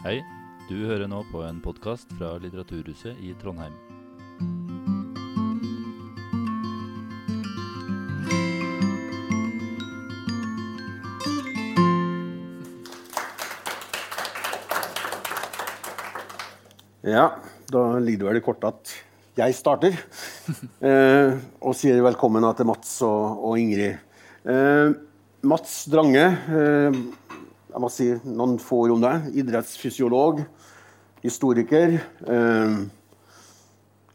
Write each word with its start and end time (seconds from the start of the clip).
Hei, 0.00 0.22
du 0.64 0.78
hører 0.88 1.10
nå 1.12 1.18
på 1.28 1.42
en 1.44 1.58
podkast 1.60 2.08
fra 2.16 2.30
Litteraturhuset 2.40 3.18
i 3.20 3.34
Trondheim. 3.36 3.74
Ja, 17.04 17.26
da 17.68 17.84
ligger 18.00 18.22
det 18.24 18.30
vel 18.30 18.40
i 18.40 18.44
kortet 18.48 18.72
at 18.72 18.96
jeg 19.44 19.60
starter. 19.60 20.00
Eh, 20.80 21.36
og 21.62 21.76
sier 21.78 22.00
velkommen 22.02 22.42
til 22.58 22.66
Mats 22.66 22.96
og, 23.06 23.44
og 23.44 23.60
Ingrid. 23.60 24.00
Eh, 24.48 24.96
Mats 25.46 25.84
Drange, 25.92 26.24
eh, 26.56 26.96
jeg 27.70 27.82
må 27.82 27.90
si 27.92 28.08
noen 28.26 28.58
få 28.62 28.84
ord 28.84 28.96
om 28.96 29.04
deg. 29.04 29.30
Idrettsfysiolog, 29.42 30.42
historiker. 31.22 31.96
Eh, 32.26 32.76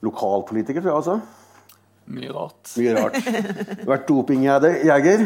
lokalpolitiker, 0.06 0.84
tror 0.84 0.92
jeg 0.92 1.02
altså. 1.02 1.20
Mye 2.16 2.34
rart. 2.36 2.74
Mye 2.78 2.96
rart. 2.98 3.20
Vært 3.90 4.10
dopingjeger. 4.10 5.26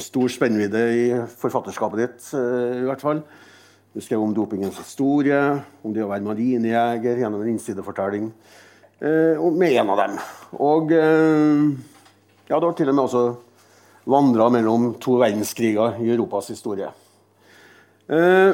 Stor 0.00 0.30
spennvidde 0.30 0.82
i 0.94 1.04
forfatterskapet 1.40 2.02
ditt, 2.02 2.26
eh, 2.36 2.82
i 2.82 2.88
hvert 2.88 3.02
fall. 3.02 3.22
Du 3.90 4.00
skrev 4.00 4.22
om 4.22 4.34
dopingens 4.34 4.78
historie, 4.78 5.38
om 5.82 5.94
det 5.94 6.04
å 6.04 6.10
være 6.10 6.22
marinejeger 6.22 7.24
gjennom 7.24 7.42
en 7.42 7.50
innsidefortelling 7.50 8.28
eh, 9.02 9.40
med 9.50 9.78
en 9.80 9.90
av 9.90 10.02
dem. 10.04 10.18
Og 10.62 10.92
eh, 10.94 11.64
ja, 12.50 12.58
du 12.60 12.68
har 12.68 12.76
til 12.78 12.92
og 12.92 12.94
med 12.94 13.06
også 13.08 13.24
vandra 14.10 14.46
mellom 14.52 14.92
to 15.02 15.16
verdenskriger 15.18 15.98
i 16.04 16.12
Europas 16.12 16.52
historie. 16.52 16.92
Eh, 18.10 18.52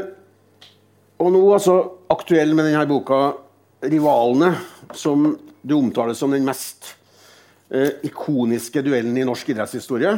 og 1.17 1.33
nå 1.33 1.41
altså 1.57 1.77
aktuell 2.13 2.53
med 2.55 2.69
denne 2.69 2.87
boka 2.89 3.21
'Rivalene', 3.83 4.55
som 4.93 5.39
du 5.67 5.75
omtaler 5.79 6.15
som 6.15 6.31
den 6.31 6.45
mest 6.45 6.95
eh, 7.71 7.91
ikoniske 8.05 8.83
duellen 8.85 9.17
i 9.17 9.25
norsk 9.25 9.49
idrettshistorie. 9.49 10.13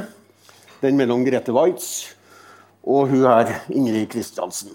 Den 0.83 0.97
mellom 0.97 1.25
Grete 1.25 1.53
Waitz 1.55 2.15
og 2.85 3.09
hun 3.09 3.25
her, 3.27 3.63
Ingrid 3.71 4.09
Kristiansen. 4.11 4.75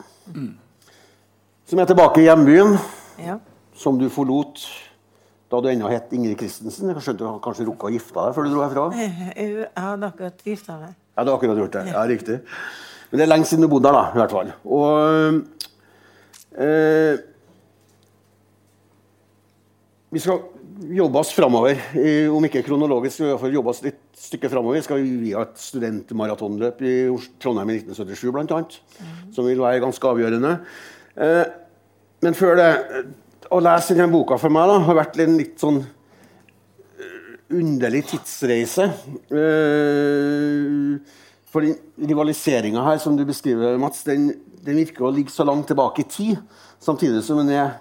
Som 1.66 1.80
er 1.80 1.86
tilbake 1.86 2.22
i 2.22 2.28
hjembyen, 2.28 2.78
Ja. 3.19 3.38
som 3.75 3.97
du 4.00 4.09
forlot 4.09 4.59
da 5.52 5.59
du 5.61 5.67
ennå 5.69 5.89
het 5.89 6.11
Ingrid 6.14 6.38
Kristensen. 6.38 6.89
Jeg 6.89 6.95
skjønte 7.02 7.19
du 7.19 7.28
hadde 7.28 7.41
kanskje 7.44 7.66
rukket 7.66 7.89
å 7.89 7.94
gifte 7.94 8.14
deg 8.14 8.36
før 8.36 8.44
du 8.44 8.53
dro 8.53 8.61
herfra? 8.64 8.86
Jeg 9.38 9.67
hadde 9.75 10.08
akkurat 10.08 10.44
gifta 10.45 10.80
meg. 10.80 10.95
Ja, 11.17 11.23
du 11.23 11.30
har 11.31 11.38
akkurat 11.38 11.58
gjort 11.58 11.73
det. 11.78 11.86
Ja, 11.94 12.06
riktig. 12.09 12.39
Men 13.14 13.19
det 13.22 13.25
er 13.28 13.30
lenge 13.30 13.45
siden 13.45 13.61
du 13.61 13.69
bodde 13.69 13.86
der, 13.86 13.94
da, 13.94 14.03
i 14.09 14.17
hvert 14.17 14.33
fall. 14.33 14.47
Og 14.73 14.89
eh, 16.58 17.22
Vi 20.14 20.22
skal 20.22 20.42
jobbe 20.97 21.22
oss 21.22 21.31
framover. 21.38 21.78
eh, 21.94 22.25
Om 22.34 22.45
ikke 22.50 22.64
kronologisk, 22.66 23.19
så 23.19 23.28
i 23.28 23.30
hvert 23.31 23.41
fall 23.45 23.53
jobbe 23.53 23.69
oss 23.69 23.84
litt 23.86 24.02
stykke 24.17 24.50
framover. 24.50 24.80
Vi 24.80 24.86
skal 24.88 25.06
via 25.06 25.44
et 25.45 25.61
studentmaratonløp 25.61 26.81
i 26.86 26.94
Trondheim 27.41 27.69
i 27.69 27.78
1977, 27.84 28.31
blant 28.34 28.52
annet. 28.58 28.80
Som 29.34 29.45
vil 29.45 29.61
være 29.61 29.81
ganske 29.86 30.09
avgjørende. 30.09 30.56
Eh, 31.17 31.45
Men 32.23 32.34
før 32.39 32.56
det 32.58 32.69
eh, 32.97 33.11
Å 33.53 33.59
lese 33.61 33.94
denne 33.94 34.09
boka 34.09 34.38
for 34.41 34.50
meg 34.50 34.66
da, 34.72 34.80
har 34.88 34.95
vært 34.97 35.19
en 35.22 35.36
litt 35.38 35.59
sånn 35.61 35.84
underlig 37.53 38.00
tidsreise. 38.09 38.88
Eh, 39.30 40.97
for 41.54 41.62
den 41.62 42.09
rivaliseringa 42.09 42.82
her 42.82 42.98
som 43.02 43.18
du 43.18 43.22
beskriver, 43.30 43.78
Mats, 43.78 44.02
den, 44.08 44.32
den 44.66 44.80
virker 44.82 45.06
å 45.06 45.14
ligge 45.14 45.34
så 45.34 45.46
langt 45.46 45.68
tilbake 45.70 46.02
i 46.02 46.09
tid, 46.09 46.40
samtidig 46.82 47.22
som 47.26 47.38
den 47.44 47.54
er 47.54 47.76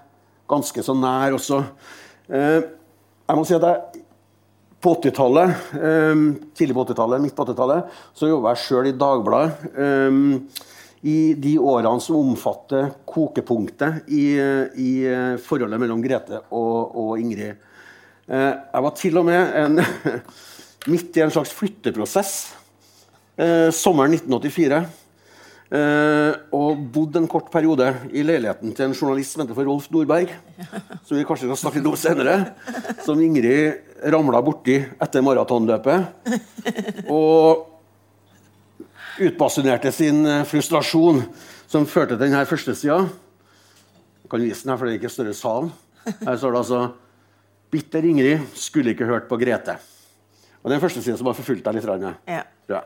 ganske 0.50 0.84
så 0.84 0.94
nær 0.96 1.38
også. 1.38 1.62
Eh, 2.28 2.58
jeg 3.30 3.38
må 3.38 3.46
si 3.48 3.56
at 3.56 3.64
jeg 3.64 4.04
på 4.82 4.92
80-tallet, 4.98 5.72
eh, 5.78 6.22
tidlig 6.58 6.76
på 6.76 6.84
80-tallet, 6.84 7.24
midt 7.24 7.38
på 7.38 7.48
80-tallet, 7.48 7.98
så 8.18 8.28
jobba 8.28 8.52
jeg 8.52 8.64
sjøl 8.66 8.92
i 8.92 8.94
Dagbladet. 9.00 9.66
eh, 9.72 10.70
I 11.02 11.18
de 11.34 11.56
årene 11.58 11.98
som 11.98 12.20
omfatter 12.20 12.92
kokepunktet 13.08 14.04
i, 14.14 14.36
i 14.78 14.90
forholdet 15.42 15.80
mellom 15.82 15.98
Grete 15.98 16.44
og, 16.54 16.92
og 16.94 17.16
Ingrid. 17.18 17.64
Jeg 18.30 18.84
var 18.84 18.94
til 18.94 19.18
og 19.18 19.26
med 19.26 19.56
en, 19.64 19.82
midt 20.92 21.18
i 21.18 21.24
en 21.24 21.34
slags 21.34 21.50
flytteprosess 21.58 22.61
eh, 23.36 23.70
sommeren 23.74 24.14
1984. 24.16 24.82
Eh, 25.72 26.34
og 26.52 26.80
bodde 26.92 27.22
en 27.22 27.28
kort 27.32 27.46
periode 27.52 27.86
i 28.12 28.20
leiligheten 28.26 28.74
til 28.76 28.90
en 28.90 28.96
journalist 28.96 29.32
som 29.32 29.40
heter 29.40 29.56
for 29.56 29.68
Rolf 29.68 29.88
Nordberg. 29.92 30.34
Som 31.06 31.16
vi 31.16 31.24
kanskje 31.24 31.48
skal 31.48 31.60
snakke 31.62 31.84
om 31.88 31.96
senere. 31.96 32.36
Som 33.06 33.22
Ingrid 33.24 34.02
ramla 34.12 34.42
borti 34.44 34.76
etter 34.82 35.24
maratonløpet. 35.24 36.28
Og 37.08 37.68
utbasunerte 39.22 39.92
sin 39.92 40.24
eh, 40.26 40.44
frustrasjon, 40.48 41.24
som 41.72 41.88
førte 41.88 42.18
til 42.18 42.26
denne 42.26 42.44
førstesida. 42.48 42.98
Jeg 44.22 44.32
kan 44.32 44.44
vise 44.44 44.64
den 44.64 44.72
her, 44.72 44.80
for 44.80 44.88
det 44.88 44.94
er 44.94 45.00
ikke 45.00 45.12
større 45.12 45.36
sal. 45.36 45.72
Her 46.04 46.36
står 46.36 46.52
det 46.52 46.60
altså 46.62 46.82
Bitter 47.72 48.04
Ingrid 48.04 48.44
skulle 48.58 48.92
ikke 48.92 49.08
hørt 49.08 49.28
på 49.30 49.38
Grete. 49.40 49.78
Og 50.60 50.68
Det 50.68 50.74
er 50.74 50.76
den 50.76 50.84
første 50.84 51.02
siden 51.02 51.16
som 51.18 51.28
har 51.30 51.36
forfulgt 51.38 51.64
deg 51.64 51.78
litt. 51.78 51.88
Ja. 52.28 52.42
Ja. 52.68 52.82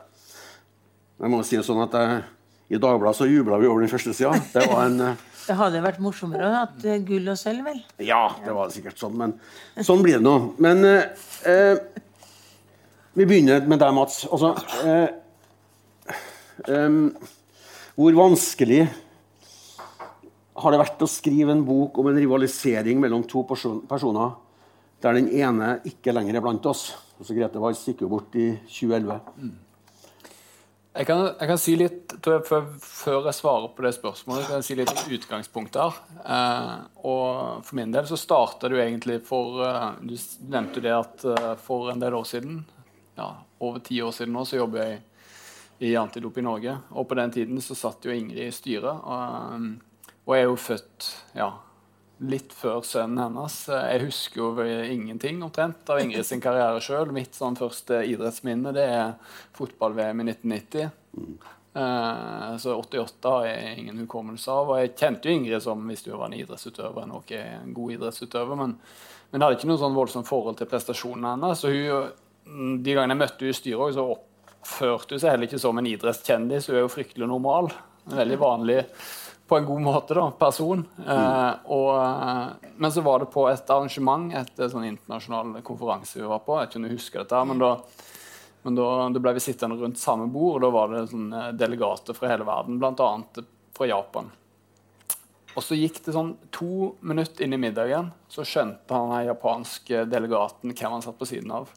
Jeg 1.17 1.33
må 1.33 1.41
si 1.47 1.57
det 1.57 1.65
sånn 1.65 1.81
at 1.81 1.95
jeg, 1.97 2.17
I 2.77 2.81
Dagbladet 2.83 3.17
så 3.17 3.29
jubla 3.29 3.57
vi 3.63 3.69
over 3.71 3.81
den 3.81 3.93
første 3.93 4.13
sida. 4.17 4.37
Det 4.53 4.67
var 4.69 4.83
en 4.91 5.01
eh, 5.01 5.23
Det 5.47 5.55
hadde 5.55 5.81
vært 5.85 6.01
morsommere 6.03 6.43
å 6.43 6.51
ha 6.53 6.63
hatt 6.65 6.85
eh, 6.85 6.99
gull 7.07 7.31
og 7.31 7.39
sølv, 7.39 7.63
vel? 7.69 7.79
Ja, 8.03 8.25
det 8.43 8.53
var 8.53 8.73
sikkert 8.75 8.99
sånn, 8.99 9.15
men 9.17 9.37
sånn 9.87 10.03
blir 10.05 10.19
det 10.19 10.27
nå. 10.27 10.35
Men 10.61 10.83
eh, 10.85 11.29
eh, 11.47 11.79
vi 13.17 13.25
begynner 13.25 13.65
med 13.65 13.81
deg, 13.81 13.95
Mats. 13.97 14.25
Altså 14.29 14.53
eh, 14.85 16.17
eh, 16.69 16.99
Hvor 17.97 18.19
vanskelig 18.19 18.83
har 20.57 20.73
det 20.73 20.81
vært 20.83 21.05
å 21.05 21.09
skrive 21.09 21.55
en 21.55 21.65
bok 21.69 21.97
om 22.01 22.11
en 22.11 22.19
rivalisering 22.19 23.01
mellom 23.01 23.25
to 23.29 23.45
personer 23.47 24.35
der 25.05 25.17
den 25.17 25.29
ene 25.37 25.79
ikke 25.89 26.13
lenger 26.17 26.37
er 26.37 26.45
blant 26.45 26.69
oss? 26.69 26.91
Altså, 27.17 27.37
Grete 27.37 27.63
Weiss 27.63 27.87
gikk 27.89 28.03
jo 28.05 28.11
bort 28.13 28.35
i 28.37 28.51
2011. 28.69 29.57
Jeg 30.97 31.05
kan, 31.11 31.27
jeg 31.29 31.49
kan 31.51 31.59
si 31.61 31.73
litt, 31.77 32.13
jeg, 32.25 32.43
før, 32.49 32.63
før 32.81 33.27
jeg 33.29 33.37
svarer 33.37 33.73
på 33.77 33.85
det 33.85 33.91
spørsmålet, 33.99 34.47
kan 34.49 34.63
jeg 34.63 34.65
si 34.65 34.77
litt 34.79 34.93
om 34.93 35.11
utgangspunktet 35.13 35.83
her. 35.83 35.99
Eh, 36.25 36.71
og 37.05 37.67
For 37.67 37.77
min 37.77 37.93
del 37.93 38.09
så 38.09 38.17
starta 38.17 38.71
du 38.73 38.79
egentlig 38.81 39.19
for 39.27 39.61
eh, 39.67 39.99
Du 40.01 40.15
nevnte 40.49 40.81
det 40.85 40.95
at 40.97 41.27
eh, 41.29 41.51
for 41.61 41.91
en 41.93 42.01
del 42.01 42.17
år 42.17 42.25
siden, 42.29 42.63
ja, 43.19 43.29
over 43.61 43.85
ti 43.85 44.01
år 44.01 44.15
siden 44.17 44.33
nå, 44.37 44.47
så 44.49 44.63
jobber 44.63 44.87
jeg 44.87 45.03
i 45.85 45.93
Antidop 46.01 46.41
i 46.41 46.47
Norge. 46.47 46.79
Og 46.97 47.09
på 47.11 47.21
den 47.21 47.35
tiden 47.35 47.61
så 47.61 47.77
satt 47.77 48.09
jo 48.09 48.17
Ingrid 48.17 48.47
i 48.49 48.57
styret. 48.57 49.05
Og, 49.05 50.09
og 50.25 50.37
jeg 50.37 50.47
er 50.47 50.49
jo 50.49 50.59
født 50.61 51.11
ja, 51.37 51.51
litt 52.25 52.55
før 52.57 52.81
sønnen 52.87 53.21
hennes. 53.21 53.57
Jeg 53.69 54.05
husker 54.07 54.41
jo 54.41 54.65
ingenting 54.65 55.43
omtrent 55.45 55.89
av 55.93 56.01
Ingrid 56.01 56.25
sin 56.27 56.41
karriere 56.41 56.81
sjøl. 56.85 57.13
Mitt 57.15 57.37
sånn 57.37 57.59
første 57.59 58.01
idrettsminne 58.09 58.73
det 58.77 58.87
er 58.89 59.35
fotball-VM 59.59 60.23
i 60.25 60.29
1990. 60.31 60.89
Eh, 61.77 62.57
så 62.63 62.77
88 62.81 63.33
har 63.35 63.49
jeg 63.51 63.75
ingen 63.83 64.01
hukommelse 64.05 64.53
av. 64.53 64.73
Og 64.73 64.81
jeg 64.81 64.95
kjente 64.97 65.29
jo 65.29 65.37
Ingrid 65.37 65.65
som 65.65 65.83
hvis 65.91 66.07
du 66.07 66.15
var 66.15 66.31
en 66.31 66.39
idrettsutøver, 66.39 67.11
nok 67.11 67.27
ok, 67.27 67.35
en 67.37 67.75
god 67.77 67.99
idrettsutøver, 67.99 68.63
men, 68.63 68.79
men 69.33 69.45
hadde 69.45 69.59
ikke 69.59 69.71
noe 69.73 69.83
sånn 69.83 69.99
voldsomt 69.99 70.31
forhold 70.31 70.57
til 70.61 70.71
prestasjonene 70.73 71.35
hennes. 71.35 71.61
Så 71.61 71.75
hun, 71.75 72.81
de 72.81 72.97
gangene 72.97 73.19
jeg 73.19 73.25
møtte 73.27 73.45
henne 73.45 73.53
i 73.53 73.61
styret, 73.61 73.99
så 73.99 74.09
oppførte 74.17 75.17
hun 75.17 75.23
seg 75.23 75.35
heller 75.35 75.51
ikke 75.51 75.61
som 75.67 75.83
en 75.83 75.93
idrettskjendis. 75.93 76.71
Hun 76.71 76.81
er 76.81 76.87
jo 76.87 76.95
fryktelig 76.97 77.29
normal. 77.29 77.69
En 78.07 78.21
veldig 78.23 78.41
vanlig 78.41 78.81
på 79.47 79.57
en 79.57 79.67
god 79.67 79.83
måte, 79.83 80.15
da, 80.15 80.31
person. 80.31 80.85
Eh, 81.07 81.53
og, 81.65 81.91
eh, 82.03 82.71
men 82.77 82.93
så 82.93 83.01
var 83.01 83.23
det 83.23 83.31
på 83.31 83.47
et 83.51 83.71
arrangement, 83.71 84.33
et 84.35 84.59
eh, 84.59 84.71
sånn 84.73 84.89
internasjonal 84.89 85.61
konferanse 85.67 86.19
vi 86.19 86.27
var 86.27 86.43
på. 86.47 86.59
Jeg 86.61 86.73
kunne 86.73 86.91
om 86.91 86.97
dette, 87.21 87.45
men 87.51 87.63
da, 87.63 87.71
men 88.67 88.81
da, 88.81 88.89
da 89.15 89.23
ble 89.23 89.37
vi 89.37 89.45
sittende 89.45 89.79
rundt 89.79 90.03
samme 90.03 90.27
bord, 90.27 90.59
og 90.59 90.67
da 90.67 90.73
var 90.75 90.91
det 90.95 91.05
sånn, 91.13 91.31
delegater 91.55 92.19
fra 92.19 92.33
hele 92.33 92.49
verden, 92.49 92.81
bl.a. 92.83 93.45
fra 93.77 93.91
Japan. 93.93 94.33
Og 95.57 95.65
så 95.65 95.79
gikk 95.79 96.03
det 96.05 96.13
sånn 96.13 96.35
to 96.53 96.97
minutter 97.07 97.47
inn 97.47 97.57
i 97.57 97.61
middagen, 97.61 98.11
så 98.29 98.45
skjønte 98.45 98.93
han 98.93 99.15
den 99.15 99.31
japanske 99.31 100.05
delegaten 100.11 100.75
hvem 100.75 100.99
han 100.99 101.07
satt 101.07 101.17
på 101.17 101.29
siden 101.31 101.55
av. 101.55 101.71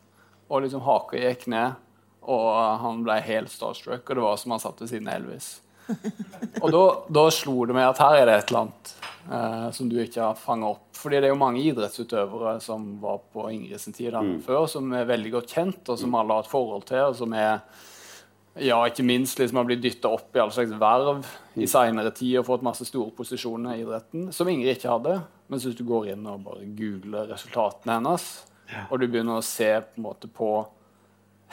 Og 0.49 0.65
liksom 0.65 0.83
haka 0.83 1.21
gikk 1.21 1.45
ned, 1.53 1.77
og 2.25 2.49
han 2.81 3.05
ble 3.05 3.21
helt 3.23 3.53
starstruck, 3.53 4.09
og 4.09 4.17
det 4.17 4.25
var 4.25 4.41
som 4.41 4.57
han 4.57 4.65
satt 4.65 4.81
ved 4.81 4.91
siden 4.91 5.07
av 5.07 5.21
Elvis. 5.21 5.59
Og 6.63 6.71
da, 6.73 6.83
da 7.19 7.25
slo 7.33 7.65
det 7.67 7.75
meg 7.77 7.89
at 7.89 8.01
her 8.03 8.21
er 8.21 8.29
det 8.29 8.37
et 8.37 8.51
eller 8.51 8.65
annet 8.65 8.93
eh, 9.31 9.67
som 9.75 9.89
du 9.89 9.97
ikke 10.01 10.23
har 10.23 10.39
fanga 10.39 10.73
opp. 10.73 10.87
Fordi 10.99 11.19
det 11.19 11.29
er 11.29 11.33
jo 11.33 11.39
mange 11.39 11.61
idrettsutøvere 11.63 12.57
som 12.63 12.89
var 13.01 13.21
på 13.33 13.45
Ingrid 13.53 13.79
sin 13.81 13.95
tid 13.95 14.15
mm. 14.15 14.41
før, 14.45 14.65
som 14.67 14.91
er 14.95 15.07
veldig 15.09 15.31
godt 15.37 15.53
kjent, 15.55 15.81
og 15.87 15.99
som 16.01 16.17
alle 16.19 16.35
har 16.35 16.43
et 16.43 16.51
forhold 16.51 16.83
til, 16.89 17.05
og 17.11 17.17
som 17.21 17.37
er 17.37 17.61
Ja, 18.59 18.81
ikke 18.89 19.05
minst 19.05 19.39
liksom 19.39 19.59
har 19.61 19.67
blitt 19.69 19.83
dytta 19.85 20.09
opp 20.11 20.35
i 20.35 20.39
all 20.41 20.49
slags 20.51 20.73
verv 20.81 21.21
i 21.55 21.67
seinere 21.69 22.09
tid 22.11 22.39
og 22.41 22.47
fått 22.47 22.65
masse 22.65 22.83
store 22.83 23.13
posisjoner 23.15 23.77
i 23.77 23.83
idretten, 23.85 24.25
som 24.35 24.49
Ingrid 24.51 24.73
ikke 24.73 24.89
hadde. 24.91 25.13
Men 25.47 25.61
hvis 25.61 25.77
du 25.77 25.85
går 25.87 26.09
inn 26.11 26.25
og 26.27 26.41
bare 26.43 26.67
googler 26.75 27.29
resultatene 27.29 27.95
hennes, 27.95 28.25
og 28.89 28.99
du 28.99 29.07
begynner 29.07 29.39
å 29.39 29.45
se 29.45 29.69
på, 29.85 29.95
en 29.95 30.07
måte 30.09 30.27
på 30.27 30.49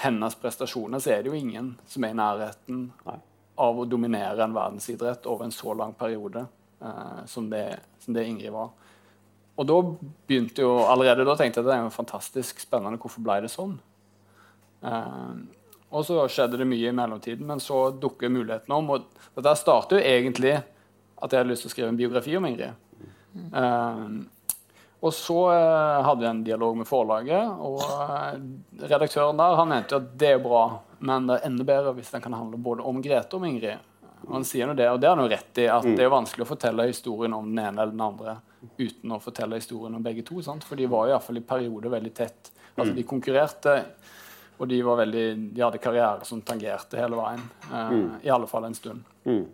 hennes 0.03 0.35
prestasjoner, 0.41 1.01
så 1.01 1.15
er 1.15 1.23
det 1.23 1.31
jo 1.31 1.39
ingen 1.39 1.75
som 1.89 2.05
er 2.05 2.13
i 2.13 2.19
nærheten 2.19 2.83
Nei. 3.07 3.21
Av 3.57 3.79
å 3.81 3.87
dominere 3.89 4.45
en 4.45 4.57
verdensidrett 4.57 5.27
over 5.27 5.47
en 5.47 5.55
så 5.55 5.75
lang 5.77 5.95
periode 5.97 6.45
eh, 6.81 7.23
som, 7.31 7.49
det, 7.51 7.79
som 8.03 8.17
det 8.17 8.27
Ingrid 8.29 8.53
var. 8.55 8.71
Og 9.57 9.69
da 9.69 9.77
begynte 10.29 10.65
jo, 10.65 10.75
allerede 10.85 11.25
da 11.25 11.37
tenkte 11.39 11.63
jeg 11.63 11.65
at 11.65 11.71
det 11.71 11.77
er 11.79 11.85
jo 11.87 11.95
fantastisk 11.95 12.61
spennende. 12.61 13.01
Hvorfor 13.01 13.25
ble 13.25 13.39
det 13.47 13.53
sånn? 13.53 13.79
Eh, 14.85 15.35
og 15.97 16.05
så 16.05 16.23
skjedde 16.29 16.61
det 16.61 16.69
mye 16.69 16.91
i 16.91 16.97
mellomtiden, 16.97 17.47
men 17.49 17.63
så 17.63 17.89
dukker 17.97 18.33
muligheten 18.33 18.75
om. 18.77 18.91
Og 18.93 19.07
dette 19.39 19.57
startet 19.61 19.97
jo 19.97 20.05
egentlig 20.05 20.57
at 20.57 21.33
jeg 21.33 21.41
hadde 21.41 21.51
lyst 21.53 21.65
til 21.65 21.71
å 21.71 21.75
skrive 21.75 21.93
en 21.95 22.01
biografi 22.01 22.37
om 22.37 22.49
Ingrid. 22.49 22.75
Eh, 23.37 24.09
og 25.07 25.13
så 25.15 25.39
eh, 25.53 26.05
hadde 26.07 26.25
jeg 26.25 26.33
en 26.35 26.45
dialog 26.47 26.77
med 26.81 26.89
forlaget, 26.89 27.57
og 27.63 27.83
eh, 27.85 28.37
redaktøren 28.91 29.41
der 29.41 29.59
han 29.61 29.71
mente 29.71 29.95
jo 29.95 30.01
at 30.01 30.13
det 30.19 30.31
er 30.35 30.43
bra, 30.43 30.63
men 30.99 31.29
det 31.29 31.39
er 31.39 31.47
enda 31.51 31.67
bedre 31.69 31.93
hvis 31.97 32.11
den 32.15 32.25
kan 32.25 32.37
handle 32.37 32.61
både 32.61 32.85
om 32.87 33.03
Grete 33.05 33.37
og 33.37 33.43
om 33.43 33.49
Ingrid. 33.51 33.93
Og 34.27 34.33
han 34.33 34.47
sier 34.49 34.71
det, 34.75 34.89
og 34.91 35.01
det 35.01 35.09
har 35.09 35.17
han 35.17 35.27
jo 35.27 35.31
rett 35.31 35.61
i, 35.61 35.67
at 35.71 35.87
det 35.87 36.03
er 36.03 36.13
vanskelig 36.13 36.47
å 36.47 36.49
fortelle 36.49 36.89
historien 36.89 37.35
om 37.37 37.51
den 37.51 37.61
ene 37.63 37.83
eller 37.83 37.93
den 37.93 38.07
andre 38.07 38.39
uten 38.79 39.13
å 39.13 39.21
fortelle 39.23 39.61
historien 39.61 39.95
om 39.95 40.03
begge 40.03 40.25
to. 40.27 40.41
Sant? 40.43 40.65
For 40.67 40.79
de 40.79 40.89
var 40.91 41.07
i 41.07 41.13
hvert 41.15 41.27
fall 41.27 41.39
i 41.39 41.45
perioder 41.47 41.93
veldig 41.93 42.15
tett. 42.17 42.51
Altså 42.77 42.95
De 42.97 43.05
konkurrerte, 43.09 43.77
og 44.57 44.69
de, 44.69 44.81
var 44.85 44.99
veldig, 45.03 45.27
de 45.53 45.63
hadde 45.63 45.81
karriere 45.85 46.27
som 46.29 46.41
tangerte 46.45 46.99
hele 47.01 47.19
veien. 47.21 47.45
Eh, 47.71 47.95
I 48.27 48.33
alle 48.33 48.49
fall 48.51 48.67
en 48.69 48.77
stund. 48.77 49.05
Mm. 49.29 49.45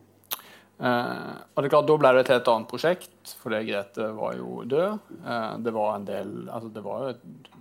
Eh, 0.82 1.32
og 1.54 1.58
det 1.58 1.68
er 1.68 1.74
klart, 1.74 1.88
Da 1.90 1.96
ble 1.98 2.12
det 2.14 2.24
et 2.24 2.32
helt 2.36 2.52
annet 2.54 2.70
prosjekt, 2.70 3.34
fordi 3.42 3.64
Grete 3.68 4.08
var 4.16 4.38
jo 4.38 4.62
død. 4.66 5.10
Eh, 5.26 5.50
det 5.66 5.74
var 5.74 5.96
en 5.96 6.06
del, 6.08 6.32
altså 6.48 6.72
det 6.74 6.84
var 6.86 7.04
jo 7.04 7.12
et 7.16 7.52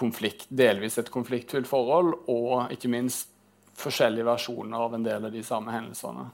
konflikt, 0.00 0.48
delvis 0.48 0.98
et 0.98 1.12
konfliktfylt 1.12 1.68
forhold, 1.68 2.14
og 2.32 2.72
ikke 2.74 2.90
minst 2.92 3.28
forskjellige 3.80 4.26
versjoner 4.28 4.84
av 4.84 4.94
en 4.96 5.04
del 5.04 5.24
av 5.28 5.32
de 5.32 5.42
samme 5.46 5.72
hendelsene. 5.72 6.26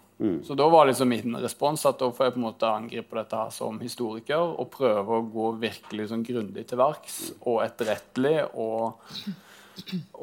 Så 0.46 0.54
da 0.56 0.66
var 0.72 0.86
liksom 0.88 1.10
min 1.12 1.36
respons 1.42 1.82
at 1.86 1.98
da 2.00 2.08
får 2.10 2.26
jeg 2.26 2.34
på 2.34 2.40
en 2.40 2.46
måte 2.46 2.68
angripe 2.72 3.18
dette 3.18 3.36
her 3.36 3.50
som 3.52 3.76
historiker 3.82 4.40
og 4.40 4.70
prøve 4.72 5.18
å 5.18 5.26
gå 5.28 5.50
virkelig 5.60 6.08
sånn 6.12 6.24
grundig 6.24 6.64
til 6.70 6.80
verks 6.80 7.18
og 7.42 7.60
etterrettelig 7.66 8.38
og 8.54 8.96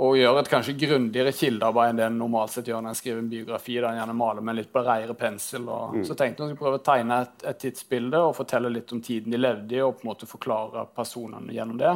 og 0.02 0.16
gjøre 0.18 0.42
et 0.42 0.50
kanskje 0.50 0.74
grundigere 0.82 1.34
kildearbeid 1.36 1.92
enn 1.92 2.00
det 2.00 2.06
en 2.08 2.16
normalt 2.18 2.56
sett 2.56 2.72
gjør 2.72 2.82
når 2.82 2.96
en 2.96 2.98
skriver 2.98 3.20
en 3.22 3.30
biografi. 3.30 3.76
der 3.76 3.90
en 3.92 4.00
gjerne 4.00 4.16
maler 4.18 4.42
med 4.42 4.58
litt 4.58 4.72
bredere 4.74 5.14
pensel. 5.14 5.68
Og, 5.70 6.00
Så 6.08 6.18
tenkte 6.18 6.48
jeg 6.48 6.56
å 6.56 6.60
prøve 6.60 6.80
å 6.80 6.84
tegne 6.84 7.20
et, 7.22 7.46
et 7.52 7.60
tidsbilde 7.62 8.18
og 8.18 8.34
fortelle 8.40 8.72
litt 8.74 8.92
om 8.96 9.02
tiden 9.02 9.30
de 9.30 9.38
levde 9.38 9.78
i, 9.78 9.82
og 9.86 10.00
på 10.00 10.08
en 10.08 10.10
måte 10.10 10.30
forklare 10.30 10.88
personene 10.96 11.54
gjennom 11.54 11.78
det. 11.78 11.94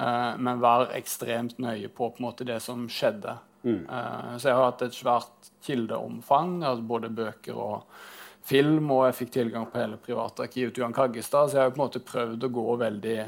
Eh, 0.00 0.32
men 0.38 0.62
være 0.62 0.94
ekstremt 0.96 1.58
nøye 1.60 1.90
på, 1.92 2.08
på 2.14 2.24
måte 2.24 2.46
det 2.48 2.60
som 2.64 2.86
skjedde. 2.88 3.36
Eh, 3.84 4.32
så 4.38 4.48
jeg 4.48 4.56
har 4.56 4.70
hatt 4.70 4.86
et 4.86 4.96
svært 4.96 5.52
kildeomfang, 5.66 6.60
altså 6.64 6.86
både 6.88 7.12
bøker 7.12 7.60
og 7.60 8.00
film, 8.50 8.88
og 8.94 9.06
jeg 9.08 9.18
fikk 9.18 9.32
tilgang 9.36 9.66
på 9.68 9.82
hele 9.82 9.98
privatarkivet 10.00 10.72
til 10.74 10.84
Johan 10.84 10.96
Kaggestad, 10.96 11.50
så 11.50 11.58
jeg 11.58 11.68
har 11.68 11.74
på 11.74 11.80
en 11.80 11.84
måte 11.84 12.04
prøvd 12.04 12.46
å 12.46 12.52
gå 12.56 12.76
veldig 12.80 13.18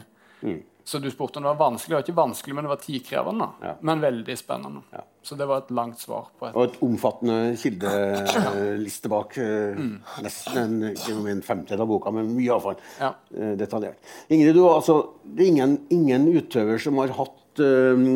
så 0.84 0.98
du 0.98 1.10
spurte 1.10 1.38
om 1.38 1.46
det 1.46 1.52
var 1.52 1.60
vanskelig. 1.60 1.92
Det 1.92 1.98
var 1.98 2.06
ikke 2.06 2.18
vanskelig, 2.18 2.54
men 2.56 2.66
det 2.66 2.72
var 2.72 2.80
tidkrevende. 2.82 3.48
Ja. 3.62 3.74
Men 3.80 4.02
veldig 4.02 4.36
spennende. 4.38 4.82
Ja. 4.90 5.02
Så 5.22 5.38
det 5.38 5.46
var 5.46 5.62
et 5.62 5.70
langt 5.70 6.00
svar 6.02 6.30
på 6.38 6.48
et 6.48 6.56
Og 6.58 6.64
et 6.66 6.80
omfattende 6.82 7.36
kildeliste 7.60 9.10
bak. 9.12 9.36
Mm. 9.38 10.00
Nesten 10.26 10.58
en, 10.58 11.28
en 11.34 11.44
femtedel 11.46 11.84
av 11.84 11.90
boka, 11.90 12.10
men 12.14 12.32
mye 12.34 12.56
avfall. 12.56 12.80
Ja. 12.98 13.12
eh, 13.36 13.54
detaljert. 13.60 14.02
Ingrid, 14.28 14.56
du, 14.58 14.64
altså, 14.66 14.98
det 15.22 15.46
er 15.46 15.52
ingen, 15.54 15.76
ingen 15.94 16.26
utøver 16.34 16.82
som 16.82 16.98
har 16.98 17.14
hatt 17.20 17.62
eh, 17.62 18.08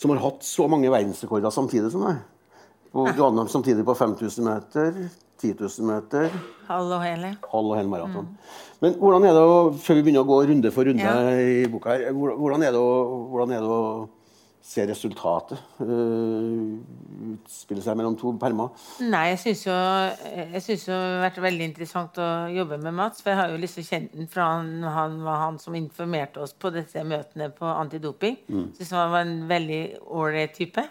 som 0.00 0.14
har 0.14 0.22
hatt 0.22 0.44
så 0.46 0.64
mange 0.70 0.88
verdensrekorder 0.88 1.52
samtidig 1.52 1.90
som 1.92 2.06
deg. 2.06 2.22
Du 2.90 3.02
hadde 3.04 3.36
dem 3.36 3.50
samtidig 3.52 3.84
på 3.86 3.94
5000 3.94 4.46
meter, 4.46 4.96
10 5.40 5.54
000 5.56 5.88
meter, 5.88 6.30
Halv 6.68 6.92
og 6.98 7.02
hele. 7.02 7.32
halv 7.52 7.72
og 7.72 7.76
hel 7.80 7.88
maraton. 7.90 8.28
Men 8.80 8.94
hvordan 9.00 9.24
er 9.28 9.34
det 9.36 9.42
å, 9.42 9.58
før 9.80 9.98
vi 9.98 10.02
begynner 10.06 10.22
å 10.24 10.28
gå 10.28 10.38
runde 10.52 10.70
for 10.72 10.88
runde 10.88 11.02
Ja. 11.04 11.34
i 11.40 11.66
boka 11.72 11.96
her, 11.96 12.12
hvordan 12.12 12.62
er 12.64 12.72
det 12.76 12.80
å, 12.80 12.90
hvordan 13.32 13.52
er 13.56 13.64
det 13.64 13.68
å 13.68 14.08
se 14.70 14.84
resultatet 14.86 15.56
uh, 15.80 16.76
utspille 17.32 17.82
seg 17.82 17.96
mellom 17.98 18.14
to 18.20 18.32
permer? 18.40 18.68
Nei, 19.02 19.22
jeg 19.32 19.40
syns 19.44 19.62
jo, 19.66 19.74
jeg 20.52 20.62
synes 20.66 20.84
jo 20.86 20.92
det 20.94 21.08
har 21.16 21.24
vært 21.24 21.40
veldig 21.46 21.66
interessant 21.70 22.20
å 22.20 22.28
jobbe 22.52 22.78
med 22.84 22.94
Mats. 23.00 23.22
For 23.24 23.32
jeg 23.32 23.40
har 23.40 23.54
jo 23.54 23.60
liksom 23.62 23.86
kjent 23.88 24.14
den 24.20 24.28
fra 24.30 24.50
han, 24.58 24.70
han 24.84 25.18
var 25.26 25.40
han 25.46 25.58
som 25.62 25.76
informerte 25.78 26.44
oss 26.44 26.52
på 26.54 26.72
disse 26.76 27.02
møtene 27.08 27.50
på 27.56 27.66
antidoping. 27.72 28.36
Mm. 28.52 28.68
Syns 28.78 28.92
han 28.96 29.12
var 29.16 29.26
en 29.26 29.36
veldig 29.50 29.82
ålreit 30.06 30.54
type. 30.60 30.84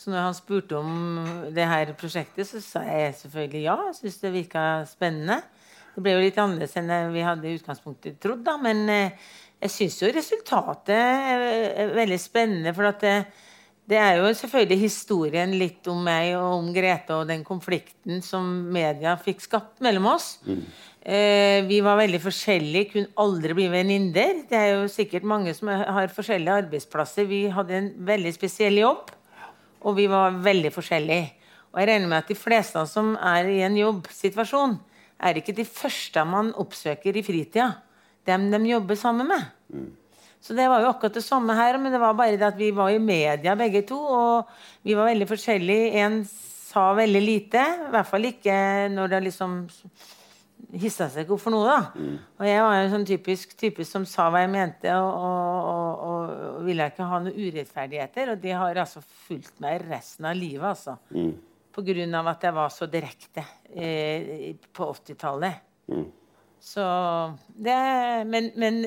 Så 0.00 0.08
når 0.08 0.30
han 0.30 0.36
spurte 0.36 0.78
om 0.80 1.20
det 1.52 1.66
her 1.68 1.92
prosjektet, 2.00 2.48
så 2.48 2.62
sa 2.64 2.80
jeg 2.88 3.18
selvfølgelig 3.18 3.66
ja. 3.66 3.76
Jeg 3.90 3.98
syns 3.98 4.22
det 4.22 4.32
virka 4.32 4.62
spennende. 4.88 5.42
Det 5.92 6.04
ble 6.04 6.14
jo 6.14 6.24
litt 6.24 6.38
annerledes 6.40 6.78
enn 6.80 7.12
vi 7.12 7.26
hadde 7.26 7.50
i 7.50 7.58
utgangspunktet 7.58 8.16
trodd, 8.22 8.40
da. 8.46 8.56
Men 8.62 8.86
eh, 8.88 9.28
jeg 9.60 9.74
syns 9.74 10.00
jo 10.00 10.12
resultatet 10.14 10.96
er, 10.96 11.92
veldig 11.98 12.20
spennende. 12.22 12.72
For 12.76 12.88
at 12.88 13.04
det, 13.04 13.14
det 13.92 14.00
er 14.00 14.22
jo 14.22 14.32
selvfølgelig 14.40 14.80
historien 14.86 15.52
litt 15.60 15.92
om 15.92 16.00
meg 16.06 16.32
og 16.38 16.62
om 16.62 16.72
Grete 16.72 17.20
og 17.20 17.28
den 17.28 17.44
konflikten 17.44 18.24
som 18.24 18.48
media 18.72 19.18
fikk 19.20 19.44
skapt 19.44 19.84
mellom 19.84 20.08
oss. 20.14 20.38
Eh, 21.00 21.60
vi 21.68 21.84
var 21.84 22.00
veldig 22.00 22.24
forskjellige, 22.24 22.88
kunne 22.94 23.14
aldri 23.20 23.60
bli 23.60 23.68
venninner. 23.72 24.46
Det 24.48 24.56
er 24.56 24.74
jo 24.78 24.88
sikkert 24.88 25.28
mange 25.28 25.52
som 25.56 25.68
har 25.68 26.08
forskjellige 26.12 26.60
arbeidsplasser. 26.64 27.28
Vi 27.28 27.46
hadde 27.52 27.82
en 27.82 27.94
veldig 28.08 28.32
spesiell 28.36 28.80
jobb, 28.80 29.12
og 29.80 29.96
vi 29.96 30.06
var 30.10 30.36
veldig 30.44 30.72
forskjellige. 30.74 31.28
Og 31.70 31.80
jeg 31.80 31.88
regner 31.90 32.10
med 32.10 32.18
at 32.22 32.30
de 32.30 32.38
fleste 32.38 32.82
som 32.90 33.14
er 33.16 33.48
i 33.50 33.60
en 33.66 33.78
jobbsituasjon, 33.78 34.76
er 35.20 35.38
ikke 35.38 35.54
de 35.56 35.66
første 35.68 36.24
man 36.24 36.52
oppsøker 36.58 37.16
i 37.16 37.24
fritida. 37.24 37.72
Dem 38.26 38.48
de 38.52 38.60
jobber 38.70 38.98
sammen 38.98 39.28
med. 39.28 39.42
Så 40.40 40.56
det 40.56 40.66
var 40.72 40.80
jo 40.80 40.90
akkurat 40.90 41.18
det 41.18 41.24
samme 41.24 41.54
her, 41.56 41.76
men 41.78 41.92
det 41.92 42.00
var 42.00 42.16
bare 42.16 42.38
det 42.40 42.46
at 42.48 42.56
vi 42.58 42.70
var 42.72 42.92
i 42.92 43.00
media 43.00 43.54
begge 43.58 43.82
to, 43.88 43.98
og 43.98 44.48
vi 44.82 44.96
var 44.96 45.10
veldig 45.10 45.28
forskjellige. 45.28 45.90
En 46.00 46.22
sa 46.70 46.90
veldig 46.96 47.22
lite, 47.22 47.60
i 47.60 47.90
hvert 47.92 48.08
fall 48.08 48.28
ikke 48.30 48.56
når 48.94 49.12
det 49.12 49.22
liksom 49.28 49.60
hissa 50.78 51.08
seg 51.10 51.24
ikke 51.24 51.34
opp 51.36 51.42
for 51.42 51.54
noe, 51.54 51.66
da. 51.66 52.06
Og 52.38 52.46
jeg 52.46 52.62
var 52.64 52.76
en 52.78 52.92
sånn 52.92 53.06
typisk 53.08 53.56
type 53.58 53.84
som 53.88 54.06
sa 54.08 54.28
hva 54.30 54.44
jeg 54.44 54.52
mente, 54.52 54.92
og, 54.94 55.10
og, 55.10 56.04
og, 56.06 56.32
og 56.60 56.64
ville 56.68 56.86
ikke 56.92 57.08
ha 57.10 57.20
noen 57.24 57.36
urettferdigheter. 57.36 58.34
Og 58.34 58.42
det 58.42 58.54
har 58.56 58.82
altså 58.84 59.02
fulgt 59.26 59.60
meg 59.62 59.82
resten 59.88 60.28
av 60.30 60.38
livet, 60.38 60.66
altså. 60.70 60.96
På 61.70 61.84
grunn 61.86 62.14
av 62.18 62.32
at 62.32 62.42
jeg 62.46 62.56
var 62.56 62.72
så 62.74 62.88
direkte 62.90 63.44
eh, 63.74 64.56
på 64.74 64.88
80-tallet. 64.90 65.68
Så 66.60 66.82
det 67.56 67.76
Men, 68.28 68.50
men 68.60 68.82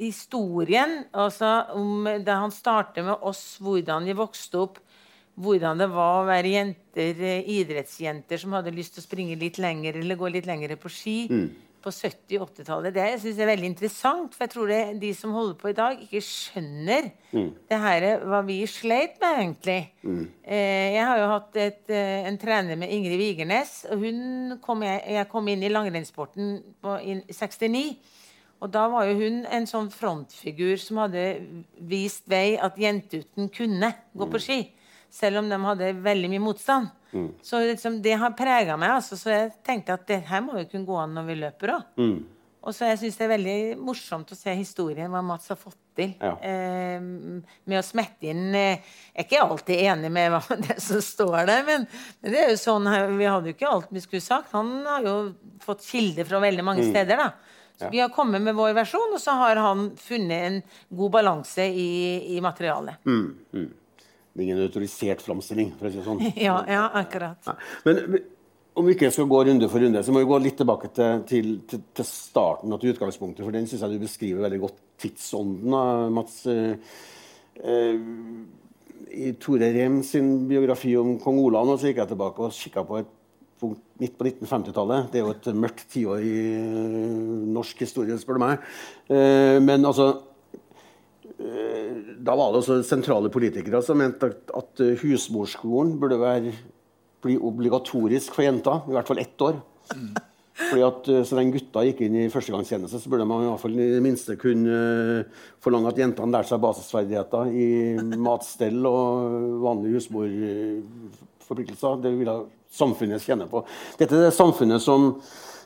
historien 0.00 1.04
altså 1.12 1.50
om 1.78 2.08
da 2.26 2.40
han 2.42 2.50
starter 2.50 3.06
med 3.06 3.22
oss, 3.22 3.60
hvordan 3.62 4.08
vi 4.08 4.16
vokste 4.18 4.64
opp, 4.64 4.80
hvordan 5.34 5.78
det 5.78 5.90
var 5.90 6.22
å 6.22 6.26
være 6.28 6.52
jenter, 6.52 7.20
eh, 7.20 7.52
idrettsjenter 7.58 8.38
som 8.38 8.52
hadde 8.52 8.74
lyst 8.74 8.94
til 8.94 9.02
å 9.02 9.08
springe 9.08 9.38
litt 9.38 9.58
lenger 9.58 9.98
eller 9.98 10.16
gå 10.16 10.30
litt 10.30 10.46
lenger 10.46 10.76
på 10.76 10.90
ski 10.92 11.18
på 11.84 11.92
70- 11.92 12.40
og 12.40 12.48
80-tallet. 12.48 12.94
Det 12.94 13.04
jeg 13.04 13.20
synes 13.20 13.36
jeg 13.36 13.44
er 13.44 13.50
veldig 13.50 13.68
interessant, 13.68 14.34
for 14.34 14.44
jeg 14.44 14.52
tror 14.54 14.70
det 14.72 15.00
de 15.02 15.10
som 15.16 15.34
holder 15.36 15.56
på 15.60 15.68
i 15.68 15.76
dag, 15.76 16.00
ikke 16.00 16.22
skjønner 16.24 17.10
det 17.68 17.80
her, 17.82 18.06
hva 18.24 18.40
vi 18.46 18.60
sleit 18.70 19.18
med, 19.20 19.40
egentlig. 19.42 19.78
Eh, 20.44 20.94
jeg 20.94 21.04
har 21.04 21.18
jo 21.20 21.26
hatt 21.34 21.56
et, 21.60 21.90
eh, 21.90 22.24
en 22.28 22.38
trener 22.38 22.76
med 22.80 22.88
Ingrid 22.88 23.18
Vigernes, 23.20 23.84
og 23.90 23.98
hun 23.98 24.58
kom 24.62 24.82
jeg, 24.86 25.02
jeg 25.18 25.28
kom 25.28 25.48
inn 25.48 25.62
i 25.62 25.72
langrennssporten 25.72 26.62
i 27.02 27.20
69. 27.28 27.98
Og 28.62 28.70
da 28.72 28.88
var 28.88 29.04
jo 29.04 29.18
hun 29.18 29.44
en 29.44 29.66
sånn 29.66 29.90
frontfigur 29.92 30.78
som 30.80 31.02
hadde 31.02 31.24
vist 31.80 32.24
vei 32.26 32.56
at 32.56 32.78
jentuten 32.80 33.50
kunne 33.52 33.92
gå 34.16 34.30
på 34.30 34.40
ski. 34.40 34.60
Selv 35.14 35.38
om 35.44 35.48
de 35.52 35.58
hadde 35.62 35.92
veldig 36.02 36.28
mye 36.32 36.42
motstand. 36.42 36.88
Så 37.46 37.60
liksom, 37.62 38.00
det 38.02 38.16
har 38.18 38.32
prega 38.34 38.74
meg. 38.80 38.96
Altså, 38.96 39.14
så 39.20 39.30
jeg 39.30 39.52
tenkte 39.62 39.94
at 39.94 40.06
det 40.10 40.24
her 40.26 40.40
må 40.42 40.56
jo 40.58 40.66
kunne 40.72 40.88
gå 40.88 40.96
an 40.98 41.12
når 41.14 41.28
vi 41.28 41.36
løper 41.44 41.74
òg. 41.76 41.92
Og 42.64 42.72
så 42.72 42.86
jeg 42.88 42.96
syns 43.02 43.18
det 43.20 43.24
er 43.26 43.30
veldig 43.34 43.56
morsomt 43.84 44.30
å 44.32 44.36
se 44.38 44.54
historien, 44.56 45.10
hva 45.12 45.20
Mats 45.22 45.50
har 45.52 45.58
fått 45.60 45.76
til. 45.94 46.14
Ja. 46.18 46.32
Eh, 46.40 46.96
med 47.68 47.76
å 47.78 47.82
smette 47.84 48.30
inn 48.32 48.48
eh, 48.56 48.80
Jeg 49.12 49.20
er 49.20 49.26
ikke 49.28 49.42
alltid 49.44 49.82
enig 49.84 50.10
med 50.16 50.32
hva, 50.32 50.40
det 50.64 50.78
som 50.82 51.02
står 51.04 51.44
der, 51.50 51.60
men, 51.68 51.84
men 52.24 52.32
det 52.34 52.40
er 52.40 52.50
jo 52.54 52.58
sånn 52.64 52.88
vi 53.20 53.28
hadde 53.28 53.52
jo 53.52 53.54
ikke 53.58 53.68
alt 53.70 53.92
vi 53.94 54.02
skulle 54.02 54.24
sagt. 54.24 54.50
Han 54.56 54.80
har 54.88 55.04
jo 55.06 55.14
fått 55.62 55.84
kilder 55.86 56.26
fra 56.26 56.40
veldig 56.42 56.64
mange 56.66 56.88
steder. 56.88 57.20
da. 57.20 57.30
Så 57.78 57.92
Vi 57.92 58.00
har 58.00 58.08
kommet 58.16 58.42
med 58.42 58.56
vår 58.56 58.72
versjon, 58.80 59.12
og 59.12 59.20
så 59.22 59.36
har 59.38 59.60
han 59.60 59.90
funnet 60.00 60.48
en 60.48 60.60
god 60.88 61.14
balanse 61.20 61.68
i, 61.68 61.90
i 62.34 62.40
materialet. 62.42 62.96
Det 64.34 64.42
er 64.42 64.46
ingen 64.48 64.64
autorisert 64.66 65.22
framstilling. 65.22 65.74
for 65.78 65.86
å 65.86 65.92
si 65.92 66.00
det 66.00 66.06
sånn. 66.08 66.22
Ja, 66.48 66.56
ja, 66.66 66.88
akkurat. 66.98 67.38
Nei. 67.46 67.56
Men 67.86 68.22
om 68.74 68.88
vi 68.88 68.96
ikke 68.96 69.12
skal 69.14 69.28
gå 69.30 69.42
runde 69.46 69.68
for 69.70 69.84
runde, 69.84 70.02
så 70.02 70.14
må 70.14 70.24
vi 70.24 70.30
gå 70.30 70.38
litt 70.42 70.56
tilbake 70.58 70.90
til, 70.96 71.22
til, 71.30 71.50
til, 71.70 71.84
til 71.94 72.08
starten 72.08 72.74
og 72.74 72.82
til 72.82 72.94
utgangspunktet. 72.96 73.44
For 73.46 73.54
den 73.54 73.68
syns 73.70 73.84
jeg 73.86 73.94
du 73.94 74.02
beskriver 74.02 74.42
veldig 74.48 74.60
godt 74.64 74.80
tidsånden, 75.04 75.76
Mats. 76.16 76.40
Eh, 76.50 76.74
eh, 77.62 78.02
I 79.14 79.32
Tore 79.38 79.70
Rem 79.76 80.02
sin 80.06 80.34
biografi 80.50 80.96
om 80.98 81.14
kong 81.22 81.38
Olav 81.44 81.68
nå, 81.68 81.78
så 81.78 81.92
gikk 81.92 82.02
jeg 82.02 82.14
tilbake 82.16 82.42
og 82.42 82.58
kikka 82.58 82.86
på 82.88 82.98
et 83.04 83.14
punkt 83.62 83.82
midt 84.02 84.18
på 84.18 84.26
1950-tallet. 84.26 85.10
Det 85.12 85.20
er 85.20 85.28
jo 85.28 85.34
et 85.36 85.50
mørkt 85.54 85.86
tiår 85.94 86.26
i 86.26 86.38
norsk 87.54 87.86
historie, 87.86 88.18
spør 88.18 88.40
du 88.40 88.46
meg. 88.48 88.70
Eh, 89.06 89.62
men 89.62 89.86
altså 89.86 90.10
Da 91.44 92.36
var 92.38 92.52
det 92.52 92.62
også 92.62 92.78
sentrale 92.88 93.28
politikere 93.32 93.82
som 93.84 93.98
mente 94.00 94.30
at, 94.30 94.52
at 94.56 94.80
husmorskolen 95.02 95.98
burde 96.00 96.16
være, 96.20 96.54
bli 97.24 97.36
obligatorisk 97.36 98.36
for 98.36 98.46
jenter. 98.46 98.86
I 98.88 98.96
hvert 98.96 99.10
fall 99.10 99.20
ett 99.20 99.44
år. 99.44 99.58
Fordi 100.54 100.84
at 100.86 101.08
eh, 101.10 101.24
Så 101.26 101.38
lenge 101.38 101.58
gutta 101.58 101.82
gikk 101.86 102.00
inn 102.06 102.16
i 102.22 102.32
førstegangstjeneste, 102.32 103.00
så 103.02 103.10
burde 103.10 103.26
man 103.28 103.44
i 103.44 103.48
hvert 103.50 103.62
fall 103.62 103.74
i 103.74 103.94
det 103.96 104.02
minste 104.04 104.36
kunne 104.40 104.74
eh, 105.20 105.24
forlange 105.64 105.90
at 105.90 105.98
jentene 105.98 106.34
lærte 106.34 106.50
seg 106.52 106.62
basisferdigheter 106.62 107.44
i 107.50 107.68
matstell 108.22 108.86
og 108.86 109.02
vanlige 109.64 109.94
husmorforpliktelser. 109.98 111.98
Det 112.04 112.12
ville 112.20 112.36
samfunnet 112.74 113.26
tjene 113.26 113.46
på. 113.50 113.58
Dette 113.98 114.14
er 114.14 114.28
det 114.28 114.36
samfunnet 114.36 114.82
som 114.82 115.00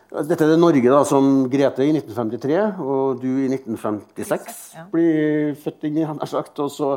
dette 0.08 0.40
er 0.46 0.52
det 0.54 0.60
Norge 0.60 0.88
da, 0.88 1.02
som 1.04 1.48
Grete 1.52 1.84
i 1.84 1.90
1953 1.92 2.60
og 2.80 3.18
du 3.20 3.28
i 3.44 3.48
1956 3.52 4.60
Ja. 4.74 4.84
blir 4.92 5.54
født 5.60 5.84
inn 5.84 5.98
i. 6.00 6.06
han 6.08 6.18
har 6.18 6.26
sagt, 6.30 6.58
Og 6.64 6.70
så 6.72 6.94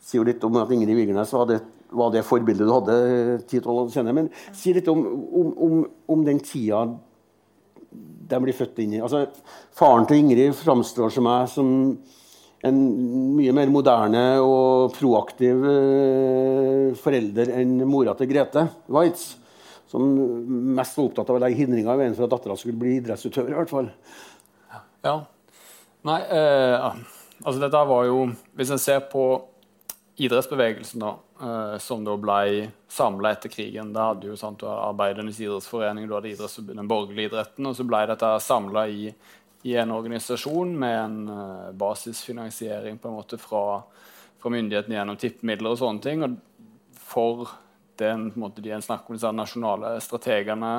sier 0.00 0.22
jo 0.22 0.24
litt 0.24 0.44
om 0.44 0.56
at 0.56 0.70
Ingrid 0.72 0.96
Vigernes 0.96 1.32
var 1.36 1.46
det, 1.46 1.60
var 1.92 2.10
det 2.14 2.24
forbildet 2.24 2.66
du 2.66 2.72
hadde 2.72 2.96
10-12 3.44 3.66
år 3.68 3.90
senere. 3.92 4.14
Men 4.14 4.30
si 4.56 4.72
litt 4.72 4.88
om, 4.88 5.04
om, 5.04 5.50
om, 5.58 5.82
om 6.08 6.24
den 6.24 6.40
tida 6.40 6.86
de 8.28 8.40
blir 8.44 8.56
født 8.56 8.80
inn 8.84 8.96
i. 8.98 9.00
Altså, 9.04 9.26
faren 9.76 10.06
til 10.08 10.20
Ingrid 10.22 10.56
framstår 10.56 11.12
som 11.12 11.24
meg 11.28 11.48
som 11.52 11.68
en 12.68 12.78
mye 13.36 13.52
mer 13.54 13.70
moderne 13.70 14.24
og 14.42 14.92
proaktiv 14.96 15.60
eh, 15.70 16.88
forelder 16.98 17.52
enn 17.60 17.76
mora 17.88 18.16
til 18.18 18.28
Grete 18.32 18.64
Waitz. 18.90 19.36
Som 19.88 20.08
mest 20.76 20.98
var 20.98 21.08
opptatt 21.08 21.30
av 21.30 21.38
å 21.38 21.42
legge 21.42 21.62
hindringer 21.62 21.94
i 21.94 22.00
veien 22.02 22.16
for 22.16 22.26
at 22.26 22.34
dattera 22.34 22.56
skulle 22.60 22.76
bli 22.76 22.98
idrettsutøver. 22.98 23.54
i 23.54 23.58
hvert 23.58 23.72
fall. 23.72 23.88
Ja. 25.04 25.14
Nei, 26.08 26.18
eh, 26.30 26.90
altså 27.42 27.60
dette 27.60 27.80
var 27.88 28.04
jo 28.06 28.18
Hvis 28.56 28.70
en 28.70 28.78
ser 28.78 29.00
på 29.10 29.24
idrettsbevegelsen, 30.18 31.02
da, 31.02 31.10
eh, 31.42 31.78
som 31.78 32.04
da 32.04 32.16
ble 32.18 32.68
samla 32.90 33.32
etter 33.34 33.52
krigen 33.52 33.92
Da 33.94 34.10
hadde 34.10 34.30
jo 34.30 34.36
sant, 34.38 34.60
du 34.60 34.66
Arbeidernes 34.66 35.38
idrettsforening, 35.40 36.08
du 36.08 36.14
hadde 36.16 36.74
den 36.74 36.90
borgerlige 36.90 37.32
idretten, 37.32 37.66
og 37.66 37.76
så 37.78 37.86
ble 37.86 38.04
dette 38.10 38.32
samla 38.42 38.88
i, 38.88 39.12
i 39.62 39.76
en 39.78 39.94
organisasjon 39.94 40.74
med 40.78 40.98
en 40.98 41.18
eh, 41.34 41.70
basisfinansiering 41.78 42.98
på 42.98 43.08
en 43.08 43.18
måte 43.20 43.38
fra, 43.38 43.80
fra 44.42 44.52
myndighetene 44.52 44.98
gjennom 44.98 45.20
tippemidler 45.22 45.74
og 45.74 45.80
sånne 45.80 46.02
ting. 46.02 46.26
Og 46.26 46.36
for 47.08 47.54
den, 47.98 48.30
på 48.30 48.38
en 48.38 48.46
måte, 48.46 48.62
de 48.64 48.72
en 48.74 48.84
snakker 48.84 49.10
om 49.12 49.18
disse 49.18 49.32
nasjonale 49.34 49.90
strategene 50.04 50.72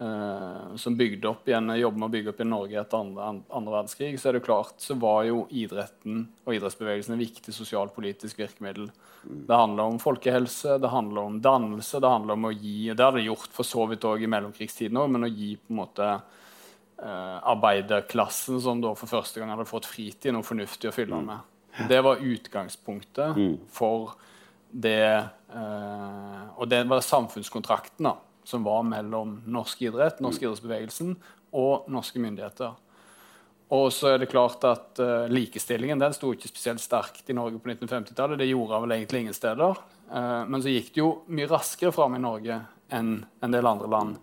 eh, 0.00 0.76
som 0.80 0.96
bygde 0.96 1.28
opp 1.28 1.48
igjen, 1.48 1.72
jobber 1.78 2.02
med 2.02 2.08
å 2.08 2.14
bygge 2.14 2.32
opp 2.32 2.40
i 2.40 2.48
Norge 2.48 2.80
etter 2.80 3.04
andre, 3.04 3.28
andre 3.48 3.74
verdenskrig, 3.76 4.14
så 4.20 4.30
er 4.30 4.38
det 4.38 4.44
klart, 4.46 4.74
så 4.82 4.96
var 5.00 5.24
jo 5.28 5.44
idretten 5.50 6.24
og 6.46 6.56
idrettsbevegelsen 6.56 7.16
et 7.16 7.22
viktig 7.26 7.54
sosialpolitisk 7.54 8.40
virkemiddel. 8.42 8.88
Det 9.22 9.60
handler 9.62 9.92
om 9.92 10.00
folkehelse, 10.00 10.78
det 10.80 10.92
handler 10.92 11.28
om 11.28 11.38
dannelse, 11.44 12.00
det 12.00 12.14
handler 12.14 12.38
om 12.38 12.48
å 12.48 12.54
gi 12.54 12.90
og 12.90 12.96
Det 12.96 13.04
hadde 13.04 13.20
det 13.20 13.28
gjort 13.28 13.54
for 13.54 13.68
så 13.68 13.86
vidt 13.90 14.08
òg 14.08 14.24
i 14.24 14.32
mellomkrigstiden 14.32 15.00
òg, 15.00 15.12
men 15.12 15.28
å 15.28 15.32
gi 15.32 15.52
på 15.60 15.74
en 15.74 15.80
måte 15.82 16.08
eh, 16.08 17.38
arbeiderklassen, 17.52 18.60
som 18.64 18.80
da 18.80 18.94
for 18.96 19.12
første 19.12 19.42
gang 19.42 19.52
hadde 19.52 19.68
fått 19.68 19.88
fritid, 19.90 20.32
noe 20.34 20.46
fornuftig 20.46 20.88
å 20.90 20.96
fylle 20.96 21.20
med. 21.24 21.46
Det 21.88 22.00
var 22.02 22.24
utgangspunktet 22.24 23.36
for 23.72 24.16
det 24.70 25.06
eh, 25.54 26.42
Og 26.56 26.68
det 26.68 26.84
var 26.88 27.02
samfunnskontrakten 27.04 28.06
da, 28.06 28.16
som 28.44 28.64
var 28.64 28.84
mellom 28.86 29.40
norsk 29.46 29.82
idrett, 29.82 30.20
norsk 30.20 30.42
idrettsbevegelsen 30.42 31.16
og 31.56 31.90
norske 31.90 32.22
myndigheter. 32.22 32.76
Og 33.70 33.92
så 33.94 34.12
er 34.12 34.18
det 34.18 34.30
klart 34.32 34.64
at 34.66 34.98
eh, 34.98 35.28
Likestillingen 35.30 36.00
den 36.02 36.14
sto 36.14 36.32
ikke 36.34 36.50
spesielt 36.50 36.82
sterkt 36.82 37.30
i 37.30 37.36
Norge 37.36 37.60
på 37.62 37.70
1950-tallet. 37.70 38.40
Det 38.40 38.50
gjorde 38.50 38.82
vel 38.82 38.96
egentlig 38.96 39.24
ingen 39.24 39.36
steder. 39.36 39.78
Eh, 40.10 40.42
men 40.50 40.62
så 40.62 40.72
gikk 40.72 40.90
det 40.94 41.02
jo 41.02 41.10
mye 41.30 41.50
raskere 41.50 41.94
fram 41.94 42.18
i 42.18 42.22
Norge 42.22 42.58
enn 42.90 43.12
en 43.22 43.54
del 43.54 43.70
andre 43.70 43.90
land. 43.90 44.18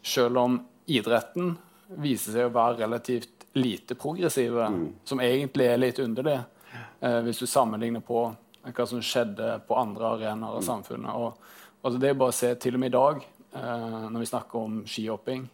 Selv 0.00 0.40
om 0.40 0.58
idretten 0.88 1.54
viser 2.00 2.38
seg 2.38 2.48
å 2.48 2.54
være 2.54 2.80
relativt 2.86 3.44
lite 3.56 3.96
progressive, 4.00 4.68
som 5.04 5.20
egentlig 5.20 5.68
er 5.68 5.80
litt 5.80 6.00
underlig 6.00 6.36
eh, 6.36 7.20
hvis 7.24 7.40
du 7.40 7.46
sammenligner 7.48 8.04
på 8.04 8.30
hva 8.74 8.86
som 8.88 9.02
skjedde 9.04 9.60
på 9.68 9.78
andre 9.78 10.12
arenaer 10.16 10.58
av 10.58 10.64
samfunnet. 10.66 11.14
Og, 11.14 11.38
altså 11.82 12.00
det 12.02 12.10
er 12.10 12.18
bare 12.18 12.34
å 12.34 12.36
se 12.36 12.52
til 12.60 12.76
og 12.76 12.82
med 12.82 12.92
i 12.92 12.96
dag, 12.96 13.22
eh, 13.54 14.04
når 14.10 14.24
vi 14.24 14.28
snakker 14.32 14.58
om 14.58 14.82
skihopping, 14.88 15.46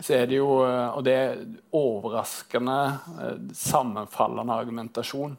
så 0.00 0.16
er 0.16 0.26
det 0.26 0.40
jo 0.40 0.48
eh, 0.66 0.96
Og 0.96 1.04
det 1.06 1.14
er 1.14 1.44
overraskende 1.72 2.78
eh, 3.20 3.36
sammenfallende 3.54 4.56
argumentasjon. 4.62 5.36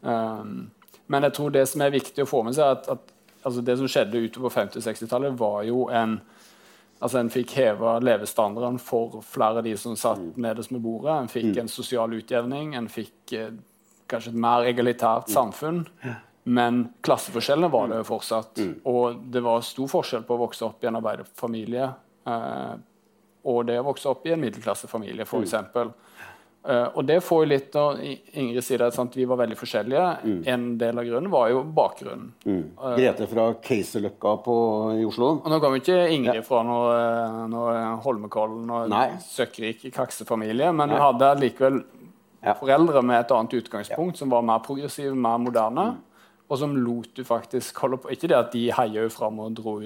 Um, 0.00 0.70
men 1.06 1.22
jeg 1.22 1.32
tror 1.36 1.50
det 1.50 1.66
som 1.68 1.82
er 1.82 1.94
viktig 1.94 2.24
å 2.24 2.30
få 2.30 2.42
med 2.46 2.56
seg, 2.56 2.78
at, 2.78 2.88
at 2.88 3.44
altså 3.46 3.62
det 3.62 3.76
som 3.78 3.90
skjedde 3.90 4.24
utover 4.26 4.50
50- 4.54 4.80
og 4.80 4.86
60-tallet, 4.86 5.38
var 5.38 5.62
jo 5.68 5.86
en 5.92 6.20
Altså 6.96 7.18
En 7.20 7.28
fikk 7.28 7.50
heva 7.58 7.98
levestandarden 8.00 8.78
for 8.80 9.18
flere 9.20 9.60
av 9.60 9.66
de 9.66 9.74
som 9.76 9.92
satt 10.00 10.38
nederst 10.40 10.70
med 10.72 10.80
bordet. 10.80 11.12
En 11.12 11.28
fikk 11.28 11.58
en 11.60 11.68
sosial 11.68 12.14
utjevning, 12.16 12.70
en 12.72 12.88
fikk 12.88 13.34
kanskje 14.10 14.32
et 14.34 14.40
mer 14.46 14.66
egalitært 14.68 15.30
samfunn. 15.32 15.84
Men 16.46 16.84
klasseforskjellene 17.02 17.70
var 17.72 17.88
det 17.90 18.02
jo 18.02 18.10
fortsatt. 18.12 18.60
Og 18.86 19.22
det 19.34 19.42
var 19.42 19.64
stor 19.66 19.90
forskjell 19.90 20.26
på 20.28 20.36
å 20.36 20.44
vokse 20.44 20.66
opp 20.66 20.84
i 20.84 20.90
en 20.90 21.00
arbeiderfamilie 21.00 21.88
eh, 22.30 22.76
og 23.46 23.66
det 23.68 23.78
å 23.80 23.86
vokse 23.86 24.10
opp 24.10 24.26
i 24.26 24.34
en 24.34 24.42
middelklassefamilie, 24.42 25.26
f.eks. 25.26 25.54
Uh, 26.66 26.88
og 26.98 27.04
det 27.06 27.20
får 27.22 27.44
jo 27.44 27.46
litt 27.52 27.76
når 27.78 28.00
Ingrid 28.42 28.64
sier 28.66 28.82
at 28.82 28.94
sant, 28.96 29.14
vi 29.14 29.26
var 29.28 29.38
veldig 29.38 29.58
forskjellige. 29.58 30.06
En 30.50 30.64
del 30.80 30.98
av 30.98 31.06
grunnen 31.06 31.30
var 31.30 31.52
jo 31.52 31.60
bakgrunnen. 31.76 32.32
Grete 32.42 33.28
fra 33.30 33.44
Keiserløkka 33.62 34.32
i 34.98 35.04
Oslo. 35.06 35.28
Og 35.44 35.52
nå 35.52 35.60
kommer 35.62 35.78
ikke 35.78 36.00
Ingrid 36.10 36.42
fra 36.46 36.64
noe, 36.66 36.96
noe 37.52 37.76
Holmenkollen 38.02 38.66
og 38.66 38.90
Nei. 38.90 39.12
søkkrik 39.22 39.86
kaksefamilie, 39.94 40.72
men 40.74 40.90
hun 40.90 41.04
hadde 41.04 41.30
likevel. 41.44 41.84
Foreldre 42.54 43.02
med 43.02 43.18
et 43.18 43.32
annet 43.34 43.56
utgangspunkt, 43.58 44.20
som 44.20 44.30
var 44.30 44.44
mer 44.46 44.62
progressive, 44.62 45.14
mer 45.14 45.40
moderne, 45.42 45.86
og 46.46 46.60
som 46.60 46.76
lot 46.78 47.10
du 47.16 47.24
faktisk 47.26 47.78
holde 47.82 47.98
på. 47.98 48.12
Ikke 48.14 48.30
det 48.30 48.38
at 48.38 48.52
de 48.52 48.68
heia 48.70 49.08
fram 49.10 49.40
og 49.42 49.56
dro, 49.58 49.80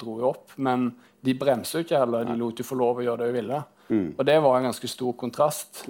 dro 0.00 0.14
opp, 0.30 0.54
men 0.56 0.88
de 1.20 1.34
bremsa 1.36 1.82
ikke 1.84 2.00
heller. 2.00 2.24
De 2.24 2.36
lot 2.40 2.56
jo 2.56 2.64
få 2.64 2.78
lov 2.80 3.02
å 3.02 3.04
gjøre 3.04 3.26
det 3.26 3.28
de 3.28 3.36
ville. 3.36 3.58
Og 4.16 4.22
det 4.24 4.38
var 4.42 4.56
en 4.56 4.70
ganske 4.70 4.88
stor 4.88 5.12
kontrast 5.20 5.84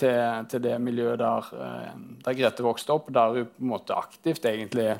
til, 0.00 0.46
til 0.48 0.62
det 0.64 0.76
miljøet 0.82 1.20
der, 1.20 1.50
eh, 1.60 1.92
der 2.24 2.38
Grete 2.38 2.64
vokste 2.64 2.96
opp, 2.96 3.10
der 3.12 3.36
hun 3.36 3.50
på 3.50 3.64
en 3.64 3.72
måte 3.74 3.96
aktivt 3.96 4.46
egentlig 4.48 4.94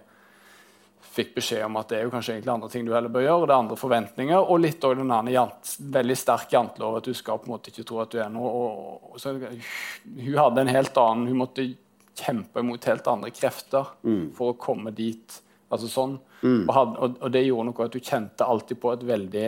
fikk 1.11 1.35
beskjed 1.35 1.65
om 1.67 1.79
at 1.81 1.91
det 1.91 1.99
er 1.99 2.07
jo 2.07 2.13
kanskje 2.13 2.37
egentlig 2.37 2.53
andre 2.53 2.71
ting 2.71 2.87
du 2.87 2.93
heller 2.95 3.13
bør 3.13 3.25
gjøre, 3.25 3.47
det 3.49 3.55
er 3.55 3.63
andre 3.65 3.79
forventninger, 3.81 4.41
og 4.41 4.63
litt 4.63 4.85
òg 4.87 4.97
den 5.01 5.31
jant, 5.35 5.75
veldig 5.99 6.17
sterk 6.19 6.55
jantelov 6.55 7.01
at 7.01 7.09
du 7.11 7.17
skal 7.19 7.41
på 7.41 7.49
en 7.49 7.55
måte 7.57 7.73
ikke 7.73 7.87
tro 7.89 8.01
at 8.05 8.13
du 8.15 8.21
er 8.23 8.31
noe. 8.33 8.51
Og, 8.51 9.13
og 9.13 9.21
så, 9.23 9.35
hun 9.35 10.39
hadde 10.39 10.65
en 10.65 10.75
helt 10.75 11.01
annen 11.03 11.31
Hun 11.31 11.41
måtte 11.43 11.67
kjempe 12.21 12.63
mot 12.67 12.85
helt 12.91 13.07
andre 13.11 13.31
krefter 13.35 13.95
for 14.37 14.53
å 14.53 14.59
komme 14.61 14.93
dit. 14.95 15.41
altså 15.71 15.89
sånn, 15.89 16.19
og, 16.69 16.73
hadde, 16.75 16.97
og, 16.99 17.19
og 17.21 17.33
det 17.33 17.45
gjorde 17.47 17.69
noe 17.71 17.87
at 17.87 17.95
du 17.95 18.01
kjente 18.01 18.47
alltid 18.47 18.81
på 18.81 18.93
et 18.93 19.07
veldig 19.07 19.47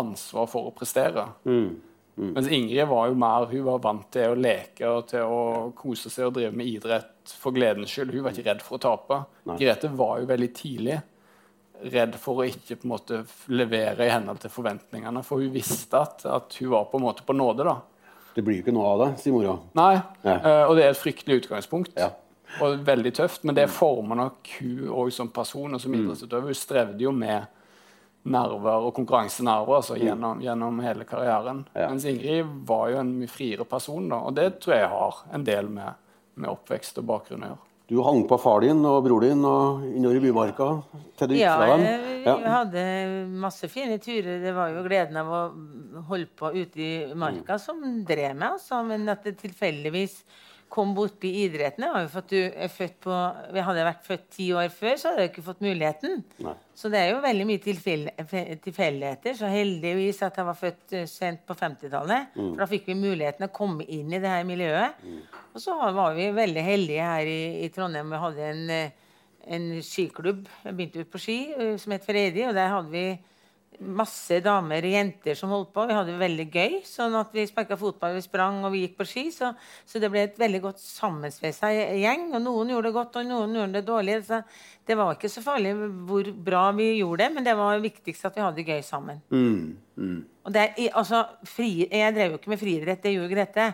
ansvar 0.00 0.46
for 0.50 0.68
å 0.68 0.74
prestere. 0.74 1.26
Mens 2.20 2.48
Ingrid 2.52 2.88
var 2.90 3.06
jo 3.08 3.14
mer 3.16 3.46
hun 3.48 3.64
var 3.64 3.78
vant 3.84 4.10
til 4.12 4.32
å 4.34 4.36
leke 4.36 4.88
og 4.92 5.06
til 5.08 5.22
å 5.24 5.70
kose 5.78 6.10
seg 6.12 6.26
og 6.26 6.34
drive 6.36 6.52
med 6.52 6.66
idrett 6.68 7.32
for 7.40 7.54
gledens 7.56 7.88
skyld. 7.94 8.12
Hun 8.12 8.22
var 8.26 8.34
ikke 8.34 8.44
redd 8.50 8.60
for 8.66 8.76
å 8.76 8.82
tape. 8.82 9.20
Grete 9.58 9.88
var 9.96 10.20
jo 10.20 10.26
veldig 10.28 10.50
tidlig 10.58 10.98
redd 11.94 12.14
for 12.20 12.42
å 12.42 12.44
ikke 12.44 12.76
på 12.76 12.84
en 12.84 12.92
måte 12.92 13.22
levere 13.48 14.04
i 14.04 14.10
henhold 14.12 14.42
til 14.42 14.52
forventningene. 14.52 15.22
For 15.24 15.40
hun 15.40 15.52
visste 15.54 15.96
at, 16.02 16.26
at 16.28 16.56
hun 16.60 16.68
var 16.74 16.84
på 16.92 16.98
en 17.00 17.06
måte 17.06 17.24
på 17.24 17.32
nåde. 17.32 17.64
da. 17.64 17.78
Det 18.34 18.44
blir 18.44 18.58
jo 18.60 18.64
ikke 18.66 18.74
noe 18.76 18.90
av 18.92 18.98
det, 19.00 19.08
sier 19.22 19.32
mora. 19.34 19.54
Nei, 19.80 19.94
Ja. 20.22 20.34
Uh, 20.44 20.64
Og 20.70 20.76
det 20.76 20.84
er 20.84 20.90
et 20.92 21.00
fryktelig 21.00 21.40
utgangspunkt. 21.46 21.96
Ja. 21.96 22.10
Og 22.60 22.82
veldig 22.84 23.14
tøft, 23.16 23.44
men 23.46 23.54
det 23.56 23.68
former 23.70 24.16
nok 24.18 24.48
hun 24.58 24.88
òg 24.90 25.10
som 25.14 25.28
person 25.32 25.72
og 25.74 25.80
som 25.80 25.92
Mm. 25.92 26.04
idrettsutøver. 26.04 26.50
Hun 26.52 26.54
strevde 26.54 27.00
jo 27.00 27.12
med 27.12 27.46
nerver 28.22 28.86
og 28.86 28.92
konkurransenerver 28.96 29.78
altså, 29.80 29.96
gjennom, 30.00 30.42
gjennom 30.44 30.82
hele 30.84 31.06
karrieren. 31.08 31.64
Mm. 31.64 31.72
Ja. 31.72 31.88
Mens 31.88 32.06
Ingrid 32.10 32.52
var 32.68 32.90
jo 32.92 33.00
en 33.00 33.16
mye 33.22 33.32
friere 33.32 33.66
person, 33.68 34.10
da, 34.12 34.20
og 34.28 34.36
det 34.36 34.52
tror 34.60 34.76
jeg 34.76 34.92
har 34.92 35.24
en 35.34 35.46
del 35.46 35.72
med, 35.72 35.98
med 36.40 36.52
oppvekst 36.52 37.00
og 37.00 37.08
bakgrunn 37.14 37.46
å 37.46 37.52
gjøre. 37.52 37.66
Du 37.90 37.96
hang 38.06 38.20
på 38.30 38.36
far 38.38 38.60
din 38.62 38.84
og 38.86 39.00
bror 39.02 39.24
din 39.24 39.40
og 39.42 39.80
innover 39.88 40.20
i 40.20 40.22
Bymarka 40.22 40.66
til 41.18 41.26
du 41.26 41.32
gikk 41.34 41.42
Ja, 41.42 41.56
fra 41.58 41.72
dem. 41.72 42.04
Ja, 42.22 42.34
vi 42.38 42.52
hadde 42.52 42.82
masse 43.42 43.66
fine 43.72 43.96
turer. 43.98 44.36
Det 44.44 44.52
var 44.54 44.70
jo 44.70 44.84
gleden 44.84 45.18
av 45.18 45.32
å 45.34 45.40
holde 46.06 46.28
på 46.38 46.52
ute 46.54 46.84
i 46.84 46.92
marka 47.18 47.56
som 47.58 47.82
drev 48.06 48.36
meg, 48.36 48.52
altså. 48.52 48.78
Men 48.86 49.10
at 49.10 49.26
det 49.26 49.40
tilfeldigvis 49.40 50.20
kom 50.70 50.92
borti 50.94 51.30
idretten 51.44 51.84
var 51.90 52.04
jo 52.04 52.10
for 52.12 52.22
at 52.22 52.30
du 52.30 52.38
er 52.38 52.70
født 52.72 52.96
på 53.02 53.10
Hadde 53.10 53.80
jeg 53.80 53.88
vært 53.88 54.06
født 54.06 54.26
ti 54.36 54.46
år 54.56 54.68
før, 54.72 54.94
så 54.96 55.10
hadde 55.10 55.24
jeg 55.24 55.32
ikke 55.32 55.44
fått 55.48 55.64
muligheten. 55.64 56.20
Nei. 56.46 56.54
Så 56.80 56.88
det 56.92 57.00
er 57.00 57.10
jo 57.10 57.20
veldig 57.24 57.46
mye 57.48 57.60
tilfeldigheter. 57.60 59.34
Så 59.36 59.50
heldigvis 59.50 60.22
at 60.24 60.38
jeg 60.40 60.48
var 60.48 60.56
født 60.56 60.94
eh, 60.96 61.08
sent 61.10 61.42
på 61.48 61.56
50-tallet. 61.58 62.30
For 62.36 62.62
da 62.62 62.68
fikk 62.70 62.88
vi 62.88 62.96
muligheten 62.98 63.46
å 63.46 63.52
komme 63.52 63.84
inn 63.84 64.14
i 64.14 64.22
det 64.22 64.30
her 64.32 64.46
miljøet. 64.48 65.02
Og 65.52 65.60
så 65.60 65.76
var 65.76 66.14
vi 66.16 66.30
veldig 66.36 66.64
heldige 66.64 67.08
her 67.10 67.28
i, 67.28 67.40
i 67.66 67.70
Trondheim. 67.74 68.14
Vi 68.14 68.22
hadde 68.24 68.46
en, 68.54 68.62
eh, 68.76 69.10
en 69.56 69.68
skiklubb. 69.84 70.46
Jeg 70.64 70.78
begynte 70.78 71.04
ut 71.04 71.12
på 71.12 71.20
ski 71.20 71.38
eh, 71.52 71.74
som 71.82 71.96
het 71.96 72.06
Fredi, 72.06 72.46
og 72.48 72.56
der 72.56 72.72
hadde 72.76 72.94
vi 72.94 73.04
masse 73.80 74.40
damer 74.44 74.84
og 74.84 74.92
jenter 74.92 75.36
som 75.38 75.52
holdt 75.54 75.70
på. 75.72 75.86
Vi 75.88 75.94
hadde 75.94 76.12
det 76.12 76.20
veldig 76.20 76.46
gøy. 76.52 76.74
sånn 76.84 77.14
at 77.16 77.30
Vi 77.32 77.46
sparka 77.48 77.78
fotball, 77.80 78.16
vi 78.18 78.24
sprang 78.24 78.64
og 78.64 78.72
vi 78.74 78.82
gikk 78.84 78.96
på 78.98 79.06
ski. 79.08 79.24
Så, 79.32 79.52
så 79.86 80.02
det 80.02 80.10
ble 80.12 80.24
et 80.26 80.40
veldig 80.40 80.60
godt 80.66 80.82
sammensveisa 80.82 81.70
gjeng. 81.72 82.28
Og 82.34 82.42
noen 82.44 82.74
gjorde 82.74 82.90
det 82.90 82.96
godt, 82.98 83.16
og 83.16 83.30
noen 83.30 83.54
gjorde 83.56 83.78
det 83.78 83.86
dårlig. 83.88 84.18
Så 84.26 84.42
det 84.86 84.98
var 84.98 85.14
ikke 85.14 85.30
så 85.32 85.44
farlig 85.44 85.76
hvor 86.08 86.32
bra 86.34 86.66
vi 86.76 86.90
gjorde 86.98 87.24
det, 87.24 87.30
men 87.36 87.46
det 87.46 87.56
var 87.56 87.80
viktigst 87.80 88.26
at 88.28 88.36
vi 88.36 88.44
hadde 88.44 88.60
det 88.60 88.66
gøy 88.68 88.82
sammen. 88.84 89.22
Mm, 89.30 89.78
Og 90.44 90.52
det, 90.52 90.66
altså, 90.96 91.24
fri, 91.46 91.86
jeg 91.86 92.14
drev 92.16 92.34
jo 92.34 92.40
ikke 92.40 92.52
med 92.52 92.60
friidrett, 92.60 93.02
det 93.04 93.14
gjorde 93.14 93.34
Grete. 93.34 93.66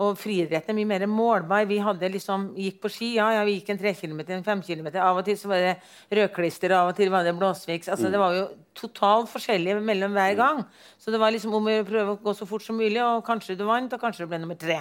Og 0.00 0.16
friidretten 0.16 0.72
er 0.72 0.78
mye 0.78 0.88
mer 0.88 1.04
målbar. 1.10 1.66
Vi 1.68 1.78
liksom, 2.14 2.50
gikk 2.56 2.80
på 2.80 2.90
ski, 2.92 3.10
ja, 3.18 3.26
ja, 3.36 3.44
vi 3.44 3.58
gikk 3.58 3.72
en 3.74 3.80
tre 3.82 3.92
kilometer, 3.94 4.36
en 4.36 4.46
fem 4.46 4.62
kilometer. 4.64 5.02
Av 5.04 5.18
og 5.20 5.26
til 5.26 5.36
så 5.36 5.50
var 5.50 5.64
det 5.64 5.74
rødklister, 6.16 6.72
av 6.72 6.92
og 6.92 6.96
til 6.96 7.12
var 7.12 7.26
det 7.26 7.34
blåsviks. 7.36 7.90
Altså, 7.92 8.10
Det 8.10 8.20
var 8.20 8.36
jo 8.38 8.46
totalt 8.80 9.28
forskjellig 9.28 9.76
mellom 9.84 10.14
hver 10.16 10.36
gang. 10.38 10.62
Så 10.98 11.12
det 11.12 11.20
var 11.20 11.34
liksom 11.34 11.52
om 11.54 11.68
å 11.68 11.74
prøve 11.84 12.14
å 12.14 12.20
gå 12.22 12.34
så 12.36 12.48
fort 12.48 12.64
som 12.64 12.78
mulig, 12.80 13.00
og 13.04 13.24
kanskje 13.26 13.58
du 13.58 13.66
vant, 13.68 13.92
og 13.92 14.00
kanskje 14.00 14.24
du 14.24 14.30
ble 14.32 14.40
nummer 14.40 14.58
tre. 14.58 14.80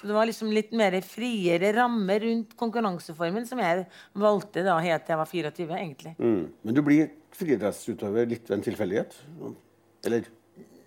Så 0.00 0.08
det 0.10 0.16
var 0.16 0.26
liksom 0.28 0.50
litt 0.52 0.74
mer 0.76 0.98
friere 1.06 1.70
rammer 1.76 2.20
rundt 2.26 2.56
konkurranseformen, 2.58 3.46
som 3.46 3.62
jeg 3.62 3.86
valgte 4.18 4.66
da 4.66 4.80
helt 4.82 5.06
til 5.06 5.14
jeg 5.14 5.22
var 5.22 5.30
24, 5.30 5.78
egentlig. 5.78 6.16
mm. 6.18 6.42
Men 6.66 6.74
du 6.74 6.82
blir 6.82 7.14
friidrettsutøver 7.36 8.28
litt 8.32 8.50
ved 8.50 8.58
en 8.58 8.66
tilfeldighet? 8.66 9.16
Eller, 10.06 10.26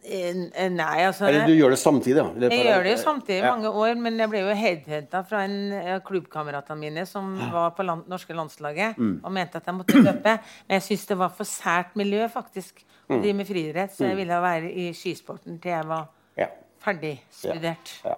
Nei, 0.10 1.04
altså 1.06 1.28
eller 1.30 1.46
du 1.48 1.54
gjør 1.54 1.70
det 1.76 1.80
samtidig? 1.80 2.18
Ja. 2.18 2.50
Jeg 2.50 2.66
gjør 2.66 2.84
det 2.84 2.92
jo 2.96 3.02
samtidig 3.04 3.38
i 3.38 3.46
Ja. 3.46 3.52
mange 3.56 3.70
år, 3.70 3.96
men 4.02 4.18
jeg 4.20 4.30
ble 4.30 4.40
jo 4.40 4.56
headhunta 4.56 5.22
fra 5.30 5.44
en 5.46 5.74
av 5.74 6.00
klubbkameratene 6.08 6.80
mine 6.80 7.06
som 7.06 7.36
var 7.54 7.72
på 7.78 7.86
land, 7.86 8.08
norske 8.10 8.34
landslaget 8.34 8.98
Mm. 8.98 9.20
og 9.24 9.32
mente 9.32 9.56
at 9.58 9.66
jeg 9.66 9.76
måtte 9.76 10.02
løpe. 10.04 10.40
Men 10.68 10.80
jeg 10.80 10.82
syntes 10.82 11.06
det 11.08 11.18
var 11.18 11.30
for 11.30 11.44
sært 11.44 11.96
miljø 11.96 12.28
faktisk 12.30 12.84
Mm. 13.10 13.18
å 13.18 13.22
drive 13.22 13.36
med 13.36 13.48
friidrett, 13.48 13.92
så 13.92 14.06
jeg 14.08 14.16
ville 14.18 14.42
være 14.42 14.72
i 14.74 14.92
skisporten 14.94 15.60
til 15.62 15.72
jeg 15.72 15.86
var 15.88 16.08
Ja. 16.38 16.48
ferdig 16.84 17.20
studert. 17.32 18.00
Ja. 18.06 18.16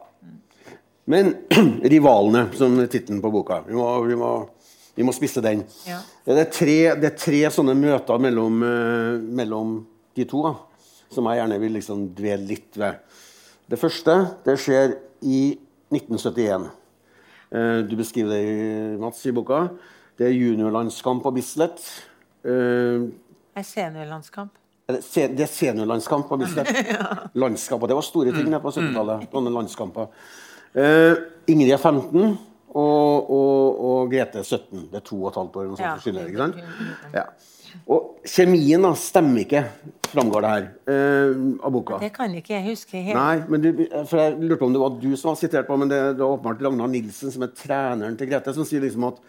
Men 1.07 1.33
'Rivalene', 1.83 2.53
som 2.55 2.77
tittelen 2.88 3.21
på 3.21 3.31
boka. 3.31 3.62
Vi 3.67 3.74
må, 3.74 4.05
vi 4.07 4.15
må, 4.15 4.50
vi 4.95 5.03
må 5.03 5.12
spisse 5.13 5.41
den. 5.41 5.65
Ja. 5.88 5.98
Det, 6.25 6.38
er 6.38 6.51
tre, 6.51 6.95
det 7.01 7.13
er 7.13 7.17
tre 7.17 7.41
sånne 7.50 7.75
møter 7.75 8.19
mellom, 8.19 8.62
eh, 8.63 9.19
mellom 9.19 9.86
de 10.15 10.25
to 10.25 10.43
da, 10.43 10.53
som 11.12 11.27
jeg 11.30 11.41
gjerne 11.41 11.60
vil 11.62 11.74
liksom 11.77 12.06
dvele 12.18 12.48
litt 12.48 12.77
ved. 12.80 13.00
Det 13.72 13.80
første 13.80 14.15
det 14.46 14.58
skjer 14.60 14.96
i 15.27 15.58
1971. 15.91 16.70
Eh, 17.51 17.82
du 17.88 17.96
beskriver 18.00 18.30
det, 18.32 18.41
i- 18.48 18.98
Mats, 19.01 19.25
i 19.27 19.32
boka. 19.36 19.70
Det 20.18 20.27
er 20.30 20.36
juniorlandskamp 20.38 21.24
på 21.24 21.32
Bislett. 21.36 21.82
Eh, 22.44 23.08
er 23.56 23.63
seniorlandskamp. 23.68 24.51
Det 24.91 25.39
er 25.39 25.48
seniorlandskamp 25.48 26.27
på 26.27 26.38
Bislett. 26.41 26.72
Landskamper. 27.41 27.88
Det 27.88 27.96
var 27.96 28.01
store 28.08 28.32
ting 28.36 28.51
på 28.60 28.72
70-tallet. 28.72 29.28
Sånne 29.32 29.52
landskamper. 29.56 30.08
Eh, 30.76 31.15
Ingrid 31.52 31.71
er 31.76 31.80
15, 31.80 32.38
og, 32.71 33.30
og, 33.32 33.80
og 33.84 34.12
Grete 34.12 34.39
er 34.39 34.43
17. 34.47 34.88
Det 34.91 35.00
er 35.02 35.06
to 35.08 35.17
og 35.24 35.30
et 35.32 35.39
halvt 35.39 35.56
år. 35.60 35.65
Noe 35.67 35.80
sånt 35.80 36.04
Ja. 36.60 37.15
Ja. 37.15 37.24
Og 37.91 38.27
kjemien 38.27 38.84
da, 38.84 38.91
stemmer 38.97 39.43
ikke, 39.43 39.63
framgår 40.12 40.43
det 40.43 40.51
her 40.51 40.67
eh, 40.91 41.41
av 41.63 41.73
boka. 41.73 41.99
Det 42.01 42.12
kan 42.15 42.34
ikke 42.36 42.55
jeg 42.57 42.65
huske 42.67 42.99
helt. 42.99 43.17
Nei, 43.17 43.38
men 43.51 43.63
du, 43.63 43.69
for 44.10 44.19
jeg 44.21 44.36
lurte 44.41 44.60
på 44.62 44.69
om 44.69 44.75
det 44.75 44.84
var 44.84 44.97
du 45.01 45.10
som 45.15 45.31
var 45.31 45.39
sitert 45.39 45.69
på, 45.69 45.77
men 45.79 45.91
det, 45.91 46.01
det 46.17 46.23
var 46.23 46.36
åpenbart 46.36 46.63
Ragnar 46.67 46.91
Nilsen, 46.91 47.34
som 47.34 47.45
er 47.47 47.53
treneren 47.55 48.17
til 48.19 48.31
Grete, 48.31 48.53
som 48.55 48.67
sier 48.67 48.84
liksom 48.84 49.07
at 49.12 49.21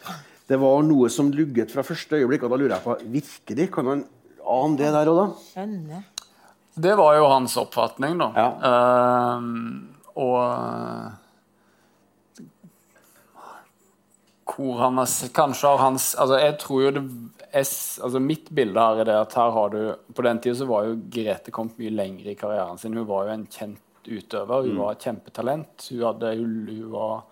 det 0.50 0.58
var 0.60 0.82
noe 0.84 1.08
som 1.12 1.30
lugget 1.32 1.72
fra 1.72 1.84
første 1.86 2.18
øyeblikk. 2.18 2.44
Og 2.44 2.52
da 2.52 2.58
lurer 2.60 2.76
jeg 2.76 2.84
på, 2.84 2.98
virker 3.14 3.58
de? 3.58 3.68
Kan 3.72 3.88
man 3.88 4.04
ane 4.42 4.78
det 4.80 4.90
der 4.92 5.12
og 5.12 5.20
da? 5.20 5.26
Skjønner. 5.52 6.02
Det 6.82 6.94
var 6.96 7.16
jo 7.18 7.26
hans 7.28 7.56
oppfatning, 7.60 8.16
da. 8.20 8.28
Ja. 8.36 8.48
Uh, 8.64 9.42
og 10.12 10.38
hvor 14.52 14.82
han 14.82 14.98
har 15.00 15.08
Kanskje 15.32 15.68
har 15.68 15.78
hans 15.80 16.14
Altså, 16.18 16.36
jeg 16.40 16.58
tror 16.60 16.82
jo 16.82 16.90
det 16.98 17.04
s- 17.60 18.00
altså 18.02 18.20
Mitt 18.20 18.50
bilde 18.50 18.80
her 18.80 19.00
er 19.00 19.04
det 19.04 19.14
at 19.20 19.34
her 19.34 19.50
har 19.50 19.68
du 19.70 19.96
På 20.14 20.22
den 20.24 20.38
tida 20.40 20.54
så 20.54 20.66
var 20.66 20.84
jo 20.88 20.96
Grete 21.10 21.50
kommet 21.52 21.76
mye 21.78 21.90
lenger 21.92 22.26
i 22.32 22.34
karrieren 22.34 22.78
sin. 22.78 22.94
Hun 22.96 23.06
var 23.06 23.26
jo 23.26 23.30
en 23.34 23.46
kjent 23.46 23.80
utøver. 24.08 24.62
Hun 24.66 24.78
var 24.78 24.92
et 24.92 25.04
kjempetalent. 25.04 25.88
Hun, 25.90 26.00
hadde, 26.02 26.30
hun, 26.38 26.54
hun 26.68 26.90
var 26.92 27.22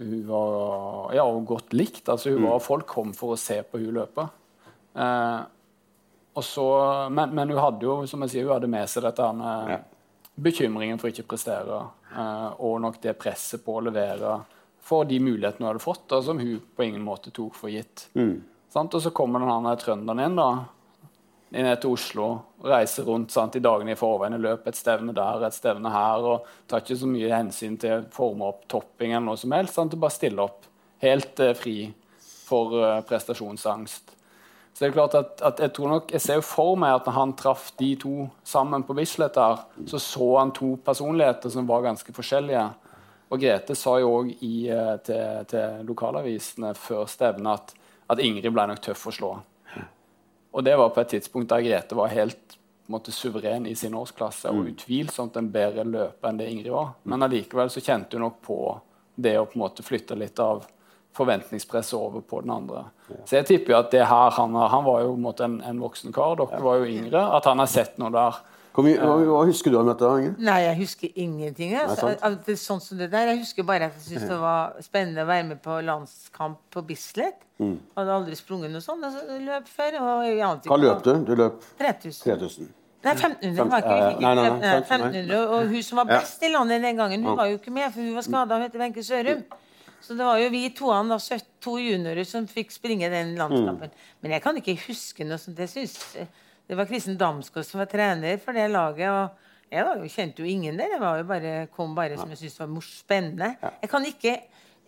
hun 0.00 0.26
var 0.26 1.12
ja, 1.14 1.24
godt 1.44 1.72
likt. 1.76 2.08
altså 2.08 2.30
hun 2.32 2.46
var, 2.46 2.58
Folk 2.64 2.86
kom 2.86 3.12
for 3.12 3.34
å 3.34 3.38
se 3.38 3.58
på 3.62 3.78
hun 3.82 3.92
løpe. 3.98 4.28
Eh, 4.96 5.40
så, 6.40 6.64
men, 7.12 7.34
men 7.36 7.50
hun 7.52 7.58
hadde 7.60 7.84
jo 7.84 8.06
som 8.08 8.22
jeg 8.24 8.30
sier, 8.32 8.46
hun 8.48 8.54
hadde 8.54 8.70
med 8.72 8.88
seg 8.88 9.02
dette 9.04 9.20
her 9.26 9.34
med 9.36 9.74
Ja. 9.74 9.78
bekymringen 10.40 10.98
for 10.98 11.10
ikke 11.12 11.26
å 11.26 11.28
prestere, 11.34 11.82
eh, 12.16 12.46
og 12.64 12.78
nok 12.80 12.96
det 13.02 13.18
presset 13.20 13.60
på 13.66 13.76
å 13.76 13.82
levere 13.84 14.38
for 14.80 15.04
de 15.04 15.18
mulighetene 15.20 15.66
hun 15.66 15.72
hadde 15.74 15.84
fått, 15.84 16.06
da, 16.08 16.22
som 16.24 16.38
hun 16.40 16.62
på 16.76 16.86
ingen 16.86 17.04
måte 17.04 17.30
tok 17.36 17.54
for 17.58 17.68
gitt. 17.68 18.06
Sant? 18.70 18.94
Og 18.94 19.02
så 19.02 19.10
kommer 19.10 19.42
den 19.42 19.70
trønderen 19.80 20.22
inn, 20.22 20.38
da, 20.38 20.50
ned 21.50 21.80
til 21.82 21.96
Oslo, 21.96 22.28
reiser 22.62 23.08
rundt 23.08 23.32
sant, 23.34 23.56
i 23.58 23.62
dagene 23.64 23.96
i 23.96 23.98
forveien, 23.98 24.38
løper 24.38 24.70
et 24.70 24.78
stevne 24.78 25.14
der, 25.16 25.42
et 25.46 25.56
stevne 25.56 25.90
her, 25.90 26.26
og 26.26 26.46
tar 26.70 26.84
ikke 26.84 27.00
så 27.00 27.10
mye 27.10 27.32
hensyn 27.34 27.74
til 27.80 28.06
forme 28.14 28.46
opp 28.52 28.68
topping 28.70 29.16
eller 29.16 29.26
noe 29.32 29.40
som 29.40 29.56
helst. 29.56 29.74
Sant? 29.78 29.96
Og 29.96 30.04
bare 30.04 30.14
stiller 30.14 30.46
opp 30.46 30.68
helt 31.02 31.42
eh, 31.42 31.56
fri 31.58 31.76
for 32.20 32.76
eh, 32.78 33.00
prestasjonsangst. 33.08 34.14
Så 34.70 34.84
det 34.84 34.92
er 34.92 34.94
klart 34.94 35.16
at, 35.18 35.42
at 35.42 35.58
Jeg 35.64 35.72
tror 35.74 35.90
nok, 35.90 36.12
jeg 36.14 36.22
ser 36.22 36.38
jo 36.38 36.46
for 36.46 36.78
meg 36.78 36.94
at 36.94 37.08
når 37.08 37.16
han 37.16 37.34
traff 37.36 37.72
de 37.80 37.90
to 37.98 38.28
sammen 38.46 38.86
på 38.86 38.94
Bislett, 38.94 39.34
der, 39.34 39.64
så 39.90 39.98
så 39.98 40.28
han 40.38 40.54
to 40.54 40.76
personligheter 40.84 41.50
som 41.50 41.66
var 41.68 41.82
ganske 41.88 42.14
forskjellige. 42.14 42.62
Og 43.30 43.42
Grete 43.42 43.74
sa 43.78 43.96
jo 43.98 44.14
òg 44.20 44.30
til, 44.38 45.44
til 45.50 45.84
lokalavisene 45.86 46.72
før 46.78 47.04
stevnet 47.10 47.58
at, 47.58 47.74
at 48.10 48.22
Ingrid 48.22 48.52
ble 48.52 48.66
nok 48.70 48.82
tøff 48.84 49.06
å 49.06 49.14
slå. 49.14 49.34
Og 50.50 50.64
det 50.66 50.74
var 50.76 50.90
på 50.90 51.02
et 51.02 51.12
tidspunkt 51.14 51.50
der 51.52 51.62
Grete 51.62 51.94
var 51.94 52.10
helt 52.10 52.56
måte, 52.90 53.12
suveren 53.14 53.68
i 53.70 53.76
sin 53.78 53.94
årsklasse 53.94 54.50
og 54.50 54.72
utvilsomt 54.72 55.36
en 55.38 55.50
bedre 55.54 55.84
løper 55.86 56.30
enn 56.30 56.40
det 56.40 56.48
Ingrid 56.50 56.72
var. 56.74 56.94
Men 57.06 57.22
allikevel 57.22 57.70
så 57.70 57.82
kjente 57.84 58.18
hun 58.18 58.26
nok 58.26 58.40
på 58.42 58.58
det 59.14 59.36
å 59.38 59.46
på 59.46 59.58
en 59.58 59.64
måte 59.64 59.86
flytte 59.86 60.18
litt 60.18 60.42
av 60.42 60.64
forventningspresset 61.16 61.98
over 61.98 62.22
på 62.26 62.40
den 62.42 62.52
andre. 62.54 62.84
Så 63.26 63.38
jeg 63.38 63.46
tipper 63.46 63.74
jo 63.74 63.78
at 63.80 63.90
det 63.94 64.04
her, 64.06 64.30
han, 64.36 64.54
han 64.54 64.86
var 64.86 65.04
jo 65.04 65.14
en, 65.14 65.56
en 65.66 65.82
voksen 65.82 66.14
kar, 66.14 66.36
dere 66.38 66.62
var 66.62 66.82
jo 66.82 66.90
yngre, 66.90 67.22
at 67.36 67.46
han 67.50 67.62
har 67.62 67.70
sett 67.70 67.98
noe 68.02 68.12
der. 68.14 68.42
Mye, 68.86 68.96
hva, 68.98 69.14
hva 69.28 69.44
husker 69.48 69.72
du 69.72 69.78
av 69.80 69.86
dette? 69.90 70.10
Inge? 70.20 70.32
Nei, 70.38 70.58
jeg 70.66 70.78
husker 70.80 71.20
ingenting. 71.24 71.76
Altså, 71.80 72.10
det, 72.46 72.56
sånn 72.60 72.82
som 72.84 72.98
det 73.00 73.10
der. 73.12 73.30
Jeg 73.32 73.42
husker 73.44 73.66
bare 73.68 73.90
at 73.90 73.96
jeg 74.00 74.06
syntes 74.08 74.28
det 74.32 74.40
var 74.42 74.74
spennende 74.84 75.24
å 75.24 75.30
være 75.30 75.46
med 75.52 75.62
på 75.64 75.78
landskamp 75.86 76.58
på 76.74 76.82
Bislett. 76.88 77.46
Mm. 77.60 77.78
Hadde 77.96 78.18
aldri 78.18 78.36
sprunget 78.38 78.72
noe 78.74 78.84
sånt. 78.84 79.04
Altså, 79.06 79.40
løp 79.46 79.70
før. 79.70 79.98
Hva 80.66 80.80
løp 80.80 81.02
du? 81.06 81.14
Du 81.28 81.34
løp 81.38 81.64
3000. 81.80 82.22
3000. 82.26 82.70
Nei, 83.00 83.14
1500 83.16 83.64
var 83.70 83.80
ikke 83.80 83.94
jeg 83.96 84.08
fikk 84.10 84.20
Nei, 84.20 84.30
ikke- 84.30 84.34
nei, 84.34 84.34
nei, 84.34 84.58
nei. 84.60 84.80
1500, 84.84 85.48
Og 85.48 85.68
hun 85.72 85.82
som 85.82 85.96
var 86.02 86.04
best 86.10 86.42
i 86.42 86.52
landet 86.52 86.82
den 86.82 86.96
gangen, 86.96 87.24
hun 87.24 87.36
var 87.36 87.46
jo 87.48 87.56
ikke 87.56 87.72
med, 87.72 87.92
for 87.92 88.00
hun 88.00 88.14
var 88.14 88.22
skada. 88.22 88.54
Hun 88.54 88.62
heter 88.62 88.78
Wenche 88.78 89.02
Sørum. 89.02 89.42
Så 90.00 90.16
det 90.16 90.24
var 90.24 90.38
jo 90.40 90.48
vi 90.50 90.68
toene, 90.70 91.08
da, 91.08 91.38
to 91.60 91.76
juniorer, 91.78 92.24
som 92.26 92.46
fikk 92.46 92.72
springe 92.72 93.08
den 93.12 93.36
landskampen. 93.36 93.90
Men 94.22 94.32
jeg 94.32 94.42
kan 94.42 94.56
ikke 94.56 94.76
huske 94.88 95.24
noe 95.24 95.38
sånt. 95.38 95.58
Jeg 95.60 95.68
synes, 95.68 96.16
eh, 96.16 96.26
Det 96.70 96.76
var 96.78 96.86
Kristen 96.86 97.16
Damsgaard 97.18 97.66
som 97.66 97.80
var 97.82 97.88
trener 97.90 98.36
for 98.38 98.54
det 98.54 98.68
laget. 98.70 99.10
og 99.10 99.72
jeg 99.74 99.86
var 99.86 99.98
jo, 99.98 100.06
kjente 100.06 100.42
jo 100.44 100.46
ingen 100.46 100.76
der. 100.78 100.92
Jeg 100.94 101.00
var 101.02 101.16
jo 101.18 101.24
bare, 101.26 101.54
kom 101.74 101.96
bare 101.96 102.18
som 102.18 102.30
jeg 102.30 102.38
syntes 102.38 102.60
var 102.60 102.68
mors 102.70 102.90
spennende. 103.00 103.48
Jeg 103.82 103.90
kan 103.90 104.06
ikke 104.06 104.34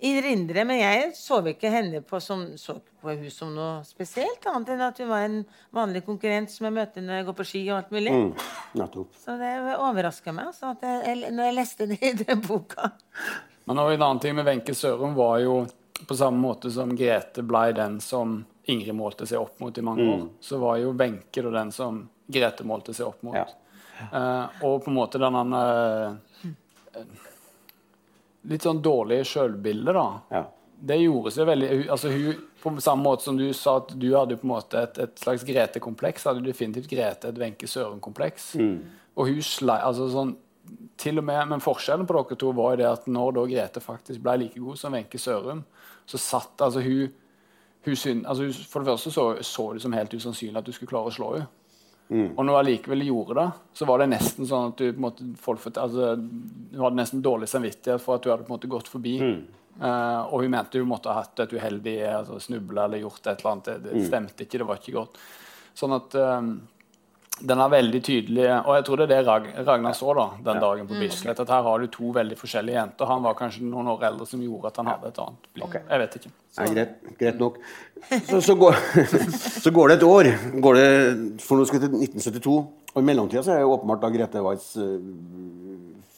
erindre, 0.03 0.65
men 0.67 0.79
jeg 0.79 1.09
så 1.19 1.41
ikke 1.51 1.73
henne 1.75 2.05
på, 2.07 2.21
som, 2.23 2.45
så 2.55 2.77
på 3.03 3.17
hun 3.19 3.35
som 3.35 3.51
noe 3.55 3.83
spesielt, 3.87 4.47
annet 4.47 4.71
enn 4.77 4.85
at 4.87 5.03
hun 5.03 5.11
var 5.11 5.27
en 5.27 5.37
vanlig 5.75 6.05
konkurrent 6.07 6.55
som 6.55 6.69
jeg 6.69 6.77
møter 6.79 7.03
når 7.03 7.19
jeg 7.19 7.29
går 7.33 7.39
på 7.41 7.49
ski 7.51 7.65
og 7.73 7.81
alt 7.81 7.91
mulig. 7.99 8.15
Mm. 8.15 8.95
Så 9.25 9.37
det 9.43 9.53
overraska 9.75 10.39
meg 10.39 10.53
altså, 10.53 10.77
at 10.77 10.87
jeg, 10.87 11.35
når 11.35 11.51
jeg 11.51 11.59
leste 11.59 11.91
det 11.91 11.99
i 11.99 12.15
den 12.23 12.47
boka. 12.47 12.93
Men 13.67 13.83
en 13.83 13.91
annen 13.99 14.23
ting 14.23 14.39
med 14.39 14.47
Wenche 14.47 14.79
Sørum 14.79 15.19
var 15.19 15.43
jo 15.43 15.65
på 16.07 16.15
samme 16.15 16.39
måte 16.47 16.71
som 16.71 16.95
Grete 16.95 17.43
blei 17.43 17.73
den 17.75 17.99
som 18.03 18.45
Ingrid 18.71 18.95
målte 18.95 19.27
seg 19.27 19.41
opp 19.43 19.61
mot 19.61 19.79
i 19.79 19.83
mange 19.83 20.07
år, 20.07 20.25
så 20.41 20.59
var 20.63 20.79
jo 20.79 20.93
Wenche 20.95 21.43
den 21.43 21.73
som 21.75 22.05
Grete 22.33 22.65
målte 22.65 22.95
seg 22.95 23.09
opp 23.09 23.23
mot. 23.27 23.37
Ja. 23.37 23.49
Uh, 24.13 24.65
og 24.67 24.85
på 24.85 24.91
en 24.91 24.97
måte 24.97 25.19
den 25.21 25.55
uh, 25.55 26.15
Litt 28.51 28.65
sånn 28.67 28.81
dårlig 28.83 29.21
sjølbilde, 29.31 29.93
da. 29.95 30.07
Ja. 30.33 30.43
Det 30.83 30.97
gjorde 30.99 31.31
seg 31.31 31.47
veldig 31.47 31.69
altså 31.95 32.11
hun, 32.11 32.41
På 32.59 32.73
samme 32.83 33.07
måte 33.07 33.29
som 33.29 33.37
du 33.39 33.45
sa 33.55 33.77
at 33.79 33.93
du 33.95 34.09
hadde 34.17 34.39
på 34.41 34.49
en 34.49 34.55
måte 34.57 34.81
et, 34.83 34.99
et 35.05 35.23
slags 35.23 35.45
Grete-kompleks, 35.47 36.27
hadde 36.27 36.43
definitivt 36.47 36.91
Grete 36.91 37.31
et 37.31 37.39
Wenche 37.39 37.71
Søren-kompleks. 37.71 38.53
Og 39.15 39.29
hun 39.29 39.45
slei, 39.47 39.79
altså 39.85 40.09
sånn, 40.11 40.35
til 40.99 41.19
og 41.21 41.27
med, 41.29 41.49
Men 41.51 41.63
forskjellen 41.63 42.07
på 42.09 42.17
dere 42.17 42.39
to 42.39 42.53
var 42.57 42.75
jo 42.75 42.83
det 42.83 42.91
at 42.91 43.09
når 43.11 43.39
da 43.39 43.47
Grete 43.51 43.83
faktisk 43.85 44.23
ble 44.25 44.37
like 44.45 44.63
god 44.63 44.81
som 44.81 44.95
Wenche 44.97 45.21
Sørum, 45.23 45.65
så 46.07 46.19
satt 46.19 46.67
altså 46.67 46.83
hun, 46.83 47.13
hun 47.85 47.99
syn, 47.99 48.23
altså 48.29 48.47
For 48.69 48.83
det 48.83 48.93
første 48.93 49.11
så, 49.11 49.25
så 49.43 49.73
det 49.75 49.83
som 49.83 49.95
helt 49.97 50.15
usannsynlig 50.15 50.61
at 50.61 50.69
du 50.69 50.73
skulle 50.75 50.93
klare 50.93 51.11
å 51.11 51.15
slå 51.15 51.33
henne. 51.35 51.51
Og 52.13 52.45
når 52.45 52.53
hun 52.53 52.59
allikevel 52.59 53.07
gjorde 53.07 53.39
det, 53.39 53.47
så 53.79 53.87
var 53.89 54.03
det 54.03 54.11
nesten 54.13 54.49
sånn 54.49 54.73
at 54.73 54.81
du 54.83 54.99
måte, 55.01 55.25
folk, 55.41 55.63
altså, 55.71 56.13
hun 56.19 56.83
hadde 56.83 56.99
nesten 56.99 57.23
dårlig 57.25 57.49
samvittighet 57.49 58.03
for 58.05 58.19
at 58.19 58.25
du 58.25 58.29
hadde 58.29 58.45
på 58.45 58.53
en 58.53 58.57
måte 58.59 58.69
gått 58.69 58.91
forbi. 58.93 59.15
Eh, 59.81 60.21
og 60.29 60.43
hun 60.43 60.53
mente 60.53 60.83
hun 60.83 60.91
måtte 60.91 61.09
ha 61.09 61.23
hatt 61.23 61.41
et 61.47 61.55
uheldig 61.57 61.95
altså, 62.11 62.37
snubla 62.43 62.85
eller 62.85 63.01
gjort 63.01 63.25
et 63.25 63.41
eller 63.41 63.53
annet. 63.55 63.71
Det, 63.71 63.95
det 63.95 64.05
stemte 64.11 64.45
ikke, 64.45 64.61
det 64.61 64.69
var 64.69 64.83
ikke 64.83 64.97
godt. 64.99 65.23
Sånn 65.79 65.97
at 65.97 66.19
eh, 66.21 66.41
den 67.41 67.59
er 67.59 67.71
veldig 67.73 68.01
tydelig 68.05 68.45
Og 68.61 68.75
jeg 68.77 68.85
tror 68.87 69.01
det 69.01 69.05
er 69.07 69.11
det 69.13 69.21
Rag 69.27 69.47
Ragnar 69.67 69.97
så 69.97 70.13
da 70.15 70.27
den 70.51 70.61
dagen 70.63 70.87
på 70.87 70.99
Bislett. 71.01 71.41
At 71.43 71.51
her 71.51 71.65
har 71.67 71.81
du 71.81 71.89
to 71.91 72.13
veldig 72.15 72.37
forskjellige 72.39 72.77
jenter. 72.77 73.09
Han 73.09 73.25
var 73.25 73.39
kanskje 73.39 73.65
noen 73.67 73.89
år 73.95 74.05
eldre 74.11 74.29
som 74.29 74.43
gjorde 74.45 74.71
at 74.71 74.79
han 74.83 74.91
hadde 74.93 75.11
et 75.11 75.19
annet 75.25 75.49
blikk. 75.57 75.79
Jeg 75.81 76.03
vet 76.05 76.17
ikke. 76.21 76.33
Ja, 76.59 76.69
greit, 76.77 76.95
greit 77.19 77.41
nok. 77.41 77.59
Så, 78.29 78.43
så, 78.45 78.57
går, 78.61 78.79
så 79.65 79.73
går 79.75 79.91
det 79.91 79.97
et 79.99 80.07
år. 80.07 80.31
Går 80.67 80.79
det, 80.79 80.87
for 81.43 81.59
nå 81.59 81.67
skal 81.67 81.81
vi 81.81 81.87
til 81.87 81.99
1972. 82.13 82.57
Og 82.93 83.01
I 83.01 83.09
mellomtida 83.09 83.43
så 83.47 83.57
er 83.57 83.65
jo 83.65 83.75
åpenbart 83.79 84.05
da 84.05 84.13
Grete 84.13 84.45
Waitz 84.45 84.75
uh, 84.77 84.99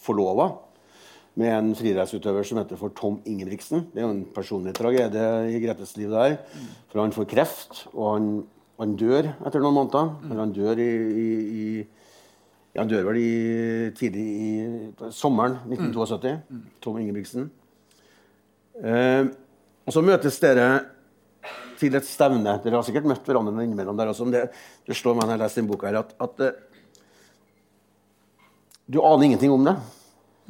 forlova 0.04 0.50
med 1.40 1.50
en 1.50 1.70
friidrettsutøver 1.74 2.46
som 2.46 2.60
heter 2.60 2.78
for 2.78 2.94
Tom 2.94 3.20
Ingebrigtsen. 3.26 3.88
Det 3.90 4.02
er 4.02 4.06
jo 4.06 4.14
en 4.14 4.26
personlig 4.34 4.74
tragedie 4.76 5.30
i 5.50 5.62
Gretes 5.62 5.96
liv 5.98 6.12
der. 6.14 6.36
For 6.92 7.02
han 7.02 7.14
får 7.14 7.30
kreft, 7.30 7.86
og 7.92 8.10
han, 8.12 8.28
han 8.80 8.96
dør 8.98 9.28
etter 9.46 9.62
noen 9.62 9.76
måneder. 9.78 10.10
Eller 10.26 10.42
han 10.42 10.54
dør 10.54 10.80
i, 10.82 10.90
i, 11.24 11.28
i 12.74 12.78
Han 12.80 12.90
dør 12.90 13.04
vel 13.10 13.20
i, 13.20 13.30
tidlig 13.94 14.24
i 14.24 15.10
sommeren 15.14 15.60
1972. 15.68 16.34
Tom 16.82 16.98
Ingebrigtsen. 16.98 17.48
Eh, 18.82 19.30
og 19.84 19.94
så 19.94 20.02
møtes 20.02 20.40
dere 20.42 20.68
til 21.78 21.94
et 21.94 22.06
stevne. 22.08 22.56
Dere 22.64 22.78
har 22.78 22.86
sikkert 22.86 23.06
møtt 23.10 23.26
hverandre 23.28 23.66
innimellom 23.66 23.98
der 23.98 24.10
også. 24.10 24.26
Det, 24.32 24.46
det 24.88 24.96
slår 24.98 25.18
meg 25.18 25.28
når 25.28 25.36
jeg 25.36 25.42
leser 25.44 25.62
den 25.62 25.70
boka 25.70 25.90
her, 25.90 26.00
at, 26.02 26.14
at 26.24 26.42
eh, 26.42 26.56
du 28.90 28.98
aner 29.04 29.28
ingenting 29.28 29.54
om 29.54 29.64
det. 29.64 29.76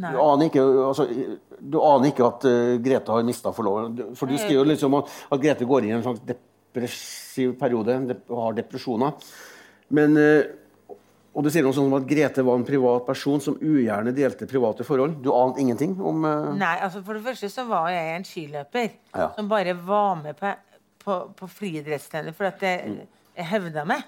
Nei. 0.02 0.10
Du 0.10 0.18
aner 0.18 0.48
ikke, 0.48 0.62
altså, 0.88 1.06
du 1.60 1.76
aner 1.86 2.10
ikke 2.10 2.26
at 2.26 2.46
uh, 2.50 2.72
Grete 2.82 3.14
har 3.14 3.26
mista 3.26 3.52
forloveren. 3.54 4.16
For 4.18 4.26
du 4.26 4.34
skriver 4.40 4.66
liksom 4.66 4.96
at, 4.98 5.12
at 5.30 5.42
Grete 5.42 5.68
går 5.70 5.86
inn 5.86 5.92
i 5.92 5.96
en 6.00 6.06
slags 6.06 6.24
depressiv 6.74 7.54
periode 7.60 7.96
og 8.28 8.36
har 8.48 8.56
depresjoner. 8.58 9.14
Men, 9.94 10.16
eh, 10.18 10.96
og 11.34 11.42
du 11.44 11.50
sier 11.50 11.64
noe 11.66 11.74
sånn 11.74 11.92
at 11.96 12.06
Grete 12.06 12.44
var 12.46 12.58
en 12.58 12.66
privat 12.66 13.06
person 13.06 13.40
som 13.42 13.56
ugjerne 13.58 14.12
delte 14.14 14.46
private 14.50 14.84
forhold. 14.86 15.16
Du 15.22 15.32
ante 15.34 15.60
ingenting 15.62 15.96
om 16.00 16.24
eh, 16.24 16.50
Nei, 16.58 16.76
altså 16.82 17.02
For 17.06 17.14
det 17.18 17.24
første 17.26 17.50
så 17.50 17.64
var 17.68 17.88
jeg 17.94 18.16
en 18.16 18.24
skiløper 18.28 18.90
Ja. 19.14 19.30
som 19.36 19.48
bare 19.50 19.74
var 19.74 20.14
med 20.22 20.36
på, 20.38 20.52
på, 21.04 21.18
på 21.38 21.48
friidrettstrening 21.50 22.34
for 22.34 22.50
at 22.50 22.62
jeg, 22.62 23.06
jeg 23.36 23.46
hevda 23.50 23.84
meg. 23.86 24.06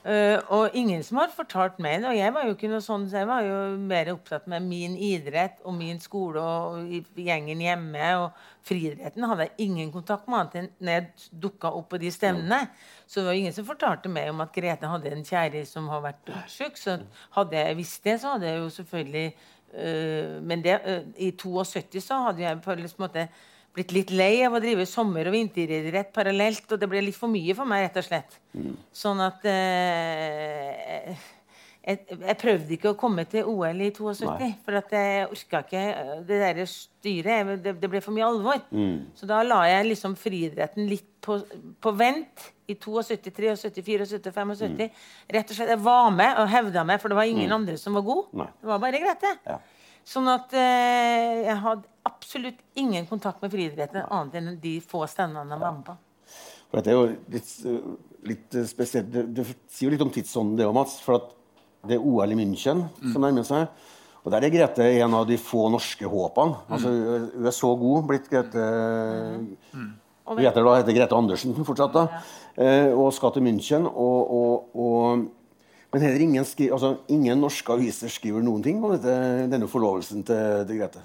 Eh, 0.00 0.38
og 0.48 0.72
ingen 0.72 1.02
som 1.04 1.18
har 1.20 1.32
fortalt 1.34 1.76
meg 1.82 1.98
det. 2.00 2.08
Og 2.08 2.16
jeg 2.16 2.32
var 2.32 2.46
jo 2.46 2.54
ikke 2.54 2.70
noe 2.72 2.84
sånn, 2.84 3.04
så 3.10 3.20
jeg 3.20 3.28
var 3.28 3.44
jo 3.44 3.56
mer 3.76 4.08
opptatt 4.14 4.46
med 4.48 4.64
min 4.64 4.94
idrett 4.96 5.60
og 5.68 5.76
min 5.76 6.00
skole 6.00 6.40
og 6.40 7.18
gjengen 7.20 7.60
hjemme. 7.60 8.06
Og 8.22 8.64
friidretten 8.66 9.28
hadde 9.28 9.48
jeg 9.48 9.68
ingen 9.68 9.92
kontakt 9.92 10.30
med 10.30 10.40
annet 10.40 10.58
enn 10.62 10.70
når 10.80 10.96
jeg 10.96 11.28
dukka 11.44 11.74
opp 11.76 11.90
på 11.92 12.00
de 12.00 12.12
stevnene. 12.14 12.62
Så 13.04 13.20
det 13.20 13.28
var 13.28 13.42
ingen 13.42 13.56
som 13.56 13.68
fortalte 13.68 14.12
meg 14.12 14.32
om 14.32 14.40
at 14.40 14.56
Grete 14.56 14.88
hadde 14.88 15.12
en 15.12 15.26
kjære 15.26 15.66
som 15.68 15.92
har 15.92 16.04
vært 16.08 16.34
syk. 16.48 16.80
Så 16.80 16.96
hadde 17.36 17.60
jeg 17.60 17.80
visst 17.82 18.04
det, 18.08 18.16
så 18.22 18.36
hadde 18.36 18.48
jeg 18.48 18.64
jo 18.64 18.74
selvfølgelig 18.80 19.26
uh, 19.76 20.40
Men 20.40 20.64
det, 20.64 20.80
uh, 20.80 21.04
i 21.20 21.32
72 21.36 22.00
så 22.08 22.22
hadde 22.24 22.46
jeg 22.46 22.62
på 22.64 22.72
en 22.72 22.88
måte 23.04 23.28
blitt 23.76 23.92
litt 23.94 24.10
lei 24.10 24.40
av 24.46 24.56
å 24.56 24.60
drive 24.62 24.86
sommer- 24.88 25.28
og 25.30 25.36
vinteridrett 25.36 26.12
parallelt, 26.14 26.66
og 26.72 26.80
det 26.80 26.88
ble 26.90 27.02
litt 27.06 27.18
for 27.18 27.30
mye 27.32 27.54
for 27.54 27.68
meg, 27.70 27.86
rett 27.86 28.00
og 28.02 28.08
slett. 28.08 28.40
Sånn 28.92 29.20
at 29.22 29.44
eh, 29.46 31.14
jeg, 31.80 32.02
jeg 32.12 32.36
prøvde 32.40 32.74
ikke 32.76 32.92
å 32.92 32.98
komme 32.98 33.24
til 33.30 33.46
OL 33.48 33.80
i 33.80 33.88
72, 33.94 34.26
Nei. 34.28 34.50
for 34.66 34.76
at 34.80 34.90
jeg 34.92 35.28
orka 35.32 35.62
ikke 35.64 35.84
øh, 35.88 36.10
det 36.28 36.40
der 36.42 36.60
styret. 36.68 37.52
Det, 37.64 37.76
det 37.80 37.90
ble 37.92 38.02
for 38.04 38.16
mye 38.16 38.26
alvor. 38.28 38.60
Så 39.16 39.28
da 39.30 39.40
la 39.46 39.62
jeg 39.70 39.88
liksom 39.88 40.16
friidretten 40.20 40.90
litt 40.90 41.08
på, 41.24 41.38
på 41.80 41.92
vent 41.96 42.50
i 42.70 42.76
72, 42.76 43.16
73, 43.32 43.54
74, 43.80 44.06
75. 44.28 44.76
Rett 45.32 45.50
og 45.50 45.56
slett, 45.56 45.72
Jeg 45.72 45.82
var 45.82 46.10
med 46.14 46.38
og 46.42 46.50
hevda 46.52 46.84
meg, 46.86 47.00
for 47.02 47.12
det 47.12 47.18
var 47.18 47.30
ingen 47.30 47.52
andre 47.56 47.78
som 47.80 47.96
var 47.98 48.04
god. 48.06 48.26
Nei. 48.42 48.50
Det 48.60 48.70
var 48.74 48.82
bare 48.84 49.00
Grete. 49.02 49.32
Ja. 49.48 49.58
Sånn 50.10 50.28
at 50.32 50.52
eh, 50.56 51.46
jeg 51.46 51.56
hadde 51.64 51.88
absolutt 52.08 52.60
ingen 52.78 53.06
kontakt 53.06 53.42
med 53.42 53.52
friidretten 53.52 54.06
annet 54.06 54.38
enn 54.40 54.54
de 54.62 54.78
få 54.84 55.04
stevnene 55.10 55.52
han 55.52 55.62
var 55.62 55.76
med 55.76 55.84
på. 55.88 55.96
For 56.70 56.78
dette 56.78 56.92
er 56.92 56.98
jo 56.98 57.06
litt, 57.34 57.52
uh, 57.66 58.18
litt 58.30 58.58
uh, 58.58 58.66
spesielt. 58.68 59.10
Det, 59.12 59.24
det 59.34 59.46
sier 59.68 59.88
jo 59.88 59.94
litt 59.94 60.04
om 60.04 60.12
tidsånden, 60.14 60.58
det 60.60 60.68
òg, 60.68 60.76
Mats. 60.76 61.00
For 61.04 61.18
at 61.18 61.32
det 61.88 61.96
er 61.96 62.04
OL 62.04 62.34
i 62.34 62.38
München 62.38 62.84
som 63.00 63.24
nærmer 63.24 63.46
seg. 63.48 63.66
Og 64.20 64.32
der 64.34 64.44
er 64.44 64.52
Grete 64.52 64.84
en 65.00 65.16
av 65.16 65.24
de 65.28 65.38
få 65.40 65.70
norske 65.72 66.04
håpene. 66.04 66.60
Altså, 66.68 66.92
Hun 67.32 67.48
er 67.48 67.56
så 67.56 67.70
god 67.80 68.06
blitt 68.10 68.28
Grete 68.28 68.66
mm. 69.72 69.90
Hun 70.30 70.42
heter 70.44 70.62
da 70.62 70.76
heter 70.76 70.94
Grete 70.94 71.16
Andersen 71.16 71.56
fortsatt, 71.66 71.96
da. 71.96 72.20
Eh, 72.54 72.92
og 72.92 73.10
skal 73.16 73.32
til 73.34 73.42
München. 73.42 73.88
Og, 73.88 74.34
og, 74.36 74.76
og, 74.76 75.24
men 75.92 76.02
heller 76.04 76.22
ingen, 76.22 76.44
skri, 76.46 76.68
altså, 76.70 76.92
ingen 77.10 77.40
norske 77.42 77.72
aviser 77.74 78.08
skriver 78.12 78.44
noen 78.46 78.62
ting 78.62 78.78
om 78.84 78.92
dette, 78.94 79.14
denne 79.50 79.66
forlovelsen 79.70 80.20
til, 80.28 80.60
til 80.68 80.78
Grete. 80.78 81.00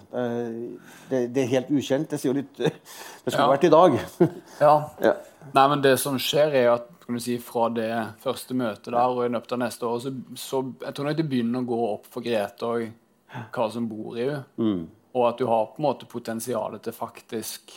Det, 1.09 1.21
det 1.33 1.41
er 1.43 1.53
helt 1.55 1.71
ukjent. 1.73 2.09
Det 2.11 2.19
sier 2.21 2.31
jo 2.33 2.39
litt 2.41 2.59
Det 3.23 3.31
skulle 3.33 3.47
Ja. 3.47 3.53
vært 3.55 3.65
i 3.65 3.71
dag. 3.73 3.95
Ja. 4.61 4.73
ja. 5.01 5.13
Nei, 5.55 5.63
men 5.71 5.81
det 5.81 5.95
som 6.01 6.19
skjer, 6.21 6.53
er 6.61 6.69
at 6.75 6.91
kan 7.05 7.17
du 7.17 7.21
si, 7.21 7.35
fra 7.41 7.67
det 7.69 7.89
første 8.23 8.55
møtet 8.57 8.87
der 8.93 8.97
og 9.13 9.23
i 9.25 9.29
løpet 9.33 9.51
av 9.57 9.59
neste 9.61 9.85
år, 9.85 9.99
så, 10.01 10.11
så 10.41 10.61
jeg 10.81 10.93
tror 10.97 11.05
nok 11.09 11.17
det 11.19 11.25
begynner 11.29 11.61
å 11.61 11.67
gå 11.69 11.81
opp 11.91 12.07
for 12.09 12.25
Grete 12.25 12.65
og 12.69 13.49
hva 13.53 13.67
som 13.73 13.85
bor 13.89 14.15
i 14.17 14.25
henne. 14.29 14.85
Og 15.15 15.25
at 15.29 15.37
du 15.41 15.45
har 15.49 15.67
på 15.73 15.79
en 15.81 15.85
måte 15.85 16.07
potensialet 16.09 16.81
til 16.85 16.95
faktisk 16.97 17.75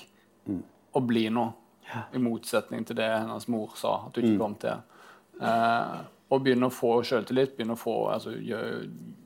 å 0.96 1.02
bli 1.04 1.26
noe. 1.32 1.52
I 2.12 2.20
motsetning 2.20 2.82
til 2.88 2.96
det 2.98 3.06
hennes 3.08 3.46
mor 3.52 3.72
sa 3.80 3.94
at 4.06 4.16
du 4.16 4.20
ikke 4.24 4.40
kom 4.40 4.56
til. 4.60 4.80
Eh, 5.40 5.92
og 6.28 6.44
begynner 6.44 6.68
å 6.68 6.74
få 6.74 6.98
selvtillit, 7.08 7.56
begynner 7.56 7.78
å 7.78 7.80
få 7.80 7.96
altså, 8.12 8.34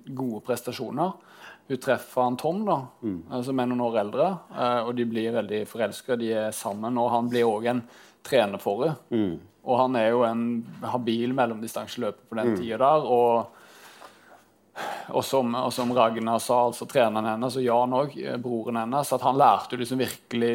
gode 0.07 0.43
prestasjoner. 0.47 1.15
Hun 1.69 1.81
treffer 1.83 2.27
han 2.27 2.37
Tom, 2.39 2.65
da, 2.67 2.79
mm. 3.03 3.19
som 3.47 3.63
er 3.63 3.71
noen 3.71 3.85
år 3.87 3.99
eldre, 4.03 4.29
eh, 4.55 4.81
og 4.87 4.93
de 4.99 5.07
blir 5.09 5.35
veldig 5.35 5.63
forelska. 5.71 6.19
De 6.21 6.33
er 6.45 6.55
sammen, 6.57 6.99
og 6.99 7.11
han 7.15 7.31
blir 7.33 7.49
òg 7.49 7.71
en 7.73 7.83
trener 8.27 8.63
for 8.63 8.87
henne. 8.87 9.33
Og 9.63 9.79
han 9.79 9.97
er 9.99 10.09
jo 10.11 10.25
en 10.27 10.47
habil 10.91 11.35
mellomdistanseløper 11.39 12.31
på 12.31 12.39
den 12.39 12.57
tida 12.59 12.81
der. 12.83 13.05
og 13.07 13.59
og 15.13 15.25
som, 15.25 15.51
og 15.55 15.73
som 15.75 15.91
Ragnar 15.93 16.39
sa, 16.41 16.63
altså 16.71 16.87
treneren 16.89 17.27
hennes, 17.29 17.57
og 17.61 17.65
Jan 17.67 17.93
òg, 17.93 18.15
broren 18.41 18.79
hennes, 18.81 19.11
at 19.13 19.25
han 19.27 19.37
lærte 19.37 19.77
liksom 19.77 20.01
virkelig 20.01 20.53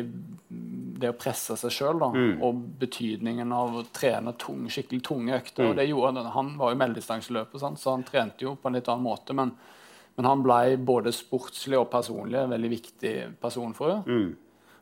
det 1.00 1.12
å 1.12 1.18
presse 1.18 1.56
seg 1.60 1.74
sjøl, 1.74 2.02
og 2.44 2.62
betydningen 2.82 3.52
av 3.54 3.76
å 3.80 3.86
trene 3.94 4.34
tung, 4.40 4.68
skikkelig 4.72 5.04
tunge 5.06 5.36
økter. 5.38 5.74
det 5.78 5.88
gjorde 5.90 6.24
Han 6.24 6.32
Han 6.34 6.58
var 6.58 6.72
jo 6.74 6.80
mellomdistanseløper, 6.82 7.60
så 7.60 7.92
han 7.92 8.04
trente 8.04 8.46
jo 8.46 8.56
på 8.56 8.68
en 8.68 8.74
litt 8.80 8.88
annen 8.88 9.04
måte. 9.04 9.34
Men, 9.34 9.52
men 10.16 10.26
han 10.26 10.44
ble 10.44 10.78
både 10.78 11.14
sportslig 11.14 11.80
og 11.80 11.90
personlig 11.92 12.40
en 12.40 12.50
veldig 12.56 12.70
viktig 12.70 13.16
person 13.42 13.74
for 13.74 13.98
henne. 13.98 14.06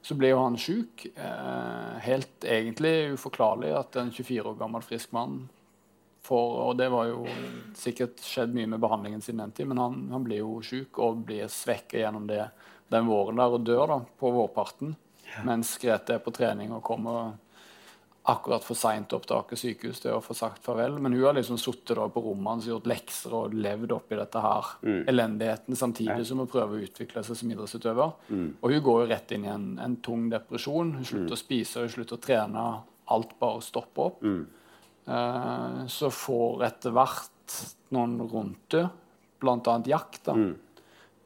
Så 0.05 0.13
ble 0.13 0.29
jo 0.29 0.41
han 0.43 0.57
sjuk. 0.57 1.07
Eh, 1.17 1.95
helt 2.05 2.45
egentlig 2.45 3.15
uforklarlig 3.15 3.73
at 3.73 3.95
en 3.97 4.11
24 4.13 4.51
år 4.51 4.59
gammel 4.59 4.83
frisk 4.85 5.11
mann 5.11 5.47
får 6.25 6.53
Og 6.65 6.77
det 6.77 6.89
var 6.89 7.05
jo 7.05 7.25
sikkert 7.77 8.21
skjedd 8.23 8.53
mye 8.55 8.69
med 8.71 8.81
behandlingen 8.81 9.21
siden 9.21 9.43
den 9.43 9.51
tid, 9.51 9.67
men 9.69 9.77
han, 9.77 9.97
han 10.09 10.23
blir 10.25 10.41
jo 10.41 10.55
sjuk 10.65 10.97
og 10.97 11.19
blir 11.27 11.45
svekka 11.51 11.99
gjennom 11.99 12.25
det 12.25 12.47
den 12.93 13.05
våren 13.09 13.37
der 13.41 13.53
og 13.53 13.65
dør 13.65 13.87
da, 13.89 13.99
på 14.19 14.31
vårparten. 14.33 14.95
Mens 15.43 15.77
Grete 15.81 16.13
er 16.15 16.19
på 16.23 16.31
trening 16.31 16.71
og 16.71 16.83
kommer 16.83 17.33
akkurat 18.27 18.63
for 18.65 18.73
seint 18.73 19.11
opp 19.13 19.27
til 19.29 19.35
Aker 19.37 19.55
sykehus 19.59 19.99
til 20.01 20.15
å 20.15 20.21
få 20.23 20.33
sagt 20.33 20.63
farvel. 20.65 20.95
Men 20.99 21.13
hun 21.13 21.23
har 21.27 21.33
liksom 21.37 21.59
sittet 21.61 21.99
på 22.13 22.23
rommet 22.25 22.47
hans, 22.55 22.65
gjort 22.65 22.87
lekser 22.89 23.33
og 23.37 23.53
levd 23.53 23.91
oppi 23.93 24.15
dette 24.17 24.41
her 24.41 24.71
elendigheten 25.11 25.75
samtidig 25.77 26.25
som 26.25 26.39
hun 26.41 26.47
prøver 26.49 26.79
å 26.79 26.87
utvikle 26.87 27.23
seg 27.23 27.37
som 27.37 27.51
idrettsutøver. 27.51 28.13
Og 28.63 28.71
hun 28.73 28.81
går 28.81 29.03
jo 29.03 29.09
rett 29.11 29.31
inn 29.31 29.45
i 29.45 29.51
en, 29.53 29.67
en 29.79 29.95
tung 29.97 30.29
depresjon. 30.29 30.95
Hun 30.97 31.05
slutter 31.05 31.33
å 31.37 31.37
spise, 31.43 31.81
hun 31.85 31.89
slutter 31.93 32.17
å 32.17 32.23
trene. 32.25 32.65
Alt 33.13 33.35
bare 33.39 33.61
stopper 33.61 34.01
opp. 34.09 34.23
Eh, 35.05 35.85
så 35.87 36.09
får 36.09 36.63
etter 36.65 36.91
hvert 36.95 37.59
noen 37.93 38.17
rundt 38.25 38.73
henne, 38.73 38.89
bl.a. 39.39 39.75
Jack, 39.85 40.17
da, 40.25 40.33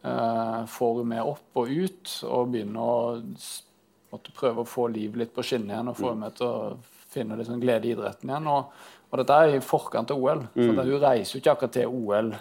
eh, 0.04 0.66
får 0.68 0.98
hun 1.00 1.08
med 1.08 1.24
opp 1.24 1.56
og 1.62 1.70
ut 1.72 2.12
og 2.28 2.52
begynner 2.52 2.82
å 2.84 3.24
s- 3.38 3.64
måtte 4.12 4.34
prøve 4.36 4.64
å 4.64 4.68
få 4.68 4.88
livet 4.92 5.24
litt 5.24 5.34
på 5.36 5.44
skinner 5.46 5.76
igjen 5.76 5.92
og 5.92 5.98
få 6.00 6.12
henne 6.12 6.26
med 6.28 6.38
til 6.40 6.48
å 6.48 6.78
finne 7.10 7.46
sånn 7.46 7.62
glede 7.62 7.90
i 7.90 7.94
idretten 7.96 8.30
igjen. 8.30 8.48
Og, 8.52 8.74
og 9.10 9.22
dette 9.22 9.38
er 9.42 9.56
i 9.56 9.62
forkant 9.66 10.12
av 10.14 10.22
OL. 10.22 10.44
Så 10.54 10.68
det, 10.78 10.86
hun 10.86 11.02
reiser 11.02 11.36
jo 11.36 11.42
ikke 11.42 11.56
akkurat 11.56 11.76
til 11.78 11.88
OL 11.88 12.34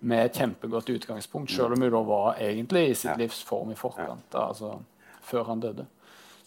med 0.00 0.22
et 0.24 0.40
kjempegodt 0.40 0.94
utgangspunkt, 0.94 1.52
selv 1.52 1.76
om 1.76 1.84
hun 1.84 1.92
da 1.92 2.02
var 2.08 2.40
egentlig 2.40 2.86
i 2.90 2.96
sitt 2.96 3.18
livs 3.20 3.42
form 3.44 3.74
i 3.74 3.78
forkant, 3.78 4.24
da, 4.32 4.48
altså 4.48 4.78
før 5.24 5.44
han 5.52 5.60
døde. 5.60 5.86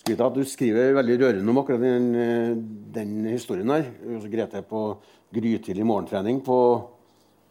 At 0.07 0.35
Du 0.37 0.43
skriver 0.47 0.93
veldig 0.95 1.15
rørende 1.19 1.51
om 1.51 1.57
akkurat 1.59 1.81
den, 1.83 2.05
eh, 2.15 2.53
den 2.95 3.25
historien 3.27 3.69
her. 3.69 3.89
Grete 4.31 4.61
på 4.63 4.97
grytidlig 5.35 5.83
morgentrening 5.85 6.39
på 6.45 6.57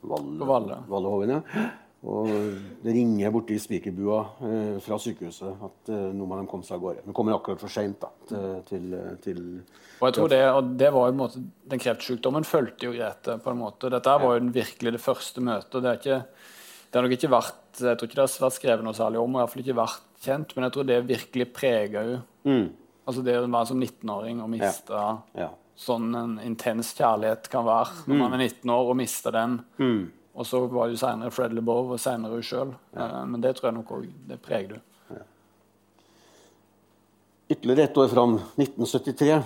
Valle, 0.07 0.39
På 0.39 0.45
Valle. 0.49 0.79
Vallehoven. 0.89 1.31
Ja. 1.31 1.67
Og 2.07 2.29
det 2.85 2.93
ringer 2.95 3.33
borti 3.35 3.57
spikerbua 3.59 4.19
eh, 4.47 4.77
fra 4.85 4.99
sykehuset 5.03 5.65
at 5.67 5.91
eh, 5.91 6.05
nå 6.15 6.29
må 6.29 6.39
de 6.39 6.47
komme 6.51 6.67
seg 6.67 6.77
av 6.79 6.85
gårde. 6.85 7.03
De 7.09 7.15
kommer 7.17 7.35
akkurat 7.35 7.63
for 7.63 7.73
seint 7.73 8.05
til, 8.29 8.95
til, 9.25 9.41
Og 9.99 10.07
jeg 10.07 10.17
tror 10.19 10.31
det, 10.31 10.43
og 10.55 10.71
det 10.79 10.91
var 10.95 11.09
jo 11.09 11.15
en 11.17 11.19
måte, 11.19 11.43
Den 11.67 11.83
kreftsykdommen 11.83 12.47
fulgte 12.47 12.87
jo 12.87 12.95
Grete. 12.95 13.39
på 13.43 13.51
en 13.51 13.59
måte. 13.59 13.91
Dette 13.91 14.19
var 14.23 14.37
jo 14.37 14.45
den 14.45 14.55
virkelig 14.55 14.95
det 14.95 15.03
første 15.03 15.43
møtet. 15.43 15.81
Det, 15.83 15.91
er 15.91 16.01
ikke, 16.01 16.21
det 16.87 17.01
har 17.01 17.09
nok 17.09 17.17
ikke 17.19 17.35
vært 17.35 17.63
jeg 17.77 17.99
tror 17.99 18.09
ikke 18.09 18.17
det 18.17 18.25
har 18.25 18.45
vært 18.47 18.57
skrevet 18.57 18.85
noe 18.87 18.97
særlig 18.97 19.21
om, 19.21 19.35
og 19.35 19.37
i 19.37 19.43
hvert 19.43 19.53
fall 19.53 19.65
ikke 19.67 19.77
vært 19.77 20.05
kjent, 20.25 20.55
men 20.57 20.65
jeg 20.67 20.75
tror 20.77 20.87
det 20.89 20.99
virkelig 21.11 21.47
prega 21.53 22.03
henne. 22.07 22.21
Mm. 22.47 22.67
Altså 23.07 23.23
det 23.23 23.35
å 23.39 23.47
være 23.47 23.69
som 23.69 23.83
19-åring 23.83 24.41
og 24.43 24.51
miste 24.51 25.03
Ja. 25.37 25.51
sånn 25.77 26.15
en 26.17 26.39
intens 26.43 26.95
kjærlighet 26.97 27.51
kan 27.53 27.67
være 27.67 28.07
når 28.09 28.19
man 28.23 28.33
er 28.35 28.47
19 28.47 28.71
år 28.73 28.91
og 28.91 28.97
miste 28.99 29.33
den. 29.35 29.59
Og 30.37 30.45
så 30.47 30.61
var 30.69 30.89
det 30.89 30.97
jo 30.97 31.01
senere 31.01 31.33
Fred 31.33 31.55
LeBove 31.57 31.97
og 31.97 32.01
senere 32.03 32.37
hun 32.37 32.45
sjøl. 32.45 32.75
Men 32.93 33.41
det 33.41 33.55
tror 33.57 33.71
jeg 33.71 33.77
nok 33.79 33.95
òg 33.97 34.11
det 34.29 34.37
preger 34.45 34.75
du. 34.75 34.81
Ytterligere 37.49 37.87
ett 37.87 37.97
år 37.97 38.09
fram, 38.11 38.35
1973. 38.59 39.39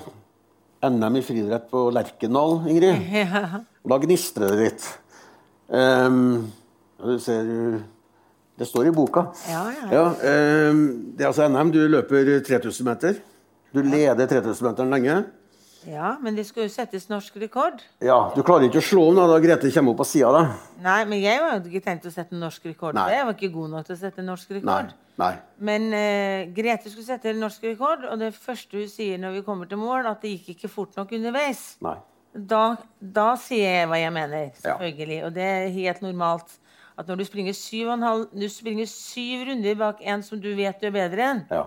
NM 0.88 1.16
i 1.16 1.22
friidrett 1.22 1.66
på 1.70 1.90
Lerkendal, 1.92 2.62
Ingrid. 2.72 2.96
Ja. 3.12 3.61
Da 3.85 3.98
gnistrer 4.00 4.55
det 4.55 4.64
litt. 4.64 4.87
Um, 5.68 6.50
du 7.00 7.18
ser 7.20 7.46
Det 8.59 8.66
står 8.68 8.90
i 8.90 8.92
boka. 8.92 9.26
Ja, 9.48 9.62
ja. 9.72 9.87
Ja, 9.92 10.07
ehm, 10.29 10.81
det 11.16 11.24
er 11.24 11.31
altså 11.31 11.46
NM. 11.48 11.70
Du 11.72 11.79
løper 11.88 12.29
3000 12.44 12.85
meter. 12.85 13.14
Du 13.72 13.81
leder 13.81 14.26
3000-meteren 14.29 14.92
lenge. 14.92 15.14
Ja, 15.86 16.16
men 16.20 16.34
det 16.36 16.44
skulle 16.46 16.66
jo 16.68 16.72
settes 16.74 17.08
norsk 17.08 17.36
rekord. 17.40 17.82
Ja, 18.04 18.32
Du 18.34 18.42
klarer 18.42 18.66
ikke 18.68 18.80
å 18.82 18.84
slå 18.84 19.06
henne 19.08 19.26
da, 19.30 19.38
Grete 19.40 19.70
kommer 19.72 19.92
opp 19.94 20.02
på 20.02 20.06
sida. 20.10 20.30
da. 20.32 20.42
Nei, 20.84 21.04
men 21.08 21.20
jeg 21.22 21.40
var 21.40 21.54
jo 21.58 21.70
ikke 21.70 21.84
tenkt 21.84 22.06
å 22.06 22.12
sette 22.12 22.36
norsk 22.36 22.64
rekord. 22.68 22.94
Nei. 22.94 23.08
Jeg 23.14 23.24
var 23.26 23.34
ikke 23.38 23.52
god 23.54 23.70
nok 23.70 23.86
til 23.86 23.96
å 23.96 24.00
sette 24.00 24.22
norsk 24.26 24.50
rekord. 24.50 24.90
Nei. 24.92 25.06
Nei. 25.20 25.32
Men 25.58 25.88
uh, 25.92 26.52
Grete 26.56 26.88
skulle 26.90 27.04
sette 27.06 27.32
norsk 27.36 27.64
rekord, 27.64 28.04
og 28.08 28.18
det 28.22 28.30
første 28.34 28.78
hun 28.80 28.88
sier 28.88 29.18
når 29.20 29.38
vi 29.38 29.42
kommer 29.46 29.66
til 29.68 29.80
mål, 29.80 30.06
at 30.08 30.22
det 30.24 30.30
gikk 30.38 30.54
ikke 30.56 30.68
fort 30.72 30.96
nok 30.96 31.12
underveis. 31.12 31.76
Nei. 31.84 31.96
Da, 32.34 32.76
da 33.02 33.32
sier 33.36 33.80
jeg 33.80 33.88
hva 33.90 33.98
jeg 34.00 34.12
mener, 34.14 34.44
Ja. 34.50 34.54
selvfølgelig. 34.62 35.24
Og 35.26 35.34
det 35.34 35.42
er 35.48 35.68
helt 35.74 36.00
normalt 36.02 36.58
at 37.00 37.08
når 37.08 37.16
du 37.16 37.24
springer 37.24 37.52
syv, 37.56 37.88
halv, 38.04 38.26
du 38.36 38.48
springer 38.52 38.86
syv 38.86 39.46
runder 39.48 39.74
bak 39.80 40.00
en 40.04 40.22
som 40.22 40.40
du 40.40 40.50
vet 40.54 40.80
du 40.80 40.86
er 40.86 40.92
bedre 40.94 41.26
enn, 41.32 41.44
Ja. 41.50 41.64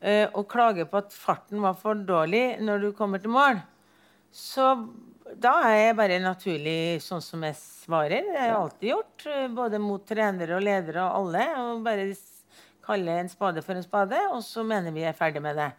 Eh, 0.00 0.26
og 0.34 0.46
klager 0.52 0.88
på 0.90 0.98
at 1.02 1.12
farten 1.14 1.60
var 1.64 1.74
for 1.80 1.94
dårlig 1.94 2.58
når 2.64 2.86
du 2.86 2.92
kommer 2.96 3.22
til 3.22 3.30
mål, 3.34 3.60
så 4.32 4.72
da 5.42 5.52
er 5.66 5.76
jeg 5.88 5.96
bare 5.98 6.18
naturlig 6.22 6.78
sånn 7.02 7.22
som 7.24 7.42
jeg 7.42 7.56
svarer. 7.58 8.22
Det 8.28 8.36
har 8.38 8.50
jeg 8.50 8.56
alltid 8.60 8.88
gjort. 8.92 9.24
eh, 9.32 9.46
Både 9.56 9.80
mot 9.82 10.04
trenere 10.06 10.54
og 10.58 10.62
ledere 10.62 11.02
og 11.02 11.16
alle. 11.32 11.46
Og 11.64 11.80
bare 11.86 12.04
kalle 12.86 13.16
en 13.18 13.28
spade 13.28 13.62
for 13.66 13.74
en 13.74 13.82
spade, 13.82 14.18
og 14.30 14.44
så 14.46 14.62
mener 14.62 14.94
vi 14.94 15.02
er 15.02 15.16
ferdig 15.18 15.40
med 15.42 15.56
det. 15.58 15.70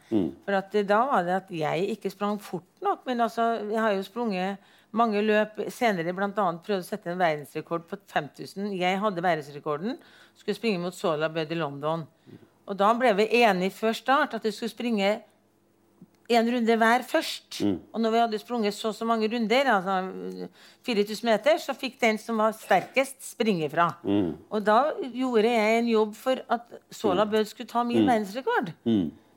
For 0.44 0.58
at 0.60 0.76
eh, 0.76 0.84
da 0.90 0.98
var 1.08 1.24
det 1.24 1.36
at 1.38 1.54
jeg 1.56 1.86
ikke 1.96 2.12
sprang 2.12 2.42
fort 2.44 2.68
nok. 2.84 3.06
Men 3.08 3.24
altså, 3.24 3.46
jeg 3.72 3.80
har 3.80 3.94
jo 3.96 4.04
sprunget 4.04 4.58
mange 4.92 5.22
løp 5.24 5.62
senere, 5.72 6.12
bl.a. 6.16 6.28
prøvd 6.34 6.84
å 6.84 6.88
sette 6.90 7.12
en 7.14 7.20
verdensrekord 7.22 7.88
på 7.88 8.00
5000. 8.12 8.74
Jeg 8.76 9.00
hadde 9.00 9.24
verdensrekorden. 9.24 9.96
Skulle 10.36 10.58
springe 10.60 10.84
mot 10.84 10.96
Sola 10.96 11.30
Bud 11.32 11.52
i 11.56 11.56
London. 11.62 12.04
Og 12.68 12.76
da 12.78 12.92
ble 13.00 13.14
vi 13.16 13.30
enige 13.44 13.72
før 13.72 13.94
start 13.96 14.34
at 14.38 14.44
vi 14.44 14.52
skulle 14.52 14.74
springe 14.74 15.12
en 16.28 16.50
runde 16.52 16.76
hver 16.76 17.04
først. 17.08 17.62
Og 17.96 18.02
når 18.04 18.12
vi 18.12 18.18
hadde 18.20 18.40
sprunget 18.42 18.76
så 18.76 18.90
og 18.90 18.96
så 18.98 19.06
mange 19.08 19.30
runder, 19.32 19.70
altså 19.72 20.50
4000 20.84 21.30
meter, 21.30 21.58
så 21.64 21.72
fikk 21.74 21.96
den 22.02 22.18
som 22.20 22.42
var 22.44 22.52
sterkest, 22.52 23.22
springe 23.32 23.70
fra. 23.72 23.86
Og 24.52 24.66
da 24.68 24.92
gjorde 25.14 25.54
jeg 25.54 25.78
en 25.80 25.88
jobb 25.94 26.12
for 26.20 26.42
at 26.52 26.68
Sola 26.92 27.24
Bød 27.26 27.46
skulle 27.48 27.70
ta 27.72 27.84
min 27.88 28.04
verdensrekord. 28.08 28.74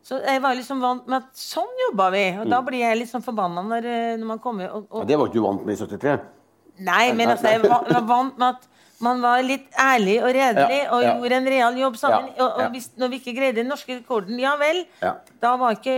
Så 0.03 0.19
jeg 0.25 0.43
var 0.43 0.55
liksom 0.57 0.81
vant 0.83 1.07
med 1.07 1.21
at 1.23 1.31
sånn 1.37 1.71
jobba 1.87 2.11
vi. 2.11 2.25
Og 2.41 2.51
da 2.51 2.59
blir 2.65 2.81
jeg 2.83 2.99
litt 3.03 3.11
sånn 3.13 3.23
forbanna 3.23 3.63
når, 3.63 3.87
eh, 3.87 4.17
når 4.19 4.27
man 4.27 4.39
kommer 4.43 4.71
og, 4.73 4.87
Ja, 4.91 5.05
det 5.05 5.19
var 5.21 5.29
ikke 5.29 5.39
du 5.39 5.43
vant 5.45 5.67
med 5.67 5.77
i 5.77 5.83
73. 5.85 6.19
Nei, 6.81 7.13
men 7.13 7.29
altså, 7.29 7.53
jeg 7.53 7.61
var, 7.69 7.85
var 7.85 8.07
vant 8.09 8.39
med 8.41 8.57
at 8.57 8.70
man 9.01 9.23
var 9.25 9.41
litt 9.45 9.69
ærlig 9.81 10.19
og 10.21 10.31
redelig 10.37 10.81
og 10.93 11.05
gjorde 11.07 11.37
en 11.39 11.49
real 11.55 11.79
jobb 11.81 11.97
sammen. 12.01 12.31
Og, 12.37 12.49
og 12.49 12.75
hvis, 12.75 12.91
når 13.01 13.13
vi 13.13 13.21
ikke 13.23 13.35
greide 13.39 13.59
den 13.63 13.71
norske 13.73 13.97
rekorden, 13.97 14.39
ja 14.41 14.53
vel. 14.61 14.83
Ja. 15.01 15.15
Da 15.41 15.55
var 15.57 15.79
ikke 15.79 15.95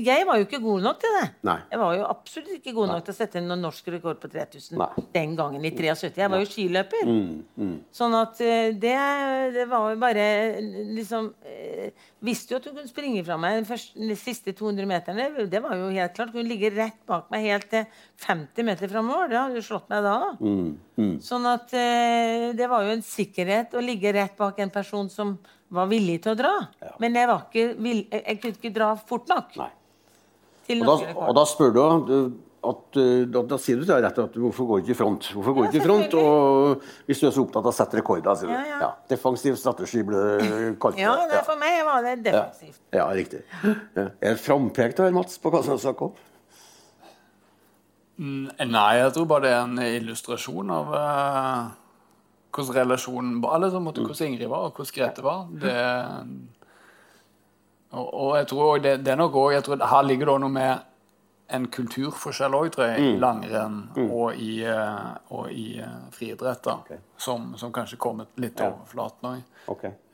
Jeg 0.00 0.24
var 0.28 0.40
jo 0.40 0.46
ikke 0.46 0.60
god 0.62 0.86
nok 0.86 1.00
til 1.02 1.16
det. 1.18 1.26
Nei. 1.46 1.58
Jeg 1.70 1.80
var 1.82 1.96
jo 1.98 2.06
absolutt 2.08 2.54
ikke 2.56 2.74
god 2.76 2.92
nok 2.94 3.04
til 3.04 3.14
å 3.14 3.18
sette 3.18 3.42
noen 3.44 3.64
norsk 3.66 3.90
rekord 3.92 4.20
på 4.22 4.30
3000 4.32 4.80
Nei. 4.80 4.88
den 5.16 5.34
gangen 5.38 5.66
i 5.68 5.72
73. 5.76 6.16
Jeg 6.22 6.32
var 6.32 6.40
jo 6.40 6.48
skiløper. 6.48 7.10
Mm, 7.10 7.74
Sånn 7.94 8.16
at 8.16 8.40
eh, 8.44 8.70
det, 8.80 8.96
det 9.56 9.66
var 9.70 9.92
jo 9.92 10.00
bare 10.00 10.24
liksom 10.96 11.32
eh, 11.44 11.90
Visste 12.24 12.52
jo 12.52 12.58
at 12.60 12.66
du 12.68 12.74
kunne 12.74 12.88
springe 12.88 13.22
fra 13.24 13.38
meg 13.40 13.62
de, 13.64 14.16
siste 14.18 14.52
200 14.52 14.88
meterne. 14.88 15.28
Det 15.48 15.60
var 15.64 15.76
jo 15.78 15.86
helt 15.88 16.16
klart. 16.16 16.32
Kunne 16.34 16.48
ligge 16.50 16.68
rett 16.74 16.98
bak 17.08 17.30
meg 17.32 17.46
helt 17.48 17.68
til 17.72 17.86
50 18.26 18.66
meter 18.68 18.92
framover. 18.92 19.30
Det 19.32 19.38
hadde 19.40 19.56
jo 19.60 19.64
slått 19.64 19.88
meg 19.92 20.04
da. 20.04 20.16
da. 20.26 20.50
Mm, 21.00 21.14
Sånn 21.24 21.48
at 21.48 21.72
eh, 21.72 22.29
det 22.58 22.68
var 22.70 22.86
jo 22.86 22.94
en 22.94 23.04
sikkerhet 23.04 23.74
å 23.76 23.82
ligge 23.84 24.12
rett 24.16 24.36
bak 24.38 24.58
en 24.62 24.72
person 24.74 25.10
som 25.12 25.36
var 25.70 25.88
villig 25.90 26.20
til 26.24 26.34
å 26.34 26.38
dra. 26.38 26.54
Men 27.02 27.16
jeg, 27.18 27.30
var 27.30 27.48
ikke 27.48 27.66
vill, 27.78 28.04
jeg, 28.10 28.38
kunne 28.42 28.58
ikke 28.58 28.74
dra 28.74 28.92
fort 28.98 29.28
nok. 29.30 29.58
Nei. 29.60 29.72
Til 30.66 30.84
Og 30.84 30.88
da, 30.90 31.12
og 31.26 31.36
da 31.38 31.44
spør 31.48 31.74
du 31.74 31.82
du, 32.06 32.16
at 32.60 32.98
uh, 33.00 33.22
da, 33.32 33.42
da 33.48 33.56
sier 33.60 33.78
du 33.78 33.86
til 33.86 33.94
deg 33.94 34.02
rett 34.04 34.18
at 34.20 34.34
hvorfor 34.36 34.68
går 34.68 34.80
du 34.80 34.84
ikke 34.84 34.94
i 34.94 34.98
front? 34.98 35.28
Hvorfor 35.32 35.56
går 35.56 35.64
du 35.64 35.68
Ja, 35.68 35.72
ikke 35.72 35.80
i 35.80 35.86
front? 35.86 36.16
Og 36.20 36.88
hvis 37.08 37.22
du 37.22 37.28
er 37.28 37.34
så 37.34 37.44
opptatt 37.46 37.64
av 37.64 37.72
å 37.72 37.76
sette 37.76 38.00
rekorder, 38.00 38.36
sier 38.36 38.50
du. 38.50 38.56
Ja, 38.56 38.80
ja. 38.82 38.90
defensiv 39.10 39.56
strategi 39.60 40.02
ble 40.06 40.20
det 40.20 40.58
kalt. 40.82 41.00
Ja, 41.00 41.14
det. 41.30 41.44
for 41.48 41.60
meg 41.60 41.80
var 41.88 42.04
det 42.06 42.18
defensivt. 42.26 42.82
Ja, 42.94 43.06
riktig. 43.16 43.44
Ja. 43.64 44.10
Er 44.10 44.34
det 44.34 44.40
frampekt 44.42 45.00
her, 45.00 45.14
Mats, 45.16 45.40
på 45.40 45.52
hva 45.54 45.62
som 45.66 45.80
snakker 45.80 46.10
om? 46.10 46.26
Mm, 48.20 48.50
Nei, 48.68 48.88
jeg 49.00 49.14
tror 49.16 49.30
bare 49.30 49.46
det 49.46 49.52
er 49.56 49.62
en 49.64 49.80
illustrasjon 49.80 50.72
av 50.76 50.90
eh, 50.98 51.60
hvordan 52.54 52.76
relasjonen 52.76 53.40
var. 53.42 53.56
Eller 53.56 53.70
så 53.70 53.80
måtte, 53.80 54.04
hvordan 54.04 54.32
Ingrid 54.32 54.48
var, 54.48 54.68
og 54.68 54.76
hvordan 54.76 54.94
Grete 54.96 55.24
var. 55.26 55.46
Det, 55.62 55.74
og, 57.90 58.06
og 58.14 58.36
jeg 58.38 58.46
tror 58.52 58.62
også 58.68 58.82
det, 58.86 58.94
det 59.04 59.12
er 59.12 59.18
nok 59.18 59.34
også, 59.34 59.52
jeg 59.56 59.66
tror 59.66 59.86
Her 59.90 60.02
ligger 60.06 60.26
det 60.26 60.34
også 60.34 60.44
noe 60.46 60.54
med 60.54 60.86
en 61.50 61.66
kulturforskjell 61.66 62.54
òg, 62.54 62.68
tror 62.74 62.92
jeg, 62.92 63.02
i 63.02 63.16
langrenn 63.18 63.78
og 64.04 64.38
i, 64.38 64.60
eh, 64.62 65.08
og 65.34 65.48
i 65.50 65.80
eh, 65.82 65.96
friidrett. 66.14 66.62
da, 66.62 66.76
Som, 67.18 67.56
som 67.58 67.72
kanskje 67.74 67.98
kommet 67.98 68.38
litt 68.40 68.54
til 68.58 68.70
overflaten 68.70 69.32
òg. 69.32 69.40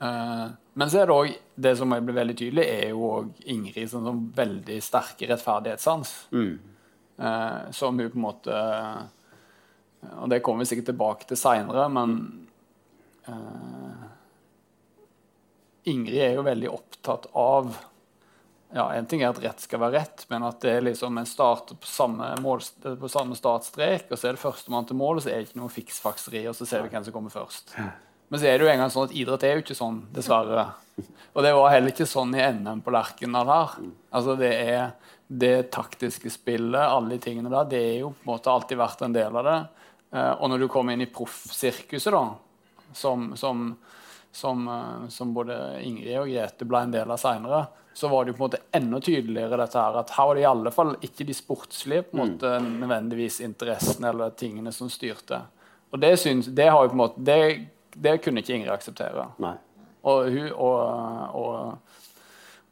Eh, 0.01 0.47
men 0.77 0.89
så 0.89 1.01
er 1.01 1.09
det 1.09 1.15
òg 1.17 1.35
Det 1.55 1.75
som 1.77 1.93
blir 1.93 2.17
veldig 2.17 2.37
tydelig, 2.37 2.65
er 2.65 2.89
jo 2.89 3.11
òg 3.11 3.45
Ingrid 3.53 3.89
som, 3.89 4.05
som 4.05 4.23
veldig 4.35 4.79
sterke 4.81 5.29
rettferdighetssans. 5.29 6.15
Som 7.73 7.97
hun 7.97 8.11
på 8.13 8.17
en 8.19 8.21
måte 8.21 8.57
Og 10.21 10.29
det 10.29 10.41
kommer 10.45 10.63
vi 10.63 10.71
sikkert 10.71 10.91
tilbake 10.91 11.27
til 11.29 11.39
seinere, 11.39 11.87
men 11.89 12.17
eh, 13.27 14.07
Ingrid 15.91 16.21
er 16.21 16.35
jo 16.37 16.45
veldig 16.47 16.73
opptatt 16.73 17.29
av 17.37 17.71
ja, 18.75 18.83
En 18.93 19.05
ting 19.07 19.21
er 19.23 19.29
at 19.31 19.39
rett 19.39 19.61
skal 19.63 19.79
være 19.79 20.01
rett, 20.01 20.25
men 20.27 20.43
at 20.43 20.59
det 20.59 20.73
er 20.75 20.81
liksom 20.89 21.15
en 21.17 21.29
start 21.29 21.71
på 21.79 21.87
samme, 21.87 22.33
mål, 22.43 22.65
på 22.99 23.09
samme 23.11 23.37
startstrek, 23.39 24.09
og 24.11 24.19
så 24.19 24.27
er 24.27 24.35
det 24.35 24.41
førstemann 24.41 24.89
til 24.89 24.99
mål, 24.99 25.21
og 25.21 25.23
så 25.23 25.31
er 25.31 25.39
det 25.39 25.47
ikke 25.47 25.61
noe 25.61 25.71
fiksfakseri, 25.71 26.41
og 26.51 26.57
så 26.57 26.67
ser 26.67 26.83
vi 26.83 26.91
hvem 26.91 27.05
som 27.05 27.15
kommer 27.15 27.31
først. 27.31 27.71
Men 28.27 28.41
så 28.41 28.49
er 28.49 28.57
det 28.59 28.67
jo 28.67 28.71
en 28.73 28.81
gang 28.83 28.91
sånn 28.91 29.07
at 29.07 29.15
idrett 29.15 29.45
er 29.47 29.55
jo 29.55 29.63
ikke 29.63 29.77
sånn, 29.77 30.01
dessverre. 30.11 30.65
Og 31.31 31.45
det 31.45 31.53
var 31.55 31.71
heller 31.71 31.93
ikke 31.93 32.09
sånn 32.09 32.35
i 32.35 32.43
NM 32.57 32.83
på 32.83 32.91
Lerkendal 32.91 33.53
her. 33.53 33.77
Altså 34.11 34.35
det 34.35 34.51
er 34.51 34.83
det 35.27 35.69
taktiske 35.71 36.31
spillet, 36.31 36.81
alle 36.81 37.15
de 37.15 37.23
tingene 37.23 37.51
der, 37.51 37.71
det 37.71 37.79
er 37.79 37.97
jo 38.01 38.11
på 38.15 38.25
en 38.25 38.33
måte 38.33 38.51
alltid 38.51 38.79
vært 38.79 39.03
en 39.07 39.15
del 39.15 39.39
av 39.39 39.47
det. 39.47 39.57
Eh, 40.11 40.31
og 40.31 40.49
når 40.49 40.63
du 40.63 40.67
kommer 40.71 40.95
inn 40.95 41.03
i 41.03 41.09
proffsirkuset, 41.11 42.13
da, 42.13 42.23
som, 42.93 43.29
som, 43.37 43.75
som, 44.31 44.67
eh, 44.67 45.09
som, 45.09 45.33
både 45.35 45.57
Ingrid 45.83 46.19
og 46.21 46.31
Grete 46.31 46.67
ble 46.67 46.85
en 46.85 46.95
del 46.95 47.11
av 47.11 47.21
seinere, 47.21 47.65
så 47.97 48.09
var 48.11 48.25
det 48.25 48.31
jo 48.33 48.37
på 48.37 48.43
en 48.43 48.49
måte 48.51 48.63
enda 48.77 48.99
tydeligere 49.01 49.57
dette 49.57 49.81
her, 49.81 49.95
at 49.97 50.11
her 50.13 50.29
var 50.29 50.37
det 50.37 50.43
i 50.43 50.49
alle 50.51 50.73
fall 50.73 50.95
ikke 51.01 51.25
de 51.25 51.33
sportslige 51.33 52.05
på 52.05 52.17
en 52.17 52.21
måte, 52.21 52.51
nødvendigvis 52.61 53.39
interessene 53.45 54.11
eller 54.13 54.35
tingene 54.37 54.73
som 54.75 54.91
styrte. 54.93 55.41
Og 55.89 55.99
det, 56.03 56.13
syns, 56.21 56.51
det, 56.53 56.67
har 56.69 56.83
jo 56.83 56.91
på 56.91 56.97
en 56.97 57.01
måte, 57.01 57.23
det, 57.25 57.39
det 57.95 58.19
kunne 58.21 58.43
ikke 58.43 58.53
Ingrid 58.59 58.75
akseptere. 58.75 59.31
Nei. 59.41 59.55
Og, 60.07 60.29
hun, 60.29 60.51
og, 60.53 60.77
og, 61.35 61.96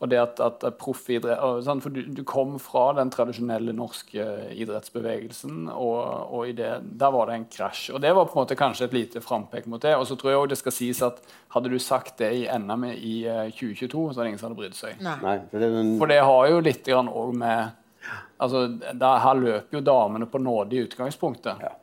og 0.05 0.11
det 0.11 0.19
at, 0.21 0.41
at 0.43 0.65
proffidrett 0.79 1.41
sånn, 1.65 1.81
For 1.83 1.93
du, 1.93 2.01
du, 2.13 2.21
kom 2.27 2.55
fra 2.61 2.87
den 2.97 3.11
tradisjonelle 3.13 3.73
norske 3.75 4.25
idrettsbevegelsen, 4.53 5.65
og, 5.73 5.99
og 6.35 6.51
det, 6.57 6.71
der 6.99 7.13
var 7.15 7.29
det 7.29 7.39
en 7.39 7.47
krasj. 7.51 7.87
Og 7.95 8.03
det 8.03 8.13
var 8.15 8.29
på 8.29 8.37
en 8.37 8.43
måte 8.43 8.57
kanskje 8.59 8.89
et 8.89 8.97
lite 8.97 9.23
frampek 9.23 9.69
mot 9.71 9.81
det. 9.81 9.95
Og 9.97 10.05
så 10.09 10.17
tror 10.19 10.31
jeg 10.31 10.41
også 10.41 10.51
det 10.53 10.59
skal 10.61 10.77
sies 10.77 11.01
at 11.05 11.21
hadde 11.55 11.71
du 11.73 11.79
sagt 11.81 12.19
det 12.21 12.31
i 12.37 12.45
NM 12.45 12.89
i 12.93 13.15
2022, 13.57 14.05
så 14.11 14.21
hadde 14.21 14.29
ingen 14.33 14.41
som 14.41 14.51
hadde 14.51 14.59
brydd 14.61 14.77
seg. 14.77 15.01
Nei. 15.03 15.39
for, 15.51 15.63
det 15.63 15.71
en... 15.81 15.95
for 16.01 16.13
det 16.13 16.21
har 16.29 16.51
jo 16.51 16.61
litt 16.65 16.85
grann 16.85 17.09
òg 17.09 17.33
med 17.39 18.11
altså, 18.37 18.67
der, 18.75 19.23
Her 19.23 19.41
løper 19.41 19.79
jo 19.79 19.83
damene 19.85 20.29
på 20.29 20.41
nåde 20.41 20.77
i 20.77 20.83
utgangspunktet. 20.85 21.65
Ja. 21.65 21.73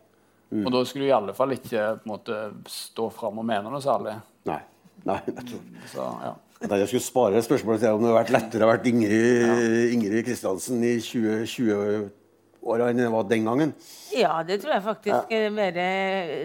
Mm. 0.52 0.66
Og 0.66 0.74
da 0.74 0.85
skulle 0.85 1.06
du 1.06 1.11
i 1.11 1.16
alle 1.16 1.35
fall 1.35 1.54
ikke 1.56 1.87
på 1.96 2.04
en 2.04 2.12
måte, 2.12 2.38
stå 2.68 3.08
fram 3.14 3.40
og 3.40 3.48
mene 3.48 3.72
noe 3.72 3.80
særlig. 3.82 4.18
Nei. 4.50 4.61
Nei, 5.08 5.18
nettopp. 5.26 5.70
Så, 5.90 6.04
ja. 6.22 6.35
Jeg 6.62 6.88
skulle 6.88 7.05
spare 7.05 7.42
spørsmålet 7.42 7.83
til 7.83 7.96
om 7.96 8.03
det 8.03 8.11
hadde 8.11 8.18
vært 8.20 8.35
lettere 8.37 8.64
å 8.64 8.68
ha 8.68 8.75
vært 8.77 8.88
Ingrid, 8.90 9.40
ja. 9.42 9.55
Ingrid 9.94 10.27
Kristiansen 10.27 10.83
i 10.87 10.92
2020-åra 11.03 12.90
enn 12.90 13.01
det 13.03 13.09
var 13.12 13.27
den 13.31 13.48
gangen. 13.48 13.72
Ja, 14.14 14.37
det 14.46 14.61
tror 14.62 14.77
jeg 14.77 14.85
faktisk 14.85 15.33
ja. 15.35 15.48
mer 15.55 15.81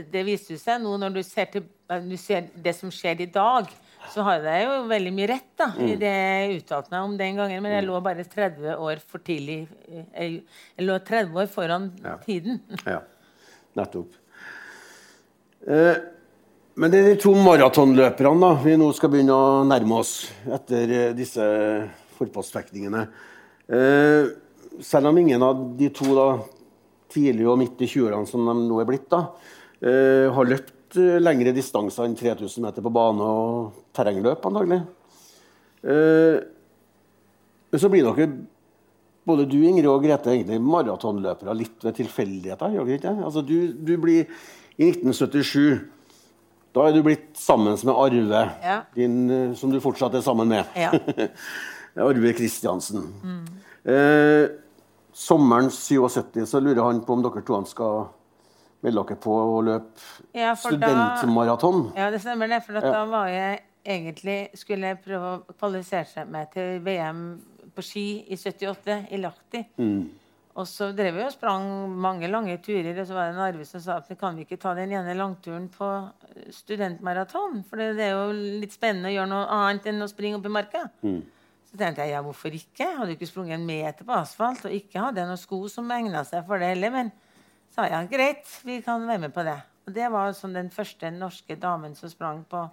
Det 0.09 0.23
viste 0.25 0.57
seg 0.61 0.81
nå 0.83 0.95
når 1.01 1.19
du 1.19 1.21
ser, 1.27 1.51
til, 1.53 1.67
du 2.07 2.17
ser, 2.21 2.49
det 2.55 2.73
som 2.77 2.93
skjer 2.93 3.27
i 3.27 3.29
dag. 3.29 3.69
Så 4.07 4.23
har 4.23 4.45
jeg 4.45 4.65
jo 4.65 4.75
veldig 4.87 5.13
mye 5.13 5.29
rett 5.33 5.49
da, 5.59 5.69
mm. 5.75 5.85
i 5.85 5.95
det 5.99 6.11
jeg 6.15 6.59
uttalte 6.61 6.93
meg 6.95 7.07
om 7.09 7.15
den 7.19 7.41
gangen. 7.41 7.63
Men 7.63 7.77
jeg 7.77 7.85
mm. 7.85 7.89
lå 7.91 8.03
bare 8.05 8.27
30 8.27 8.83
år 8.89 9.01
for 9.03 9.23
tidlig. 9.27 9.61
Jeg, 9.91 10.43
jeg 10.77 10.87
lå 10.87 10.99
30 11.11 11.41
år 11.43 11.49
foran 11.51 11.89
ja. 12.01 12.15
tiden. 12.23 12.61
Ja, 12.87 13.01
nettopp. 13.79 14.15
Eh, 15.67 15.97
men 16.77 16.93
det 16.93 16.99
er 16.99 17.07
de 17.09 17.21
to 17.21 17.31
maratonløperne 17.33 18.37
da, 18.43 18.51
vi 18.61 18.75
nå 18.77 18.91
skal 18.93 19.09
begynne 19.09 19.33
å 19.33 19.63
nærme 19.65 19.97
oss 19.97 20.27
etter 20.53 20.91
eh, 20.93 21.15
disse 21.17 21.41
forpostfektningene. 22.19 23.01
Eh, 23.65 24.29
selv 24.85 25.09
om 25.09 25.17
ingen 25.17 25.41
av 25.41 25.63
de 25.79 25.89
to 25.97 26.11
da, 26.13 26.27
tidlig 27.09 27.47
og 27.49 27.57
midt 27.63 27.81
i 27.81 27.89
20-årene 27.89 28.29
som 28.29 28.45
de 28.45 28.55
nå 28.67 28.77
er 28.83 28.89
blitt, 28.91 29.07
da, 29.09 29.23
eh, 29.81 30.27
har 30.37 30.51
løpt 30.51 30.99
eh, 31.01 31.17
lengre 31.17 31.55
distanser 31.57 32.05
enn 32.05 32.13
3000 32.19 32.67
meter 32.67 32.85
på 32.85 32.93
bane 32.93 33.25
og 33.25 33.81
terrengløp, 33.97 34.45
antagelig. 34.45 34.83
Eh, 35.81 36.37
så 37.73 37.89
blir 37.89 38.05
dere, 38.05 38.29
både 39.25 39.49
du 39.49 39.57
Ingrid 39.63 39.89
og 39.89 40.05
Grete, 40.05 40.29
egentlig 40.29 40.61
maratonløpere 40.61 41.57
litt 41.57 41.89
ved 41.89 41.97
tilfeldigheter. 41.97 43.17
Altså, 43.17 43.41
du, 43.41 43.73
du 43.73 43.95
blir 43.97 44.29
i 44.77 44.91
1977 44.93 45.96
da 46.75 46.87
er 46.87 46.95
du 46.95 47.01
blitt 47.05 47.31
sammen 47.39 47.77
med 47.87 47.93
Arve, 47.93 48.43
ja. 48.63 48.81
din, 48.95 49.29
eh, 49.29 49.53
som 49.57 49.71
du 49.73 49.79
fortsatt 49.83 50.17
er 50.17 50.25
sammen 50.25 50.49
med. 50.51 50.65
Ja. 50.77 50.91
Arve 52.07 52.33
Kristiansen. 52.37 53.07
Mm. 53.23 53.45
Eh, 53.93 54.49
sommeren 55.13 55.71
77 55.73 56.45
så 56.45 56.61
lurer 56.61 56.83
han 56.83 57.01
på 57.05 57.15
om 57.15 57.23
dere 57.25 57.41
to 57.45 57.63
skal 57.65 58.09
melde 58.85 59.03
dere 59.09 59.19
på 59.23 59.33
å 59.33 59.61
løpe 59.65 60.37
ja, 60.37 60.53
studentmaraton. 60.59 61.87
Ja, 61.97 62.11
det 62.13 62.21
stemmer 62.21 62.51
det. 62.51 62.61
For 62.67 62.77
da 62.77 63.03
var 63.09 63.31
jeg 63.31 63.63
egentlig 63.87 64.37
skulle 64.59 64.93
jeg 64.93 65.01
prøve 65.05 65.33
å 65.33 65.57
kvalifisere 65.57 66.27
meg 66.29 66.51
til 66.53 66.81
VM 66.85 67.23
på 67.73 67.85
ski 67.85 68.07
i 68.27 68.37
78 68.37 68.99
i 69.13 69.21
Lahti. 69.21 69.63
Mm. 69.79 70.01
Og 70.57 70.65
så 70.65 70.89
drev 70.97 71.13
vi 71.13 71.21
og 71.21 71.33
sprang 71.35 71.67
mange 72.01 72.29
lange 72.31 72.55
turer, 72.65 72.95
og 72.97 73.05
så 73.05 73.13
var 73.13 73.27
det 73.27 73.35
en 73.35 73.43
Arve 73.45 73.65
som 73.69 73.81
sa 73.83 73.99
at 74.01 74.07
vi 74.09 74.15
kan 74.17 74.37
vi 74.37 74.45
ikke 74.47 74.57
ta 74.61 74.71
den 74.77 74.95
ene 74.97 75.13
langturen 75.13 75.67
på 75.69 75.89
studentmaraton? 76.55 77.61
For 77.67 77.77
det, 77.77 78.07
er 78.07 78.15
jo 78.15 78.31
litt 78.63 78.73
spennende 78.73 79.11
å 79.11 79.13
gjøre 79.13 79.31
noe 79.35 79.43
annet 79.53 79.91
enn 79.91 80.01
å 80.01 80.09
springe 80.09 80.39
opp 80.39 80.49
i 80.49 80.53
marka. 80.55 80.87
Mm. 81.05 81.19
Så 81.67 81.77
tenkte 81.77 82.07
jeg 82.07 82.15
ja, 82.15 82.23
hvorfor 82.25 82.57
ikke? 82.57 82.87
Jeg 82.87 82.97
hadde 82.97 83.13
ikke 83.13 83.29
sprunget 83.29 83.59
en 83.59 83.69
meter 83.69 84.07
på 84.07 84.17
asfalt, 84.17 84.65
og 84.65 84.73
ikke 84.73 85.03
hadde 85.03 85.21
jeg 85.21 85.29
noen 85.29 85.43
sko 85.43 85.61
som 85.69 85.93
egna 85.93 86.25
seg 86.25 86.49
for 86.49 86.63
det 86.63 86.71
heller. 86.73 86.95
Men 86.95 87.13
sa 87.75 87.85
ja, 87.91 88.01
greit, 88.09 88.49
vi 88.65 88.79
kan 88.85 89.05
være 89.05 89.27
med 89.27 89.35
på 89.35 89.45
det. 89.45 89.59
Og 89.85 89.93
det 89.93 90.09
var 90.11 90.33
sånn 90.35 90.57
den 90.57 90.73
første 90.73 91.13
norske 91.13 91.59
damen 91.61 91.93
som 91.99 92.09
sprang 92.09 92.41
på 92.49 92.65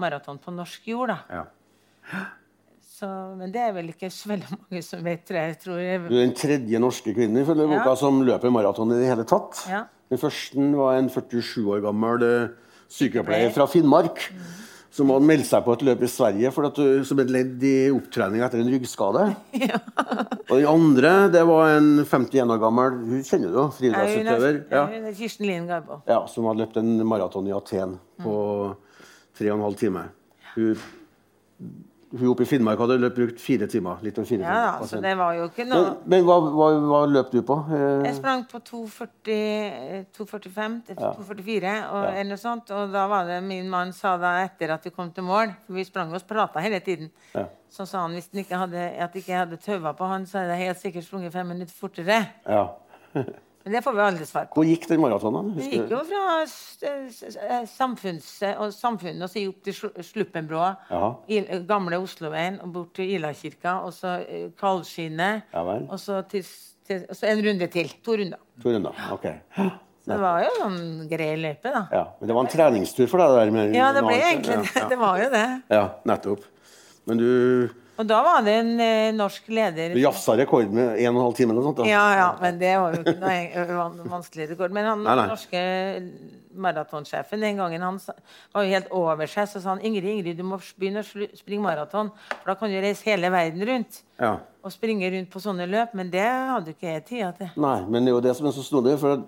maraton 0.00 0.40
på 0.40 0.54
norsk 0.54 0.88
jord. 0.88 1.12
da. 1.12 1.42
Ja. 1.42 2.24
Så, 2.98 3.08
men 3.38 3.52
det 3.54 3.60
er 3.62 3.74
vel 3.76 3.92
ikke 3.92 4.08
så 4.10 4.32
veldig 4.32 4.48
mange 4.56 4.80
som 4.82 5.02
vet. 5.06 5.22
det. 5.28 5.42
tror 5.62 5.78
jeg. 5.78 6.00
Du 6.08 6.16
er 6.16 6.24
den 6.24 6.34
tredje 6.34 6.78
norske 6.82 7.12
kvinnen 7.14 7.44
ifølge 7.44 7.68
boka 7.70 7.94
som 8.00 8.22
løper 8.26 8.50
maraton 8.50 8.94
i 8.94 8.98
det 8.98 9.10
hele 9.12 9.26
tatt. 9.28 9.60
Ja. 9.70 9.84
Den 10.10 10.18
første 10.18 10.70
var 10.74 10.96
en 10.98 11.10
47 11.12 11.68
år 11.68 11.84
gammel 11.84 12.24
uh, 12.24 12.72
sykepleier 12.90 13.52
fra 13.54 13.68
Finnmark. 13.70 14.24
Mm. 14.32 14.48
Som 14.98 15.12
hadde 15.12 15.28
meldt 15.28 15.46
seg 15.46 15.62
på 15.62 15.76
et 15.76 15.82
løp 15.86 16.00
i 16.02 16.08
Sverige 16.10 16.50
for 16.50 16.66
at 16.66 16.78
du, 16.80 17.04
som 17.06 17.20
et 17.22 17.30
ledd 17.30 17.62
i 17.62 17.74
opptrening 17.94 18.42
etter 18.42 18.64
en 18.64 18.70
ryggskade. 18.72 19.28
Ja. 19.68 19.78
og 20.48 20.54
den 20.56 20.66
andre 20.70 21.12
det 21.30 21.42
var 21.46 21.74
en 21.76 21.90
51 22.00 22.54
år 22.54 22.60
gammel 22.62 22.96
hun 23.04 23.22
kjenner 23.26 23.52
du, 23.52 23.60
friidrettsutøver. 23.76 24.62
Ja, 24.72 24.86
er 24.88 25.14
Kirsten 25.14 25.46
Lien 25.46 25.68
Garbo. 25.68 26.00
Ja, 26.08 26.22
som 26.30 26.48
hadde 26.48 26.64
løpt 26.64 26.80
en 26.80 26.96
maraton 27.06 27.46
i 27.46 27.54
Aten 27.54 27.98
på 28.24 28.34
tre 29.38 29.52
og 29.52 29.60
en 29.60 29.66
halv 29.68 29.78
time. 29.78 30.08
Hun 30.56 30.80
hun 32.16 32.30
oppe 32.30 32.42
i 32.46 32.48
Finnmark 32.48 32.78
hadde 32.80 32.94
løpt 33.02 33.16
brukt 33.18 33.40
fire 33.42 33.66
timer. 33.68 33.98
litt 34.04 34.18
over 34.18 34.28
fire 34.28 34.40
ja, 34.40 34.44
timer. 34.48 34.78
Altså, 34.80 35.00
det 35.04 35.16
var 35.18 35.32
jo 35.36 35.44
ikke 35.50 35.64
noe... 35.68 35.82
Men, 35.84 35.94
men 36.14 36.20
hva, 36.24 36.36
hva, 36.46 36.68
hva, 36.88 37.00
løp 37.12 37.28
du 37.34 37.40
på? 37.44 37.56
Eh... 37.68 38.04
Jeg 38.06 38.14
sprang 38.16 38.40
på 38.48 38.58
2.45 38.70 40.78
2.44 40.96 41.74
og, 41.92 42.04
ja. 42.08 42.24
noe 42.30 42.40
sånt. 42.40 42.66
Og 42.72 42.84
da 42.94 43.02
var 43.12 43.22
det 43.28 43.38
min 43.44 43.68
mann 43.72 43.92
sa 43.96 44.10
da 44.20 44.30
etter 44.44 44.68
at 44.76 44.82
vi 44.88 44.92
kom 44.94 45.08
til 45.12 45.24
mål 45.28 45.48
For 45.66 45.72
vi 45.76 45.84
sprang 45.88 46.08
og 46.16 46.22
prata 46.28 46.56
hele 46.64 46.80
tiden. 46.84 47.08
Ja. 47.34 47.44
Så 47.72 47.82
sa 47.88 47.96
han 48.06 48.14
hvis 48.16 48.30
han 48.32 48.40
ikke 48.44 48.62
hadde, 48.62 48.82
at 49.04 49.12
ikke 49.18 49.40
hadde 49.42 49.56
taua 49.60 49.90
på 49.96 50.04
han, 50.08 50.22
så 50.26 50.34
hadde 50.40 50.52
jeg 50.56 50.64
helt 50.70 50.82
sikkert 50.86 51.04
sprunget 51.10 51.36
fem 51.36 51.46
minutter 51.52 51.76
fortere. 51.76 52.18
Ja. 52.48 52.64
Men 53.68 53.74
det 53.76 53.82
får 53.84 53.92
vi 53.92 54.00
aldri 54.00 54.24
svar 54.24 54.46
på. 54.48 54.56
Hvor 54.56 54.64
gikk 54.64 54.86
den 54.88 55.00
maratonen? 55.02 55.48
Det 55.52 55.66
gikk 55.68 55.90
jo 55.92 55.98
fra 56.08 57.64
samfunnet 57.68 58.54
og 58.54 58.70
samfunnet 58.72 59.26
og 59.26 59.28
så 59.28 59.42
opp 59.50 59.58
til 59.66 60.06
Sluppenbroa, 60.08 60.70
gamle 61.68 61.98
Osloveien, 62.00 62.56
og 62.64 62.70
bort 62.72 62.94
til 62.96 63.10
Ilakirka, 63.18 63.74
og 63.84 63.92
så 63.92 64.14
eh, 64.22 64.46
Kalvskinnet, 64.56 65.52
ja, 65.52 65.64
og, 65.82 65.98
så 66.00 66.22
til, 66.32 66.48
til, 66.88 67.04
og 67.12 67.18
så 67.18 67.28
en 67.28 67.42
runde 67.44 67.68
til. 67.74 67.92
To 68.08 68.16
runder. 68.22 68.40
To 68.64 68.72
runder, 68.72 69.02
ok. 69.18 69.28
Så 69.52 70.14
det 70.14 70.18
var 70.22 70.46
jo 70.46 70.54
en 70.70 70.80
grei 71.10 71.28
løype, 71.42 71.68
da. 71.74 71.82
Ja, 71.92 72.06
Men 72.22 72.32
det 72.32 72.38
var 72.38 72.46
en 72.46 72.52
treningstur 72.54 73.12
for 73.12 73.20
deg? 73.20 73.36
der? 73.36 73.52
Med, 73.58 73.76
ja, 73.76 73.90
det 73.92 74.06
ble 74.06 74.16
egentlig. 74.30 74.56
Ja, 74.62 74.78
ja. 74.80 74.88
Det 74.94 75.00
var 75.04 75.20
jo 75.20 75.28
det. 75.36 75.44
Ja, 75.76 75.84
nettopp. 76.08 76.48
Men 77.04 77.20
du 77.20 77.28
og 77.98 78.06
da 78.06 78.18
var 78.22 78.44
det 78.46 78.52
en 78.60 78.68
eh, 78.78 79.10
norsk 79.16 79.48
leder 79.50 79.94
Du 79.96 79.98
jafsa 79.98 80.36
rekord 80.38 80.70
med 80.70 81.00
1 81.02 81.16
12 81.18 81.32
timer 81.34 81.56
eller 81.56 81.64
noe 81.64 81.70
sånt? 81.72 81.80
Da. 81.80 81.88
Ja, 81.90 82.04
ja, 82.14 82.28
men 82.38 82.60
det 82.60 82.74
var 82.78 82.94
jo 82.94 83.00
ikke 83.02 83.16
noe 83.18 84.10
vanskelig 84.14 84.46
rekord. 84.52 84.74
Men 84.76 84.86
han 84.86 85.02
nei, 85.02 85.16
nei. 85.18 85.24
norske 85.32 85.62
maratonsjefen 86.58 87.42
den 87.42 87.58
gangen 87.58 87.82
han 87.82 87.98
var 88.54 88.66
jo 88.66 88.76
helt 88.76 88.92
over 88.94 89.30
seg. 89.30 89.48
Så 89.50 89.62
sa 89.64 89.72
han 89.74 89.82
Ingrid, 89.82 90.12
Ingrid, 90.12 90.38
du 90.38 90.46
må 90.46 90.60
begynne 90.78 91.02
å 91.02 91.26
springe 91.38 91.64
maraton. 91.64 92.12
For 92.36 92.52
da 92.52 92.58
kan 92.60 92.70
du 92.70 92.78
reise 92.78 93.08
hele 93.10 93.32
verden 93.34 93.66
rundt 93.66 94.02
ja. 94.14 94.36
og 94.62 94.74
springe 94.74 95.10
rundt 95.16 95.32
på 95.34 95.42
sånne 95.42 95.66
løp. 95.66 95.98
Men 95.98 96.14
det 96.14 96.22
hadde 96.22 96.76
ikke 96.76 96.92
jeg 96.92 97.06
tid 97.10 97.42
til. 97.42 97.50
Nei, 97.58 97.80
men 97.90 98.06
det 98.06 98.14
er 98.14 98.18
jo 98.20 98.24
det 98.28 98.36
som 98.38 98.46
er 98.46 98.54
så 98.54 98.66
snodig. 98.66 98.94
For 99.02 99.26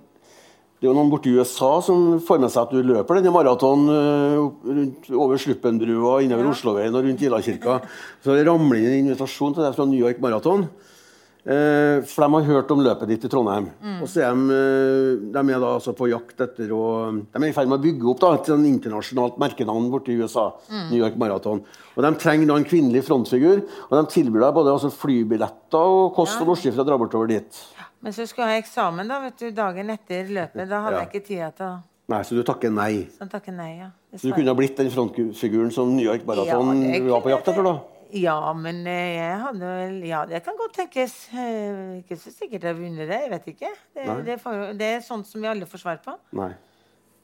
det 0.81 0.89
er 0.89 0.95
jo 0.95 0.97
noen 0.97 1.11
borti 1.13 1.33
USA 1.37 1.75
som 1.85 2.15
får 2.25 2.39
med 2.41 2.53
seg 2.53 2.63
at 2.63 2.71
du 2.73 2.87
løper 2.89 3.19
denne 3.19 3.33
maratonen 3.35 3.91
uh, 3.93 5.11
over 5.13 5.37
Sluppenbrua, 5.37 6.23
innover 6.25 6.47
ja. 6.47 6.53
Osloveien 6.55 6.95
og 6.97 7.05
rundt 7.05 7.25
Ilakirka. 7.27 7.83
Så 8.25 8.33
det 8.33 8.47
ramler 8.49 8.81
inn 8.81 8.87
en 8.89 9.03
invitasjon 9.03 9.59
til 9.59 9.67
deg 9.67 9.77
fra 9.77 9.85
New 9.91 10.01
York 10.01 10.23
Marathon. 10.25 10.65
Uh, 11.41 12.01
for 12.09 12.25
de 12.25 12.29
har 12.33 12.49
hørt 12.49 12.73
om 12.73 12.81
løpet 12.85 13.13
ditt 13.13 13.27
i 13.29 13.31
Trondheim. 13.33 13.69
Mm. 13.77 13.99
Og 14.07 14.09
så 14.09 14.23
er 14.25 14.33
de, 14.33 14.57
uh, 14.57 15.29
de 15.37 15.43
er 15.43 15.61
da 15.67 15.75
altså 15.75 15.93
på 15.97 16.09
jakt 16.09 16.41
etter 16.47 16.73
å 16.73 16.87
De 17.13 17.43
er 17.43 17.47
i 17.51 17.53
ferd 17.59 17.69
med 17.69 17.77
å 17.77 17.85
bygge 17.85 18.09
opp 18.15 18.25
da, 18.25 18.33
et 18.39 18.49
sånn 18.49 18.65
internasjonalt 18.71 19.37
merkenavn 19.45 19.93
borti 19.93 20.17
USA. 20.17 20.47
Mm. 20.73 20.87
New 20.95 21.03
York 21.03 21.21
Marathon. 21.21 21.61
Og 21.93 22.01
De 22.07 22.15
trenger 22.25 22.49
da 22.49 22.57
en 22.57 22.69
kvinnelig 22.73 23.05
frontfigur, 23.05 23.67
og 23.91 23.95
de 23.99 24.17
tilbyr 24.17 24.47
deg 24.47 24.57
både 24.63 24.73
altså, 24.79 24.95
flybilletter 24.97 26.01
og 26.01 26.17
kost 26.17 26.39
ja. 26.39 26.47
og 26.47 26.55
losji 26.55 26.73
for 26.73 26.87
å 26.87 26.89
dra 26.89 27.01
bortover 27.05 27.35
dit. 27.37 27.65
Men 28.01 28.17
så 28.17 28.25
skulle 28.29 28.49
jeg 28.49 28.61
ha 28.61 28.65
eksamen 28.65 29.11
da, 29.11 29.21
vet 29.27 29.39
du, 29.41 29.47
dagen 29.55 29.93
etter 29.93 30.29
løpet. 30.33 30.67
Da 30.71 30.83
hadde 30.87 30.99
ja. 30.99 31.05
jeg 31.05 31.13
ikke 31.13 31.27
tid 31.27 31.57
til 31.59 31.69
å 31.69 31.79
Nei, 32.11 32.25
Så 32.27 32.35
du 32.35 32.43
takker 32.43 32.73
nei. 32.75 33.07
Så 33.13 33.23
han 33.23 33.31
takker 33.31 33.55
nei, 33.55 33.71
ja. 33.79 33.93
Så 34.17 34.27
du 34.27 34.35
kunne 34.35 34.51
ha 34.51 34.59
blitt 34.59 34.75
den 34.81 34.91
frontfiguren 34.91 35.71
som 35.71 35.93
New 35.95 36.03
York 36.03 36.25
Marathon 36.27 36.81
Ja, 36.83 36.99
var 37.07 37.23
på 37.23 37.31
jakt 37.31 37.51
etter, 37.53 37.63
da? 37.63 37.75
Ja, 38.19 38.35
men 38.59 38.81
eh, 38.91 39.13
jeg 39.15 39.37
hadde 39.45 39.69
vel 39.77 40.01
Ja, 40.09 40.25
det 40.27 40.41
kan 40.43 40.59
godt 40.59 40.75
tenkes. 40.81 41.15
Eh, 41.31 42.01
Ikke 42.01 42.19
så 42.19 42.33
sikkert 42.35 42.67
jeg 42.67 42.79
vunnet 42.81 43.07
det. 43.07 43.21
Jeg 43.27 43.31
vet 43.31 43.47
ikke. 43.53 43.71
Det, 43.95 44.09
det, 44.27 44.41
det 44.81 44.91
er 44.97 45.07
sånt 45.07 45.31
som 45.31 45.45
vi 45.45 45.51
alle 45.53 45.71
får 45.71 45.85
svar 45.85 46.03
på. 46.03 46.17
Nei. 46.41 46.51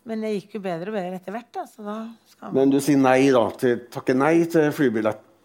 Men 0.07 0.23
det 0.23 0.37
gikk 0.37 0.61
jo 0.61 0.63
bedre 0.63 0.93
og 0.93 0.95
bedre 0.95 1.19
etter 1.19 1.35
hvert, 1.35 1.51
da. 1.51 1.65
Da 1.67 1.97
skal 2.31 2.55
Men 2.55 2.71
du 2.71 2.79
sier 2.79 3.01
nei, 3.01 3.19
da. 3.35 3.43
Til, 3.59 3.81
takker 3.91 4.15
nei 4.15 4.37
til 4.53 4.71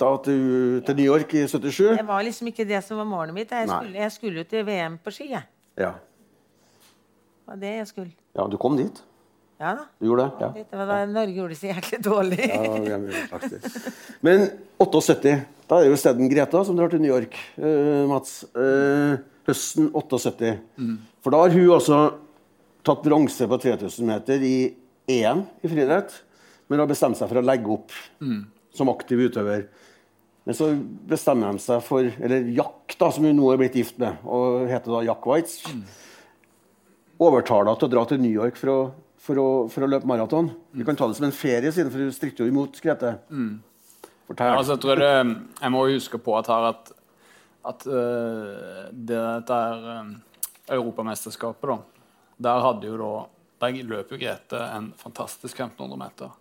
flybilletter 0.01 0.23
til, 0.25 0.81
til 0.85 0.95
New 0.97 1.05
York 1.05 1.33
i 1.33 1.45
77? 1.47 1.97
Det 1.97 2.07
var 2.07 2.23
liksom 2.25 2.47
ikke 2.47 2.65
det 2.65 2.81
som 2.83 2.97
var 2.97 3.05
målet 3.05 3.33
mitt. 3.33 3.51
Jeg 3.51 3.69
skulle, 3.69 3.99
jeg 3.99 4.11
skulle 4.11 4.37
jo 4.37 4.43
til 4.49 4.65
VM 4.65 4.97
på 5.03 5.11
ski. 5.11 5.29
Jeg. 5.31 5.43
Ja. 5.77 5.91
Det 5.91 7.47
var 7.47 7.55
det 7.61 7.73
jeg 7.77 7.87
skulle. 7.87 8.11
ja, 8.35 8.47
du 8.47 8.57
kom 8.57 8.77
dit. 8.77 9.01
Ja 9.61 9.75
da. 9.77 9.85
Du 9.99 10.07
gjorde 10.07 10.23
det? 10.23 10.31
Ja. 10.41 10.63
Det 10.71 10.77
var 10.77 10.87
da 10.89 11.05
Norge 11.05 11.35
gjorde 11.35 11.53
det 11.53 11.59
så 11.59 11.67
jæklig 11.69 11.99
dårlig. 12.03 12.45
Ja. 12.49 13.39
Men 14.21 14.47
78, 14.79 15.35
da 15.67 15.77
er 15.77 15.85
det 15.85 15.91
jo 15.91 15.99
stedet 16.01 16.31
Greta 16.31 16.63
som 16.65 16.77
drar 16.79 16.89
til 16.89 17.01
New 17.01 17.11
York. 17.13 17.37
uh, 17.61 18.07
Mats. 18.09 18.41
Uh, 18.55 19.19
høsten 19.45 19.91
78. 19.93 20.55
For 21.21 21.33
da 21.33 21.43
har 21.43 21.53
hun 21.53 21.75
altså 21.75 21.99
tatt 22.85 23.03
bronse 23.05 23.45
på 23.45 23.61
3000 23.61 24.07
meter 24.07 24.41
i 24.41 24.55
EM 25.09 25.43
i 25.61 25.69
friidrett, 25.69 26.13
men 26.69 26.81
har 26.81 26.89
bestemt 26.89 27.19
seg 27.19 27.29
for 27.29 27.41
å 27.41 27.45
legge 27.45 27.69
opp 27.73 27.93
som 28.73 28.89
aktiv 28.89 29.19
utøver. 29.27 29.67
Men 30.43 30.57
så 30.57 30.71
bestemmer 31.09 31.53
de 31.53 31.61
seg 31.61 31.83
for 31.85 32.07
Eller 32.07 32.47
Jack, 32.55 32.95
da, 32.97 33.11
som 33.13 33.25
hun 33.27 33.37
nå 33.37 33.51
er 33.53 33.59
blitt 33.61 33.77
gift 33.77 33.99
med, 34.01 34.21
og 34.25 34.65
heter 34.69 34.95
da 34.95 35.03
Jack 35.05 35.25
Waitz, 35.29 35.59
overtaler 37.21 37.69
henne 37.69 37.81
til 37.81 37.89
å 37.89 37.93
dra 37.93 38.05
til 38.09 38.21
New 38.23 38.33
York 38.33 38.57
for 38.57 38.73
å, 38.73 38.77
for 39.21 39.41
å, 39.41 39.49
for 39.69 39.85
å 39.85 39.89
løpe 39.91 40.09
maraton. 40.09 40.49
Vi 40.73 40.85
kan 40.87 40.97
ta 40.97 41.09
det 41.09 41.19
som 41.19 41.27
en 41.27 41.35
ferie, 41.35 41.69
siden 41.73 41.93
for 41.93 42.01
hun 42.01 42.15
stritter 42.15 42.45
jo 42.45 42.53
imot 42.53 42.81
Grete. 42.81 43.13
Fortell. 43.29 44.55
Altså, 44.55 44.73
jeg, 44.73 44.83
tror 44.85 45.03
det, 45.03 45.13
jeg 45.61 45.73
må 45.75 45.83
huske 45.91 46.21
på 46.25 46.33
at 46.39 46.49
her 46.49 46.69
at, 46.71 46.91
at 47.69 47.85
uh, 47.85 48.87
det 48.91 49.21
der 49.51 49.85
uh, 49.91 50.15
Europamesterskapet, 50.71 51.69
da 51.69 51.77
Der 52.41 52.63
hadde 52.65 52.87
jo 52.87 52.97
da 52.97 53.11
Der 53.61 53.83
løp 53.85 54.13
jo 54.13 54.17
Grete 54.17 54.63
en 54.71 54.89
fantastisk 54.97 55.59
1500 55.59 55.99
meter. 56.01 56.33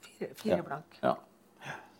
Fire, 0.00 0.30
fire 0.38 0.62
blank. 0.64 0.96
Ja. 1.02 1.18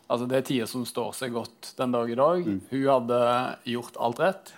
Altså, 0.09 0.27
det 0.29 0.39
er 0.39 0.49
tider 0.49 0.69
som 0.71 0.85
står 0.89 1.15
seg 1.17 1.33
godt 1.37 1.73
den 1.79 1.95
dag 1.95 2.11
i 2.11 2.19
dag. 2.19 2.51
Hun 2.71 2.83
hadde 2.89 3.23
gjort 3.71 4.01
alt 4.03 4.21
rett 4.23 4.53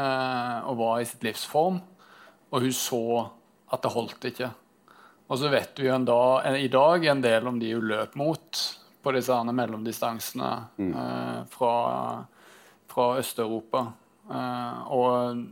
eh, 0.00 0.58
og 0.70 0.80
var 0.80 1.00
i 1.00 1.08
sitt 1.08 1.24
livs 1.26 1.44
form. 1.48 1.78
Og 2.50 2.66
hun 2.66 2.74
så 2.74 3.04
at 3.70 3.84
det 3.84 3.94
holdt 3.94 4.28
ikke. 4.32 4.50
Og 5.30 5.38
så 5.38 5.50
vet 5.52 5.78
vi 5.78 5.86
jo 5.86 5.94
en 5.94 6.08
dag, 6.08 6.46
en, 6.48 6.58
i 6.58 6.70
dag 6.72 7.04
en 7.06 7.22
del 7.22 7.46
om 7.46 7.58
de 7.60 7.74
hun 7.76 7.86
løp 7.86 8.16
mot 8.18 8.62
på 9.00 9.12
disse 9.14 9.32
mellomdistansene 9.32 9.54
mellomdistansene 9.56 10.48
eh, 10.90 11.36
fra, 11.52 11.74
fra 12.90 13.06
Øst-Europa. 13.20 13.84
Eh, 14.30 14.80
og 14.96 15.46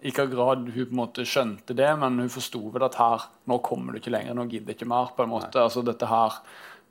i 0.00 0.08
hvilken 0.08 0.32
grad 0.32 0.64
hun 0.64 0.72
på 0.72 0.90
en 0.90 0.98
måte 0.98 1.26
skjønte 1.28 1.76
det, 1.76 1.88
men 2.00 2.18
hun 2.22 2.32
forsto 2.32 2.60
vel 2.72 2.86
at 2.86 2.98
her, 3.00 3.28
nå 3.50 3.60
kommer 3.64 3.92
du 3.92 4.00
ikke 4.00 4.12
lenger, 4.14 4.36
nå 4.36 4.46
gidder 4.48 4.72
jeg 4.72 4.80
ikke 4.80 4.90
mer. 4.90 5.14
på 5.16 5.24
en 5.24 5.32
måte. 5.32 5.60
Altså 5.60 5.84
dette 5.84 6.08
her, 6.08 6.40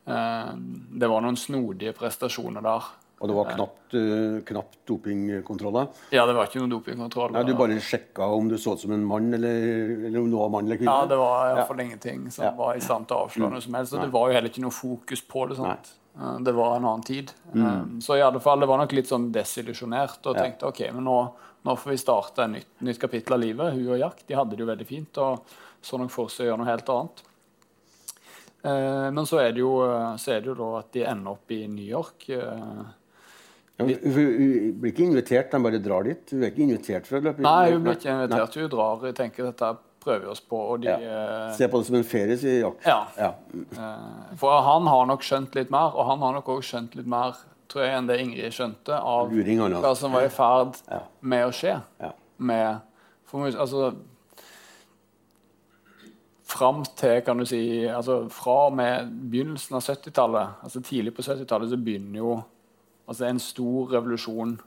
Det 0.06 1.08
var 1.10 1.22
noen 1.22 1.38
snodige 1.38 1.94
prestasjoner 1.98 2.64
der. 2.66 2.88
Og 3.20 3.28
det 3.28 3.36
var 3.36 3.50
knapt, 3.52 3.96
uh, 4.00 4.38
knapt 4.48 4.78
dopingkontroller. 4.88 5.90
Ja, 6.16 6.24
det 6.26 6.38
var 6.38 6.48
ikke 6.48 6.62
noen 6.62 6.72
dopingkontroll. 6.72 7.34
Nei, 7.36 7.42
du 7.44 7.52
bare 7.60 7.76
sjekka 7.84 8.30
om 8.32 8.48
du 8.48 8.56
så 8.58 8.78
ut 8.78 8.84
som 8.86 8.94
en 8.96 9.04
mann, 9.04 9.28
eller, 9.36 9.92
eller 10.08 10.22
om 10.22 10.30
du 10.32 10.38
var 10.40 10.54
mann 10.54 10.70
eller 10.70 10.80
kvinne? 10.80 10.94
Ja, 11.02 11.10
det 11.10 11.18
var 11.20 11.50
iallfall 11.50 11.84
ingenting 11.84 12.30
som 12.32 12.46
Ja. 12.46 12.52
var 12.56 12.78
i 12.80 12.84
stand 12.84 13.10
til 13.10 13.18
å 13.18 13.26
avsløre 13.28 13.52
noe 13.52 13.62
som 13.66 13.76
helst. 13.76 13.94
Og 13.94 14.06
det 14.06 14.12
var 14.16 14.30
jo 14.30 14.38
heller 14.38 14.50
ikke 14.54 14.64
noe 14.64 14.72
fokus 14.72 15.22
på 15.22 15.48
det. 15.50 15.58
sant? 15.60 15.92
Nei. 16.16 16.38
Det 16.48 16.54
var 16.56 16.78
en 16.78 16.86
annen 16.86 17.04
tid. 17.04 17.32
Mm. 17.54 18.00
Så 18.02 18.16
i 18.18 18.22
alle 18.24 18.40
fall, 18.40 18.60
det 18.60 18.68
var 18.72 18.78
nok 18.78 18.92
litt 18.96 19.08
sånn 19.12 19.32
desillusjonert 19.36 20.26
og 20.26 20.36
Ja. 20.36 20.44
tenkte 20.44 20.68
ok, 20.68 20.80
men 20.94 21.04
nå, 21.04 21.34
nå 21.66 21.76
får 21.78 21.90
vi 21.92 21.98
starte 21.98 22.40
et 22.44 22.52
nytt, 22.52 22.82
nytt 22.82 23.00
kapittel 23.00 23.34
av 23.34 23.40
livet. 23.42 23.74
Hun 23.74 23.88
og 23.94 24.00
Jack 24.00 24.24
de 24.28 24.34
hadde 24.36 24.52
det 24.56 24.60
jo 24.60 24.66
veldig 24.66 24.88
fint 24.88 25.18
og 25.18 25.44
så 25.84 26.00
nok 26.00 26.10
for 26.10 26.28
seg 26.28 26.48
å 26.48 26.50
gjøre 26.56 26.58
noe 26.64 26.72
helt 26.72 26.88
annet. 26.90 27.24
Eh, 28.64 29.10
Men 29.16 29.26
så 29.26 29.40
er, 29.44 29.52
det 29.56 29.62
jo, 29.64 29.74
så 30.20 30.34
er 30.36 30.42
det 30.44 30.52
jo 30.52 30.56
da 30.60 30.70
at 30.80 30.92
de 30.96 31.04
ender 31.08 31.32
opp 31.32 31.52
i 31.56 31.66
New 31.68 31.86
York. 31.86 32.30
eh, 32.30 32.88
Ja, 33.80 33.86
hun, 33.86 34.74
blir 34.82 34.92
ikke 34.92 35.06
invitert, 35.08 35.54
han 35.56 35.64
bare 35.64 35.80
drar 35.80 36.04
dit? 36.04 36.34
Hun 36.34 36.44
er 36.44 36.50
ikke 36.52 36.66
invitert 36.66 37.06
for 37.08 37.22
å 37.22 37.24
løpe? 37.30 37.40
Nei, 37.46 37.72
hun 37.72 37.86
blir 37.86 37.96
ikke 37.96 38.12
invitert. 38.12 38.58
Hun 38.60 38.68
drar. 38.74 39.06
Jeg 39.08 39.16
tenker 39.16 39.48
dette 39.48 39.70
prøver 40.04 40.26
vi 40.26 40.32
oss 40.34 40.42
på. 40.44 40.60
Og 40.74 40.82
de, 40.84 40.90
ja. 40.92 41.54
Se 41.56 41.68
på 41.72 41.80
det 41.80 41.88
som 41.88 41.96
en 42.00 42.04
ferie, 42.08 42.36
sier 42.40 42.60
Jack. 42.66 42.84
Ja. 42.88 42.98
Ja. 43.18 43.30
Eh, 43.56 44.36
For 44.42 44.60
han 44.68 44.88
har 44.92 45.06
nok 45.08 45.24
skjønt 45.24 45.56
litt 45.56 45.72
mer, 45.72 45.96
og 45.96 46.06
han 46.12 46.20
har 46.26 46.36
nok 46.40 46.52
også 46.58 46.74
skjønt 46.74 47.00
litt 47.00 47.08
mer 47.08 47.40
tror 47.70 47.84
jeg, 47.86 47.94
enn 48.00 48.08
det 48.10 48.16
Ingrid 48.24 48.54
skjønte, 48.56 48.96
av 48.98 49.30
hva 49.30 49.92
som 49.96 50.12
var 50.16 50.24
i 50.26 50.30
ferd 50.34 50.80
med 51.22 51.44
å 51.46 51.52
skje. 51.54 51.76
Ja. 52.02 52.12
Med, 52.42 52.80
for, 53.30 53.46
altså, 53.46 53.92
fram 56.50 56.82
til, 56.98 57.20
kan 57.26 57.38
du 57.40 57.46
si 57.48 57.62
altså 57.86 58.24
Fra 58.34 58.56
og 58.70 58.76
med 58.80 59.12
begynnelsen 59.32 59.78
av 59.78 59.86
70-tallet, 59.86 60.58
altså 60.66 60.82
tidlig 60.82 61.14
på 61.18 61.26
70-tallet, 61.26 61.70
så 61.70 61.78
begynner 61.78 62.20
jo 62.22 62.34
altså 63.10 63.30
en 63.30 63.42
stor 63.42 63.94
revolusjon 63.94 64.58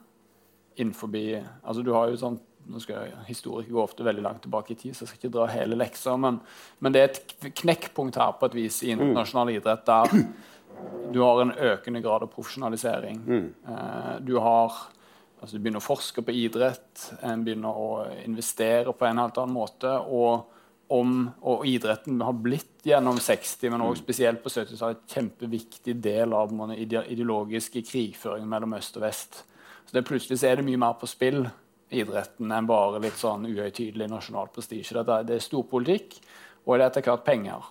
innenfor 0.75 1.11
altså 1.63 1.81
Du 1.85 1.93
har 1.93 2.09
jo 2.09 2.19
sånn 2.19 2.39
nå 2.63 2.79
skal 2.79 3.11
Historikere 3.27 3.75
går 3.75 3.83
ofte 3.83 4.05
veldig 4.07 4.23
langt 4.23 4.41
tilbake 4.45 4.71
i 4.71 4.77
tid, 4.79 4.95
så 4.95 5.03
jeg 5.03 5.11
skal 5.11 5.19
ikke 5.19 5.33
dra 5.35 5.47
hele 5.51 5.75
leksa, 5.75 6.15
men, 6.15 6.39
men 6.79 6.95
det 6.95 7.01
er 7.01 7.09
et 7.11 7.47
knekkpunkt 7.59 8.15
her 8.15 8.37
på 8.39 8.47
et 8.47 8.55
vis 8.55 8.77
i 8.85 8.93
internasjonal 8.93 9.51
idrett 9.51 9.83
der 9.89 10.13
du 11.13 11.19
har 11.21 11.41
en 11.41 11.51
økende 11.51 12.01
grad 12.01 12.23
av 12.23 12.31
profesjonalisering. 12.33 13.19
Eh, 13.67 14.15
du 14.25 14.37
har 14.41 14.73
altså 15.43 15.57
Du 15.57 15.59
begynner 15.59 15.81
å 15.81 15.83
forske 15.83 16.23
på 16.23 16.31
idrett, 16.39 17.01
en 17.19 17.41
begynner 17.43 17.75
å 17.75 17.87
investere 18.23 18.93
på 18.95 19.05
en 19.05 19.17
helt 19.19 19.37
annen 19.41 19.57
måte. 19.57 19.91
Og, 19.91 20.45
om, 20.87 21.31
og 21.41 21.65
idretten 21.65 22.21
har 22.21 22.35
blitt 22.37 22.83
gjennom 22.85 23.17
60, 23.21 23.69
men 23.71 23.81
også 23.81 24.03
spesielt 24.03 24.43
på 24.43 24.51
70-tallet, 24.51 24.99
en 25.01 25.13
kjempeviktig 25.15 25.95
del 26.03 26.33
av 26.35 26.51
den 26.51 26.73
ideologiske 26.75 27.81
krigføringen 27.87 28.49
mellom 28.49 28.75
øst 28.77 28.97
og 28.99 29.05
vest. 29.05 29.43
Så 29.85 29.95
det 29.95 30.05
Plutselig 30.07 30.39
så 30.39 30.51
er 30.51 30.59
det 30.59 30.65
mye 30.67 30.81
mer 30.81 30.97
på 30.99 31.09
spill 31.09 31.45
i 31.93 32.01
idretten 32.01 32.51
enn 32.51 32.67
bare 32.69 33.01
litt 33.03 33.19
sånn 33.19 33.45
uhøytidelig 33.49 34.09
nasjonal 34.09 34.51
prestisje. 34.53 34.97
Er- 34.99 35.23
Det 35.23 35.35
er 35.35 35.39
storpolitikk, 35.39 36.19
og 36.65 36.77
det 36.77 36.83
er 36.83 36.89
etter 36.89 37.01
hvert 37.01 37.25
penger. 37.25 37.63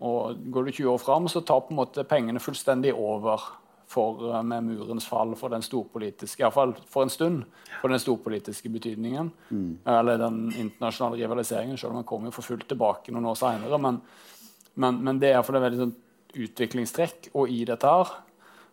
Og 0.00 0.36
Går 0.50 0.64
du 0.64 0.70
20 0.72 0.92
år 0.94 0.98
fram, 0.98 1.28
så 1.28 1.44
tar 1.44 1.60
på 1.60 1.70
en 1.70 1.80
måte 1.84 2.04
pengene 2.04 2.40
fullstendig 2.40 2.94
over 2.94 3.40
for, 3.88 4.34
eh, 4.34 4.42
med 4.42 4.64
murens 4.64 5.06
fall 5.08 5.34
for 5.36 5.48
den 5.48 5.64
storpolitiske, 5.64 6.42
iallfall 6.42 6.74
for 6.86 7.06
en 7.06 7.12
stund, 7.12 7.44
for 7.80 7.88
den 7.88 7.98
storpolitiske 8.02 8.68
betydningen. 8.68 9.30
Eller 9.86 10.18
den 10.18 10.52
internasjonale 10.52 11.22
rivaliseringen, 11.22 11.78
selv 11.78 11.94
om 11.94 12.02
den 12.02 12.08
kommer 12.08 12.28
jo 12.28 12.36
for 12.36 12.42
fullt 12.42 12.68
tilbake 12.68 13.12
noen 13.14 13.30
år 13.30 13.38
seinere. 13.40 13.80
Men, 13.80 14.02
men, 14.74 15.02
men 15.04 15.18
det 15.18 15.30
er 15.30 15.38
iallfall 15.38 15.56
et 15.56 15.66
veldig 15.70 15.82
sånn 15.84 15.96
utviklingstrekk. 16.44 17.30
Og 17.34 17.48
i 17.48 17.64
dette 17.64 17.88
her 17.88 18.12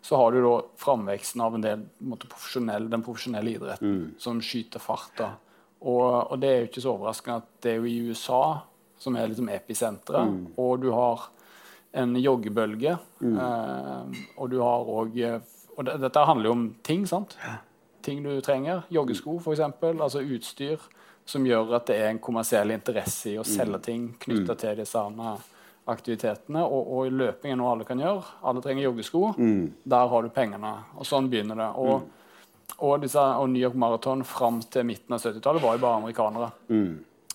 så 0.06 0.20
har 0.20 0.36
du 0.36 0.42
da 0.44 0.62
framveksten 0.78 1.42
av 1.42 1.56
en 1.56 1.64
del 1.64 1.86
måte, 2.06 2.28
profesjonell, 2.30 2.90
den 2.92 3.02
profesjonelle 3.02 3.56
idretten 3.56 4.14
som 4.22 4.42
skyter 4.44 4.84
fart. 4.84 5.16
da. 5.18 5.32
Og, 5.86 6.32
og 6.32 6.40
det 6.42 6.50
er 6.50 6.60
jo 6.60 6.68
ikke 6.70 6.84
så 6.84 6.94
overraskende 6.94 7.42
at 7.42 7.48
det 7.64 7.72
er 7.72 7.80
jo 7.80 7.90
i 7.90 8.12
USA 8.12 8.44
som 9.02 9.16
er 9.18 9.32
liksom 9.32 9.50
episenteret. 9.54 10.36
Og 10.62 10.84
du 10.84 10.92
har 10.94 11.30
en 11.96 12.16
joggebølge. 12.20 12.98
Eh, 13.24 14.20
og 14.38 14.52
du 14.52 14.60
har 14.62 14.90
òg 15.00 15.16
Og 15.76 15.84
det, 15.84 15.98
dette 16.00 16.22
handler 16.24 16.48
jo 16.48 16.52
om 16.56 16.68
ting, 16.88 17.02
sant? 17.08 17.34
Ting 18.06 18.22
du 18.24 18.30
trenger. 18.42 18.84
Joggesko, 18.90 19.40
f.eks. 19.42 19.60
Altså 20.00 20.22
utstyr 20.24 20.80
som 21.26 21.44
gjør 21.48 21.74
at 21.80 21.88
det 21.90 21.98
er 22.00 22.12
en 22.14 22.20
kommersiell 22.22 22.72
interesse 22.72 23.32
i 23.34 23.40
å 23.42 23.44
selge 23.44 23.80
ting 23.88 24.06
knytta 24.22 24.56
til 24.62 24.78
disse 24.78 25.02
aktivitetene. 25.90 26.62
Og, 26.64 26.92
og 26.96 27.12
løping 27.12 27.52
er 27.52 27.58
noe 27.60 27.72
alle 27.74 27.88
kan 27.88 28.00
gjøre. 28.00 28.24
Alle 28.46 28.62
trenger 28.64 28.88
joggesko. 28.88 29.34
Der 29.84 30.08
har 30.14 30.22
du 30.24 30.30
pengene. 30.30 30.72
Og 30.96 31.06
sånn 31.10 31.28
begynner 31.30 31.60
det. 31.60 31.68
Og, 31.82 32.06
og, 32.78 33.02
disse, 33.04 33.20
og 33.20 33.50
New 33.50 33.62
York 33.62 33.76
Marathon 33.76 34.24
fram 34.24 34.62
til 34.62 34.86
midten 34.88 35.18
av 35.18 35.20
70-tallet 35.26 35.62
var 35.66 35.76
jo 35.76 35.84
bare 35.84 36.00
amerikanere. 36.04 36.52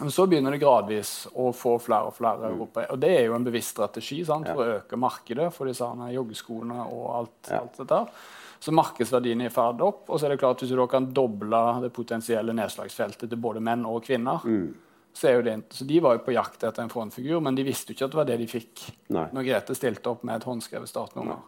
Men 0.01 0.11
så 0.11 0.25
begynner 0.27 0.55
det 0.55 0.63
gradvis 0.63 1.15
å 1.37 1.51
få 1.53 1.75
flere 1.83 2.09
og 2.09 2.15
flere 2.17 2.49
europeiere. 2.49 2.95
Og 2.95 3.01
det 3.03 3.11
er 3.19 3.27
jo 3.29 3.35
en 3.37 3.45
bevisst 3.45 3.75
strategi 3.75 4.23
sant, 4.25 4.49
for 4.49 4.65
å 4.65 4.77
øke 4.79 4.99
markedet 5.01 5.51
for 5.53 5.69
disse 5.69 5.85
joggeskoene 6.15 6.87
og 6.89 7.03
alt, 7.19 7.51
alt 7.59 7.83
dette. 7.83 7.99
Så 8.61 8.73
markedsverdien 8.77 9.41
er 9.45 9.49
i 9.49 9.53
ferd 9.53 9.81
opp, 9.85 10.07
og 10.09 10.21
så 10.21 10.27
er 10.27 10.35
det 10.35 10.41
klart 10.41 10.61
hvis 10.61 10.73
du 10.73 10.77
da 10.77 10.87
kan 10.89 11.09
doble 11.17 11.61
det 11.85 11.93
potensielle 11.97 12.53
nedslagsfeltet 12.57 13.29
til 13.29 13.41
både 13.41 13.63
menn 13.65 13.87
og 13.89 14.03
kvinner, 14.05 14.45
så 15.13 15.29
er 15.29 15.39
jo 15.39 15.45
det 15.47 15.55
Så 15.75 15.85
de 15.85 16.01
var 16.01 16.17
jo 16.17 16.25
på 16.27 16.35
jakt 16.37 16.65
etter 16.65 16.85
en 16.85 16.93
frontfigur, 16.93 17.41
men 17.41 17.57
de 17.57 17.65
visste 17.67 17.93
jo 17.93 17.97
ikke 17.97 18.09
at 18.09 18.13
det 18.13 18.21
var 18.21 18.29
det 18.29 18.37
de 18.41 18.51
fikk 18.51 18.85
Nei. 19.17 19.27
når 19.33 19.49
Grete 19.49 19.77
stilte 19.77 20.13
opp 20.13 20.25
med 20.25 20.37
et 20.37 20.47
håndskrevet 20.49 20.89
startnummer. 20.89 21.41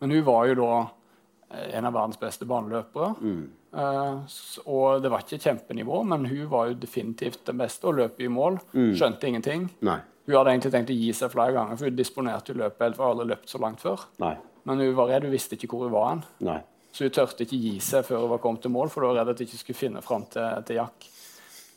Men 0.00 0.10
hun 0.10 0.24
var 0.24 0.46
jo 0.50 0.56
da 0.60 0.70
en 1.50 1.84
av 1.86 1.92
verdens 1.94 2.18
beste 2.20 2.44
baneløpere. 2.48 3.14
Eh, 3.76 4.24
s- 4.26 4.58
og 4.66 5.02
det 5.02 5.10
var 5.12 5.20
ikke 5.22 5.38
kjempenivå, 5.42 6.04
men 6.06 6.24
hun 6.26 6.48
var 6.50 6.68
jo 6.68 6.74
definitivt 6.74 7.44
den 7.46 7.58
beste 7.58 7.84
og 7.86 7.94
løp 8.00 8.20
i 8.20 8.28
mål. 8.28 8.58
Skjønte 8.74 9.28
ingenting. 9.28 9.68
Nei. 9.86 9.98
Hun 10.26 10.34
hadde 10.34 10.50
egentlig 10.56 10.72
tenkt 10.72 10.90
å 10.90 10.96
gi 10.98 11.12
seg 11.14 11.30
flere 11.30 11.52
ganger, 11.54 11.76
for 11.78 11.84
hun 11.86 11.96
disponerte 11.96 12.50
jo 12.52 12.58
løpet 12.58 12.80
helt, 12.82 12.96
for 12.96 13.06
hun 13.06 13.16
hadde 13.18 13.28
løpt 13.30 13.48
så 13.52 13.60
langt 13.62 13.78
før. 13.84 14.00
Nei. 14.18 14.36
Men 14.66 14.78
hun 14.82 14.94
var 14.96 15.06
redd, 15.12 15.22
hun 15.22 15.30
visste 15.36 15.54
ikke 15.54 15.68
hvor 15.70 15.84
hun 15.86 15.92
var 15.94 16.08
hen. 16.10 16.24
Nei. 16.40 16.60
Så 16.92 17.04
hun 17.04 17.10
tørte 17.14 17.44
ikke 17.44 17.60
gi 17.60 17.78
seg 17.84 18.04
før 18.08 18.24
hun 18.24 18.30
var 18.30 18.38
kommet 18.42 18.62
til 18.64 18.72
mål, 18.74 18.88
for 18.90 19.04
hun 19.04 19.12
var 19.14 19.20
redd 19.20 19.34
at 19.36 19.38
hun 19.38 19.46
ikke 19.46 19.60
skulle 19.60 19.78
finne 19.78 20.02
fram 20.02 20.24
til, 20.32 20.62
til 20.66 20.80
Jack. 20.80 21.06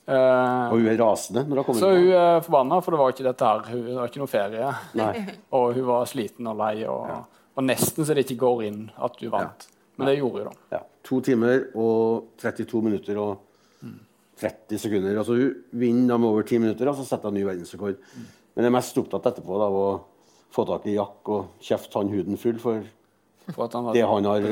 Uh, 0.10 0.72
Og 0.74 0.80
hun 0.80 0.88
er 0.90 0.98
rasende 0.98 1.44
når 1.46 1.60
hun 1.60 1.66
kommer 1.68 1.80
så 1.84 1.90
hun 1.94 2.08
er 2.18 2.40
forbanna, 2.42 2.80
for 2.82 2.96
det 2.96 3.00
var 3.04 3.12
ikke 3.14 3.26
dette 3.28 3.46
her. 3.46 3.60
Hun, 3.70 3.84
det 3.86 3.98
var 4.00 4.08
ikke 4.10 4.22
noe 4.24 4.32
ferie. 4.32 4.72
Nei. 4.98 5.26
Og 5.54 5.74
hun 5.76 5.86
var 5.92 6.08
sliten 6.10 6.48
og 6.50 6.58
lei, 6.58 6.72
og, 6.90 7.12
og 7.60 7.66
nesten 7.68 8.08
så 8.08 8.16
det 8.16 8.24
ikke 8.26 8.40
går 8.46 8.64
inn 8.70 8.82
at 8.96 9.18
du 9.20 9.28
vant. 9.34 9.68
Men 10.00 10.08
det 10.08 10.20
gjorde 10.22 10.46
jo 10.46 10.48
da. 10.48 10.56
Ja. 10.78 10.82
To 11.10 11.20
timer 11.26 11.66
og 11.76 12.30
32 12.40 12.82
minutter 12.86 13.20
og 13.20 13.42
30 14.40 14.80
sekunder. 14.80 15.18
Altså 15.20 15.36
Hun 15.36 15.56
vinner 15.82 16.14
da 16.14 16.18
med 16.22 16.30
over 16.30 16.46
10 16.48 16.62
minutter, 16.64 16.88
og 16.88 16.96
så 16.96 17.04
setter 17.08 17.28
hun 17.32 17.36
ny 17.36 17.44
verdensrekord. 17.44 18.00
Men 18.56 18.64
jeg 18.66 18.72
er 18.72 18.76
mest 18.78 18.98
opptatt 19.02 19.28
etterpå 19.34 19.60
av 19.66 19.76
å 19.76 19.88
få 20.56 20.66
tak 20.70 20.88
i 20.90 20.96
Jack 20.96 21.30
og 21.36 21.60
kjefte 21.64 22.00
han 22.00 22.12
huden 22.14 22.40
full 22.40 22.58
for 22.64 22.88
For 23.50 23.68
han 23.74 23.92
det 23.94 24.04
han 24.06 24.26
har 24.30 24.46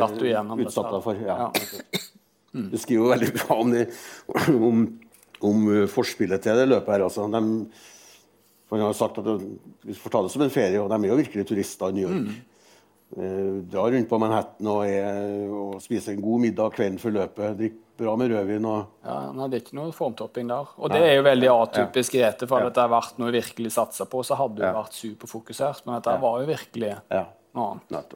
utsatt 0.66 0.92
deg 0.92 1.04
for. 1.06 1.24
Ja. 1.24 1.38
Ja. 1.48 2.02
Du 2.58 2.78
skriver 2.82 3.04
jo 3.04 3.12
veldig 3.14 3.32
bra 3.38 3.58
om, 3.62 3.72
det, 3.76 3.84
om, 4.56 4.84
om 5.46 5.66
uh, 5.70 5.84
forspillet 5.92 6.42
til 6.42 6.58
det 6.58 6.68
løpet 6.72 6.96
her. 6.96 7.04
Altså. 7.06 7.28
De, 7.30 7.42
for 8.68 8.80
han 8.82 8.88
har 8.90 8.98
sagt 8.98 9.20
at 9.22 9.28
det- 9.28 9.52
Vi 9.88 9.94
får 9.96 10.12
ta 10.16 10.22
det 10.26 10.32
som 10.34 10.42
en 10.42 10.52
ferie, 10.52 10.82
og 10.82 10.90
de 10.90 10.98
er 10.98 11.12
jo 11.14 11.20
virkelig 11.22 11.46
turister 11.48 11.94
i 11.94 11.98
New 12.00 12.08
York. 12.10 12.32
Eh, 12.34 12.47
drar 13.16 13.92
rundt 13.92 14.10
på 14.10 14.18
Manhattan 14.20 14.68
og, 14.68 14.86
er, 14.86 15.48
og 15.50 15.82
spiser 15.82 16.14
en 16.14 16.22
god 16.22 16.42
middag 16.44 16.74
kvelden 16.76 17.00
før 17.00 17.16
løpet. 17.22 17.58
Drikker 17.58 17.84
bra 17.98 18.16
med 18.20 18.32
rødvin. 18.32 18.66
og 18.66 19.06
Ja, 19.06 19.48
det 19.48 19.58
er 19.58 19.64
ikke 19.64 19.78
noe 19.80 19.92
formtopping 19.96 20.48
der. 20.52 20.68
Og 20.78 20.92
det 20.94 21.02
er 21.02 21.16
jo 21.16 21.24
veldig 21.26 21.50
atypisk 21.50 22.14
Grete. 22.14 22.48
For 22.50 22.62
det 22.62 22.74
dette 22.74 22.88
vært 22.92 23.18
noe 23.22 23.34
virkelig 23.34 23.72
satsa 23.74 24.06
på, 24.06 24.24
så 24.28 24.38
hadde 24.38 24.62
hun 24.62 24.68
Ja. 24.68 24.74
vært 24.76 24.94
superfokusert. 24.94 25.86
Men 25.86 25.96
dette 25.96 26.18
var 26.22 26.42
jo 26.42 26.48
virkelig 26.52 26.98
ja. 27.12 27.26
noe 27.56 27.72
annet. 27.72 28.14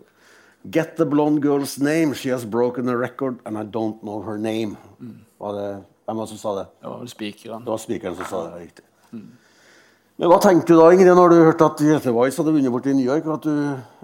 Get 0.69 0.97
the 0.97 1.05
blonde 1.05 1.41
girl's 1.41 1.79
name. 1.81 2.13
She 2.13 2.29
has 2.29 2.45
broken 2.45 2.87
a 2.89 2.95
record, 2.95 3.39
and 3.45 3.57
I 3.57 3.63
don't 3.63 4.01
know 4.01 4.21
her 4.21 4.37
name. 4.37 4.77
Var 5.39 5.53
det, 5.53 5.83
hvem 6.05 6.17
var 6.17 6.25
det 6.25 6.29
som 6.29 6.37
sa 6.37 6.55
det? 6.59 6.67
Det 6.81 6.89
var 6.89 6.99
vel 6.99 7.09
spikeren. 7.09 7.63
Det 7.65 7.71
var 7.71 7.77
spikeren 7.77 8.15
som 8.15 8.25
sa 8.25 8.43
det. 8.49 8.59
riktig. 8.59 8.83
Riktig. 9.11 9.31
Men 10.21 10.29
Hva 10.29 10.37
tenkte 10.37 10.69
du 10.69 10.77
da, 10.77 10.91
Ingrid, 10.93 11.09
når 11.17 11.31
du 11.33 11.35
hørte 11.41 11.65
at 11.65 11.79
Grete 11.81 12.11
Weiss 12.13 12.35
hadde 12.37 12.51
vunnet 12.53 12.69
borti 12.69 12.91
New 12.93 13.07
York? 13.07 13.25
At 13.33 13.41
du, 13.47 13.55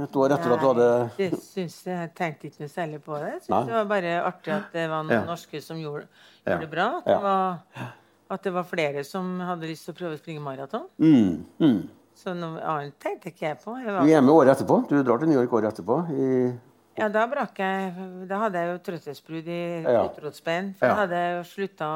et 0.01 0.15
år 0.18 0.34
etter 0.34 0.53
at 0.55 0.63
du 0.63 0.65
hadde 0.72 0.88
Nei, 1.03 1.11
det 1.20 1.41
synes 1.43 1.76
jeg, 1.86 1.93
jeg 1.93 2.09
tenkte 2.18 2.49
ikke 2.49 2.63
noe 2.63 2.72
særlig 2.74 3.01
på 3.05 3.20
det. 3.22 3.28
Jeg 3.36 3.43
synes 3.45 3.68
det 3.70 3.76
var 3.76 3.86
bare 3.91 4.13
artig 4.26 4.53
at 4.55 4.74
det 4.74 4.88
var 4.89 5.03
noen 5.05 5.13
Ja. 5.13 5.20
norske 5.28 5.61
som 5.61 5.78
gjorde, 5.78 6.07
Ja. 6.47 6.57
det 6.57 6.70
bra. 6.72 6.88
At 6.97 7.05
det, 7.05 7.20
var, 7.22 7.91
at 8.34 8.43
det 8.49 8.53
var 8.57 8.63
flere 8.65 9.03
som 9.05 9.30
hadde 9.45 9.70
lyst 9.70 9.86
til 9.86 9.93
å 9.93 9.97
prøve 9.99 10.18
å 10.18 10.22
springe 10.24 10.41
maraton. 10.41 10.88
mm, 10.97 11.45
mm. 11.61 11.80
Så 12.18 12.34
noe 12.34 12.57
annet 12.65 12.97
tenkte 12.99 13.30
ikke 13.30 13.45
jeg 13.51 13.59
på. 13.61 13.78
Jeg 13.78 13.86
Du 13.86 14.01
er 14.01 14.09
hjemme 14.09 14.34
året 14.34 14.57
etterpå. 14.57 14.88
Du 14.89 15.03
drar 15.03 15.20
til 15.22 15.30
New 15.30 15.38
York 15.38 15.53
året 15.53 15.70
etterpå. 15.78 15.99
I, 16.18 16.49
ja, 16.97 17.07
da 17.09 17.25
brakk 17.29 17.59
jeg 17.61 18.27
Da 18.27 18.39
hadde 18.43 18.61
jeg 18.61 18.71
jo 18.71 18.77
trøtthetsbrudd 18.91 19.47
i 19.47 19.61
Ja. 19.83 20.07
For 20.09 20.87
Ja. 20.87 20.87
da 20.87 20.95
hadde 20.95 21.15
jeg 21.15 21.37
jo 21.37 21.43
slutta 21.43 21.87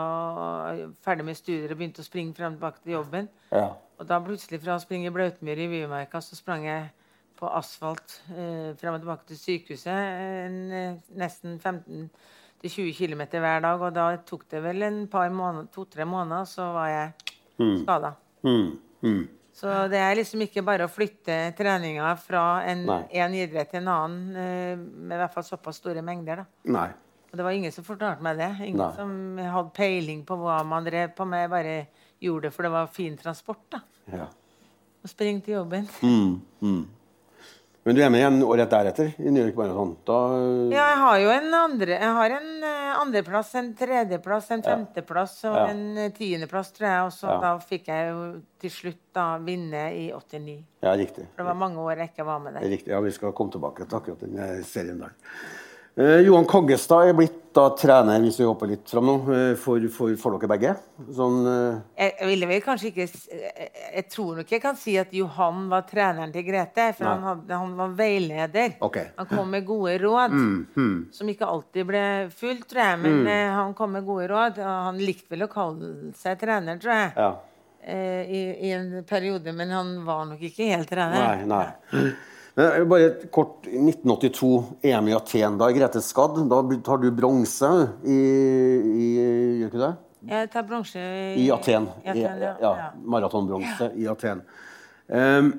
ferdig 1.04 1.26
med 1.26 1.36
studier 1.36 1.72
og 1.72 1.78
begynt 1.78 2.00
å 2.00 2.06
springe 2.06 2.36
frem 2.36 2.54
og 2.54 2.60
tilbake 2.60 2.84
til 2.84 2.94
jobben. 2.94 3.30
ja. 3.52 3.70
Og 4.02 4.08
da 4.08 4.18
plutselig 4.20 4.58
fra 4.64 4.76
å 4.76 4.82
springe 4.82 5.06
i 5.06 5.14
blautmyr 5.14 5.60
i 5.62 5.68
Bymarka, 5.68 6.18
så 6.22 6.36
sprang 6.36 6.64
jeg 6.66 6.90
på 7.38 7.46
asfalt 7.46 8.22
eh, 8.32 8.74
frem 8.78 8.96
og 8.96 9.02
tilbake 9.04 9.28
til 9.28 9.38
sykehuset 9.38 9.88
en, 9.88 10.72
eh, 10.72 10.96
nesten 11.16 11.60
15-20 11.60 12.96
km 12.98 13.22
hver 13.30 13.62
dag. 13.62 13.82
Og 13.82 13.94
da 13.94 14.18
tok 14.18 14.48
det 14.50 14.64
vel 14.64 14.82
en 14.84 15.08
par 15.08 15.30
måneder, 15.30 15.68
to-tre 15.74 16.06
måneder, 16.06 16.46
så 16.46 16.72
var 16.74 16.88
jeg 16.88 17.12
skada. 17.84 18.14
Mm, 18.44 18.80
mm. 19.04 19.30
Så 19.54 19.68
det 19.92 20.00
er 20.00 20.16
liksom 20.16 20.42
ikke 20.46 20.64
bare 20.66 20.88
å 20.88 20.92
flytte 20.92 21.36
treninga 21.58 22.14
fra 22.22 22.64
en, 22.72 22.86
en 22.88 23.34
idrett 23.36 23.72
til 23.74 23.82
en 23.82 23.90
annen 23.92 24.38
eh, 24.40 24.78
med 24.80 25.18
i 25.18 25.22
hvert 25.22 25.34
fall 25.34 25.46
såpass 25.46 25.82
store 25.82 26.04
mengder. 26.06 26.44
da. 26.44 26.46
Nei. 26.72 26.88
Og 27.32 27.38
det 27.40 27.46
var 27.48 27.56
ingen 27.56 27.72
som 27.72 27.86
fortalte 27.88 28.24
meg 28.24 28.40
det. 28.40 28.50
Ingen 28.66 28.82
Nei. 28.82 28.94
som 28.96 29.12
hadde 29.40 29.74
peiling 29.76 30.24
på 30.28 30.36
hva 30.40 30.58
man 30.68 30.88
drev 30.88 31.14
på 31.16 31.28
med. 31.28 31.50
Bare 31.52 31.76
gjorde 32.20 32.50
det 32.50 32.56
for 32.56 32.68
det 32.68 32.72
var 32.74 32.90
fin 32.92 33.16
transport. 33.20 33.64
da. 33.72 33.80
Ja. 34.12 34.28
Og 35.02 35.10
springe 35.10 35.42
til 35.46 35.56
jobben. 35.60 35.88
Mm, 36.04 36.42
mm. 36.62 36.82
Men 37.84 37.96
du 37.98 38.02
er 38.06 38.12
med 38.14 38.22
igjen 38.22 38.36
året 38.46 38.70
deretter 38.70 39.08
i 39.18 39.32
New 39.34 39.42
York 39.42 39.56
Marathon. 39.58 39.96
Da 40.06 40.18
Ja, 40.70 40.84
jeg 40.92 40.98
har 41.02 41.16
jo 41.24 41.30
en 41.34 41.54
andre 41.58 41.96
Jeg 41.98 42.12
har 42.18 42.36
en 42.36 42.64
eh, 42.64 42.92
andreplass, 43.02 43.56
en 43.58 43.72
tredjeplass, 43.74 44.52
en 44.54 44.62
femteplass 44.62 45.40
og 45.50 45.56
Ja. 45.56 45.64
en 45.72 45.98
eh, 45.98 46.12
tiendeplass, 46.14 46.70
tror 46.78 46.88
jeg. 46.88 47.02
Og 47.08 47.12
så 47.12 47.28
Ja. 47.32 47.40
da 47.42 47.58
fikk 47.58 47.88
jeg 47.88 48.12
jo 48.12 48.42
til 48.62 48.70
slutt 48.70 49.00
da 49.16 49.38
vinne 49.40 49.84
i 49.98 50.12
89. 50.14 50.64
Ja, 50.84 50.94
riktig. 50.94 51.26
For 51.36 51.42
det 51.42 51.46
var 51.48 51.56
mange 51.56 51.78
år 51.82 51.98
jeg 51.98 52.12
ikke 52.14 52.26
var 52.26 52.40
med 52.40 52.54
der. 52.54 52.62
Riktig, 52.70 52.88
ja, 52.94 53.00
Vi 53.02 53.12
skal 53.12 53.32
komme 53.34 53.52
tilbake 53.52 53.88
til 53.90 53.98
akkurat 53.98 54.20
den 54.20 54.64
serien 54.64 55.00
der. 55.00 55.12
Eh, 55.98 56.22
Johan 56.22 56.46
Koggestad 56.46 57.10
er 57.10 57.14
blitt 57.14 57.41
da 57.56 57.66
trener, 57.76 58.22
hvis 58.24 58.40
vi 58.40 58.46
hopper 58.48 58.70
litt 58.72 58.90
fram 58.90 59.08
nå, 59.08 59.16
eh, 59.36 59.52
for, 59.60 59.84
for, 59.92 60.14
for 60.20 60.38
dere 60.38 60.50
begge. 60.52 60.72
Sånn, 61.18 61.38
eh, 61.50 62.06
Jeg, 62.06 62.28
ville 62.30 62.48
vel 62.48 62.64
kanskje 62.64 62.92
ikke 62.92 63.06
Jeg, 63.08 63.70
jeg 63.98 64.06
tror 64.14 64.40
nok 64.40 64.54
jeg 64.56 64.64
kan 64.64 64.78
si 64.80 64.96
at 65.02 65.12
Johan 65.16 65.66
var 65.72 65.84
treneren 65.90 66.32
til 66.32 66.46
Grete. 66.48 66.90
For 66.98 67.10
han, 67.10 67.26
hadde, 67.28 67.60
han 67.64 67.76
var 67.80 67.94
veileder. 68.00 68.78
Okay. 68.88 69.12
Han 69.20 69.30
kom 69.30 69.52
med 69.52 69.68
gode 69.68 69.98
råd. 70.02 70.40
Som 71.16 71.32
ikke 71.34 71.52
alltid 71.52 71.88
ble 71.92 72.04
fulgt, 72.32 72.70
tror 72.72 72.84
jeg. 72.86 73.04
Men 73.04 73.22
mm. 73.26 73.32
han 73.60 73.78
kom 73.78 73.96
med 73.98 74.08
gode 74.08 74.32
råd. 74.32 74.60
Og 74.64 74.74
han 74.90 75.02
likte 75.04 75.36
vel 75.36 75.48
å 75.48 75.52
kalle 75.52 76.12
seg 76.20 76.40
trener, 76.42 76.80
tror 76.82 76.96
jeg. 76.96 77.14
ja. 77.20 77.32
eh, 77.84 78.32
i, 78.32 78.42
i 78.68 78.76
en 78.78 79.04
periode, 79.10 79.54
men 79.54 79.74
han 79.76 79.96
var 80.06 80.28
nok 80.30 80.44
ikke 80.52 80.72
helt 80.72 80.92
trener. 80.92 81.44
Nei, 81.44 81.48
nei. 81.50 82.12
Men 82.62 82.90
bare 82.92 83.10
kort 83.34 83.66
1982, 83.66 84.50
EM 84.86 85.08
i 85.10 85.16
Aten. 85.18 85.58
Da 85.58 85.70
er 85.70 85.78
Grete 85.78 86.02
skadd. 86.06 86.38
Da 86.52 86.62
tar 86.86 87.02
du 87.02 87.10
bronse 87.16 87.72
i, 88.06 88.20
i 88.92 89.08
Gjør 89.62 89.72
ikke 89.72 89.82
det? 89.82 89.92
Jeg 90.30 90.52
tar 90.54 90.66
bronse 90.70 91.02
I 91.42 91.48
Aten. 91.54 91.88
I 92.06 92.12
Aten, 92.14 92.44
ja. 92.44 92.54
ja, 92.62 92.74
ja. 92.84 92.90
Maratonbronse 93.02 93.90
i 93.98 94.06
Aten. 94.12 94.44
Um, 95.10 95.56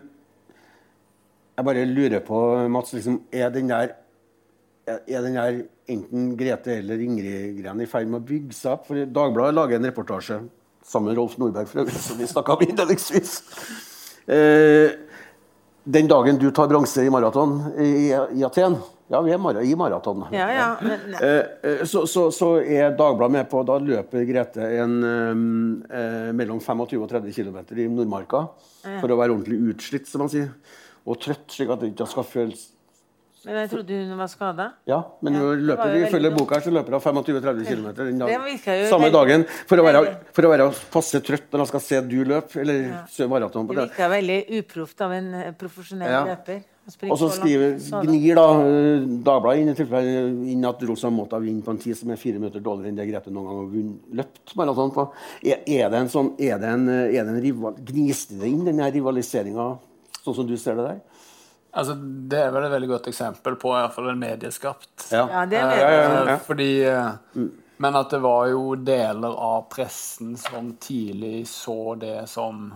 jeg 1.57 1.67
bare 1.67 1.85
lurer 1.91 2.23
på, 2.25 2.39
Mats, 2.73 2.95
liksom, 2.97 3.21
er 3.35 3.51
den 3.53 3.69
der 3.73 3.99
er 4.87 5.23
den 5.23 5.37
der 5.37 5.61
enten 5.93 6.33
Grete 6.39 6.79
eller 6.81 6.99
Ingrid-greien 7.03 7.83
i 7.83 7.87
ferd 7.87 8.11
med 8.11 8.23
å 8.23 8.27
bygge 8.27 8.57
seg 8.57 8.73
opp? 8.75 8.89
For 8.89 8.99
Dagbladet 8.99 9.55
lager 9.55 9.79
en 9.79 9.87
reportasje 9.87 10.39
sammen 10.83 11.13
med 11.13 11.21
Rolf 11.21 11.37
Nordberg, 11.39 11.69
for 11.71 11.85
øvrig, 11.85 11.99
som 12.03 12.19
vi 12.19 12.27
snakka 12.31 12.57
om 12.57 12.65
innledningsvis. 12.67 13.35
Eh, 14.27 14.95
den 15.85 16.09
dagen 16.09 16.39
du 16.39 16.51
tar 16.51 16.69
bronse 16.71 17.03
i 17.05 17.11
maraton 17.11 17.59
i, 17.79 18.11
i 18.11 18.45
Aten 18.45 18.77
Ja, 19.13 19.21
vi 19.21 19.33
er 19.35 19.59
i 19.61 19.75
maraton. 19.77 20.23
Ja, 20.33 20.47
ja, 20.53 20.69
Eh, 21.21 21.71
eh, 21.71 21.83
så, 21.85 22.07
så, 22.07 22.31
så 22.33 22.55
er 22.63 22.95
Dagbladet 22.97 23.35
med 23.35 23.51
på 23.51 23.61
Da 23.69 23.77
løper 23.83 24.25
Grete 24.25 24.69
en 24.81 24.95
eh, 25.05 25.99
eh, 25.99 26.31
mellom 26.33 26.63
25 26.63 27.03
og 27.03 27.11
30 27.11 27.35
km 27.37 27.59
i 27.77 27.89
Nordmarka 27.93 28.47
for 29.03 29.13
å 29.13 29.19
være 29.19 29.35
ordentlig 29.35 29.59
utslitt, 29.75 30.09
som 30.09 30.25
man 30.25 30.33
sier. 30.33 30.49
Og 31.05 31.21
trøtt, 31.21 31.45
slik 31.53 31.75
at 31.75 31.83
det 31.83 31.93
ikke 31.93 32.09
skal 32.09 32.29
føles 32.31 32.71
Men 33.43 33.57
jeg 33.59 33.71
trodde 33.73 33.97
hun 33.99 34.19
var 34.21 34.29
skada. 34.31 34.67
Ja, 34.87 35.01
men 35.21 35.35
Ja, 35.35 35.47
løper, 35.71 35.95
ifølge 36.07 36.31
boka 36.35 36.59
her 36.59 36.63
så 36.63 36.73
løper 36.75 36.95
hun 36.95 37.03
25-30 37.25 37.65
km 37.67 37.87
den 37.99 38.21
dagen. 38.23 38.59
Samme 38.91 39.09
dagen. 39.15 39.47
For 39.67 39.83
å, 39.83 39.87
være, 39.87 40.03
for 40.37 40.47
å 40.47 40.53
være 40.53 40.69
passe 40.93 41.21
trøtt 41.27 41.49
når 41.51 41.65
hun 41.65 41.71
skal 41.73 41.83
se 41.83 42.03
du 42.07 42.21
løpe, 42.29 42.61
eller 42.63 42.85
ja. 42.87 43.27
maraton 43.31 43.67
på 43.67 43.75
Det 43.75 43.89
virka 43.89 44.11
veldig 44.13 44.39
uproft 44.61 45.03
av 45.03 45.17
en 45.19 45.33
eh, 45.41 45.51
profesjonell 45.59 46.13
Ja. 46.13 46.23
løper. 46.33 46.63
Og 46.83 47.15
så 47.19 47.29
skriver, 47.31 47.77
gnir 48.03 48.35
da 48.35 48.47
eh, 48.67 49.05
Dagbladet 49.23 49.61
inn 49.63 49.71
i 49.71 49.75
tilfelle 49.79 50.25
inn 50.51 50.65
at 50.67 50.81
Rosa 50.89 51.13
måtte 51.15 51.39
ha 51.39 51.43
vunnet 51.43 51.63
på 51.63 51.71
en 51.71 51.79
tid 51.79 51.95
som 51.99 52.11
er 52.11 52.19
fire 52.19 52.41
minutter 52.43 52.63
dårligere 52.63 52.91
enn 52.91 52.99
det 52.99 53.07
Grete 53.07 53.31
noen 53.31 53.47
gang 53.47 53.61
har 53.61 54.17
løpt 54.23 54.55
maraton 54.59 54.91
på. 54.97 55.05
Er, 55.47 55.63
er 55.63 55.93
det 55.93 56.01
en 56.01 56.11
sånn 56.11 56.33
er 56.43 56.59
det 56.63 56.73
en, 56.75 56.89
eh, 56.91 57.15
er 57.15 57.27
det 57.27 57.37
en 57.37 57.43
rival, 57.43 57.79
Gniste 57.87 58.39
det 58.41 58.51
inn, 58.51 58.65
den 58.67 58.83
rivaliseringa, 58.83 59.69
sånn 60.25 60.39
som 60.41 60.49
du 60.49 60.57
ser 60.59 60.79
det 60.79 60.89
der? 60.91 61.01
Altså, 61.73 61.95
det 62.29 62.37
er 62.37 62.53
vel 62.53 62.67
et 62.67 62.75
veldig 62.75 62.89
godt 62.91 63.09
eksempel 63.09 63.57
på 63.61 63.73
i 63.73 63.81
hvert 63.81 63.95
fall 63.95 64.11
en 64.13 64.21
medieskapt. 64.21 65.07
Ja, 65.09 65.45
det 65.49 65.57
vet 65.57 65.79
Eh, 65.79 65.81
ja, 65.81 66.25
ja. 66.29 66.39
Fordi 66.45 66.71
eh, 66.85 67.47
Men 67.83 67.97
at 67.97 68.13
det 68.13 68.21
var 68.23 68.47
jo 68.53 68.75
deler 68.77 69.33
av 69.33 69.65
pressen 69.73 70.37
som 70.39 70.75
tidlig 70.77 71.47
så 71.49 71.95
det 71.99 72.29
som 72.31 72.69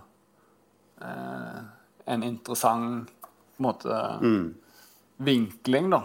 eh, 1.00 1.60
en 2.06 2.22
interessant 2.22 3.12
på 3.20 3.62
en 3.62 3.66
måte 3.68 4.00
vinkling, 5.16 5.90
da. 5.90 6.02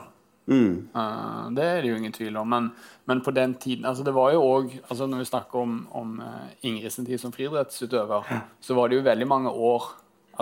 Mm. 0.51 0.87
Eh, 0.95 1.51
det 1.55 1.63
er 1.63 1.81
det 1.81 1.91
jo 1.91 1.97
ingen 1.97 2.13
tvil 2.13 2.37
om. 2.37 2.49
Men, 2.49 2.69
men 3.05 3.21
på 3.23 3.31
den 3.31 3.53
tiden 3.55 3.85
altså 3.85 4.03
Det 4.03 4.11
var 4.11 4.33
jo 4.33 4.41
òg 4.41 4.73
altså 4.89 5.05
Når 5.07 5.21
vi 5.21 5.27
snakker 5.29 5.59
om, 5.59 5.75
om 5.91 6.15
eh, 6.19 6.47
Ingrid 6.67 6.91
sin 6.91 7.05
tid 7.05 7.21
som 7.21 7.31
friidrettsutøver, 7.31 8.27
så 8.59 8.75
var 8.75 8.89
det 8.89 8.99
jo 8.99 9.05
veldig 9.05 9.27
mange 9.27 9.49
år 9.49 9.83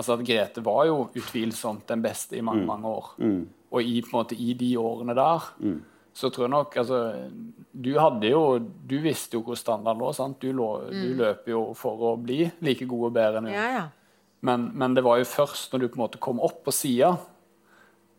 Altså 0.00 0.16
at 0.16 0.24
Grete 0.24 0.62
var 0.64 0.86
jo 0.88 0.98
utvilsomt 1.12 1.84
den 1.90 2.02
beste 2.04 2.38
i 2.38 2.44
mange, 2.46 2.64
mange 2.68 2.88
år. 2.88 3.10
Og 3.70 3.82
i, 3.84 4.00
på 4.02 4.10
en 4.14 4.18
måte, 4.22 4.38
i 4.40 4.54
de 4.58 4.72
årene 4.80 5.14
der 5.18 5.48
så 6.20 6.26
tror 6.34 6.48
jeg 6.48 6.50
nok 6.50 6.74
altså, 6.80 6.96
Du 7.70 7.92
hadde 8.00 8.26
jo 8.32 8.40
Du 8.58 8.96
visste 8.98 9.36
jo 9.38 9.44
hvor 9.46 9.54
standarden 9.56 10.00
lå. 10.02 10.08
sant? 10.16 10.40
Du, 10.42 10.48
lå, 10.52 10.66
du 10.90 11.12
løp 11.20 11.46
jo 11.48 11.60
for 11.78 12.02
å 12.08 12.16
bli 12.18 12.48
like 12.66 12.88
god 12.90 13.04
og 13.06 13.12
bedre 13.14 13.38
enn 13.38 13.46
hun. 13.46 13.54
Ja, 13.54 13.66
ja. 13.76 13.84
Men, 14.42 14.64
men 14.74 14.96
det 14.96 15.04
var 15.06 15.20
jo 15.20 15.28
først 15.28 15.70
når 15.72 15.84
du 15.84 15.86
på 15.92 16.00
en 16.00 16.02
måte 16.06 16.18
kom 16.22 16.40
opp 16.42 16.64
på 16.66 16.72
sida 16.74 17.12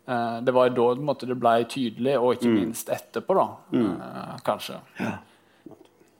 eh, 0.08 0.38
Det 0.46 0.54
var 0.56 0.70
jo 0.70 0.76
da 0.78 0.86
på 0.94 1.02
en 1.02 1.10
måte, 1.10 1.28
det 1.30 1.38
ble 1.42 1.56
tydelig, 1.66 2.16
og 2.22 2.36
ikke 2.38 2.54
minst 2.54 2.94
etterpå, 2.94 3.36
da, 3.36 3.48
eh, 3.82 4.36
kanskje. 4.46 4.78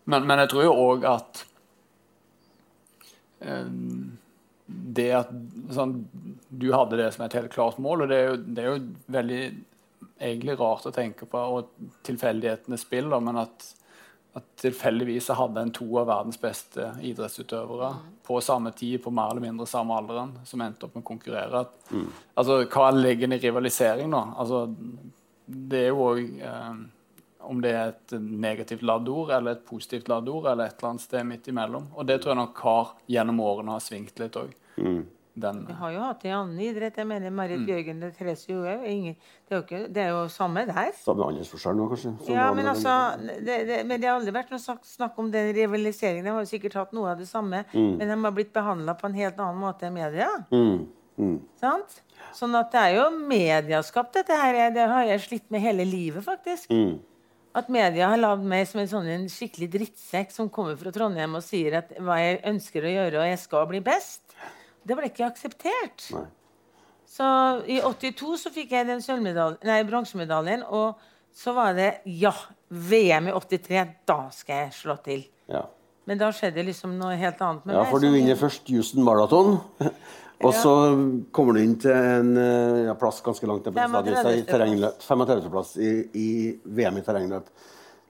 Men, 0.10 0.26
men 0.28 0.42
jeg 0.44 0.50
tror 0.52 0.66
jo 0.66 0.74
òg 0.90 1.06
at 1.08 1.44
eh, 3.46 3.70
det 4.72 5.10
at 5.16 5.30
sånn, 5.74 5.98
du 6.50 6.72
hadde 6.74 7.00
det 7.00 7.12
som 7.16 7.26
et 7.26 7.36
helt 7.38 7.52
klart 7.54 7.80
mål, 7.82 8.06
og 8.06 8.12
det 8.12 8.18
er 8.18 8.32
jo, 8.32 8.40
det 8.42 8.64
er 8.64 8.72
jo 8.72 8.80
veldig 9.16 9.44
egentlig 10.22 10.58
rart 10.60 10.88
å 10.88 10.94
tenke 10.96 11.28
på, 11.30 11.38
og 11.38 11.94
tilfeldighetenes 12.06 12.86
spill, 12.86 13.10
da, 13.12 13.20
men 13.24 13.42
at, 13.42 13.66
at 14.38 14.48
tilfeldigvis 14.62 15.30
så 15.30 15.38
hadde 15.40 15.66
en 15.66 15.74
to 15.76 15.88
av 16.02 16.10
verdens 16.12 16.40
beste 16.42 16.92
idrettsutøvere 17.08 17.92
på 18.28 18.40
samme 18.46 18.74
tid, 18.78 19.00
på 19.04 19.14
mer 19.14 19.34
eller 19.34 19.48
mindre 19.48 19.70
samme 19.70 19.98
alderen, 19.98 20.36
som 20.48 20.62
endte 20.64 20.88
opp 20.88 20.98
med 20.98 21.06
å 21.06 21.10
konkurrere. 21.12 21.66
At, 21.66 21.94
altså, 22.36 22.62
hva 22.68 22.92
ligger 22.96 23.28
inn 23.28 23.38
i 23.38 23.42
rivalisering, 23.44 24.14
da? 24.14 24.26
Altså, 24.40 24.66
det 25.46 25.86
er 25.86 25.90
jo 25.90 26.10
òg 26.12 26.22
eh, 26.38 26.84
om 27.44 27.62
det 27.62 27.72
er 27.76 27.88
et 27.94 28.12
negativt 28.22 28.82
ladd 28.84 29.08
ord 29.10 29.32
eller 29.32 29.52
et 29.58 29.66
positivt 29.66 30.08
ladd 30.12 30.30
ord, 30.30 30.46
eller 30.52 30.66
et 30.70 30.78
eller 30.78 30.90
annet 30.94 31.02
sted 31.02 31.26
midt 31.26 31.48
imellom. 31.52 31.88
Og 31.96 32.06
det 32.08 32.22
tror 32.22 32.36
jeg 32.36 32.42
nok 32.44 32.58
har 32.68 32.94
gjennom 33.10 33.40
årene 33.40 33.72
har 33.78 33.80
svingt 33.84 34.20
litt 34.20 34.38
òg. 34.40 34.54
Den 35.34 35.62
Vi 35.66 35.74
har 35.80 35.92
jo 35.94 36.00
hatt 36.04 36.20
det 36.22 36.28
i 36.28 36.34
annen 36.36 36.60
idrett. 36.60 36.98
Jeg 37.00 37.08
mener 37.08 37.32
Marit 37.32 37.60
Mm. 37.62 37.66
Bjørgen 37.66 38.00
det 38.02 38.18
Therese 38.18 38.50
Johaug. 38.50 38.84
jo 38.84 39.62
Det 39.62 39.94
det 39.94 39.98
er 40.04 40.10
jo 40.10 40.28
samme 40.28 40.66
der. 40.66 40.92
Samme 40.92 41.24
aldersforskjell 41.24 41.76
nå, 41.76 41.88
kanskje? 41.88 42.12
Ja, 42.34 42.54
men 42.54 42.66
altså 42.66 43.18
det, 43.40 43.66
det, 43.68 43.86
Men 43.86 44.02
det 44.02 44.10
har 44.10 44.20
aldri 44.20 44.34
vært 44.34 44.52
noe 44.52 44.60
snakk, 44.60 44.84
snakk 44.84 45.18
om 45.18 45.32
den 45.32 45.54
rivaliseringen. 45.56 46.26
De 46.26 46.32
har 46.32 46.42
jo 46.42 46.52
sikkert 46.52 46.74
hatt 46.74 46.92
noe 46.92 47.12
av 47.12 47.18
det 47.18 47.28
samme, 47.28 47.64
Mm. 47.74 47.98
men 47.98 48.08
de 48.08 48.24
har 48.24 48.32
blitt 48.32 48.52
behandla 48.54 48.94
på 48.94 49.06
en 49.06 49.14
helt 49.14 49.38
annen 49.40 49.62
måte 49.62 49.84
enn 49.84 49.94
media. 49.94 50.28
Mm, 50.52 50.88
mm. 51.18 51.40
Sant? 51.62 52.02
Sånn 52.34 52.54
at 52.60 52.72
det 52.72 52.80
er 52.82 52.96
jo 52.96 53.10
mediaskapt, 53.18 54.14
dette 54.14 54.32
her. 54.36 54.70
Det 54.72 54.88
har 54.88 55.06
jeg 55.06 55.20
slitt 55.22 55.50
med 55.50 55.62
hele 55.62 55.86
livet, 55.86 56.24
faktisk. 56.24 56.70
Mm. 56.70 57.00
At 57.58 57.72
media 57.72 58.08
har 58.14 58.20
lagd 58.20 58.46
meg 58.48 58.68
som 58.70 58.80
en 58.80 58.90
sånn 58.90 59.10
en 59.12 59.26
skikkelig 59.32 59.68
drittsekk 59.74 60.30
som 60.32 60.50
kommer 60.54 60.78
fra 60.80 60.94
Trondheim 60.96 61.34
og 61.36 61.44
sier 61.44 61.82
at 61.82 61.90
hva 62.00 62.16
jeg 62.22 62.40
ønsker 62.54 62.86
å 62.88 62.94
gjøre, 62.94 63.18
og 63.20 63.28
jeg 63.28 63.42
skal 63.42 63.68
bli 63.68 63.82
best. 63.84 64.38
Det 64.88 64.96
ble 64.98 65.10
ikke 65.12 65.28
akseptert. 65.28 66.08
Nei. 66.16 66.30
Så 67.12 67.26
i 67.68 67.82
82 67.84 68.38
så 68.40 68.50
fikk 68.56 68.72
jeg 68.72 68.88
den 68.88 69.02
nei, 69.68 69.82
bronsemedaljen, 69.84 70.64
og 70.64 71.02
så 71.36 71.52
var 71.56 71.76
det 71.76 71.90
ja, 72.06 72.32
VM 72.70 73.28
i 73.28 73.36
83, 73.36 73.84
da 74.08 74.20
skal 74.32 74.64
jeg 74.64 74.76
slå 74.78 74.96
til. 75.04 75.26
Ja. 75.52 75.66
Men 76.08 76.22
da 76.22 76.32
skjedde 76.34 76.64
liksom 76.66 76.96
noe 77.00 77.18
helt 77.20 77.42
annet 77.44 77.68
med 77.68 77.76
ja, 77.76 77.84
meg. 77.84 77.92
for 77.92 78.04
du 78.04 78.10
vinner 78.14 78.40
først 78.40 78.72
Houston 78.72 79.04
Marathon. 79.04 79.60
Og 80.44 80.56
så 80.58 80.74
kommer 81.36 81.58
du 81.58 81.64
inn 81.64 81.76
til 81.82 81.92
en 81.92 82.32
eh, 82.38 82.86
ja, 82.88 82.96
plass 83.00 83.22
ganske 83.26 83.50
langt 83.50 83.68
ned 83.68 83.76
på 83.76 83.82
35. 83.82 84.16
stadiet, 84.18 84.42
i 84.42 84.50
terrengløp. 84.52 85.06
35. 85.06 85.52
plass 85.54 85.76
i, 85.78 85.92
i 86.18 86.30
VM 86.66 87.00
i 87.02 87.06
terrengløp. 87.06 87.54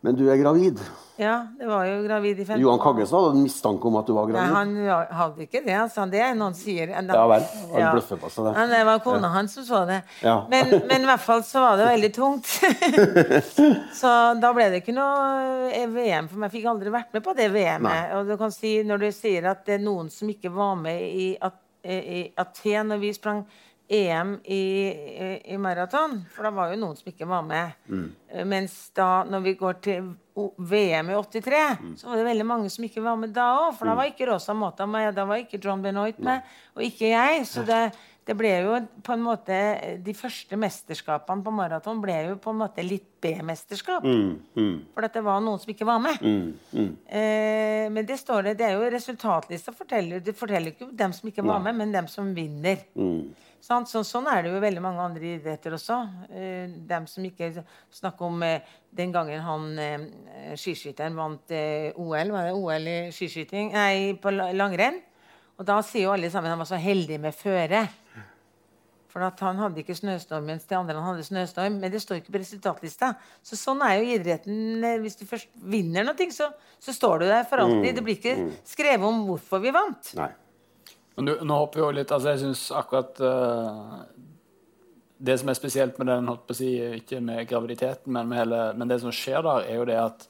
Men 0.01 0.15
du 0.17 0.23
er 0.33 0.37
gravid. 0.41 0.79
Ja, 1.21 1.47
det 1.59 1.67
var 1.69 1.85
jo 1.85 1.99
gravid 2.01 2.39
i 2.41 2.45
15 2.45 2.61
Johan 2.63 2.79
Kaggestad 2.81 3.21
hadde 3.21 3.35
en 3.37 3.43
mistanke 3.45 3.85
om 3.85 3.97
at 3.99 4.07
du 4.09 4.15
var 4.15 4.31
gravid. 4.31 4.49
Nei, 4.49 4.87
han 4.89 5.11
hadde 5.13 5.45
ikke 5.45 5.61
det. 5.61 5.75
Altså. 5.77 6.07
Det 6.09 6.23
er 6.25 6.33
noen 6.39 6.55
sier. 6.57 6.89
Ja 6.89 7.25
vel. 7.29 7.45
Han 7.75 7.85
bløffer 7.93 8.17
på 8.17 8.31
seg 8.33 8.47
det. 8.47 8.55
Men 8.57 8.73
det 8.73 8.79
var 8.87 9.03
kona 9.05 9.29
hans 9.35 9.53
som 9.59 9.67
så 9.67 9.83
det. 9.85 9.99
Ja. 10.25 10.39
Men, 10.49 10.73
men 10.89 11.05
i 11.05 11.09
hvert 11.11 11.21
fall 11.21 11.45
så 11.45 11.61
var 11.61 11.77
det 11.77 11.85
veldig 11.91 12.11
tungt. 12.17 12.49
så 14.01 14.15
da 14.41 14.53
ble 14.57 14.71
det 14.73 14.81
ikke 14.81 14.97
noe 14.97 15.69
eh, 15.69 15.85
VM 15.85 16.31
for 16.31 16.41
meg. 16.41 16.49
Jeg 16.49 16.57
fikk 16.57 16.71
aldri 16.73 16.95
vært 16.97 17.13
med 17.13 17.27
på 17.27 17.37
det 17.37 17.51
VM-et. 17.53 18.15
Og 18.17 18.33
du 18.33 18.37
kan 18.41 18.57
si, 18.57 18.79
når 18.87 19.05
du 19.05 19.09
sier 19.13 19.51
at 19.53 19.61
det 19.69 19.77
er 19.77 19.85
noen 19.85 20.09
som 20.09 20.33
ikke 20.33 20.49
var 20.55 20.81
med 20.81 21.05
i, 21.11 21.35
At- 21.37 21.61
i 21.83 22.31
Aten 22.37 22.87
når 22.93 22.99
vi 23.01 23.13
sprang 23.13 23.45
EM 23.91 24.37
i, 24.45 24.61
i, 25.51 25.57
maraton, 25.59 26.21
for 26.31 26.43
da 26.47 26.51
var 26.55 26.69
jo 26.71 26.77
noen 26.79 26.95
som 26.95 27.09
ikke 27.11 27.27
var 27.27 27.41
med. 27.43 27.73
Mm. 27.91 28.05
Eh, 28.31 28.45
Mens 28.47 28.75
da, 28.95 29.23
når 29.27 29.41
vi 29.43 29.53
går 29.59 29.81
til 29.83 30.13
VM 30.57 31.09
i 31.11 31.17
83, 31.19 31.77
Mm. 31.81 31.97
så 31.97 32.07
var 32.07 32.15
det 32.15 32.23
veldig 32.29 32.45
mange 32.47 32.69
som 32.71 32.85
ikke 32.87 33.03
var 33.03 33.17
med 33.19 33.33
da 33.35 33.49
òg. 33.65 33.75
For 33.75 33.85
da 33.85 33.95
var 33.97 34.07
ikke 34.07 34.29
Rosa 34.31 34.53
Mota 34.55 34.85
med, 34.87 35.13
da 35.15 35.25
var 35.27 35.41
ikke 35.43 35.59
John 35.59 35.81
Benoit 35.83 36.19
med, 36.23 36.41
og 36.75 36.83
ikke 36.87 37.09
jeg. 37.11 37.43
Så 37.45 37.65
det, 37.67 37.91
det 38.27 38.35
ble 38.37 38.51
jo 38.61 38.75
på 39.01 39.15
en 39.15 39.23
måte 39.25 39.55
De 40.05 40.13
første 40.13 40.57
mesterskapene 40.59 41.41
på 41.41 41.53
maraton 41.55 42.01
ble 42.03 42.17
jo 42.27 42.35
på 42.41 42.53
en 42.53 42.59
måte 42.61 42.83
litt 42.85 43.07
B-mesterskap. 43.21 44.05
Mm, 44.05 44.31
mm, 44.57 44.75
For 44.95 45.05
at 45.05 45.13
det 45.17 45.23
var 45.25 45.41
noen 45.43 45.61
som 45.61 45.69
ikke 45.73 45.85
var 45.85 46.01
med. 46.01 46.21
mm, 46.21 46.47
mm. 46.73 46.91
Eh, 47.05 47.85
men 47.93 48.05
det 48.05 48.17
står 48.21 48.49
det, 48.49 48.57
det 48.61 48.67
er 48.69 48.77
jo 48.77 48.89
resultatlista 48.93 49.73
forteller, 49.73 50.21
det 50.25 50.33
forteller 50.37 50.73
ikke 50.73 50.89
dem 50.97 51.13
som 51.13 51.29
ikke 51.29 51.45
var 51.45 51.61
med, 51.61 51.77
men 51.77 51.93
dem 51.93 52.07
som 52.09 52.33
vinner. 52.33 52.81
Mm. 52.95 53.33
Sant? 53.61 53.91
Så, 53.91 54.01
sånn 54.05 54.25
er 54.29 54.41
det 54.41 54.53
jo 54.53 54.61
veldig 54.61 54.81
mange 54.81 55.03
andre 55.05 55.35
idretter 55.35 55.75
også. 55.77 55.99
Eh, 56.33 56.65
dem 56.89 57.05
som 57.09 57.25
ikke 57.25 57.51
snakker 57.93 58.25
om 58.25 58.41
eh, 58.45 58.65
den 58.89 59.13
gangen 59.13 59.41
han 59.45 59.67
eh, 59.77 60.07
skiskytteren 60.57 61.17
vant 61.17 61.53
eh, 61.53 61.93
OL, 61.93 62.33
var 62.33 62.49
det 62.49 62.57
OL 62.57 62.89
i 62.89 62.99
skiskyting? 63.13 63.69
Nei, 63.75 64.13
på 64.21 64.33
langrenn. 64.33 64.97
Og 65.61 65.67
da 65.67 65.77
sier 65.85 66.07
jo 66.07 66.15
alle 66.15 66.31
sammen 66.33 66.49
at 66.49 66.55
han 66.55 66.63
var 66.63 66.71
så 66.71 66.81
heldig 66.81 67.19
med 67.21 67.37
føre. 67.37 67.85
For 69.11 69.23
at 69.27 69.41
han 69.43 69.59
hadde 69.59 69.81
ikke 69.81 69.95
snøstorm 69.97 70.45
mens 70.47 70.63
de 70.69 70.77
andre 70.77 71.01
hadde 71.03 71.25
snøstorm. 71.27 71.79
Men 71.81 71.91
det 71.91 71.99
står 71.99 72.21
ikke 72.21 72.31
på 72.31 72.39
resultatlista. 72.39 73.13
Så 73.43 73.59
sånn 73.59 73.83
er 73.83 73.97
jo 73.99 74.13
idretten. 74.15 74.83
eh, 74.87 74.99
Hvis 75.03 75.19
du 75.19 75.25
først 75.27 75.49
vinner 75.59 76.07
noe, 76.07 76.29
så, 76.31 76.47
så 76.79 76.95
står 76.95 77.19
du 77.19 77.25
der 77.27 77.43
for 77.49 77.63
alltid. 77.65 77.95
Det 77.97 78.05
blir 78.05 78.19
ikke 78.21 78.37
skrevet 78.63 79.03
om 79.07 79.25
hvorfor 79.27 79.59
vi 79.63 79.75
vant. 79.75 80.13
Nei. 80.15 80.31
Nå, 81.21 81.35
nå 81.43 81.57
hopper 81.59 81.81
vi 81.81 81.83
jo 81.83 81.91
litt 81.99 82.11
altså 82.15 82.31
Jeg 82.31 82.39
syns 82.39 82.61
akkurat 82.71 83.19
uh, 83.19 83.97
Det 85.19 85.35
som 85.37 85.51
er 85.51 85.57
spesielt 85.59 85.99
med 85.99 86.07
den, 86.07 86.29
holdt 86.31 86.45
på 86.47 86.55
å 86.55 86.57
si, 86.57 86.69
ikke 87.01 87.19
med 87.21 87.43
graviditeten, 87.49 88.07
men, 88.15 88.29
med 88.31 88.39
hele, 88.39 88.61
men 88.79 88.89
det 88.89 89.01
som 89.03 89.11
skjer 89.13 89.43
der, 89.45 89.67
er 89.67 89.81
jo 89.81 89.89
det 89.91 89.99
at 90.01 90.23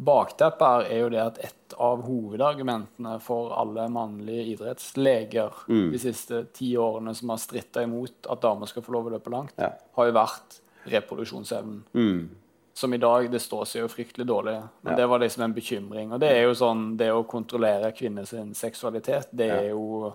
Bakteppet 0.00 0.62
her 0.64 0.84
er 0.88 1.00
jo 1.02 1.08
det 1.12 1.20
at 1.20 1.38
et 1.44 1.74
av 1.76 2.00
hovedargumentene 2.06 3.18
for 3.20 3.52
alle 3.52 3.84
mannlige 3.92 4.46
idrettsleger 4.54 5.58
de 5.68 5.98
siste 6.00 6.46
ti 6.56 6.70
årene 6.80 7.12
som 7.14 7.28
har 7.34 7.40
stritta 7.42 7.82
imot 7.84 8.28
at 8.32 8.40
damer 8.40 8.66
skal 8.70 8.82
få 8.86 8.94
lov 8.96 9.10
å 9.10 9.12
løpe 9.18 9.30
langt, 9.34 9.52
Ja. 9.60 9.72
har 9.96 10.06
jo 10.08 10.12
vært 10.16 10.60
reproduksjonsevnen. 10.88 11.82
Mm. 11.94 12.28
Som 12.72 12.94
i 12.94 12.98
dag, 13.02 13.30
det 13.30 13.40
står 13.42 13.66
seg 13.66 13.82
jo 13.82 13.88
fryktelig 13.92 14.26
dårlig. 14.26 14.56
Men 14.82 14.92
Ja. 14.92 14.96
det 14.96 15.06
var 15.08 15.18
liksom 15.18 15.42
en 15.44 15.52
bekymring. 15.54 16.12
Og 16.14 16.20
det 16.20 16.30
er 16.30 16.42
jo 16.44 16.54
sånn, 16.54 16.96
det 16.96 17.10
å 17.12 17.26
kontrollere 17.26 17.92
kvinners 17.92 18.30
seksualitet, 18.56 19.28
det 19.34 19.50
er 19.50 19.68
jo 19.70 20.14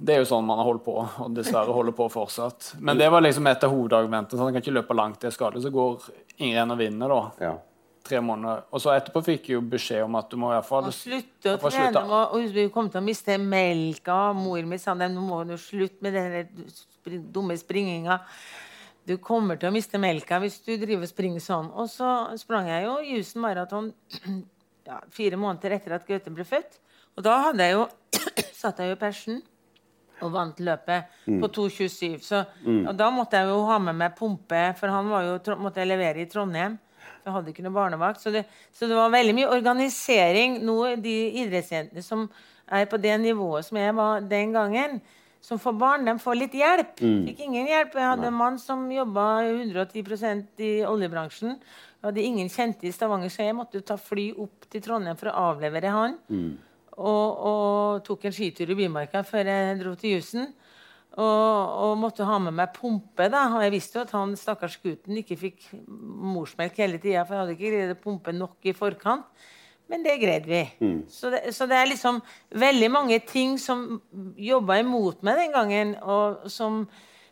det 0.00 0.14
er 0.14 0.18
jo 0.22 0.26
sånn 0.36 0.44
man 0.46 0.58
har 0.58 0.64
holdt 0.64 0.84
på, 0.84 0.94
og 1.24 1.34
dessverre 1.34 1.72
holder 1.74 1.92
på 1.92 2.08
fortsatt. 2.08 2.76
Men 2.80 2.96
det 2.98 3.10
var 3.10 3.20
liksom 3.20 3.46
et 3.50 3.64
av 3.64 3.70
hovedargumentene. 3.72 4.30
Sånn, 4.38 4.44
han 4.46 4.52
kan 4.52 4.62
ikke 4.62 4.76
løpe 4.82 4.94
langt, 4.94 5.18
det 5.20 5.26
er 5.26 5.36
skadelig. 5.36 5.62
Så 5.64 5.72
går 5.72 5.98
Ingrid 6.38 6.70
og 6.70 6.78
vinner, 6.78 7.08
da. 7.08 7.30
Ja. 7.40 7.54
Tre 8.08 8.20
måneder. 8.24 8.62
Og 8.72 8.80
så 8.82 8.94
etterpå 8.94 9.22
fikk 9.26 9.50
jeg 9.50 9.58
jo 9.58 9.64
beskjed 9.74 10.06
om 10.06 10.16
at 10.16 10.30
du 10.32 10.38
må 10.40 10.52
i 10.52 10.56
hvert 10.56 10.68
fall 10.68 10.88
slutte 10.94 11.54
å 11.54 11.58
trene. 11.60 11.90
slutte? 11.90 12.04
Og, 12.06 12.38
og 12.38 12.54
vi 12.54 12.64
kom 12.72 12.88
til 12.92 13.02
å 13.02 13.04
miste 13.04 13.36
melka. 13.42 14.20
Mor 14.36 14.70
mi 14.70 14.78
sa 14.80 14.96
nå 14.96 15.10
må 15.20 15.42
du 15.48 15.56
slutte 15.60 16.04
med 16.06 16.16
den 16.16 17.28
dumme 17.34 17.56
springinga. 17.60 18.20
Du 19.08 19.16
kommer 19.24 19.56
til 19.60 19.70
å 19.70 19.74
miste 19.74 20.00
melka 20.00 20.40
hvis 20.42 20.58
du 20.64 20.74
driver 20.76 21.06
og 21.06 21.12
springer 21.12 21.44
sånn. 21.44 21.70
Og 21.76 21.88
så 21.92 22.08
sprang 22.40 22.68
jeg 22.68 22.84
jo 22.84 22.96
Houston 23.10 23.44
Marathon 23.44 23.92
ja, 24.88 24.98
fire 25.12 25.38
måneder 25.40 25.78
etter 25.78 25.96
at 25.96 26.08
Gaute 26.08 26.32
ble 26.32 26.48
født. 26.48 26.80
Og 27.16 27.24
da 27.26 27.38
hadde 27.48 27.68
jeg 27.68 27.78
jo 27.78 27.86
satt 28.62 28.82
jeg 28.82 28.92
jo 28.92 28.98
i 28.98 29.00
persen 29.00 29.40
og 30.24 30.32
vant 30.34 30.60
løpet 30.64 31.14
på 31.28 31.48
2,27. 31.54 32.18
Så, 32.26 32.42
og 32.66 32.92
da 32.98 33.08
måtte 33.14 33.38
jeg 33.38 33.50
jo 33.52 33.62
ha 33.68 33.78
med 33.82 33.96
meg 34.00 34.16
pumpe, 34.18 34.62
for 34.78 34.90
han 34.90 35.10
var 35.12 35.26
jo, 35.28 35.56
måtte 35.62 35.82
jeg 35.82 35.92
levere 35.92 36.24
i 36.24 36.28
Trondheim. 36.30 36.74
Jeg 37.28 37.36
hadde 37.36 37.52
ikke 37.52 37.64
noe 37.66 37.76
barnevakt. 37.76 38.22
Så 38.24 38.32
det, 38.34 38.46
så 38.72 38.88
det 38.90 38.96
var 38.96 39.12
veldig 39.12 39.36
mye 39.36 39.52
organisering. 39.52 40.58
Noe 40.66 40.96
de 41.00 41.16
idrettsjentene 41.44 42.04
som 42.04 42.26
er 42.68 42.88
på 42.88 42.98
det 43.00 43.14
nivået 43.22 43.64
som 43.68 43.78
jeg 43.80 43.94
var 43.96 44.24
den 44.28 44.52
gangen, 44.56 44.98
som 45.40 45.60
får 45.62 45.74
barn, 45.78 46.04
de 46.08 46.16
får 46.20 46.36
litt 46.36 46.54
hjelp. 46.58 46.96
Fikk 46.98 47.44
ingen 47.46 47.68
hjelp. 47.70 47.94
Jeg 47.94 48.10
hadde 48.10 48.26
en 48.28 48.36
mann 48.36 48.58
som 48.60 48.82
jobba 48.90 49.26
110% 49.46 50.64
i 50.66 50.72
oljebransjen. 50.88 51.54
Jeg 51.98 52.06
hadde 52.08 52.24
ingen 52.26 52.50
kjente 52.52 52.88
i 52.88 52.92
Stavanger, 52.94 53.30
så 53.32 53.46
jeg 53.46 53.56
måtte 53.56 53.80
ta 53.86 53.96
fly 54.00 54.32
opp 54.38 54.66
til 54.70 54.82
Trondheim 54.84 55.16
for 55.18 55.30
å 55.30 55.52
avlevere 55.52 55.92
han. 55.94 56.16
Og, 56.98 57.26
og 57.52 58.02
tok 58.06 58.26
en 58.26 58.34
skitur 58.34 58.70
i 58.74 58.76
Bymarka 58.78 59.22
før 59.26 59.46
jeg 59.52 59.78
dro 59.80 59.94
til 59.98 60.16
Jussen. 60.16 60.50
Og, 61.18 61.70
og 61.82 61.96
måtte 61.98 62.26
ha 62.28 62.36
med 62.38 62.54
meg 62.54 62.70
pumpe. 62.76 63.26
da, 63.32 63.48
Og 63.56 63.64
jeg 63.64 63.74
visste 63.74 63.98
jo 63.98 64.04
at 64.04 64.12
han 64.14 64.36
stakkars 64.38 64.76
gutten 64.82 65.18
ikke 65.18 65.38
fikk 65.40 65.64
morsmelk 65.88 66.76
hele 66.78 67.00
tida, 67.02 67.24
for 67.26 67.34
jeg 67.34 67.42
hadde 67.42 67.56
ikke 67.56 67.72
greid 67.72 67.94
å 67.94 68.02
pumpe 68.04 68.34
nok 68.36 68.68
i 68.70 68.74
forkant. 68.76 69.26
Men 69.88 70.04
det 70.04 70.18
greide 70.20 70.46
vi. 70.50 70.62
Så, 71.08 71.30
det, 71.32 71.54
så 71.56 71.66
det 71.66 71.78
er 71.78 71.88
liksom 71.88 72.20
veldig 72.60 72.90
mange 72.92 73.18
ting 73.24 73.56
som 73.58 74.02
jobba 74.36 74.78
imot 74.82 75.22
meg 75.24 75.40
den 75.40 75.54
gangen, 75.54 75.94
og 76.04 76.44
som, 76.52 76.82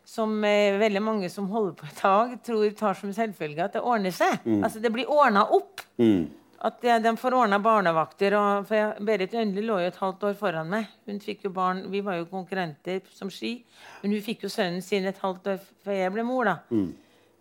som 0.09 0.33
eh, 0.49 0.79
veldig 0.81 1.03
mange 1.05 1.31
som 1.31 1.51
holder 1.53 1.77
på 1.77 1.87
i 1.91 1.95
dag, 2.01 2.33
tror 2.49 2.71
tar 2.79 2.97
som 2.97 3.13
selvfølge 3.13 3.69
at 3.69 3.77
det 3.77 3.85
ordner 3.85 4.15
seg. 4.17 4.41
Altså 4.65 4.81
Det 4.81 4.93
blir 4.95 5.11
ordna 5.13 5.45
opp. 5.53 5.85
Mm. 6.01 6.27
At 6.67 6.83
de, 6.83 7.13
får 7.21 7.37
ordna 7.37 7.61
barnevakter. 7.63 8.35
Og, 8.39 8.67
for 8.67 8.79
jeg, 8.79 9.07
Berit 9.07 9.35
Ønli 9.39 9.63
lå 9.63 9.79
jo 9.83 9.91
et 9.91 10.03
halvt 10.03 10.29
år 10.31 10.37
foran 10.41 10.71
meg. 10.73 10.91
Hun 11.07 11.23
fikk 11.23 11.47
jo 11.47 11.55
barn, 11.55 11.85
Vi 11.93 12.03
var 12.03 12.19
jo 12.19 12.29
konkurrenter 12.31 13.05
som 13.15 13.31
ski. 13.31 13.61
Men 14.03 14.17
hun 14.17 14.25
fikk 14.25 14.47
jo 14.47 14.53
sønnen 14.53 14.83
sin 14.83 15.07
et 15.07 15.23
halvt 15.23 15.53
år 15.55 15.61
før 15.87 16.01
jeg 16.01 16.15
ble 16.17 16.27
mor. 16.27 16.51
da. 16.51 16.57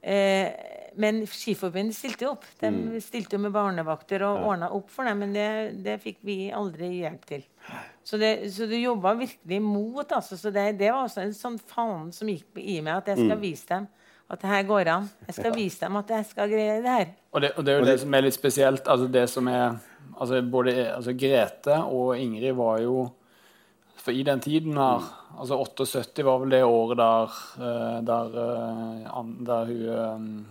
Eh, 0.06 0.52
men 1.02 1.24
Skiforbundet 1.28 1.98
stilte 1.98 2.28
jo 2.28 2.36
opp. 2.36 2.46
De 2.62 3.02
stilte 3.04 3.36
jo 3.36 3.42
med 3.44 3.56
barnevakter 3.56 4.24
og 4.28 4.38
ja. 4.38 4.46
ordna 4.52 4.70
opp 4.78 4.94
for 4.94 5.10
dem. 5.10 5.24
Men 5.24 5.34
det, 5.36 5.50
det, 5.84 5.98
fikk 6.04 6.22
vi 6.28 6.38
aldri 6.54 6.92
hjelp 7.02 7.26
til. 7.28 7.44
Så, 8.06 8.20
det, 8.22 8.32
så 8.54 8.70
du 8.70 8.78
jobba 8.78 9.16
virkelig 9.18 9.62
mot. 9.64 10.06
Altså. 10.06 10.38
Så 10.38 10.54
det, 10.54 10.76
det, 10.80 10.92
var 10.94 11.10
også 11.10 11.26
en 11.26 11.36
sånn 11.36 11.60
faen 11.60 12.14
som 12.16 12.30
gikk 12.30 12.62
i 12.62 12.78
meg, 12.86 13.02
at 13.02 13.16
jeg 13.16 13.26
skal 13.26 13.42
vise 13.42 13.72
dem 13.74 13.90
at 14.30 14.42
det 14.42 14.50
her 14.50 14.64
går 14.66 14.90
an. 14.90 15.10
Jeg 15.28 15.38
skal 15.38 15.54
vise 15.56 15.86
dem 15.86 16.00
at 16.00 16.16
jeg 16.16 16.26
skal 16.30 16.50
greie 16.50 16.80
det 16.82 16.96
her. 16.96 17.12
Og 17.32 17.44
det, 17.44 17.52
og 17.56 17.66
det 17.66 17.74
er 17.74 17.80
jo 17.80 17.90
det 17.92 18.00
som 18.02 18.16
er 18.18 18.26
litt 18.26 18.38
spesielt. 18.38 18.88
altså 18.88 19.08
det 19.12 19.28
som 19.30 19.48
er, 19.48 19.78
altså 20.18 20.42
Både 20.42 20.74
altså 20.96 21.14
Grete 21.14 21.78
og 21.84 22.18
Ingrid 22.18 22.56
var 22.56 22.82
jo 22.82 23.10
For 24.02 24.12
i 24.12 24.24
den 24.24 24.40
tiden 24.40 24.78
her 24.78 25.06
altså 25.38 25.58
78 25.58 26.24
var 26.24 26.40
vel 26.40 26.50
det 26.54 26.64
året 26.64 26.98
der, 26.98 27.38
eh, 27.60 28.02
der, 28.06 28.36
eh, 28.44 29.24
der 29.46 29.66
hun 29.66 30.46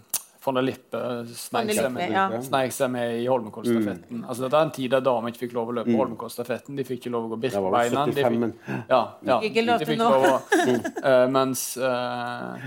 von 0.44 0.54
der 0.54 0.62
Lippe 0.62 1.00
sneik 1.32 1.72
seg, 1.72 1.90
med, 1.92 2.12
ja. 2.12 2.26
seg 2.70 2.90
med 2.92 3.16
i 3.22 3.26
Holmenkollstafetten. 3.26 4.20
Mm. 4.20 4.24
Altså, 4.28 4.44
dette 4.44 4.58
er 4.58 4.66
en 4.68 4.72
tid 4.76 4.92
der 4.92 5.04
damer 5.06 5.32
ikke 5.32 5.44
fikk 5.46 5.54
lov 5.56 5.72
å 5.72 5.76
løpe 5.78 5.92
mm. 5.92 5.98
Holmenkollstafetten. 6.00 6.76
De 6.76 6.84
fikk 6.84 7.04
ikke 7.04 7.12
lov 7.14 7.28
å 7.28 7.32
gå 7.32 7.40
Birkebeina. 7.46 8.04
De 8.10 8.26
fikk, 8.26 8.72
ja, 8.90 9.02
ja, 9.24 9.38
ikke 9.48 9.64
lov 9.64 9.84
til 9.88 10.00
nå. 10.00 10.10
uh, 10.12 11.24
mens 11.36 11.64
uh, 11.80 12.66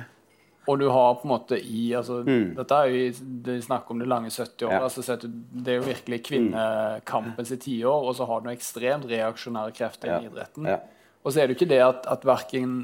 og 0.68 0.80
du 0.80 0.90
har 0.92 1.14
på 1.16 1.28
en 1.28 1.32
måte 1.32 1.58
i 1.64 1.94
altså, 1.96 2.20
mm. 2.28 2.56
Dette 2.58 2.78
er 2.78 2.92
jo 2.92 3.28
det 3.48 3.58
snakk 3.64 3.92
om 3.94 4.02
det 4.02 4.08
lange 4.12 4.30
70-året. 4.30 4.74
Ja. 4.76 4.84
Altså, 4.84 5.16
det 5.24 5.74
er 5.74 5.78
jo 5.80 5.86
virkelig 5.88 6.20
kvinnekampens 6.28 7.54
i 7.56 7.60
tiår, 7.64 8.08
og 8.10 8.18
så 8.18 8.28
har 8.28 8.42
du 8.42 8.50
noen 8.50 8.58
ekstremt 8.58 9.08
reaksjonære 9.08 9.76
krefter 9.78 10.12
ja. 10.12 10.18
i 10.20 10.28
idretten. 10.28 10.68
Ja. 10.68 10.82
Og 11.24 11.32
så 11.32 11.40
er 11.40 11.48
det 11.48 11.56
jo 11.56 11.62
ikke 11.62 11.72
det 11.72 11.80
at, 11.86 12.10
at 12.12 12.28
verken 12.28 12.76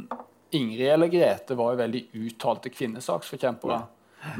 Ingrid 0.54 0.94
eller 0.94 1.12
Grete 1.12 1.58
var 1.60 1.74
jo 1.74 1.82
veldig 1.82 2.06
uttalte 2.24 2.72
kvinnesaksforkjempere. 2.72 3.82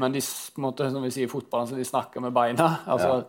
Men 0.00 0.14
de, 0.14 0.20
på 0.54 0.60
en 0.60 0.64
måte, 0.64 0.88
som 0.90 1.04
vi 1.04 1.10
sier 1.12 1.28
i 1.28 1.30
fotballen, 1.30 1.68
så 1.68 1.76
de 1.76 1.84
snakker 1.84 2.22
med 2.24 2.32
beina. 2.32 2.68
Altså. 2.88 3.24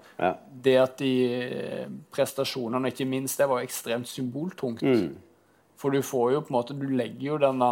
Det 0.48 0.76
at 0.80 0.98
de 1.02 1.12
prestasjonene, 1.12 2.12
prestasjonene, 2.16 2.92
ikke 2.94 3.08
minst, 3.10 3.42
det 3.42 3.50
var 3.52 3.66
ekstremt 3.66 4.08
symboltungt. 4.08 4.86
Mm. 4.86 5.10
For 5.80 5.92
du 5.92 6.02
får 6.06 6.34
jo 6.34 6.42
på 6.46 6.54
en 6.54 6.58
måte, 6.58 6.76
du 6.78 6.88
legger 6.96 7.34
jo 7.34 7.40
den 7.42 7.64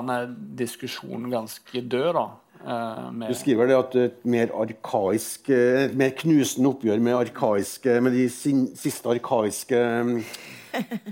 diskusjonen 0.60 1.30
ganske 1.32 1.84
død, 1.84 2.10
da. 2.18 2.26
Eh, 2.64 3.12
med... 3.12 3.28
Du 3.32 3.38
skriver 3.40 3.72
det 3.72 3.78
at 3.80 4.00
et 4.02 4.22
mer 4.28 4.54
arkaisk, 4.64 5.50
et 5.50 5.90
eh, 5.90 5.98
mer 6.00 6.16
knusende 6.20 6.72
oppgjør 6.74 7.04
med, 7.04 7.18
arkaiske, 7.26 8.00
med 8.04 8.16
de 8.16 8.28
siste 8.32 9.12
arkaiske 9.12 9.84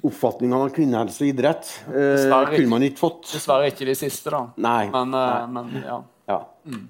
oppfatningene 0.07 0.63
av 0.65 0.71
kvinnehelse 0.73 1.21
og 1.21 1.29
idrett 1.31 1.75
eh, 1.91 2.25
kunne 2.29 2.71
man 2.71 2.87
ikke 2.87 3.03
fått. 3.03 3.29
Dessverre 3.35 3.69
ikke 3.71 3.87
de 3.87 3.99
siste, 3.99 4.33
da. 4.33 4.47
Nei. 4.59 4.87
Men, 4.93 5.13
Nei. 5.15 5.45
men 5.59 5.77
ja. 5.83 6.01
ja. 6.31 6.41
Mm 6.65 6.89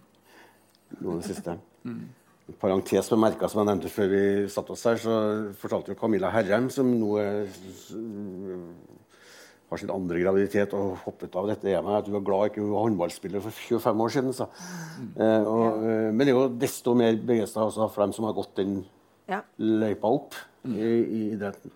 noe 1.00 1.20
det 1.20 1.30
siste. 1.30 1.56
Mm. 1.88 2.02
En 2.52 2.58
parentes 2.60 3.10
bemerka 3.12 3.50
som 3.50 3.62
jeg 3.62 3.70
nevnte 3.70 3.92
før 3.92 4.10
vi 4.12 4.24
satte 4.52 4.76
oss 4.76 4.86
her, 4.90 5.00
så 5.02 5.18
fortalte 5.62 5.94
jo 5.94 6.00
Camilla 6.00 6.32
Herrem, 6.34 6.70
som 6.74 6.90
nå 6.92 7.14
er, 7.22 7.46
har 9.72 9.80
sin 9.80 9.92
andre 9.94 10.20
graviditet 10.20 10.74
og 10.76 10.98
hoppet 11.06 11.36
av 11.40 11.48
dette 11.48 11.70
hjemmet. 11.72 12.02
at 12.02 12.08
hun 12.10 12.18
var 12.18 12.26
glad 12.28 12.50
ikke 12.50 12.62
hun 12.62 12.74
var 12.74 12.86
håndballspiller 12.86 13.44
for 13.44 13.52
25 13.56 14.02
år 14.06 14.10
siden. 14.10 14.34
Mm. 14.36 15.12
Eh, 15.16 15.48
og, 15.48 15.64
ja. 15.64 16.12
men 16.12 16.26
det 16.26 16.34
er 16.34 16.40
jo 16.40 16.48
desto 16.60 16.94
mer 16.94 17.16
begeistra 17.16 17.70
for 17.72 18.04
dem 18.04 18.14
som 18.14 18.28
har 18.28 18.36
gått 18.36 18.56
den 18.60 18.82
ja. 19.32 19.42
løypa 19.58 20.12
opp 20.12 20.36
mm. 20.68 20.76
i, 20.76 20.92
i, 21.00 21.22
idretten. 21.38 21.72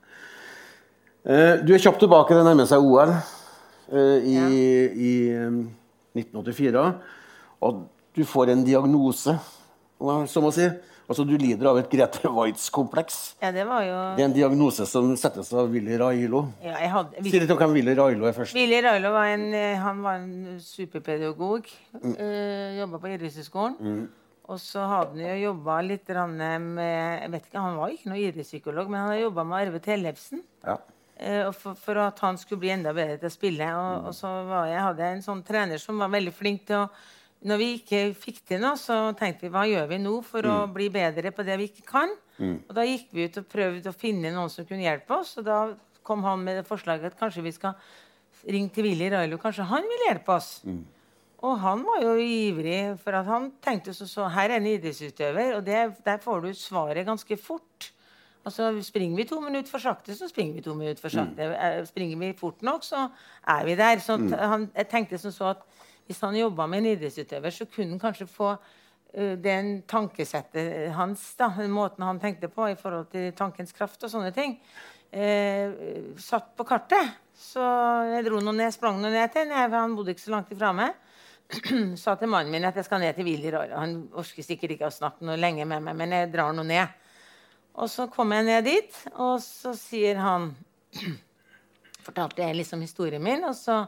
Eh, 1.25 1.63
du 1.65 1.73
er 1.73 1.81
kjapt 1.81 2.03
tilbake, 2.03 2.35
det 2.35 2.43
nærmer 2.45 2.67
seg 2.69 2.83
OL 2.83 3.13
eh, 3.15 4.27
i, 4.27 4.35
ja. 4.35 4.49
i 4.93 5.13
1984. 6.19 6.83
Eh, 6.83 7.21
og 7.65 7.85
du 8.15 8.21
får 8.27 8.51
en 8.53 8.65
diagnose, 8.67 9.33
som 10.29 10.45
å 10.47 10.51
si. 10.53 10.67
Altså, 11.05 11.25
Du 11.27 11.35
lider 11.37 11.69
av 11.69 11.77
et 11.79 11.89
Grete 11.89 12.29
Waitz-kompleks. 12.33 13.35
Ja, 13.41 13.51
Det 13.53 13.65
var 13.69 13.85
jo... 13.85 13.97
Det 14.17 14.23
er 14.23 14.29
en 14.29 14.35
diagnose 14.35 14.87
som 14.89 15.11
settes 15.19 15.51
av 15.53 15.69
Willy 15.73 15.99
Railo. 16.01 16.45
Ja, 16.63 16.79
jeg 16.81 16.91
hadde... 16.93 17.25
Si 17.27 17.41
litt 17.41 17.53
om 17.53 17.59
hvem 17.59 17.75
Willy 17.77 17.93
Railo 17.97 18.25
er 18.29 18.35
først. 18.37 18.57
Willy 18.57 18.81
Railo 18.81 19.11
var 19.13 19.29
en, 19.35 19.45
eh, 19.53 19.77
han 19.81 20.01
var 20.05 20.23
en 20.23 20.57
superpedagog. 20.63 21.69
Mm. 21.99 22.15
Uh, 22.15 22.21
eh, 22.25 22.79
Jobba 22.79 23.01
på 23.03 23.11
idrettshøyskolen. 23.13 23.77
Mm. 23.79 24.05
Og 24.45 24.59
så 24.61 24.81
hadde 24.85 25.15
han 25.17 25.21
jo 25.25 25.47
jobba 25.47 25.79
litt 25.81 26.09
med 26.29 26.75
jeg 26.77 27.29
vet 27.33 27.47
ikke, 27.47 27.61
Han 27.63 27.79
var 27.79 27.93
ikke 27.93 28.09
noen 28.11 28.19
idrettspsykolog, 28.21 28.89
men 28.89 28.99
han 28.99 29.09
hadde 29.09 29.23
jobba 29.23 29.45
med 29.49 29.61
Arve 29.61 29.81
Tellefsen. 29.81 30.41
Ja. 30.65 30.79
Uh, 31.15 31.51
for, 31.53 31.77
for, 31.77 32.01
at 32.01 32.19
han 32.25 32.37
skulle 32.37 32.65
bli 32.65 32.73
enda 32.73 32.93
bedre 32.97 33.19
til 33.21 33.29
å 33.29 33.35
spille. 33.35 33.69
Og, 33.77 33.91
mm. 34.01 34.09
og 34.09 34.17
så 34.17 34.33
var 34.49 34.71
jeg, 34.73 34.81
hadde 34.89 35.05
jeg 35.05 35.19
en 35.19 35.27
sånn 35.29 35.45
trener 35.45 35.81
som 35.81 36.01
var 36.01 36.09
veldig 36.17 36.33
flink 36.33 36.65
til 36.65 36.81
å 36.81 36.89
når 37.45 37.59
vi 37.61 37.67
ikke 37.77 37.99
fikk 38.17 38.41
til 38.49 38.61
noe, 38.63 38.77
så 38.79 38.97
tenkte 39.17 39.45
vi 39.45 39.53
hva 39.53 39.65
gjør 39.69 39.89
vi 39.91 39.99
nå 40.01 40.15
for 40.25 40.45
mm. 40.45 40.53
å 40.53 40.71
bli 40.73 40.89
bedre 40.93 41.31
på 41.35 41.45
det 41.45 41.57
vi 41.61 41.69
ikke 41.69 41.85
kan? 41.91 42.13
Mm. 42.39 42.57
Og 42.65 42.73
Da 42.77 42.85
gikk 42.87 43.11
vi 43.13 43.27
ut 43.27 43.37
og 43.41 43.47
prøvde 43.51 43.91
å 43.91 43.97
finne 43.97 44.33
noen 44.33 44.51
som 44.51 44.67
kunne 44.67 44.85
hjelpe 44.85 45.19
oss. 45.19 45.35
Og 45.41 45.45
da 45.47 45.59
kom 46.05 46.25
han 46.25 46.43
med 46.45 46.59
det 46.61 46.67
forslaget 46.67 47.13
at 47.13 47.19
kanskje 47.19 47.45
vi 47.45 47.53
skal 47.55 47.77
ringe 48.49 48.73
til 48.73 48.87
Willy 48.89 49.09
Railo. 49.13 49.39
Kanskje 49.41 49.67
han 49.69 49.85
vil 49.89 50.05
hjelpe 50.07 50.35
oss. 50.35 50.51
Mm. 50.65 50.83
Og 51.45 51.59
han 51.61 51.83
var 51.85 52.01
jo 52.01 52.15
ivrig, 52.21 52.79
for 53.03 53.17
at 53.19 53.27
han 53.29 53.51
tenkte 53.63 53.93
så, 53.93 54.07
så 54.09 54.29
her 54.33 54.49
er 54.49 54.61
en 54.61 54.69
idrettsutøver, 54.71 55.57
og 55.57 55.65
det, 55.67 55.81
der 56.05 56.23
får 56.23 56.41
du 56.41 56.53
svaret 56.57 57.05
ganske 57.05 57.37
fort. 57.37 57.91
Altså, 58.45 58.71
Springer 58.85 59.17
vi 59.17 59.27
to 59.29 59.39
minutter 59.41 59.69
for 59.69 59.81
sakte, 59.81 60.15
så 60.17 60.29
springer 60.29 60.57
vi 60.57 60.63
to 60.65 60.73
minutter 60.77 61.01
for 61.01 61.13
sakte. 61.13 61.49
Mm. 61.51 61.85
Springer 61.89 62.21
vi 62.21 62.33
fort 62.37 62.65
nok, 62.65 62.85
så 62.85 63.07
er 63.47 63.65
vi 63.65 63.75
der. 63.77 64.01
Så 64.01 64.17
mm. 64.17 64.33
han, 64.33 64.67
jeg 64.75 64.89
tenkte 64.89 65.21
som 65.21 65.33
så 65.33 65.51
at 65.53 65.63
hvis 66.07 66.21
han 66.25 66.37
jobba 66.37 66.67
med 66.69 66.83
en 66.83 66.89
idrettsutøver, 66.93 67.53
så 67.53 67.67
kunne 67.69 67.95
han 67.95 68.01
kanskje 68.01 68.27
få 68.29 68.53
uh, 68.55 69.35
den 69.41 69.79
tankesettet 69.89 70.91
hans, 70.97 71.27
da, 71.39 71.49
måten 71.71 72.05
han 72.05 72.21
tenkte 72.21 72.51
på 72.51 72.69
i 72.71 72.77
forhold 72.79 73.09
til 73.13 73.31
tankens 73.37 73.73
kraft 73.75 74.03
og 74.05 74.13
sånne 74.13 74.33
ting, 74.35 74.57
uh, 75.15 76.13
satt 76.21 76.53
på 76.57 76.67
kartet. 76.67 77.15
Så 77.35 77.63
jeg 78.13 78.27
dro 78.29 78.39
noe 78.39 78.55
ned, 78.55 78.71
sprang 78.71 79.01
noe 79.01 79.11
ned 79.11 79.33
til 79.33 79.49
ham. 79.51 79.73
Han 79.75 79.95
bodde 79.97 80.13
ikke 80.15 80.23
så 80.23 80.37
langt 80.37 80.53
ifra 80.55 80.71
meg. 80.75 80.95
sa 82.01 82.15
til 82.17 82.29
mannen 82.31 82.53
min 82.53 82.65
at 82.65 82.77
jeg 82.79 82.87
skal 82.87 83.01
ned 83.03 83.17
til 83.17 83.27
Royal. 83.53 83.75
Han 83.77 83.97
orker 84.17 84.45
sikkert 84.45 84.75
ikke 84.75 84.89
å 84.89 84.93
snakke 84.93 85.25
noe 85.27 85.37
lenge 85.37 85.65
med 85.67 85.83
meg, 85.83 85.97
men 85.97 86.15
jeg 86.15 86.31
drar 86.33 86.55
noe 86.55 86.65
ned. 86.65 87.03
Og 87.75 87.91
så 87.91 88.07
kom 88.11 88.31
jeg 88.31 88.47
ned 88.47 88.65
dit, 88.65 88.97
og 89.19 89.37
så 89.43 89.75
sier 89.77 90.21
han 90.21 90.53
Fortalte 92.05 92.43
jeg 92.43 92.53
liksom 92.59 92.83
historien 92.85 93.23
min, 93.23 93.41
og 93.49 93.55
så 93.57 93.79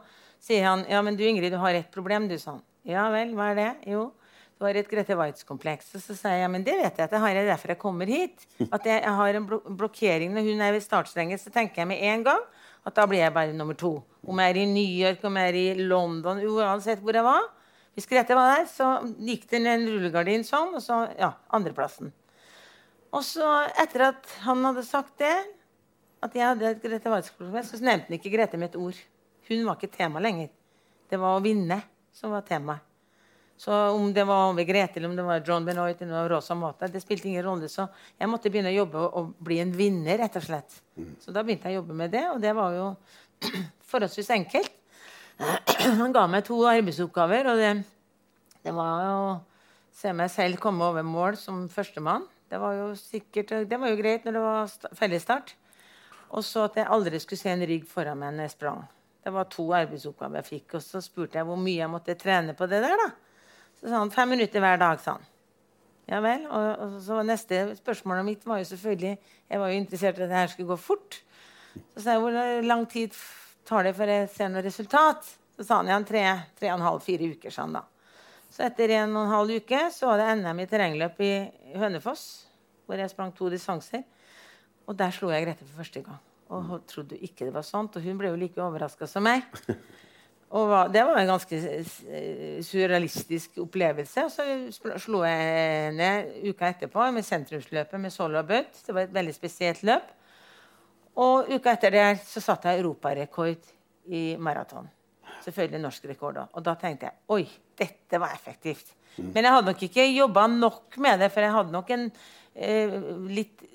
sier 0.44 0.68
han 0.68 0.86
ja, 0.90 1.02
men 1.06 1.18
du 1.18 1.26
Ingrid, 1.28 1.54
du 1.54 1.62
har 1.62 1.78
et 1.78 1.92
problem. 1.94 2.28
du, 2.30 2.38
sånn. 2.42 2.62
Ja 2.88 3.10
vel, 3.12 3.34
hva 3.36 3.52
er 3.52 3.60
det? 3.60 3.72
Jo, 3.92 4.12
du 4.58 4.66
har 4.66 4.78
et 4.80 4.88
Grete 4.90 5.18
Waitz-kompleks. 5.18 5.90
Og 5.98 6.04
så 6.04 6.16
sier 6.16 6.38
jeg 6.38 6.46
ja, 6.46 6.52
men 6.52 6.64
det 6.66 6.78
vet 6.80 6.98
jeg 6.98 7.10
at 7.10 7.12
jeg 7.14 7.24
har 7.24 7.36
jeg 7.36 7.50
derfor 7.50 7.74
jeg 7.74 7.82
kommer 7.82 8.10
hit. 8.10 8.48
At 8.72 8.88
jeg 8.88 9.04
har 9.20 9.40
en 9.40 9.50
blokkering 9.50 10.34
når 10.34 10.48
hun 10.48 10.64
er 10.64 10.74
ved 10.78 10.86
startstrengen, 10.86 11.42
så 11.42 11.54
tenker 11.54 11.84
jeg 11.84 11.92
med 11.92 12.02
en 12.14 12.26
gang 12.30 12.48
at 12.88 12.96
da 12.96 13.04
blir 13.10 13.20
jeg 13.20 13.36
bare 13.36 13.56
nummer 13.56 13.76
to. 13.78 13.98
Om 14.24 14.40
jeg 14.40 14.54
er 14.54 14.60
i 14.62 14.70
New 14.72 14.94
York, 15.04 15.24
om 15.28 15.38
jeg 15.38 15.52
er 15.52 15.60
i 15.60 15.88
London, 15.90 16.40
uansett 16.48 17.04
hvor 17.04 17.18
jeg 17.18 17.28
var. 17.28 17.50
Hvis 17.98 18.08
Grete 18.08 18.38
var 18.38 18.54
der, 18.56 18.66
så 18.70 18.88
gikk 19.26 19.48
det 19.52 19.60
ned 19.64 19.82
en 19.82 19.92
rullegardin 19.92 20.46
sånn, 20.48 20.76
og 20.78 20.84
så 20.86 21.02
ja, 21.18 21.32
andreplassen. 21.54 22.14
Og 23.12 23.24
så, 23.26 23.48
etter 23.82 24.12
at 24.12 24.34
han 24.44 24.62
hadde 24.68 24.84
sagt 24.86 25.18
det, 25.20 25.34
at 26.24 26.36
jeg 26.38 26.46
hadde 26.46 26.72
et 26.72 26.84
Grete 26.84 27.12
Waitz-kompleks, 27.12 27.74
så 27.74 27.82
nevnte 27.84 28.12
han 28.12 28.18
ikke 28.20 28.34
Grete 28.36 28.60
med 28.62 28.72
et 28.72 28.80
ord. 28.80 29.00
Hun 29.48 29.66
var 29.68 29.78
ikke 29.78 29.96
tema 29.96 30.22
lenger. 30.24 30.52
Det 31.10 31.20
var 31.22 31.38
å 31.38 31.44
vinne 31.44 31.82
som 32.16 32.34
var 32.34 32.46
temaet. 32.48 32.84
Så 33.58 33.74
om 33.74 34.12
det 34.14 34.22
var 34.24 34.52
Ove 34.52 34.64
Grete 34.70 35.00
eller 35.00 35.10
om 35.10 35.16
det 35.18 35.24
var 35.26 35.42
John 35.42 35.66
Benoit 35.66 36.02
eller 36.02 36.30
Rosa 36.30 36.54
Mata, 36.56 36.88
det 36.88 37.02
spilte 37.02 37.26
ingen 37.28 37.42
rolle. 37.42 37.70
Så 37.70 37.88
jeg 38.14 38.30
måtte 38.30 38.52
begynne 38.54 38.70
å 38.70 38.76
jobbe 38.84 39.06
og 39.18 39.32
bli 39.42 39.58
en 39.64 39.72
vinner, 39.74 40.20
rett 40.22 40.38
og 40.38 40.46
slett. 40.46 40.76
Mm. 40.94 41.16
Så 41.24 41.34
da 41.34 41.42
begynte 41.42 41.72
jeg 41.72 41.80
å 41.80 41.82
jobbe 41.82 41.96
med 41.98 42.14
det, 42.14 42.22
og 42.30 42.42
det 42.44 42.54
var 42.54 42.76
jo 42.78 42.92
forholdsvis 43.90 44.30
enkelt. 44.36 44.70
Han 46.02 46.14
ga 46.14 46.28
meg 46.30 46.46
to 46.46 46.60
arbeidsoppgaver, 46.70 47.50
og 47.50 47.62
det, 47.64 47.72
det 48.62 48.76
var 48.78 49.08
å 49.10 49.22
se 49.98 50.14
meg 50.14 50.30
selv 50.30 50.62
komme 50.62 50.86
over 50.92 51.06
mål 51.06 51.40
som 51.42 51.66
førstemann. 51.74 52.28
Det 52.48 52.62
var 52.62 52.78
jo 52.78 52.92
sikkert, 53.00 53.56
det 53.66 53.82
var 53.82 53.90
jo 53.90 53.98
greit 53.98 54.28
når 54.28 54.38
det 54.38 54.44
var 54.46 54.94
fellesstart. 55.02 55.56
Og 56.30 56.46
så 56.46 56.68
at 56.68 56.78
jeg 56.78 56.92
aldri 56.94 57.18
skulle 57.24 57.42
se 57.42 57.50
en 57.50 57.66
rygg 57.66 57.90
foran 57.90 58.22
meg 58.22 58.38
når 58.38 58.52
jeg 58.52 58.56
sprang. 58.60 58.86
Det 59.28 59.34
var 59.36 59.50
to 59.52 59.66
arbeidsoppgaver 59.76 60.40
jeg 60.40 60.48
fikk. 60.48 60.78
Og 60.78 60.84
så 60.86 61.02
spurte 61.04 61.36
jeg 61.36 61.48
hvor 61.48 61.60
mye 61.60 61.82
jeg 61.82 61.92
måtte 61.92 62.14
trene 62.16 62.54
på 62.56 62.64
det 62.72 62.80
der. 62.80 62.94
da. 63.02 63.08
Så 63.76 63.90
sa 63.90 64.00
han 64.00 64.12
fem 64.14 64.30
minutter 64.32 64.64
hver 64.64 64.80
dag. 64.80 65.02
sa 65.04 65.18
han. 65.18 65.26
Ja 66.08 66.22
vel. 66.24 66.46
Og, 66.48 66.68
og 66.86 66.94
så 67.04 67.18
neste 67.28 67.60
spørsmål 67.76 68.24
mitt 68.24 68.46
var 68.48 68.62
jo 68.62 68.70
selvfølgelig 68.70 69.18
Jeg 69.50 69.60
var 69.60 69.68
jo 69.68 69.82
interessert 69.82 70.22
i 70.22 70.24
at 70.24 70.32
det 70.32 70.38
her 70.40 70.54
skulle 70.54 70.72
gå 70.72 70.78
fort. 70.80 71.20
Så 71.92 72.06
sa 72.06 72.16
jeg 72.16 72.24
hvor 72.24 72.64
lang 72.64 72.88
tid 72.88 73.20
tar 73.68 73.84
det 73.84 73.94
før 73.98 74.14
jeg 74.14 74.30
ser 74.32 74.54
noe 74.54 74.64
resultat? 74.64 75.28
Så 75.58 75.68
sa 75.68 75.82
han 75.82 75.92
igjen 75.92 76.08
tre, 76.08 76.24
tre 76.56 76.72
og 76.72 76.80
en 76.80 76.88
halv, 76.88 77.04
fire 77.04 77.28
uker. 77.34 77.52
sa 77.52 77.66
han 77.66 77.76
da. 77.76 77.84
Så 78.48 78.64
etter 78.64 78.96
en 79.02 79.12
og 79.12 79.26
en 79.26 79.34
halv 79.34 79.58
uke 79.60 79.82
så 79.92 80.08
var 80.08 80.24
det 80.24 80.30
NM 80.40 80.64
i 80.64 80.70
terrengløp 80.72 81.20
i 81.20 81.34
Hønefoss. 81.76 82.24
hvor 82.88 82.96
jeg 82.96 83.12
sprang 83.12 83.36
to 83.36 83.50
distanser. 83.52 84.08
Og 84.88 84.96
der 84.96 85.12
slo 85.12 85.36
jeg 85.36 85.44
Grete 85.44 85.66
for 85.66 85.84
første 85.84 86.02
gang. 86.02 86.24
Og 86.50 86.68
hun 86.72 86.84
trodde 86.88 87.20
ikke 87.20 87.48
det 87.48 87.54
var 87.56 87.66
sant. 87.68 87.96
Og 87.98 88.04
hun 88.04 88.20
ble 88.20 88.32
jo 88.32 88.40
like 88.40 88.62
overraska 88.64 89.08
som 89.10 89.26
meg. 89.28 89.48
Og 90.56 90.72
det 90.94 91.02
var 91.04 91.18
en 91.20 91.28
ganske 91.34 91.58
eh, 91.60 92.60
surrealistisk 92.64 93.58
opplevelse. 93.66 94.24
Og 94.24 94.32
så 94.32 95.00
slo 95.04 95.24
jeg 95.28 95.96
ned 95.98 96.38
uka 96.48 96.70
etterpå 96.72 97.10
med 97.12 97.28
sentrumsløpet 97.28 98.00
med 98.00 98.14
solo 98.16 98.40
og 98.40 98.48
bøtt. 98.48 98.80
Det 98.86 98.96
var 98.96 99.08
et 99.08 99.18
veldig 99.18 99.36
spesielt 99.36 99.84
løp. 99.88 100.14
Og 101.18 101.50
uka 101.52 101.74
etter 101.74 101.92
det 101.92 102.06
så 102.30 102.44
satte 102.44 102.72
jeg 102.72 102.84
europarekord 102.84 103.74
i 104.14 104.38
maraton. 104.40 104.88
Selvfølgelig 105.44 105.84
norsk 105.84 106.08
rekord 106.14 106.40
òg. 106.40 106.54
Og 106.56 106.64
da 106.64 106.78
tenkte 106.80 107.10
jeg 107.10 107.20
oi, 107.34 107.44
dette 107.78 108.22
var 108.22 108.36
effektivt. 108.36 108.94
Men 109.18 109.44
jeg 109.44 109.52
hadde 109.52 109.72
nok 109.72 109.84
ikke 109.88 110.06
jobba 110.14 110.46
nok 110.52 110.98
med 111.04 111.24
det, 111.24 111.32
for 111.34 111.44
jeg 111.44 111.56
hadde 111.56 111.74
nok 111.74 111.90
en 111.96 112.06
eh, 112.54 112.96
litt 113.34 113.66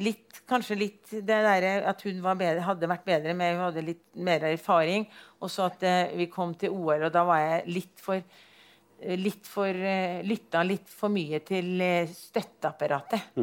litt, 0.00 0.42
Kanskje 0.50 0.76
litt 0.78 1.10
det 1.10 1.22
der 1.26 1.84
at 1.86 2.02
hun 2.06 2.20
var 2.24 2.38
bedre, 2.38 2.64
hadde 2.66 2.88
vært 2.90 3.06
bedre 3.06 3.34
med 3.38 3.54
hun 3.54 3.64
hadde 3.68 3.84
litt 3.86 4.04
mer 4.18 4.44
erfaring. 4.50 5.06
Og 5.40 5.50
så 5.52 5.68
at 5.70 5.82
eh, 5.86 6.14
vi 6.18 6.26
kom 6.32 6.54
til 6.58 6.74
OL, 6.74 7.06
og 7.06 7.12
da 7.14 7.24
var 7.28 7.42
jeg 7.42 7.74
litt 7.74 8.02
for 8.02 8.18
eh, 8.18 9.16
litt 9.18 9.48
for 9.48 9.70
eh, 9.70 10.22
Lytta 10.26 10.62
litt 10.66 10.90
for 10.90 11.12
mye 11.12 11.42
til 11.46 11.80
eh, 11.84 12.10
støtteapparatet. 12.10 13.34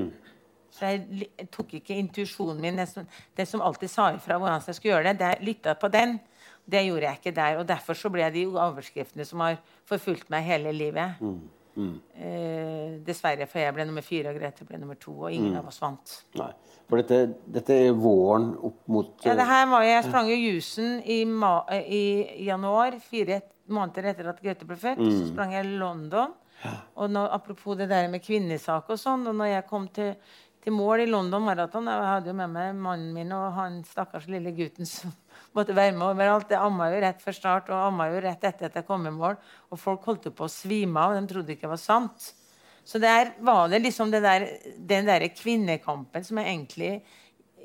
Så 0.77 0.91
jeg, 0.91 1.29
tok 1.49 1.77
ikke 1.79 1.95
intuisjonen 1.97 2.59
min, 2.61 2.77
det 2.77 2.85
som, 2.91 3.07
det 3.35 3.47
som 3.49 3.63
alltid 3.65 3.89
sa 3.89 4.11
ifra 4.13 4.37
hvordan 4.37 4.61
jeg 4.67 4.77
skulle 4.77 4.93
gjøre 4.93 5.13
det. 5.13 5.19
det 5.23 5.47
lytta 5.47 5.73
på 5.79 5.89
den. 5.89 6.19
Det 6.67 6.83
gjorde 6.83 7.07
jeg 7.07 7.21
ikke 7.21 7.37
der. 7.39 7.61
Og 7.61 7.67
derfor 7.67 7.97
så 7.97 8.11
ble 8.13 8.27
de 8.35 8.43
overskriftene 8.51 9.25
som 9.25 9.41
har 9.41 9.57
forfulgt 9.87 10.29
meg 10.29 10.45
hele 10.45 10.75
livet. 10.75 11.23
Eh, 11.77 12.97
dessverre, 13.05 13.45
for 13.47 13.59
jeg 13.61 13.73
ble 13.75 13.85
nummer 13.85 14.01
fire, 14.05 14.31
og 14.33 14.39
Grete 14.39 14.65
ble 14.65 14.79
nummer 14.81 14.97
to, 14.99 15.11
og 15.27 15.31
ingen 15.31 15.55
av 15.59 15.67
oss 15.69 15.79
vant. 15.83 16.15
Nei. 16.39 16.51
For 16.87 17.01
dette, 17.01 17.35
dette 17.51 17.75
er 17.87 17.93
våren 17.93 18.53
opp 18.63 18.79
mot 18.87 19.25
Ja, 19.25 19.33
det 19.35 19.43
eh, 19.43 19.51
her 19.51 19.65
var 19.67 19.83
Jeg 19.83 20.05
sprang 20.07 20.29
jo 20.31 20.35
jusen 20.39 21.01
i, 21.03 21.21
eh, 21.75 21.85
i 21.91 22.45
januar, 22.47 22.99
fire 22.99 23.41
et- 23.41 23.53
måneder 23.67 24.05
etter 24.13 24.29
at 24.29 24.41
Grete 24.41 24.65
ble 24.65 24.77
født. 24.79 24.97
Så 25.11 25.27
sprang 25.33 25.51
jeg 25.51 25.65
London. 25.77 26.33
Og 26.95 27.09
nå, 27.11 27.27
apropos 27.29 27.75
det 27.77 27.89
der 27.89 28.07
med 28.07 28.23
kvinnesak 28.23 28.89
og 28.89 28.97
sånn, 28.97 29.27
og 29.27 29.35
når 29.35 29.51
jeg 29.51 29.67
kom 29.67 29.87
til, 29.93 30.15
til 30.63 30.73
mål 30.73 31.03
i 31.03 31.05
London 31.05 31.43
Marathon 31.43 31.85
Jeg 31.85 32.07
hadde 32.07 32.31
jo 32.31 32.33
med 32.33 32.49
meg 32.49 32.75
mannen 32.75 33.13
min 33.13 33.31
og 33.31 33.53
han 33.53 33.83
stakkars 33.83 34.27
lille 34.27 34.51
gutten 34.55 34.85
som 34.85 35.13
måtte 35.55 35.75
være 35.75 35.93
med 35.95 36.07
overalt. 36.09 36.49
Jeg 36.51 36.59
amma 36.59 36.89
jo 36.91 37.03
rett 37.03 37.21
før 37.23 37.35
start 37.35 37.69
og 37.71 37.85
amma 37.89 38.09
jo 38.11 38.23
rett 38.23 38.43
etter 38.49 38.67
at 38.69 38.75
jeg 38.79 38.87
kom 38.87 39.05
i 39.07 39.13
mål. 39.13 39.37
Og 39.71 39.79
folk 39.81 40.03
holdt 40.09 40.27
på 40.35 40.47
å 40.47 40.51
svime 40.51 40.99
av. 40.99 41.15
De 41.17 41.31
trodde 41.31 41.53
ikke 41.55 41.67
det 41.67 41.73
var 41.75 41.81
sant. 41.81 42.31
Så 42.87 42.99
der 43.03 43.33
var 43.43 43.67
det 43.71 43.81
liksom 43.83 44.11
det 44.13 44.21
der, 44.23 44.45
den 44.77 45.07
der 45.07 45.25
kvinnekampen 45.35 46.23
som 46.23 46.39
jeg 46.39 46.53
egentlig 46.53 46.91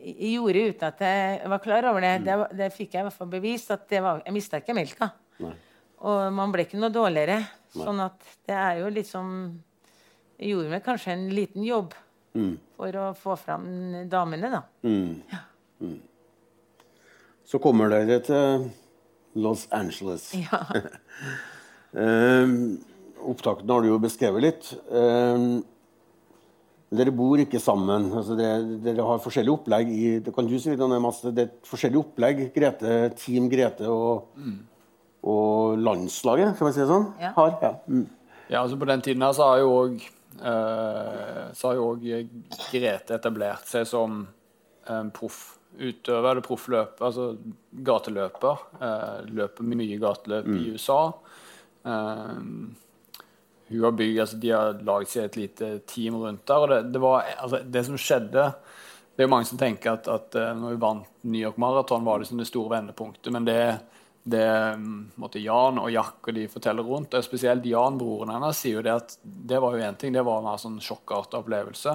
gjorde 0.03 0.63
uten 0.73 0.89
at 0.89 1.03
jeg 1.07 1.51
var 1.53 1.61
klar 1.63 1.87
over 1.91 2.03
det. 2.03 2.15
Det, 2.27 2.39
det 2.59 2.71
fikk 2.75 2.97
jeg 2.97 3.05
i 3.05 3.07
hvert 3.07 3.19
fall 3.19 3.31
bevist. 3.31 3.71
at 3.71 3.85
det 3.91 4.01
var, 4.03 4.23
Jeg 4.27 4.35
mista 4.35 4.59
ikke 4.59 4.75
melka. 4.75 5.13
Og 6.03 6.33
man 6.35 6.51
ble 6.51 6.65
ikke 6.67 6.81
noe 6.83 6.91
dårligere. 6.91 7.39
Sånn 7.73 8.03
at 8.03 8.19
det 8.49 8.57
er 8.59 8.81
jo 8.83 8.89
liksom 8.93 9.29
Jeg 10.43 10.51
gjorde 10.57 10.73
meg 10.73 10.83
kanskje 10.85 11.13
en 11.15 11.29
liten 11.31 11.63
jobb 11.63 11.95
for 12.77 12.97
å 12.99 13.13
få 13.15 13.37
fram 13.39 13.67
damene, 14.11 14.49
da. 14.51 14.63
mm. 15.85 16.01
Så 17.49 17.61
kommer 17.63 17.91
dere 17.93 18.21
til 18.25 18.71
Los 19.43 19.67
Angeles. 19.73 20.31
Ja. 20.37 20.63
eh, 22.03 22.55
opptakene 23.23 23.77
har 23.77 23.85
du 23.85 23.93
jo 23.93 24.01
beskrevet 24.03 24.45
litt. 24.45 24.73
Eh, 24.93 25.47
dere 26.93 27.15
bor 27.17 27.41
ikke 27.41 27.61
sammen. 27.63 28.11
Altså 28.13 28.37
det, 28.39 28.51
dere 28.85 29.07
har 29.09 29.23
forskjellige 29.25 29.57
opplegg 29.57 29.93
i 29.93 30.09
det 30.25 30.35
kan 30.37 30.49
du 30.49 30.59
si 30.59 30.75
litt 30.75 30.85
om 30.85 30.93
det, 30.93 31.33
er 31.33 31.47
et 31.47 31.61
forskjellig 31.69 32.03
opplegg. 32.03 32.43
Grete, 32.55 32.97
Team 33.21 33.49
Grete 33.53 33.89
og, 33.89 34.29
og 35.25 35.79
landslaget, 35.81 36.59
kan 36.59 36.69
man 36.69 36.77
si 36.77 36.85
det 36.85 36.91
sånn? 36.91 37.09
Ja. 37.23 37.33
Har. 37.39 37.57
Ja. 37.63 37.73
Mm. 37.89 38.11
Ja, 38.51 38.61
altså 38.61 38.77
På 38.77 38.89
den 38.91 39.01
tiden 39.01 39.25
her 39.25 39.33
så 39.33 39.49
har 39.49 39.63
jo 39.63 39.79
òg 39.85 40.11
så 40.43 41.69
har 41.69 41.77
jo 41.77 41.91
òg 41.93 42.05
Grete 42.73 43.15
etablert 43.15 43.69
seg 43.69 43.85
som 43.87 44.25
en 44.91 45.11
proff 45.15 45.43
utøver, 45.79 46.31
eller 46.31 46.45
proffløper, 46.45 47.05
altså 47.07 47.33
gateløper. 47.73 48.63
Eh, 48.83 49.19
løper 49.33 49.67
mye 49.67 49.99
gateløp 50.03 50.49
i 50.53 50.73
USA. 50.75 51.01
Eh, 51.85 52.41
hun 53.73 53.85
har 53.87 53.97
bygd, 53.97 54.21
altså 54.21 54.37
De 54.37 54.51
har 54.53 54.83
laget 54.85 55.13
seg 55.13 55.25
et 55.25 55.39
lite 55.41 55.71
team 55.89 56.19
rundt 56.21 56.45
der. 56.47 56.65
og 56.65 56.69
Det, 56.69 56.83
det, 56.93 57.01
var, 57.01 57.25
altså, 57.39 57.63
det 57.65 57.85
som 57.87 57.97
skjedde 57.97 58.51
Det 59.13 59.23
er 59.23 59.29
jo 59.29 59.33
mange 59.33 59.49
som 59.49 59.61
tenker 59.61 59.97
at, 59.97 60.09
at 60.09 60.37
eh, 60.37 60.53
når 60.59 60.75
vi 60.75 60.83
vant 60.83 61.09
New 61.23 61.41
York 61.41 61.57
Marathon, 61.61 62.05
var 62.05 62.21
det 62.21 62.29
som 62.29 62.41
det 62.41 62.49
store 62.51 62.77
vendepunktet. 62.77 63.33
Men 63.33 63.49
det, 63.49 63.59
det 64.23 64.75
mm, 64.79 64.99
måtte 65.19 65.41
Jan 65.43 65.81
og 65.83 65.91
Jack 65.91 66.29
og 66.29 66.37
de 66.37 66.45
forteller 66.51 66.87
rundt, 66.87 67.15
og 67.19 67.25
spesielt 67.27 67.65
Jan, 67.67 67.97
broren 67.99 68.31
hennes, 68.31 68.59
sier 68.59 68.79
jo 68.79 68.85
det 68.87 68.95
at 68.95 69.15
det 69.23 69.59
var 69.63 69.75
jo 69.75 69.83
én 69.83 69.97
ting, 69.99 70.15
det 70.15 70.23
var 70.27 70.39
en 70.39 70.47
mer 70.47 70.61
sånn 70.63 70.79
sjokkartet 70.83 71.41
opplevelse. 71.41 71.95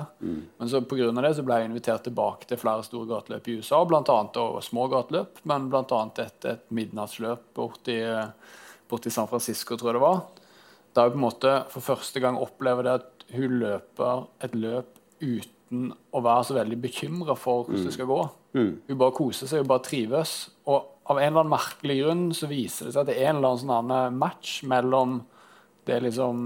Men 0.60 0.72
så 0.72 0.82
pga. 0.84 1.12
det 1.16 1.34
så 1.38 1.46
ble 1.48 1.62
jeg 1.62 1.70
invitert 1.70 2.04
tilbake 2.04 2.50
til 2.50 2.60
flere 2.60 2.84
store 2.84 3.08
gateløp 3.14 3.48
i 3.48 3.60
USA, 3.62 3.80
bl.a. 3.88 4.18
små 4.66 4.88
gateløp, 4.92 5.40
men 5.48 5.70
bl.a. 5.72 6.02
et, 6.26 6.50
et 6.52 6.66
midnattsløp 6.68 7.48
borti, 7.56 8.02
borti 8.92 9.14
San 9.14 9.32
Francisco, 9.32 9.78
tror 9.80 9.94
jeg 9.94 10.00
det 10.02 10.04
var. 10.04 10.26
Da 10.92 11.06
jeg 11.06 11.16
på 11.16 11.22
en 11.22 11.28
måte 11.30 11.54
for 11.72 11.86
første 11.94 12.20
gang 12.24 12.40
opplever 12.42 12.84
det 12.90 12.98
at 13.00 13.28
hun 13.38 13.60
løper 13.62 14.28
et 14.44 14.56
løp 14.56 15.00
uten 15.22 15.94
å 16.16 16.20
være 16.24 16.44
så 16.48 16.56
veldig 16.60 16.78
bekymra 16.84 17.36
for 17.40 17.68
hvordan 17.68 17.88
det 17.88 17.96
skal 17.96 18.12
gå. 18.12 18.22
Hun 18.58 19.00
bare 19.00 19.16
koser 19.16 19.50
seg, 19.50 19.64
hun 19.64 19.72
bare 19.72 19.86
trives. 19.86 20.36
Og 20.68 20.97
av 21.08 21.20
en 21.20 21.28
eller 21.28 21.40
annen 21.44 21.54
merkelig 21.54 21.98
grunn 22.02 22.24
så 22.36 22.50
viser 22.52 22.88
det 22.88 22.94
seg 22.94 23.02
at 23.04 23.10
det 23.10 23.18
er 23.18 23.30
en 23.32 23.40
eller 23.40 23.56
annen 23.56 23.64
sånn 23.64 24.20
match 24.20 24.62
mellom 24.68 25.22
det 25.88 26.02
liksom 26.04 26.40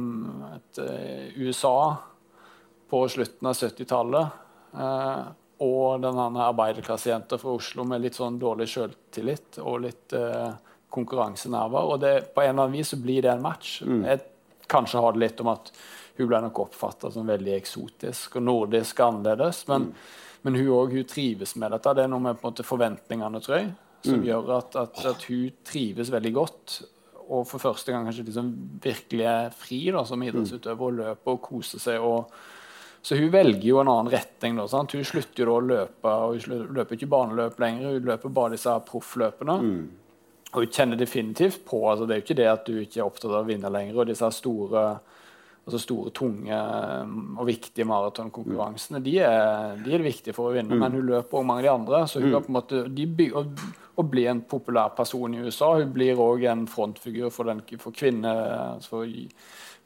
et 0.56 0.82
eh, 0.84 1.38
USA 1.42 1.98
på 2.90 3.08
slutten 3.10 3.48
av 3.50 3.58
70-tallet 3.58 4.28
eh, 4.78 5.24
og 5.66 6.02
den 6.04 6.20
arbeiderklassejenta 6.22 7.40
fra 7.42 7.56
Oslo 7.58 7.86
med 7.90 8.04
litt 8.04 8.18
sånn 8.18 8.38
dårlig 8.42 8.70
selvtillit 8.70 9.58
og 9.62 9.82
litt 9.86 10.14
eh, 10.18 10.54
konkurransenerver. 10.94 11.90
Og 11.94 12.02
det, 12.02 12.14
på 12.36 12.44
en 12.44 12.52
eller 12.52 12.68
annen 12.68 12.78
vis 12.78 12.94
så 12.94 13.00
blir 13.02 13.26
det 13.26 13.34
en 13.34 13.44
match. 13.44 13.80
Jeg 13.82 14.24
kanskje 14.72 15.02
har 15.04 15.14
det 15.14 15.24
litt 15.24 15.44
om 15.44 15.52
at 15.54 15.70
hun 16.18 16.28
ble 16.30 16.42
nok 16.46 16.66
oppfatta 16.66 17.12
som 17.14 17.30
veldig 17.30 17.54
eksotisk 17.56 18.38
og 18.40 18.46
nordisk 18.46 19.00
annerledes. 19.06 19.64
Men, 19.70 19.92
men 20.46 20.58
hun 20.58 20.74
òg 20.76 20.98
trives 21.10 21.56
med 21.62 21.74
dette. 21.76 21.94
Det 21.98 22.06
er 22.06 22.12
noe 22.12 22.26
med 22.26 22.42
måte 22.44 22.66
forventningene, 22.68 23.42
tror 23.42 23.58
jeg, 23.60 23.72
som 24.04 24.24
gjør 24.26 24.50
at, 24.58 24.76
at, 24.76 25.06
at 25.14 25.24
hun 25.30 25.52
trives 25.68 26.10
veldig 26.14 26.34
godt. 26.34 26.80
Og 27.32 27.46
for 27.48 27.64
første 27.64 27.94
gang 27.94 28.06
kanskje 28.10 28.26
liksom 28.28 28.50
virkelig 28.84 29.26
er 29.30 29.54
fri 29.56 29.84
da, 29.96 30.02
som 30.08 30.24
idrettsutøver 30.26 30.82
og 30.90 30.98
løper 30.98 31.36
og 31.38 31.42
koser 31.46 31.80
seg. 31.80 32.02
og 32.04 32.32
så 33.02 33.16
hun 33.18 33.32
velger 33.34 33.64
jo 33.66 33.80
en 33.82 33.90
annen 33.90 34.12
retning. 34.14 34.58
Da, 34.60 34.68
sant? 34.70 34.92
Hun 34.94 35.04
slutter 35.08 35.42
jo 35.42 35.46
da 35.48 35.54
å 35.58 35.62
løpe, 35.66 36.12
og 36.12 36.36
hun 36.46 36.68
løper 36.78 36.94
ikke 37.00 37.08
baneløp 37.10 37.56
lenger, 37.64 37.96
hun 37.96 38.10
løper 38.12 38.30
bare 38.36 38.54
disse 38.54 38.76
proffløpene. 38.86 39.56
proffløpene. 39.58 39.88
Og 40.52 40.60
hun 40.66 40.74
kjenner 40.76 41.00
definitivt 41.00 41.62
på 41.66 41.80
altså 41.90 42.06
Det 42.06 42.14
er 42.14 42.20
jo 42.20 42.26
ikke 42.28 42.36
det 42.42 42.50
at 42.52 42.66
du 42.68 42.74
ikke 42.82 43.00
er 43.00 43.08
opptatt 43.08 43.32
av 43.32 43.46
å 43.46 43.48
vinne 43.48 43.72
lenger. 43.72 43.96
Og 44.04 44.06
disse 44.12 44.30
store, 44.36 44.84
altså 45.66 45.80
store 45.82 46.12
tunge 46.14 46.52
um, 47.06 47.38
og 47.40 47.48
viktige 47.48 47.88
maratonkonkurransene, 47.88 49.00
de, 49.06 49.16
er- 49.24 49.78
de 49.82 49.94
er 49.96 50.04
det 50.04 50.10
viktige 50.12 50.36
for 50.36 50.52
å 50.52 50.56
vinne. 50.60 50.76
Men 50.78 50.92
hun 50.92 51.08
løper 51.08 51.40
også 51.40 51.48
mange 51.48 51.64
av 51.64 51.70
de 51.70 51.74
andre. 51.80 52.04
Så 52.12 52.20
hun 52.22 52.34
har 52.36 52.44
på 52.46 52.52
en 52.52 52.60
måte 52.60 52.84
de 52.92 53.06
by 53.08 53.30
å 54.02 54.10
bli 54.10 54.26
en 54.30 54.44
populær 54.50 54.94
person 54.98 55.34
i 55.36 55.44
USA. 55.46 55.74
Hun 55.80 55.94
blir 55.96 56.20
òg 56.20 56.46
en 56.50 56.66
frontfigur 56.70 57.32
for, 57.34 57.50
den, 57.50 57.64
for 57.80 57.96
kvinner, 57.96 58.42
altså 58.76 59.04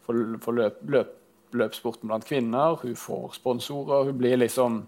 for, 0.06 0.24
for, 0.44 0.58
løp, 0.60 0.82
løp, 0.92 1.14
løpsporten 1.56 2.10
blant 2.10 2.28
kvinner. 2.28 2.80
Hun 2.82 2.96
får 3.00 3.38
sponsorer. 3.40 4.10
Hun 4.10 4.18
blir 4.20 4.40
liksom 4.42 4.84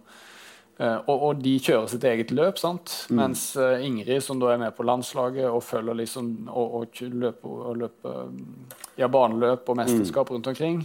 og, 1.09 1.23
og 1.25 1.39
de 1.41 1.55
kjører 1.57 1.87
sitt 1.89 2.03
eget 2.05 2.31
løp, 2.37 2.59
sant? 2.61 2.91
mens 3.09 3.49
eh, 3.57 3.85
Ingrid, 3.87 4.21
som 4.21 4.37
da 4.41 4.51
er 4.53 4.59
med 4.61 4.75
på 4.77 4.85
landslaget 4.85 5.47
og 5.49 5.63
følger 5.65 5.97
liksom 6.03 6.27
og, 6.51 6.75
og 6.81 7.01
løper, 7.01 7.63
og 7.71 7.79
løper 7.81 8.19
mm, 8.29 8.75
ja, 9.01 9.09
baneløp 9.09 9.71
og 9.73 9.79
mesterskap 9.79 10.29
rundt 10.33 10.51
omkring 10.51 10.83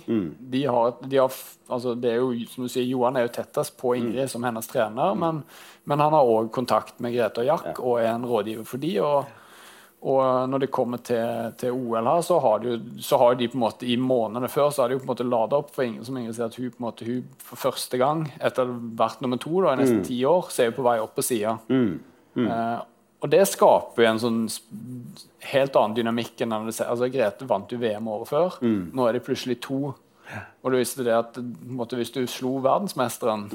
de 0.52 0.64
har, 0.64 0.96
de 1.04 1.20
har, 1.20 1.36
altså 1.68 1.94
det 1.94 2.14
er 2.14 2.22
jo, 2.22 2.32
som 2.48 2.64
du 2.64 2.72
sier, 2.72 2.88
Johan 2.88 3.20
er 3.20 3.26
jo 3.26 3.34
tettest 3.36 3.76
på 3.80 3.92
Ingrid 3.98 4.32
som 4.32 4.48
hennes 4.48 4.68
trener, 4.70 5.12
men, 5.18 5.44
men 5.84 6.04
han 6.04 6.16
har 6.16 6.32
òg 6.38 6.48
kontakt 6.56 6.96
med 7.04 7.12
Grete 7.12 7.44
og 7.44 7.50
Jack 7.52 7.80
og 7.82 8.00
er 8.00 8.14
en 8.14 8.26
rådgiver 8.28 8.68
for 8.68 8.80
de, 8.80 8.94
og, 9.04 9.41
og 10.02 10.48
når 10.50 10.64
det 10.64 10.70
kommer 10.74 10.98
til, 11.06 11.52
til 11.60 11.74
OL 11.76 12.08
her, 12.10 12.22
så 12.26 12.38
har, 12.42 12.62
de, 12.64 12.78
så 12.98 13.18
har 13.22 13.36
de 13.38 13.46
på 13.48 13.54
en 13.54 13.62
måte 13.62 13.86
i 13.86 13.94
månedene 14.00 14.48
før 14.50 14.72
så 14.74 14.82
har 14.82 14.90
de 14.90 14.96
jo 14.96 15.02
på 15.02 15.06
en 15.06 15.12
måte 15.12 15.26
lada 15.28 15.60
opp 15.62 15.70
for 15.74 15.86
Ingrid, 15.86 16.06
som 16.08 16.16
Ingrid 16.18 16.34
sier, 16.34 16.48
at 16.50 16.58
hun 16.58 16.72
på 16.72 16.80
en 16.80 16.86
måte, 16.88 17.06
hun 17.06 17.28
for 17.38 17.60
første 17.68 18.00
gang, 18.00 18.24
etter 18.42 18.72
hvert 18.98 19.22
nummer 19.22 19.38
to 19.42 19.52
da, 19.62 19.76
i 19.76 19.82
nesten 19.82 20.02
ti 20.08 20.18
år, 20.26 20.48
så 20.50 20.64
er 20.64 20.72
hun 20.72 20.78
på 20.80 20.86
vei 20.88 20.96
opp 21.04 21.14
på 21.14 21.22
sida. 21.26 21.54
Eh, 22.50 22.80
og 23.22 23.30
det 23.30 23.44
skaper 23.46 24.02
jo 24.02 24.08
en 24.10 24.18
sånn 24.18 24.40
helt 25.52 25.76
annen 25.78 25.94
dynamikk 25.94 26.40
enn 26.42 26.50
når 26.50 26.64
det, 26.72 26.74
altså 26.90 27.06
Grete 27.14 27.46
vant 27.46 27.70
jo 27.70 27.78
VM 27.78 28.08
året 28.10 28.30
før. 28.32 28.56
Nå 28.90 29.06
er 29.06 29.14
det 29.14 29.22
plutselig 29.28 29.60
to 29.62 29.92
Og 30.62 30.70
du 30.72 30.76
visste 30.78 31.04
det 31.06 31.14
at 31.16 31.38
måtte, 31.66 31.98
hvis 31.98 32.12
du 32.14 32.20
slo 32.30 32.56
verdensmesteren, 32.64 33.48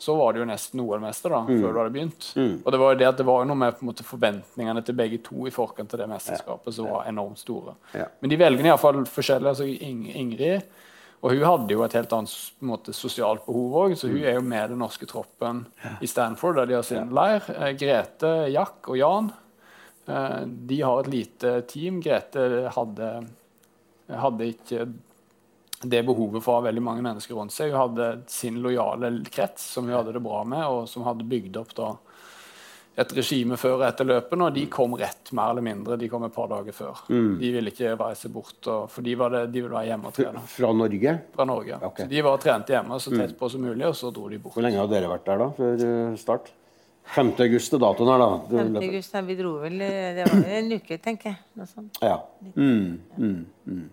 så 0.00 0.16
var 0.16 0.32
det 0.32 0.42
jo 0.42 0.48
nesten 0.50 0.82
OL-mester 0.84 1.32
da, 1.34 1.40
før 1.48 1.72
du 1.72 1.80
hadde 1.80 1.94
begynt. 1.94 2.28
Og 2.36 2.68
det 2.72 2.80
var 2.82 2.92
jo 2.92 3.00
det 3.00 3.08
at 3.08 3.18
det 3.22 3.26
var 3.28 3.48
noe 3.48 3.60
med 3.62 3.78
på 3.78 3.88
måte, 3.88 4.06
forventningene 4.06 4.84
til 4.86 4.98
begge 4.98 5.22
to 5.26 5.48
i 5.48 5.54
forkant 5.54 5.96
av 5.96 6.04
det 6.04 6.10
mesterskapet 6.12 6.76
som 6.76 6.90
var 6.90 7.08
enormt 7.10 7.40
store. 7.42 7.74
Ja. 7.96 8.06
Men 8.20 8.32
de 8.32 8.40
velger 8.40 8.70
iallfall 8.70 9.02
forskjellig. 9.08 9.54
altså 9.54 9.66
Ing 9.66 10.06
Ingrid 10.12 10.68
og 11.20 11.34
hun 11.34 11.44
hadde 11.44 11.74
jo 11.74 11.82
et 11.84 11.94
helt 11.98 12.12
annet 12.16 12.32
på 12.56 12.66
måte, 12.70 12.94
sosialt 12.96 13.44
behov 13.44 13.74
òg, 13.82 13.96
så 13.98 14.08
hun 14.08 14.22
er 14.22 14.38
jo 14.38 14.44
med 14.44 14.72
den 14.72 14.80
norske 14.80 15.08
troppen 15.08 15.66
i 16.00 16.08
Stanford, 16.08 16.56
der 16.56 16.70
de 16.70 16.78
har 16.78 16.86
sin 16.86 17.12
leir. 17.16 17.44
Eh, 17.52 17.74
Grete, 17.76 18.30
Jack 18.48 18.88
og 18.88 18.96
Jan 18.96 19.28
eh, 20.08 20.40
de 20.70 20.80
har 20.80 21.02
et 21.02 21.12
lite 21.12 21.52
team. 21.68 22.00
Grete 22.00 22.72
hadde, 22.72 23.10
hadde 24.08 24.48
ikke 24.54 24.88
det 25.82 26.02
behovet 26.04 26.44
for 26.44 26.52
å 26.52 26.60
ha 26.60 26.66
veldig 26.68 26.82
mange 26.84 27.04
mennesker 27.04 27.38
rundt 27.38 27.54
seg. 27.54 27.72
Hun 27.72 27.80
hadde 27.80 28.10
sin 28.28 28.60
lojale 28.60 29.12
krets 29.32 29.64
som 29.74 29.88
hun 29.88 29.96
hadde 29.96 30.12
det 30.16 30.22
bra 30.24 30.42
med, 30.44 30.66
og 30.68 30.88
som 30.90 31.06
hadde 31.06 31.28
bygd 31.28 31.56
opp 31.60 31.74
da 31.78 31.94
et 33.00 33.12
regime 33.16 33.56
før 33.56 33.78
og 33.78 33.84
etter 33.86 34.04
løpene, 34.04 34.48
og 34.48 34.56
de 34.56 34.66
kom 34.72 34.94
rett, 34.98 35.30
mer 35.36 35.54
eller 35.54 35.64
mindre. 35.64 35.96
De 35.96 36.08
kom 36.10 36.24
et 36.26 36.34
par 36.34 36.50
dager 36.50 36.74
før. 36.76 37.04
De 37.08 37.52
ville 37.54 37.72
ikke 37.72 37.94
reise 37.96 38.28
bort, 38.32 38.58
og, 38.66 38.90
for 38.92 39.06
de, 39.06 39.14
var 39.16 39.32
det, 39.32 39.44
de 39.54 39.62
ville 39.62 39.72
være 39.76 39.92
hjemme 39.92 40.10
og 40.10 40.16
trene 40.16 40.42
Fra 40.52 40.72
Norge? 40.76 41.14
fra 41.36 41.46
Norge. 41.48 41.78
Okay. 41.90 42.04
Så 42.04 42.12
de 42.12 42.24
var 42.26 42.42
trent 42.44 42.72
hjemme 42.74 42.98
så 43.00 43.14
tett 43.14 43.36
på 43.38 43.50
som 43.52 43.64
mulig, 43.64 43.86
og 43.88 43.96
så 43.96 44.10
dro 44.12 44.26
de 44.28 44.40
bort. 44.42 44.56
Hvor 44.58 44.66
lenge 44.66 44.82
har 44.82 44.90
dere 44.90 45.12
vært 45.12 45.28
der 45.30 45.44
da, 45.44 45.48
før 45.56 45.86
eh, 45.86 46.18
start? 46.20 46.50
5. 47.10 47.30
august 47.46 47.72
er 47.74 47.80
datoen 47.82 48.12
her, 48.12 48.20
da. 48.22 48.34
5. 48.50 48.76
august, 48.82 49.14
ja, 49.16 49.22
vi 49.26 49.38
dro 49.38 49.54
vel 49.62 49.80
eh, 49.82 50.10
Det 50.18 50.26
var 50.28 50.44
en 50.58 50.74
uke, 50.76 50.98
tenker 51.02 51.32
jeg. 51.32 51.40
Noe 51.58 51.70
sånt. 51.70 52.02
Ja. 52.04 52.20
Mm, 52.52 53.00
mm, 53.16 53.40
mm. 53.64 53.88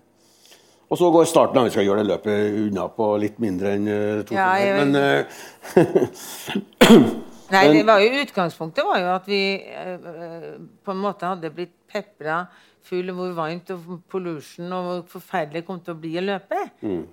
Og 0.88 0.99
så 0.99 1.09
går 1.11 1.25
starten. 1.27 1.59
av. 1.59 1.67
Vi 1.67 1.75
skal 1.75 1.88
gjøre 1.88 2.03
det 2.03 2.11
løpet 2.13 2.59
unna 2.63 2.88
på 2.95 3.09
litt 3.21 3.39
mindre 3.43 3.73
enn 3.75 3.88
uh, 3.91 4.21
to 4.27 4.38
Ja, 4.38 4.53
jeg-. 4.61 4.77
Men 4.79 4.95
eh, 4.95 5.25
Nei, 7.47 7.63
det 7.71 7.83
var 7.88 8.01
jo 8.03 8.23
Utgangspunktet 8.23 8.83
var 8.88 8.99
jo 8.99 9.11
at 9.13 9.27
vi 9.29 9.41
eh, 9.55 9.93
eh, 9.95 10.47
på 10.83 10.91
en 10.91 11.03
måte 11.03 11.29
hadde 11.29 11.51
blitt 11.55 11.75
pepra 11.88 12.41
full 12.88 13.11
hvor 13.15 13.33
varmt 13.35 13.71
og 13.75 14.01
pollution 14.11 14.71
og 14.75 14.85
hvor 14.88 15.01
forferdelig 15.17 15.61
det 15.61 15.67
kom 15.67 15.79
til 15.83 15.95
å 15.95 15.99
bli 15.99 16.13
å 16.19 16.23
løpe. 16.23 16.59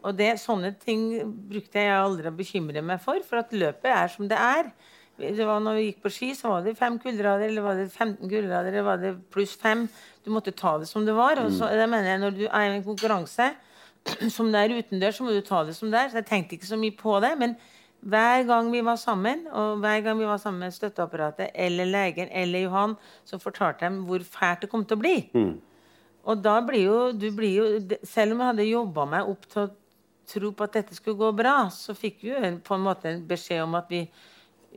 Og 0.06 0.12
det, 0.14 0.36
sånne 0.42 0.70
ting 0.78 1.08
brukte 1.50 1.82
jeg 1.82 1.96
aldri 1.98 2.30
å 2.30 2.34
bekymre 2.34 2.82
meg 2.86 3.02
for, 3.02 3.18
for 3.26 3.42
at 3.42 3.54
løpet 3.54 3.90
er 3.90 4.12
som 4.12 4.30
det 4.30 4.38
er. 4.38 4.70
Det 5.18 5.46
var 5.46 5.60
når 5.62 5.76
vi 5.78 5.84
gikk 5.88 6.00
på 6.02 6.10
ski, 6.10 6.32
så 6.34 6.50
var 6.50 6.64
det 6.64 6.74
fem 6.78 6.96
kuldegrader, 6.98 7.46
eller 7.46 7.62
var 7.62 7.78
det 7.78 7.90
15 7.92 8.16
kuldegrader, 8.24 8.72
eller 8.72 8.86
var 8.86 8.98
det 9.02 9.12
pluss 9.34 9.54
fem. 9.60 9.84
Du 10.24 10.32
måtte 10.34 10.54
ta 10.56 10.76
det 10.80 10.88
som 10.90 11.04
det 11.06 11.14
var. 11.14 11.38
Og 11.44 11.52
så, 11.54 11.68
det 11.70 11.86
mener 11.90 12.10
jeg, 12.10 12.22
når 12.24 12.34
du 12.34 12.42
er 12.48 12.66
i 12.66 12.72
en 12.74 12.86
konkurranse 12.86 13.52
som 14.36 14.50
det 14.52 14.62
er 14.64 14.74
utendørs, 14.80 15.20
så 15.20 15.26
må 15.26 15.36
du 15.36 15.44
ta 15.44 15.62
det 15.68 15.76
som 15.78 15.92
det 15.92 16.00
er. 16.00 16.10
Så 16.10 16.20
jeg 16.20 16.28
tenkte 16.32 16.58
ikke 16.58 16.72
så 16.72 16.80
mye 16.80 16.96
på 16.98 17.14
det. 17.22 17.30
Men 17.38 17.54
hver 18.04 18.42
gang 18.48 18.72
vi 18.72 18.82
var 18.84 18.98
sammen, 19.00 19.46
og 19.52 19.78
hver 19.84 20.02
gang 20.04 20.18
vi 20.18 20.26
var 20.28 20.42
sammen 20.42 20.66
med 20.66 20.74
støtteapparatet 20.76 21.54
eller 21.54 21.88
legen 21.88 22.28
eller 22.32 22.66
Johan, 22.66 22.98
så 23.24 23.38
fortalte 23.40 23.88
de 23.88 24.02
hvor 24.08 24.26
fælt 24.26 24.66
det 24.66 24.72
kom 24.72 24.84
til 24.84 24.98
å 24.98 25.04
bli. 25.04 25.14
Og 26.24 26.42
da 26.42 26.58
blir 26.64 26.84
jo, 26.88 26.98
du 27.12 27.26
blir 27.36 27.56
jo 27.58 27.96
Selv 28.08 28.32
om 28.32 28.38
jeg 28.40 28.48
hadde 28.48 28.64
jobba 28.64 29.04
meg 29.04 29.28
opp 29.28 29.42
til 29.48 29.66
å 29.66 29.72
tro 30.28 30.52
på 30.56 30.64
at 30.64 30.76
dette 30.78 30.96
skulle 30.96 31.20
gå 31.20 31.30
bra, 31.36 31.68
så 31.72 31.92
fikk 31.96 32.22
vi 32.24 32.30
jo 32.32 32.52
på 32.64 32.76
en 32.76 32.86
måte 32.86 33.10
en 33.10 33.24
beskjed 33.28 33.60
om 33.64 33.74
at 33.76 33.90
vi, 33.92 34.06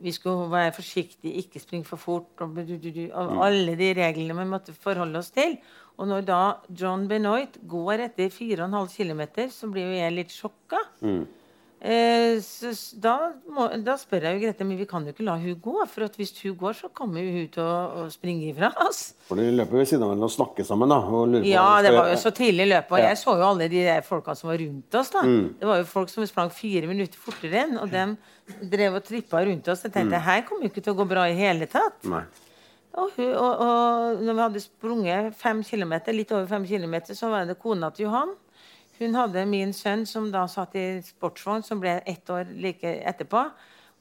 vi 0.02 0.12
skulle 0.12 0.50
være 0.52 0.72
forsiktige, 0.76 1.34
ikke 1.42 1.60
springe 1.60 1.86
for 1.86 1.98
fort, 1.98 2.28
og, 2.42 2.58
og 2.58 3.46
alle 3.46 3.76
de 3.80 3.94
reglene 3.98 4.38
vi 4.44 4.46
måtte 4.50 4.74
forholde 4.74 5.20
oss 5.20 5.32
til. 5.32 5.58
Og 5.98 6.08
når 6.08 6.22
da 6.28 6.40
John 6.70 7.08
Benoit 7.10 7.58
går 7.68 8.04
etter 8.06 8.30
4,5 8.30 8.94
km, 8.98 9.22
så 9.50 9.68
blir 9.72 9.88
jo 9.88 9.98
jeg 9.98 10.14
litt 10.14 10.32
sjokka. 10.36 10.78
S- 11.02 11.47
da, 12.98 13.14
må, 13.54 13.68
da 13.86 13.94
spør 14.02 14.24
jeg 14.26 14.38
jo 14.38 14.42
Grete 14.42 14.66
men 14.66 14.80
vi 14.80 14.88
kan 14.90 15.06
jo 15.06 15.14
ikke 15.14 15.26
la 15.28 15.36
hun 15.38 15.60
gå. 15.62 15.76
For 15.92 16.08
at 16.08 16.16
hvis 16.18 16.34
hun 16.42 16.56
går, 16.58 16.74
så 16.80 16.90
kommer 16.90 17.22
hun 17.22 17.46
til 17.54 17.62
å, 17.62 17.76
å 18.02 18.06
springe 18.10 18.50
ifra 18.50 18.72
oss. 18.88 19.14
for 19.28 19.38
de 19.38 19.52
løper 19.54 19.78
ved 19.78 19.92
siden 19.92 20.06
av 20.06 20.12
hverandre 20.12 20.30
og 20.30 20.34
snakker 20.34 20.68
sammen. 20.68 20.90
da. 20.90 21.44
Ja, 21.46 21.68
det 21.86 21.94
var 21.94 22.10
jo 22.10 22.18
så 22.22 22.34
tidlig 22.34 22.66
i 22.66 22.72
løpet. 22.72 22.96
Og 22.98 23.04
jeg 23.04 23.20
så 23.22 23.38
jo 23.38 23.46
alle 23.52 23.70
de 23.72 23.86
folka 24.08 24.36
som 24.40 24.50
var 24.50 24.58
rundt 24.64 24.98
oss. 25.02 25.14
da. 25.14 25.22
Det 25.62 25.70
var 25.70 25.84
jo 25.84 25.88
folk 25.92 26.12
som 26.14 26.26
sprang 26.30 26.50
fire 26.54 26.90
minutter 26.90 27.22
fortere 27.22 27.62
enn, 27.68 27.78
og 27.84 27.94
de 27.94 28.08
drev 28.74 28.98
og 28.98 29.06
trippa 29.06 29.46
rundt 29.46 29.70
oss. 29.70 29.86
Jeg 29.86 29.94
tenkte 29.94 30.24
her 30.24 30.44
kommer 30.50 30.66
jo 30.66 30.74
ikke 30.74 30.86
til 30.88 30.96
å 30.96 31.00
gå 31.04 31.08
bra 31.14 31.28
i 31.30 31.38
hele 31.38 31.70
tatt. 31.70 32.02
Nei. 32.10 32.26
Og, 32.98 33.12
hun, 33.14 33.30
og, 33.38 33.60
og 33.62 34.22
når 34.26 34.34
vi 34.34 34.42
hadde 34.42 34.62
sprunget 34.64 35.38
fem 35.38 35.62
kilometer, 35.62 36.16
litt 36.18 36.32
over 36.34 36.48
fem 36.50 36.66
kilometer, 36.66 37.14
så 37.14 37.30
var 37.30 37.46
det 37.46 37.60
kona 37.62 37.92
til 37.94 38.08
Johan. 38.08 38.34
Hun 38.98 39.16
hadde 39.16 39.46
min 39.46 39.74
sønn 39.78 40.06
som 40.10 40.32
da 40.34 40.48
satt 40.50 40.76
i 40.78 40.86
sportsvogn, 41.06 41.66
som 41.66 41.82
ble 41.82 42.00
ett 42.10 42.30
år 42.34 42.50
like 42.58 42.96
etterpå. 43.06 43.44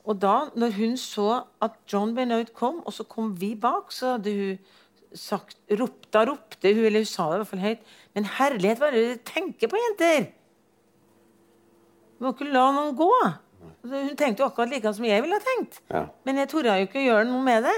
Og 0.07 0.21
da, 0.23 0.49
når 0.55 0.75
hun 0.79 0.97
så 1.01 1.43
at 1.63 1.77
John 1.91 2.15
Benoit 2.17 2.53
kom, 2.55 2.81
og 2.87 2.95
så 2.95 3.05
kom 3.11 3.35
vi 3.41 3.55
bak, 3.59 3.91
så 3.93 4.17
hadde 4.17 4.35
hun 4.37 4.59
sagt 5.17 5.59
ropt, 5.81 6.09
Da 6.13 6.25
ropte 6.29 6.73
hun, 6.75 6.85
eller 6.85 7.03
hun 7.03 7.09
sa 7.09 7.29
det 7.31 7.37
i 7.37 7.41
hvert 7.41 7.49
fall 7.49 7.63
høyt 7.63 7.95
Men 8.15 8.29
herlighet, 8.37 8.81
hva 8.81 8.89
er 8.89 8.95
det 8.97 9.05
dere 9.07 9.25
tenker 9.29 9.71
på, 9.71 9.79
jenter? 9.81 10.29
Du 12.17 12.25
må 12.25 12.33
ikke 12.33 12.49
la 12.49 12.69
noen 12.73 12.95
gå. 12.97 13.11
Hun 13.87 14.15
tenkte 14.17 14.43
jo 14.43 14.49
akkurat 14.49 14.71
like 14.73 14.93
som 14.97 15.05
jeg 15.05 15.23
ville 15.23 15.37
ha 15.37 15.45
tenkt. 15.45 15.83
Ja. 15.93 16.07
Men 16.25 16.41
jeg 16.41 16.49
torde 16.53 16.77
jo 16.79 16.87
ikke 16.87 17.03
å 17.03 17.05
gjøre 17.05 17.27
noe 17.29 17.43
med 17.45 17.67
det. 17.67 17.77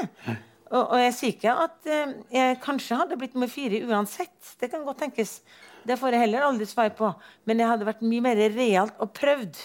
Og, 0.68 0.82
og 0.82 1.00
jeg 1.00 1.14
sier 1.16 1.34
ikke 1.34 1.54
at 1.64 1.88
eh, 1.90 2.12
jeg 2.32 2.60
kanskje 2.62 3.00
hadde 3.00 3.18
blitt 3.18 3.34
nummer 3.34 3.50
fire 3.50 3.80
uansett. 3.88 4.54
Det 4.60 4.70
kan 4.70 4.84
godt 4.86 5.00
tenkes. 5.02 5.38
Det 5.86 5.96
får 6.00 6.12
jeg 6.14 6.20
heller 6.26 6.46
aldri 6.48 6.66
svar 6.66 6.90
på. 6.98 7.10
Men 7.46 7.58
jeg 7.62 7.68
hadde 7.70 7.86
vært 7.88 8.02
mye 8.02 8.24
mer 8.24 8.40
realt 8.54 8.98
og 9.00 9.12
prøvd. 9.16 9.60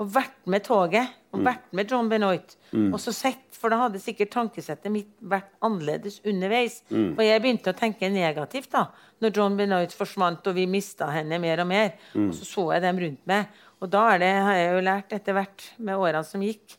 Og 0.00 0.08
vært 0.14 0.38
med 0.46 0.64
toget. 0.66 1.08
Og 1.32 1.40
vært 1.46 1.70
med 1.72 1.90
John 1.90 2.08
Benoit. 2.12 2.56
Og 2.92 2.98
så 3.00 3.12
sett, 3.16 3.44
for 3.56 3.70
da 3.70 3.78
hadde 3.84 4.00
sikkert 4.02 4.32
tankesettet 4.34 4.90
mitt 4.92 5.08
vært 5.20 5.48
annerledes 5.64 6.20
underveis. 6.26 6.82
For 6.90 7.22
jeg 7.24 7.40
begynte 7.44 7.72
å 7.72 7.78
tenke 7.78 8.10
negativt 8.12 8.72
da 8.72 8.88
når 9.22 9.36
John 9.36 9.56
Benoit 9.56 9.92
forsvant 9.94 10.46
og 10.50 10.54
vi 10.56 10.64
mista 10.66 11.06
henne 11.14 11.38
mer 11.38 11.60
og 11.62 11.68
mer. 11.70 11.92
Og 12.18 12.32
så 12.34 12.44
så 12.48 12.64
jeg 12.74 12.82
dem 12.82 12.98
rundt 12.98 13.26
meg. 13.30 13.46
Og 13.82 13.90
da 13.90 14.02
er 14.14 14.18
det, 14.22 14.30
har 14.46 14.54
jeg 14.58 14.72
jo 14.74 14.80
lært 14.86 15.12
etter 15.14 15.36
hvert 15.38 15.68
med 15.78 15.96
årene 15.98 16.24
som 16.26 16.42
gikk, 16.42 16.76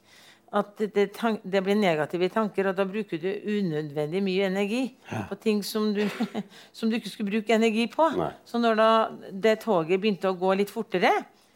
at 0.53 0.77
det, 0.77 1.07
det, 1.41 1.61
blir 1.65 1.77
negative 1.77 2.29
tanker, 2.29 2.69
og 2.69 2.77
da 2.77 2.85
bruker 2.85 3.17
du 3.21 3.29
unødvendig 3.29 4.21
mye 4.21 4.49
energi 4.51 4.83
på 5.29 5.37
ting 5.41 5.63
som 5.65 5.89
du, 5.95 6.03
som 6.77 6.91
du 6.91 6.99
ikke 6.99 7.09
skulle 7.09 7.33
bruke 7.33 7.55
energi 7.55 7.87
på. 7.91 8.09
Nei. 8.19 8.29
Så 8.45 8.61
når 8.61 8.77
da 8.77 8.89
det 9.31 9.55
toget 9.63 10.01
begynte 10.01 10.29
å 10.29 10.37
gå 10.37 10.53
litt 10.59 10.73
fortere, 10.73 11.11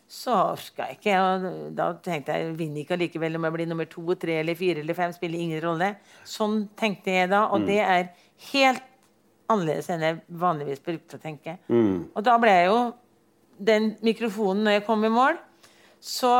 så 0.07 0.33
orka 0.55 0.87
jeg 0.87 0.97
ikke. 0.97 1.15
Og 1.21 1.47
da 1.77 1.91
tenkte 2.03 2.35
jeg 2.39 2.53
vinner 2.57 2.81
ikke 2.81 2.95
allikevel 2.97 3.37
om 3.37 3.47
jeg 3.47 3.57
blir 3.57 3.69
nummer 3.69 3.89
to, 3.91 4.05
tre 4.19 4.39
eller 4.41 4.57
fire 4.57 4.81
eller 4.81 4.97
fem. 4.97 5.13
Spiller 5.13 5.45
ingen 5.45 5.61
rolle. 5.63 5.93
Sånn 6.25 6.63
tenkte 6.79 7.13
jeg 7.13 7.31
da, 7.33 7.45
og 7.51 7.67
det 7.67 7.81
er 7.83 8.13
helt 8.53 8.85
annerledes 9.51 9.91
enn 9.91 10.03
jeg 10.03 10.21
vanligvis 10.41 10.81
brukte 10.83 11.19
å 11.19 11.23
tenke. 11.23 11.59
Og 12.15 12.23
da 12.25 12.37
ble 12.41 12.55
jeg 12.55 12.71
jo 12.71 12.79
den 13.67 13.91
mikrofonen 14.05 14.65
når 14.65 14.79
jeg 14.79 14.87
kom 14.87 15.05
i 15.05 15.11
mål, 15.11 15.37
så 15.99 16.33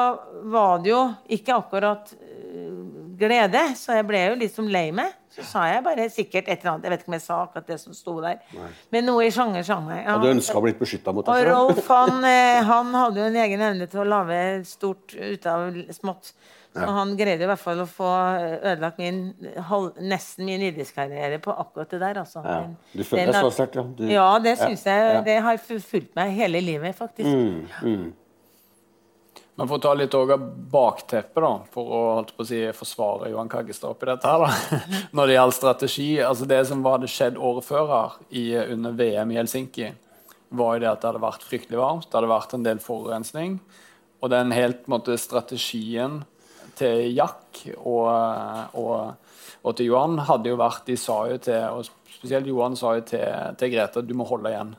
var 0.52 0.80
det 0.84 0.92
jo 0.92 1.02
ikke 1.34 1.56
akkurat 1.58 2.12
øh, 2.18 2.84
glede. 3.20 3.64
Så 3.76 3.96
jeg 3.98 4.06
ble 4.08 4.22
jo 4.30 4.36
liksom 4.42 4.68
lei 4.72 4.90
meg. 4.96 5.16
Så 5.34 5.46
sa 5.46 5.68
jeg 5.70 5.84
bare 5.86 6.08
sikkert 6.10 6.48
et 6.50 6.60
eller 6.62 6.74
annet. 6.76 6.86
Jeg 6.88 6.94
vet 6.94 7.02
ikke 7.04 7.12
om 7.12 7.16
jeg 7.18 7.26
sa 7.26 7.40
akkurat 7.44 7.68
det 7.70 7.80
som 7.82 7.94
sto 7.94 8.16
der. 8.24 8.40
Men 8.94 9.06
noe 9.06 9.26
i 9.28 9.32
sjanger 9.34 9.66
sjanger. 9.68 10.00
Ja. 10.02 10.16
Hadde 10.16 10.36
ønska 10.38 10.58
å 10.58 10.64
blitt 10.66 10.80
beskytta 10.82 11.14
mot 11.14 11.26
det? 11.28 11.34
Og 11.36 11.50
Rolf 11.52 11.90
han, 11.94 12.22
eh, 12.26 12.62
han 12.66 12.94
hadde 12.98 13.22
jo 13.22 13.32
en 13.32 13.42
egen 13.46 13.66
evne 13.70 13.90
til 13.92 14.02
å 14.02 14.08
lage 14.08 14.40
stort 14.66 15.14
ut 15.18 15.50
av 15.50 15.82
smått. 15.98 16.34
Så 16.78 16.86
han 16.94 17.16
greide 17.18 17.42
i 17.42 17.50
hvert 17.50 17.62
fall 17.62 17.80
å 17.82 17.88
få 17.90 18.10
eh, 18.38 18.58
ødelagt 18.74 19.00
min, 19.02 19.22
nesten 20.06 20.46
min 20.46 20.62
idrettskarriere 20.68 21.40
på 21.42 21.54
akkurat 21.54 21.90
det 21.90 22.02
der. 22.04 22.20
Altså. 22.22 22.44
Ja. 22.46 22.60
Du 22.94 23.04
føler 23.04 23.32
deg 23.34 23.42
så 23.42 23.54
sterkt, 23.56 23.80
ja. 23.80 23.86
Du, 23.98 24.06
Ja, 24.12 24.28
det 24.44 24.58
syns 24.62 24.86
jeg. 24.86 25.02
ja. 25.02 25.18
Mm. 25.18 25.26
Det 25.26 25.38
har 25.48 25.58
fulgt 25.82 26.14
meg 26.20 26.34
hele 26.38 26.62
livet, 26.62 26.98
faktisk. 26.98 27.30
Men 29.58 29.66
for 29.66 29.80
å 29.80 29.82
ta 29.82 29.92
litt 29.98 30.14
av 30.14 30.32
bakteppet, 30.70 31.42
da, 31.42 31.52
for 31.74 31.94
å 31.98 32.02
å 32.22 32.46
si, 32.46 32.60
forsvare 32.78 33.32
Johan 33.32 33.50
Kaggestad 33.50 33.90
oppi 33.90 34.06
dette 34.06 34.30
her, 34.30 34.44
da. 34.46 34.82
når 35.18 35.32
det 35.32 35.38
gjaldt 35.38 35.58
strategi 35.58 36.10
altså 36.22 36.46
Det 36.50 36.60
som 36.70 36.86
hadde 36.86 37.10
skjedd 37.10 37.40
året 37.42 37.66
før 37.66 37.90
her, 37.90 38.20
i, 38.30 38.44
under 38.76 38.94
VM 39.00 39.34
i 39.34 39.40
Helsinki, 39.40 39.90
var 40.50 40.78
jo 40.78 40.84
det 40.84 40.92
at 40.92 41.02
det 41.02 41.10
hadde 41.10 41.24
vært 41.26 41.46
fryktelig 41.50 41.82
varmt, 41.82 42.06
det 42.06 42.20
hadde 42.20 42.32
vært 42.32 42.54
en 42.54 42.68
del 42.68 42.82
forurensning. 42.84 43.58
Og 44.22 44.32
den 44.34 44.54
helt 44.54 44.86
måte, 44.90 45.18
strategien 45.20 46.22
til 46.78 47.10
Jack 47.18 47.64
og, 47.78 48.08
og, 48.78 49.40
og 49.66 49.78
til 49.78 49.90
Johan 49.90 50.20
hadde 50.28 50.52
jo 50.52 50.58
vært 50.60 50.86
De 50.86 50.98
sa 51.00 51.24
jo 51.32 51.40
til 51.42 51.64
og 51.74 51.88
Spesielt 52.18 52.50
Johan 52.50 52.74
sa 52.78 52.96
jo 52.98 53.04
til, 53.06 53.26
til 53.62 53.70
Grete 53.74 54.02
du 54.02 54.14
må 54.18 54.26
holde 54.26 54.50
igjen. 54.50 54.72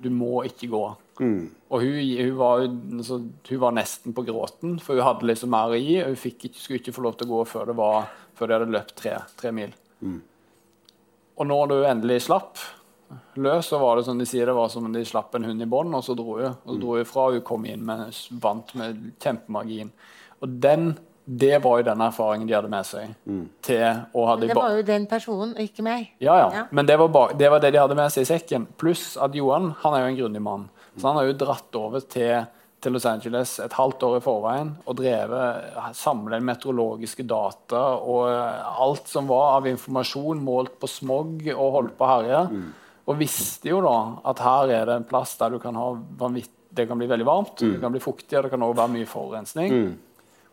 Du 0.00 0.06
må 0.08 0.40
ikke 0.48 0.70
gå. 0.72 0.84
Og 1.20 1.82
hun, 1.84 1.98
hun, 2.00 2.32
var, 2.38 2.64
altså, 2.64 3.20
hun 3.50 3.60
var 3.60 3.74
nesten 3.76 4.14
på 4.16 4.24
gråten, 4.26 4.78
for 4.82 4.96
hun 4.96 5.04
hadde 5.04 5.28
liksom 5.28 5.52
mer 5.52 5.74
å 5.74 5.78
gi. 5.78 5.98
og 6.02 6.14
Hun 6.14 6.20
fikk 6.22 6.48
skulle 6.56 6.80
ikke 6.80 6.94
få 6.96 7.04
lov 7.04 7.18
til 7.20 7.28
å 7.28 7.34
gå 7.36 7.44
før, 7.52 7.66
det 7.70 7.76
var, 7.78 8.08
før 8.38 8.48
de 8.50 8.56
hadde 8.58 8.74
løpt 8.74 8.94
tre, 8.98 9.18
tre 9.38 9.52
mil. 9.54 9.74
Og 11.40 11.46
når 11.48 11.68
du 11.70 11.76
endelig 11.88 12.22
slapp, 12.26 12.58
løs, 13.34 13.66
så 13.70 13.78
var 13.82 13.96
det 13.98 14.06
som 14.06 14.18
de 14.18 14.26
sier, 14.28 14.46
det 14.46 14.54
var 14.56 14.68
som 14.72 14.84
om 14.86 14.92
de 14.92 15.04
slapp 15.08 15.34
en 15.34 15.44
hund 15.48 15.62
i 15.62 15.68
bånd, 15.68 15.94
og 15.96 16.04
så 16.06 16.14
dro 16.18 16.38
hun. 16.38 16.56
Og 16.64 16.74
så 16.74 16.80
dro 16.82 16.96
hun 16.98 17.06
fra, 17.08 17.28
og 17.28 17.38
hun 17.38 17.46
kom 17.46 17.64
inn 17.66 17.84
med 17.86 18.10
vant 18.42 18.74
med 18.78 19.06
kjempemargin. 19.22 19.92
Og 20.40 20.58
den, 20.62 20.92
det 21.24 21.58
var 21.64 21.80
jo 21.80 21.86
den 21.90 22.04
erfaringen 22.06 22.48
de 22.48 22.54
hadde 22.56 22.70
med 22.72 22.86
seg. 22.86 23.14
til 23.66 23.82
å 24.14 24.26
ha 24.26 24.36
Men 24.36 24.48
det 24.48 24.56
var 24.58 24.76
jo 24.76 24.82
den 24.88 25.06
personen, 25.10 25.54
og 25.56 25.60
ikke 25.64 25.82
meg. 25.86 26.12
ja, 26.18 26.36
ja. 26.38 26.50
Ja. 26.60 26.66
Men 26.70 26.86
det 26.86 26.98
var, 27.00 27.34
det 27.36 27.50
var 27.50 27.60
det 27.60 27.72
de 27.74 27.82
hadde 27.82 27.98
med 27.98 28.12
seg 28.12 28.22
i 28.26 28.30
sekken. 28.30 28.68
Pluss 28.80 29.16
at 29.16 29.34
Johan 29.34 29.74
han 29.82 29.94
er 29.96 30.06
jo 30.06 30.12
en 30.12 30.20
grundig 30.22 30.42
mann. 30.42 30.68
Så 30.96 31.06
han 31.06 31.20
har 31.20 31.28
jo 31.28 31.38
dratt 31.38 31.78
over 31.78 32.02
til, 32.10 32.44
til 32.82 32.94
Los 32.96 33.06
Angeles 33.06 33.56
et 33.62 33.76
halvt 33.78 34.02
år 34.08 34.18
i 34.18 34.22
forveien 34.24 34.74
og 34.84 34.98
drevet 34.98 35.96
samlet 35.96 36.44
meteorologiske 36.44 37.26
data 37.28 37.82
og 38.00 38.28
eh, 38.32 38.84
alt 38.86 39.10
som 39.10 39.30
var 39.30 39.58
av 39.58 39.68
informasjon 39.70 40.42
målt 40.44 40.78
på 40.80 40.90
smog 40.90 41.44
og 41.54 41.74
holdt 41.78 41.98
på 41.98 42.06
å 42.06 42.12
herje. 42.14 42.44
Og 43.10 43.18
visste 43.18 43.72
jo 43.72 43.80
da 43.84 43.96
at 44.30 44.42
her 44.44 44.74
er 44.80 44.86
det 44.86 44.98
en 45.00 45.08
plass 45.08 45.36
der 45.40 45.54
du 45.54 45.58
kan 45.62 45.78
ha 45.78 45.92
vanvitt 46.20 46.56
det 46.70 46.84
kan 46.86 46.98
bli 46.98 47.06
veldig 47.10 47.26
varmt, 47.26 47.56
det 47.58 47.80
kan 47.82 47.90
bli 47.90 48.00
fuktig, 48.00 48.36
og 48.38 48.44
det 48.44 48.50
kan 48.52 48.62
også 48.62 48.76
være 48.78 48.92
mye 48.94 49.06
forurensning. 49.10 49.72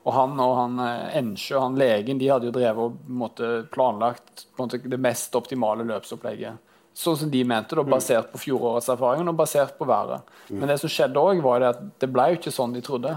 Og 0.07 0.13
han 0.15 0.39
og 0.39 0.53
han 0.57 0.79
eh, 0.81 1.17
Ensjø, 1.19 1.59
han 1.59 1.75
legen, 1.77 2.17
de 2.17 2.29
hadde 2.31 2.47
jo 2.47 2.53
drevet 2.55 2.79
og 2.79 2.95
på 3.38 3.49
planlagt 3.73 4.47
måte, 4.57 4.79
det 4.81 4.97
mest 4.97 5.35
optimale 5.35 5.85
løpsopplegget. 5.85 6.63
Sånn 6.98 7.18
som 7.20 7.30
de 7.30 7.43
mente, 7.45 7.76
da, 7.78 7.84
basert 7.86 8.32
på 8.32 8.39
fjorårets 8.41 8.88
erfaring 8.89 9.28
og 9.30 9.36
basert 9.38 9.76
på 9.78 9.86
været. 9.86 10.24
Men 10.50 10.68
det 10.72 10.80
som 10.82 10.89
skjedde 10.89 11.22
òg, 11.22 11.41
var 11.45 11.60
det 11.62 11.68
at 11.76 11.82
det 12.02 12.08
ble 12.10 12.24
jo 12.32 12.38
ikke 12.39 12.54
sånn 12.56 12.74
de 12.74 12.82
trodde. 12.82 13.12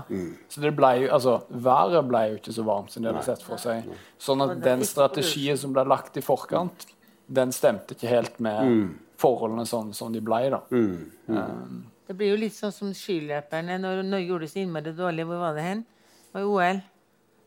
Så 0.53 0.61
det 0.61 0.75
ble 0.77 0.91
jo, 1.01 1.07
altså, 1.17 1.39
Været 1.49 2.05
ble 2.11 2.21
jo 2.29 2.35
ikke 2.43 2.53
så 2.53 2.65
varmt 2.67 2.93
som 2.93 3.03
de 3.03 3.09
hadde 3.09 3.23
sett 3.25 3.43
for 3.47 3.57
seg. 3.63 3.89
Sånn 4.21 4.45
at 4.45 4.59
den 4.67 4.85
strategien 4.85 5.57
som 5.57 5.73
ble 5.73 5.87
lagt 5.89 6.19
i 6.21 6.25
forkant, 6.27 6.85
den 7.31 7.53
stemte 7.57 7.95
ikke 7.97 8.11
helt 8.11 8.37
med 8.45 8.69
forholdene 9.17 9.65
sånn 9.69 9.95
som 9.97 10.13
de 10.13 10.21
ble. 10.21 10.43
da. 10.51 10.61
Um, 10.71 11.87
Det 12.07 12.17
blir 12.19 12.33
jo 12.35 12.37
litt 12.43 12.57
sånn 12.57 12.73
som 12.75 12.93
skiløperne 12.93 13.79
når 13.81 14.03
Norge 14.05 14.27
gjorde 14.27 14.45
det 14.45 14.53
så 14.53 14.61
innmari 14.61 14.93
dårlig. 14.93 15.25
Hvor 15.31 15.39
var 15.47 15.55
det 15.57 15.63
hen? 15.63 15.85
Det 15.85 16.35
var 16.35 16.41
i 16.43 16.49
OL. 16.53 16.81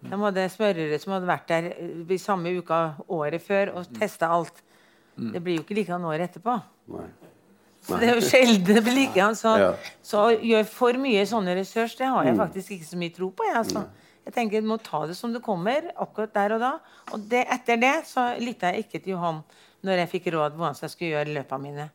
De 0.03 0.19
hadde 0.25 0.49
smørere 0.51 0.99
som 0.99 1.13
hadde 1.13 1.27
vært 1.29 1.47
der 1.47 1.67
eh, 1.77 2.05
i 2.09 2.17
samme 2.17 2.51
uka 2.57 2.79
året 3.07 3.41
før 3.43 3.73
og 3.77 3.91
testa 3.99 4.29
alt. 4.33 4.63
Det 5.15 5.41
blir 5.43 5.57
jo 5.59 5.63
ikke 5.63 5.75
likedan 5.77 6.05
året 6.09 6.29
etterpå. 6.31 6.55
Nei. 6.93 7.07
Nei. 7.89 7.99
det 7.99 8.07
er 8.09 8.15
jo 8.15 8.21
sjelden 8.23 8.63
det 8.75 8.83
blir 8.85 8.95
likedan. 8.95 9.35
Så, 9.35 9.57
Ja. 9.59 9.73
så 10.01 10.21
å 10.29 10.37
gjøre 10.39 10.65
for 10.65 10.93
mye 10.93 11.25
sånne 11.27 11.55
ressurs, 11.59 11.95
det 11.99 12.07
har 12.07 12.23
jeg 12.25 12.37
faktisk 12.39 12.71
ikke 12.77 12.87
så 12.87 12.97
mye 12.97 13.13
tro 13.13 13.29
på. 13.29 13.43
Jeg, 13.45 13.55
altså. 13.59 13.83
jeg 14.25 14.33
tenker 14.33 14.61
Du 14.61 14.67
må 14.67 14.77
ta 14.81 15.05
det 15.05 15.15
som 15.19 15.33
det 15.33 15.41
kommer, 15.43 15.91
akkurat 15.99 16.33
der 16.33 16.53
og 16.55 16.59
da. 16.63 16.71
Og 17.13 17.19
det, 17.29 17.45
etter 17.51 17.77
det 17.77 18.05
så 18.07 18.29
lytta 18.39 18.71
jeg 18.73 18.85
ikke 18.87 19.03
til 19.03 19.13
Johan 19.17 19.43
når 19.83 19.97
jeg 20.05 20.09
fikk 20.13 20.31
råd 20.33 20.55
hvordan 20.55 20.79
jeg 20.81 20.89
skulle 20.89 21.11
gjøre 21.11 21.33
løpene 21.35 21.61
mine. 21.61 21.89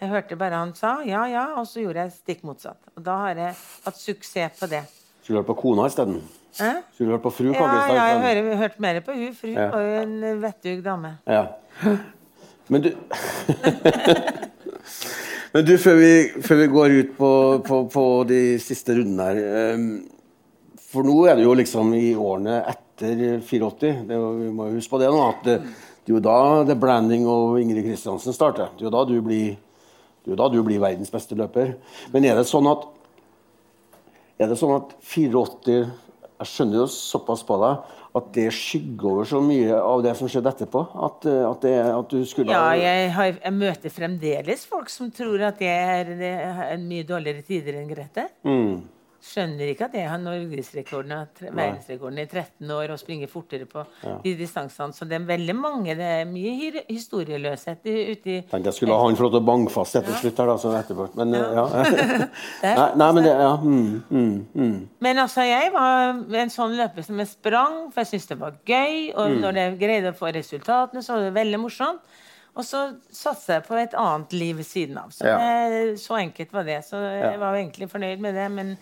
Jeg 0.00 0.08
hørte 0.10 0.36
bare 0.38 0.54
han 0.58 0.74
sa 0.74 1.00
ja, 1.06 1.24
ja, 1.26 1.46
og 1.58 1.66
så 1.66 1.80
gjorde 1.82 2.02
jeg 2.04 2.12
stikk 2.12 2.42
motsatt. 2.46 2.78
Og 2.96 3.02
da 3.06 3.16
har 3.24 3.34
jeg 3.38 3.54
hatt 3.86 3.96
suksess 3.98 4.58
på 4.60 4.66
det. 4.70 4.82
Skulle 5.22 5.38
hørt 5.40 5.46
på 5.46 5.54
kona 5.62 5.86
isteden? 5.86 6.20
Hæ? 6.58 6.72
Skulle 6.94 7.14
hørt 7.14 7.22
på 7.22 7.30
fru 7.30 7.52
Ja, 7.52 7.58
Kaggestad 7.60 7.94
ja, 7.94 8.04
jeg 8.04 8.18
isteden? 8.18 8.44
hører, 8.50 8.56
hørte 8.56 8.80
mer 8.82 9.00
på 9.06 9.12
hun, 9.14 9.34
Fru 9.34 9.48
Ja. 9.54 9.70
jo 9.70 10.02
en 10.02 10.42
vettug 10.42 10.82
dame. 10.84 11.18
Ja. 11.26 11.46
Men 12.68 12.84
du 12.84 12.92
Men 15.52 15.64
du, 15.64 15.72
før 15.80 15.96
vi, 15.96 16.12
før 16.44 16.58
vi 16.60 16.66
går 16.72 16.94
ut 16.98 17.12
på, 17.16 17.30
på, 17.64 17.76
på 17.92 18.04
de 18.28 18.40
siste 18.60 18.98
rundene 18.98 19.28
her 19.30 19.38
ehm, 19.40 19.86
For 20.90 21.06
nå 21.06 21.14
er 21.24 21.38
det 21.38 21.46
jo 21.46 21.54
liksom 21.56 21.94
i 21.96 22.12
årene 22.12 22.60
etter 22.68 23.40
84. 23.46 23.94
Det 24.08 24.18
vi 24.18 24.50
må 24.52 24.68
jo 24.68 24.76
huske 24.76 24.92
på 24.92 25.00
det 25.00 25.08
nå. 25.12 25.22
at 25.24 25.40
det, 25.46 25.56
det 26.04 26.12
er 26.12 26.16
jo 26.16 26.22
da 26.24 26.36
The 26.68 26.76
Branding 26.78 27.26
og 27.28 27.58
Ingrid 27.62 27.86
Kristiansen 27.86 28.36
starter. 28.36 28.70
Det 28.74 28.84
er 28.84 28.88
jo 28.88 28.94
da 28.94 29.04
du 29.08 29.16
blir, 29.24 29.56
da 30.28 30.48
du 30.52 30.60
blir 30.66 30.82
verdens 30.82 31.12
beste 31.12 31.36
løper. 31.38 31.74
Men 32.12 32.28
er 32.28 32.40
det 32.40 32.46
sånn 32.48 32.68
at 32.68 32.86
er 34.38 34.52
det 34.52 34.58
sånn 34.60 34.76
at 34.76 34.92
84 35.02 35.78
Jeg 36.38 36.50
skjønner 36.52 36.84
jo 36.84 36.90
såpass 36.92 37.40
på 37.46 37.56
deg 37.58 37.96
at 38.18 38.28
det 38.36 38.48
skygger 38.54 39.08
over 39.12 39.28
så 39.28 39.40
mye 39.44 39.78
av 39.78 40.02
det 40.04 40.14
som 40.18 40.30
skjedde 40.30 40.52
etterpå? 40.52 40.84
At, 41.08 41.26
eh, 41.30 41.42
at, 41.48 41.64
det, 41.64 41.74
at 41.94 42.12
du 42.12 42.22
skulle 42.28 42.52
Ja, 42.54 42.68
jeg, 42.78 43.10
har, 43.16 43.32
jeg 43.38 43.56
møter 43.56 43.94
fremdeles 43.94 44.66
folk 44.68 44.92
som 44.92 45.10
tror 45.14 45.48
at 45.50 45.62
jeg 45.64 45.98
er, 46.02 46.14
er 46.28 46.62
en 46.74 46.86
mye 46.90 47.06
dårligere 47.08 47.46
tider 47.46 47.80
enn 47.80 47.90
Grete. 47.90 48.28
mm, 48.46 48.76
Skjønner 49.18 49.72
ikke 49.72 49.88
at 49.88 49.94
jeg 49.98 50.06
har 50.06 50.20
norgesrekorden 50.22 51.12
i 52.22 52.26
13 52.30 52.70
år 52.70 52.92
og 52.94 53.00
springer 53.00 53.26
fortere 53.30 53.66
på 53.66 53.82
de 54.22 54.34
distansene. 54.38 54.94
Så 54.94 55.08
det 55.10 55.16
er 55.18 55.24
veldig 55.26 55.56
mange. 55.58 55.96
Det 55.98 56.06
er 56.20 56.28
mye 56.30 56.84
historieløshet 56.86 57.80
uti... 57.82 57.96
ute 58.12 58.30
i 58.30 58.36
Tenkte 58.46 58.70
jeg 58.70 58.76
skulle 58.76 58.94
ha 58.94 59.08
han 59.08 59.18
til 59.18 59.26
å 59.26 59.42
banke 59.42 59.74
fast 59.74 59.98
etter 59.98 60.14
slutt 60.20 60.38
her, 60.38 60.52
da, 60.52 60.54
så 60.62 60.70
etterpå. 60.78 61.08
Men 61.18 61.34
ja. 61.34 61.48
ja. 61.50 61.66
Nei, 62.78 62.86
nei, 63.02 63.10
men 63.18 63.26
det 63.26 63.34
Ja. 63.34 63.50
Mm, 63.58 64.02
mm, 64.10 64.38
mm. 64.54 64.78
Men 65.04 65.18
altså, 65.24 65.42
jeg 65.48 65.72
var 65.74 66.14
en 66.44 66.54
sånn 66.54 66.78
løper 66.78 67.06
som 67.06 67.18
jeg 67.18 67.32
sprang, 67.32 67.76
for 67.90 68.04
jeg 68.04 68.12
syntes 68.12 68.30
det 68.32 68.40
var 68.40 68.56
gøy. 68.66 69.10
Og 69.16 69.28
Mm. 69.28 69.40
når 69.42 69.58
jeg 69.60 69.78
greide 69.82 70.14
å 70.14 70.16
få 70.16 70.30
resultatene, 70.34 71.02
så 71.04 71.14
var 71.18 71.26
det 71.26 71.34
veldig 71.36 71.60
morsomt. 71.66 72.00
Og 72.58 72.64
så 72.66 72.78
satsa 73.14 73.58
jeg 73.58 73.66
på 73.68 73.76
et 73.78 73.92
annet 73.94 74.32
liv 74.34 74.56
ved 74.58 74.66
siden 74.66 74.96
av. 74.98 75.10
Så, 75.14 75.26
Ja. 75.28 75.36
det, 75.70 76.00
så 76.02 76.16
enkelt 76.18 76.50
var 76.52 76.64
det. 76.66 76.80
Så 76.84 76.96
jeg 76.98 77.38
var 77.38 77.54
egentlig 77.54 77.90
fornøyd 77.90 78.18
med 78.24 78.34
det. 78.34 78.48
Men 78.50 78.72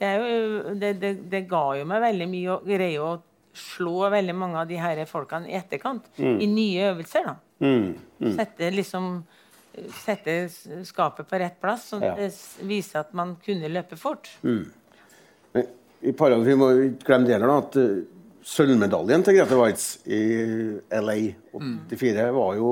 det, 0.00 0.08
er 0.08 0.24
jo, 0.24 0.74
det, 0.80 0.92
det, 1.02 1.12
det 1.30 1.44
ga 1.50 1.64
jo 1.78 1.86
meg 1.88 2.02
veldig 2.02 2.28
mye 2.30 2.50
å 2.54 2.60
greie 2.64 3.00
å 3.02 3.14
slå 3.54 4.08
veldig 4.10 4.34
mange 4.34 4.58
av 4.58 4.68
de 4.68 4.78
her 4.82 5.04
folkene 5.06 5.50
i 5.50 5.56
etterkant. 5.58 6.08
I 6.18 6.46
nye 6.50 6.90
øvelser, 6.90 7.28
da. 7.28 7.36
Mm, 7.62 7.94
mm. 8.18 8.34
Sette 8.34 8.70
liksom 8.74 9.16
Sette 9.74 10.34
skapet 10.86 11.26
på 11.26 11.38
rett 11.42 11.56
plass, 11.58 11.88
så 11.90 11.98
Ja. 11.98 12.12
det 12.14 12.28
viser 12.62 13.00
at 13.00 13.12
man 13.12 13.32
kunne 13.42 13.66
løpe 13.66 13.96
fort. 13.98 14.28
Men 14.42 15.66
I 16.00 16.12
parallell, 16.12 16.44
vi 16.46 16.54
må 16.54 16.68
ikke 16.70 17.08
glemme 17.08 17.26
det 17.26 17.34
heller, 17.34 17.50
da, 17.50 17.56
at 17.58 17.76
uh, 17.82 18.04
sølvmedaljen 18.44 19.24
til 19.24 19.34
Grete 19.34 19.58
Waitz 19.58 19.86
i 20.06 20.20
LA 20.92 21.16
84 21.90 22.30
var 22.36 22.54
jo 22.54 22.70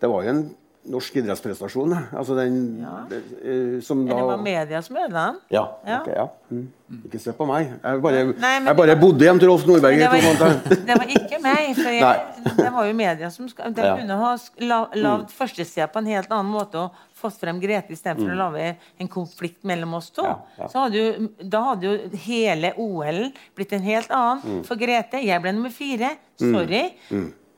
Det 0.00 0.08
var 0.10 0.24
jo 0.24 0.30
en 0.30 0.56
norsk 0.90 1.14
idrettsprestasjon. 1.20 1.92
Altså 2.18 2.34
den 2.34 2.56
Ja. 2.82 2.94
eh, 3.10 3.80
som 3.86 4.00
da... 4.06 4.16
det 4.16 4.24
var 4.26 4.40
media 4.42 4.80
som 4.82 4.96
ødela 4.96 5.26
den. 5.30 5.36
Ja. 5.54 5.62
Ja. 5.86 6.00
ok, 6.00 6.08
ja. 6.16 6.28
Mm. 6.50 6.64
Ikke 7.06 7.18
se 7.22 7.32
på 7.32 7.46
meg. 7.48 7.70
Jeg 7.82 8.00
bare, 8.02 8.24
Nei, 8.36 8.50
jeg 8.66 8.76
bare 8.76 8.94
var- 8.96 9.00
bodde 9.00 9.24
hjem 9.24 9.38
til 9.40 9.48
Rolf 9.48 9.62
Nordberg 9.66 9.96
det, 9.98 10.08
var, 10.10 10.56
det 10.88 10.96
var 10.98 11.06
ikke 11.14 11.38
meg. 11.40 11.70
For 11.78 11.94
jeg, 11.96 12.56
det 12.58 12.72
var 12.74 12.86
jo 12.90 12.92
media 12.98 13.30
som 13.30 13.46
De. 13.46 13.54
Mm. 13.70 14.02
kunne 14.02 14.18
ha 14.20 14.32
lagd 14.34 14.60
la, 14.68 14.80
lagd 14.94 15.30
førstesida 15.32 15.86
på 15.92 16.02
en 16.02 16.10
helt 16.12 16.30
annen 16.34 16.52
måte 16.52 16.82
og 16.82 16.98
fått 17.22 17.38
frem 17.38 17.60
Grete 17.62 17.94
istedenfor 17.94 18.26
for 18.26 18.34
å 18.34 18.40
lage 18.50 18.76
en 18.98 19.08
konflikt 19.08 19.62
mellom 19.64 19.94
oss 19.94 20.10
to. 20.10 20.24
Hadde 20.58 20.98
jo, 20.98 21.28
da 21.38 21.60
hadde 21.70 21.86
jo 21.86 22.18
hele 22.26 22.72
OL 22.82 23.28
blitt 23.54 23.72
en 23.78 23.86
helt 23.86 24.10
annen. 24.10 24.42
Mm. 24.42 24.64
For 24.66 24.76
Grete, 24.76 25.22
jeg 25.22 25.40
ble 25.44 25.52
nummer 25.54 25.70
fire. 25.70 26.16
Sorry. 26.42 26.88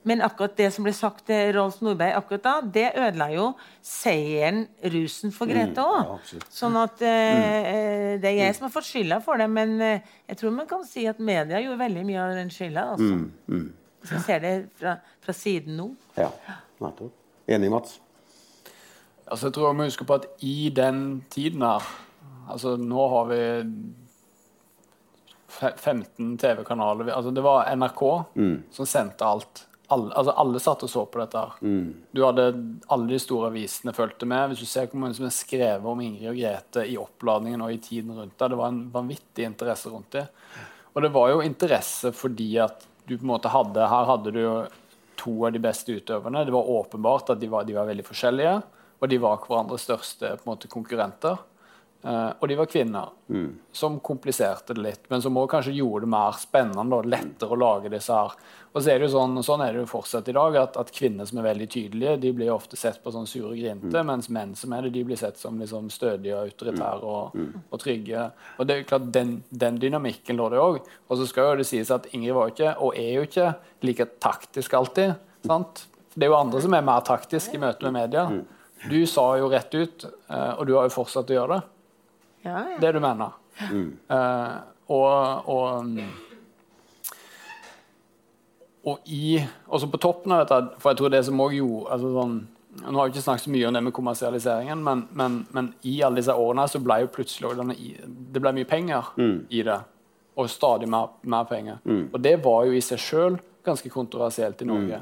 Men 0.05 0.21
akkurat 0.25 0.57
det 0.59 0.69
som 0.75 0.85
ble 0.85 0.93
sagt 0.97 1.25
til 1.31 1.55
Rolf 1.57 1.79
Nordberg 1.85 2.19
akkurat 2.19 2.45
da, 2.45 2.55
det 2.77 2.91
ødela 3.01 3.31
jo 3.33 3.47
seieren, 3.85 4.67
rusen, 4.93 5.33
for 5.33 5.49
Grete 5.49 5.81
òg. 5.81 6.11
Mm. 6.11 6.37
ja, 6.37 6.49
sånn 6.53 6.77
at 6.81 7.01
eh, 7.09 8.11
det 8.21 8.29
er 8.29 8.39
jeg 8.43 8.59
som 8.59 8.69
har 8.69 8.75
fått 8.75 8.91
skylda 8.91 9.21
for 9.25 9.41
det. 9.41 9.49
Men 9.53 9.75
eh, 9.81 10.15
jeg 10.29 10.41
tror 10.41 10.55
man 10.59 10.69
kan 10.71 10.85
si 10.89 11.07
at 11.09 11.23
media 11.25 11.63
gjorde 11.65 11.81
veldig 11.81 12.05
mye 12.11 12.21
av 12.21 12.37
den 12.37 12.53
skylda. 12.53 12.87
Altså. 12.95 13.61
Så 14.05 14.19
jeg 14.19 14.25
ser 14.27 14.45
det 14.45 14.55
fra, 14.77 14.99
fra 15.25 15.37
siden 15.37 15.79
nå. 15.81 15.91
Ja, 16.21 16.29
nettopp. 16.85 17.15
Enig, 17.49 17.73
Mats? 17.73 17.99
Altså, 19.25 19.49
jeg 19.49 19.57
tror 19.57 19.71
vi 19.73 19.79
må 19.79 19.89
huske 19.89 20.05
på 20.09 20.21
at 20.21 20.27
i 20.45 20.69
den 20.75 21.23
tiden 21.33 21.65
her 21.65 21.85
altså 22.45 22.75
Nå 22.77 23.07
har 23.09 23.29
vi 23.31 23.41
15 25.49 26.35
TV-kanaler. 26.39 27.09
Altså, 27.15 27.31
det 27.33 27.45
var 27.45 27.71
NRK 27.73 28.03
som 28.75 28.89
sendte 28.89 29.25
alt. 29.25 29.65
Alle, 29.93 30.15
altså, 30.17 30.33
alle 30.41 30.61
satt 30.65 30.83
og 30.87 30.91
så 30.91 31.03
på 31.13 31.21
dette. 31.21 31.41
her. 31.41 31.89
Du 32.17 32.23
hadde 32.25 32.45
Alle 32.89 33.11
de 33.11 33.19
store 33.21 33.51
avisene 33.53 33.93
fulgte 33.93 34.29
med. 34.29 34.49
Hvis 34.51 34.63
du 34.65 34.69
ser 34.71 34.87
hvor 34.89 35.03
mange 35.03 35.19
som 35.19 35.27
er 35.29 35.35
skrevet 35.37 35.85
om 35.91 36.01
Ingrid 36.01 36.31
og 36.31 36.39
Grete 36.41 36.87
i 36.89 36.97
oppladningen 37.01 37.65
og 37.67 37.75
i 37.75 37.81
tiden 37.85 38.15
rundt 38.17 38.39
det, 38.39 38.49
det 38.49 38.61
var 38.61 38.73
en 38.73 38.87
vanvittig 38.95 39.45
interesse 39.45 39.93
rundt 39.93 40.17
det. 40.17 40.25
Og 40.95 41.03
det 41.05 41.13
var 41.13 41.35
jo 41.35 41.45
interesse 41.45 42.15
fordi 42.17 42.49
at 42.65 42.87
du 43.05 43.19
på 43.19 43.27
en 43.27 43.33
måte 43.35 43.53
hadde 43.53 43.91
Her 43.91 44.09
hadde 44.09 44.33
du 44.33 44.41
jo 44.41 44.55
to 45.21 45.35
av 45.47 45.53
de 45.53 45.61
beste 45.63 45.93
utøverne. 45.93 46.45
Det 46.47 46.55
var 46.55 46.71
åpenbart 46.79 47.35
at 47.35 47.41
de 47.41 47.51
var, 47.53 47.67
de 47.69 47.77
var 47.77 47.89
veldig 47.89 48.07
forskjellige, 48.07 48.55
og 49.01 49.11
de 49.11 49.19
var 49.21 49.43
hverandres 49.45 49.85
største 49.87 50.33
på 50.39 50.47
en 50.47 50.53
måte, 50.55 50.71
konkurrenter. 50.73 51.39
Eh, 52.05 52.31
og 52.39 52.49
de 52.49 52.57
var 52.59 52.69
kvinner, 52.69 53.13
som 53.73 53.95
kompliserte 54.05 54.75
det 54.77 54.83
litt, 54.85 55.07
men 55.09 55.23
som 55.25 55.37
også 55.41 55.51
kanskje 55.55 55.73
gjorde 55.79 56.05
det 56.05 56.11
mer 56.13 56.37
spennende 56.37 56.99
og 56.99 57.09
lettere 57.09 57.57
å 57.57 57.57
lage 57.57 57.93
disse 57.93 58.13
her. 58.13 58.35
Og 58.75 58.83
så 58.83 58.91
er 58.91 58.99
det 58.99 59.07
jo 59.07 59.15
sånn, 59.15 59.39
sånn 59.47 59.63
er 59.65 59.73
det 59.73 59.85
jo 59.85 59.89
fortsatt 59.89 60.29
i 60.29 60.35
dag, 60.37 60.57
at, 60.61 60.77
at 60.77 60.91
kvinner 60.93 61.25
som 61.31 61.39
er 61.41 61.47
veldig 61.47 61.69
tydelige, 61.71 62.17
de 62.21 62.33
blir 62.37 62.51
ofte 62.53 62.77
sett 62.77 62.99
på 63.01 63.13
sånn 63.15 63.29
sure 63.31 63.55
grinte, 63.57 64.03
mens 64.05 64.29
menn 64.35 64.53
som 64.59 64.75
er 64.75 64.85
det, 64.85 64.91
de 64.99 65.05
blir 65.09 65.17
sett 65.21 65.39
som 65.41 65.57
liksom 65.63 65.89
stødige 65.95 66.35
og 66.37 66.51
autoritære 66.51 67.13
og, 67.15 67.39
og 67.71 67.81
trygge. 67.81 68.27
Og 68.59 68.67
det 68.69 68.75
er 68.75 68.83
jo 68.83 68.89
klart, 68.91 69.09
den, 69.15 69.37
den 69.49 69.79
dynamikken 69.81 70.37
lå 70.37 70.51
det 70.53 70.61
òg. 70.61 70.81
Og 71.09 71.21
så 71.21 71.29
skal 71.31 71.53
jo 71.53 71.63
det 71.63 71.69
sies 71.71 71.93
at 71.95 72.11
Ingrid 72.13 72.35
var 72.37 72.51
jo 72.51 72.57
ikke, 72.57 72.75
og 72.85 72.99
er 73.01 73.13
jo 73.15 73.29
ikke, 73.31 73.53
like 73.87 74.09
taktisk 74.21 74.75
alltid. 74.75 75.15
sant? 75.47 75.87
Det 76.15 76.27
er 76.27 76.35
jo 76.35 76.37
andre 76.39 76.61
som 76.63 76.75
er 76.77 76.85
mer 76.85 77.01
taktiske 77.07 77.57
i 77.57 77.63
møte 77.63 77.87
med 77.87 77.97
media. 77.97 78.27
Du 78.91 78.99
sa 79.09 79.31
jo 79.41 79.49
rett 79.49 79.73
ut, 79.73 80.05
eh, 80.29 80.53
og 80.59 80.67
du 80.69 80.75
har 80.77 80.91
jo 80.91 80.93
fortsatt 80.99 81.31
å 81.33 81.39
gjøre 81.39 81.57
det, 81.57 81.71
Ja, 82.45 82.61
ja. 82.75 82.79
det 82.81 82.93
du 82.95 83.01
mener. 83.03 83.35
Eh, 83.65 84.55
og, 84.93 85.49
og 85.49 85.85
mm, 85.89 86.13
og 88.85 89.07
i, 89.09 89.39
også 89.73 89.89
på 89.89 90.01
toppen 90.03 90.35
av 90.35 90.43
dette, 90.43 90.77
for 90.77 90.93
jeg 90.93 91.01
tror 91.01 91.13
det 91.15 91.23
som 91.25 91.41
også 91.41 91.57
gjorde 91.57 91.95
altså 91.97 92.11
sånn, 92.19 92.35
Nå 92.75 92.99
har 92.99 93.07
vi 93.07 93.13
ikke 93.13 93.23
snakket 93.23 93.45
så 93.45 93.51
mye 93.55 93.67
om 93.69 93.77
det 93.77 93.81
med 93.87 93.95
kommersialiseringen, 93.95 94.81
men, 94.83 95.03
men, 95.15 95.35
men 95.55 95.67
i 95.87 95.93
alle 96.03 96.19
disse 96.19 96.35
årene 96.35 96.65
så 96.67 96.81
ble 96.83 96.97
jo 97.05 97.11
plutselig 97.15 97.53
denne, 97.55 97.77
det 98.35 98.41
ble 98.43 98.51
mye 98.57 98.67
penger 98.67 99.13
i 99.55 99.61
det. 99.63 99.77
Og 100.35 100.49
stadig 100.51 100.89
mer, 100.91 101.13
mer 101.23 101.47
penger. 101.47 101.79
Og 102.11 102.19
det 102.25 102.33
var 102.43 102.65
jo 102.67 102.75
i 102.75 102.83
seg 102.83 102.99
sjøl 102.99 103.37
ganske 103.65 103.93
kontroversielt 103.95 104.67
i 104.67 104.67
Norge. 104.67 104.99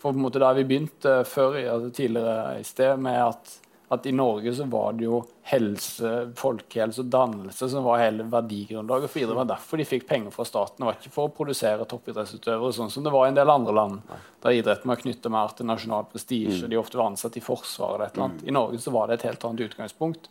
For 0.00 0.08
på 0.08 0.16
en 0.16 0.24
måte 0.24 0.40
der 0.40 0.56
vi 0.56 0.64
begynte 0.70 1.18
før, 1.28 1.60
altså 1.60 1.92
tidligere 2.00 2.56
i 2.62 2.64
sted 2.64 3.04
med 3.04 3.20
at, 3.26 3.52
at 3.90 4.04
i 4.06 4.12
Norge 4.14 4.52
så 4.54 4.64
var 4.70 4.92
det 4.94 5.08
jo 5.08 5.16
helse, 5.50 6.10
folkehelse 6.38 7.02
og 7.02 7.08
dannelse 7.10 7.66
som 7.72 7.82
var 7.82 7.98
hele 7.98 8.22
verdigrunnlaget 8.30 9.10
for 9.10 9.18
idrett. 9.18 9.32
Det 9.32 9.38
var 9.40 9.48
derfor 9.50 9.80
de 9.80 9.86
fikk 9.88 10.06
penger 10.06 10.34
fra 10.34 10.46
staten. 10.46 10.78
Det 10.78 10.86
var 10.86 10.98
ikke 11.00 11.10
for 11.16 11.26
å 11.26 11.32
produsere 11.34 11.86
toppidrettsutøvere, 11.90 12.70
sånn 12.76 12.92
som 12.94 13.02
det 13.02 13.10
var 13.10 13.26
i 13.26 13.32
en 13.32 13.40
del 13.40 13.50
andre 13.50 13.74
land, 13.74 14.12
der 14.44 14.54
idretten 14.60 14.92
var 14.92 15.00
knytta 15.00 15.32
mer 15.34 15.56
til 15.58 15.66
nasjonal 15.66 16.06
prestisje. 16.12 16.62
og 16.68 16.70
De 16.70 16.78
ofte 16.78 17.00
var 17.00 17.10
ansatt 17.10 17.38
i 17.40 17.42
Forsvaret 17.42 17.96
eller 17.96 18.06
et 18.06 18.14
eller 18.14 18.28
annet. 18.28 18.44
I 18.46 18.54
Norge 18.54 18.78
så 18.84 18.92
var 18.94 19.10
det 19.10 19.18
et 19.18 19.26
helt 19.26 19.46
annet 19.48 19.64
utgangspunkt. 19.66 20.30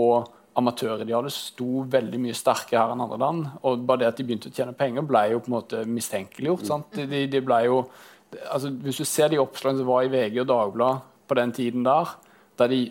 Og 0.00 0.30
amatøridealet 0.58 1.34
sto 1.34 1.82
veldig 1.92 2.20
mye 2.22 2.36
sterkere 2.36 2.86
her 2.86 2.94
enn 2.94 3.02
andre 3.04 3.18
land. 3.20 3.50
Og 3.68 3.84
bare 3.84 4.02
det 4.02 4.08
at 4.14 4.22
de 4.22 4.26
begynte 4.30 4.48
å 4.48 4.54
tjene 4.54 4.72
penger, 4.78 5.04
ble 5.06 5.26
jo 5.34 5.42
på 5.44 5.52
en 5.52 5.58
måte 5.58 5.82
mistenkeliggjort. 5.84 6.64
sant? 6.66 6.96
De, 6.96 7.26
de 7.28 7.42
ble 7.44 7.60
jo, 7.66 7.82
altså 8.48 8.72
Hvis 8.80 9.02
du 9.02 9.04
ser 9.04 9.28
de 9.28 9.42
oppslagene 9.44 9.84
som 9.84 9.92
var 9.92 10.08
i 10.08 10.10
VG 10.12 10.40
og 10.40 10.48
Dagbladet 10.54 11.14
på 11.28 11.36
den 11.36 11.52
tiden 11.52 11.84
der, 11.84 12.16
der 12.58 12.68
de 12.72 12.82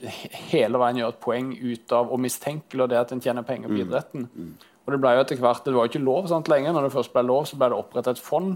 hele 0.54 0.80
veien 0.82 1.02
gjør 1.02 1.14
et 1.14 1.22
poeng 1.24 1.52
ut 1.60 1.94
av 1.98 2.10
å 2.14 2.18
mistenkeliggjøre 2.24 2.94
det 2.94 3.00
at 3.04 3.14
en 3.16 3.22
tjener 3.24 3.46
penger 3.48 3.72
på 3.74 3.84
idretten. 3.84 4.28
Og 4.88 4.94
Det 4.94 5.00
ble 5.04 5.10
jo 5.18 5.22
etter 5.26 5.40
hvert, 5.44 5.66
det 5.66 5.74
var 5.76 5.84
jo 5.84 5.92
ikke 5.92 6.00
lov 6.06 6.28
sant, 6.32 6.48
lenger. 6.48 6.72
Når 6.72 6.86
det 6.88 6.94
først 6.94 7.12
ble 7.12 7.24
lov, 7.28 7.44
så 7.50 7.58
ble 7.60 7.68
det 7.74 7.76
opprettet 7.76 8.16
et 8.16 8.24
fond 8.24 8.54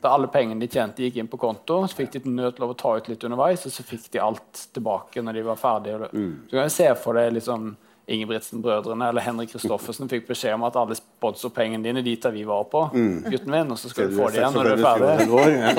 der 0.00 0.08
alle 0.08 0.30
pengene 0.32 0.60
de 0.64 0.68
tjente, 0.72 1.04
gikk 1.04 1.18
inn 1.20 1.28
på 1.28 1.36
konto. 1.42 1.82
Så 1.84 1.98
fikk 1.98 2.14
de 2.16 2.22
nødt 2.32 2.60
å 2.64 2.72
ta 2.72 2.94
ut 2.96 3.08
litt 3.12 3.24
underveis, 3.28 3.66
og 3.68 3.72
så 3.74 3.84
fikk 3.84 4.06
de 4.14 4.22
alt 4.24 4.68
tilbake 4.72 5.20
når 5.20 5.32
de 5.34 5.42
var 5.44 5.60
ferdige. 5.60 6.08
Så 6.48 6.56
kan 6.56 6.62
jeg 6.64 6.72
se 6.78 6.88
for 7.02 7.20
deg 7.20 7.34
liksom 7.36 7.74
Ingebrigtsen-brødrene 8.06 9.06
eller 9.08 9.24
Henrik 9.24 9.48
Kristoffersen 9.54 10.08
fikk 10.10 10.26
beskjed 10.28 10.52
om 10.58 10.64
at 10.68 10.76
alle 10.76 10.92
sponsorpengene 10.98 11.84
dine 11.84 12.02
dit 12.04 12.20
der 12.20 12.34
vi 12.34 12.42
var 12.44 12.64
på, 12.68 12.82
gutten 12.92 13.50
min, 13.52 13.70
og 13.72 13.78
så 13.80 13.88
skal 13.88 14.10
du 14.10 14.16
få 14.18 14.28
det 14.28 14.42
igjen 14.42 14.52
når 14.56 14.64
du 14.64 14.72
er 14.74 14.82
ferdig. 14.84 15.28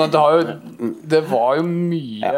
Sånn 0.00 0.10
det, 0.10 0.22
har 0.24 0.32
jo, 0.34 0.90
det 1.14 1.20
var 1.30 1.60
jo 1.60 1.66
mye 1.68 2.32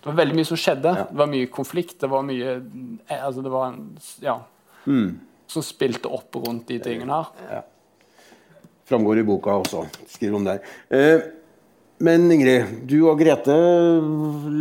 Det 0.00 0.08
var 0.08 0.16
veldig 0.22 0.36
mye 0.38 0.48
som 0.48 0.60
skjedde. 0.60 0.94
Det 1.10 1.18
var 1.20 1.28
mye 1.28 1.48
konflikt. 1.52 1.98
Det 2.00 2.08
var 2.08 2.24
mye 2.24 2.54
altså 3.20 3.44
det 3.44 3.52
var 3.52 3.74
ja, 4.24 4.38
mm. 4.86 5.10
Som 5.50 5.64
spilte 5.66 6.08
opp 6.08 6.38
rundt 6.40 6.68
de 6.70 6.78
tingene 6.82 7.20
her. 7.20 7.64
Framgår 8.88 9.20
i 9.20 9.26
boka 9.26 9.58
også. 9.60 9.84
Skriver 10.08 10.38
om 10.38 10.46
det. 10.46 10.56
Eh, 10.94 11.20
men 12.00 12.30
Ingrid, 12.32 12.86
du 12.88 12.96
og 13.04 13.20
Grete 13.20 13.54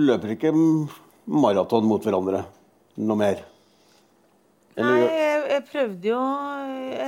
løper 0.09 0.35
ikke 0.35 0.51
maraton 1.29 1.87
mot 1.87 2.03
hverandre 2.03 2.43
noe 2.99 3.19
mer? 3.19 3.45
Nei, 4.79 4.99
jeg, 5.03 5.41
jeg 5.51 5.63
prøvde 5.71 6.09
jo 6.11 6.19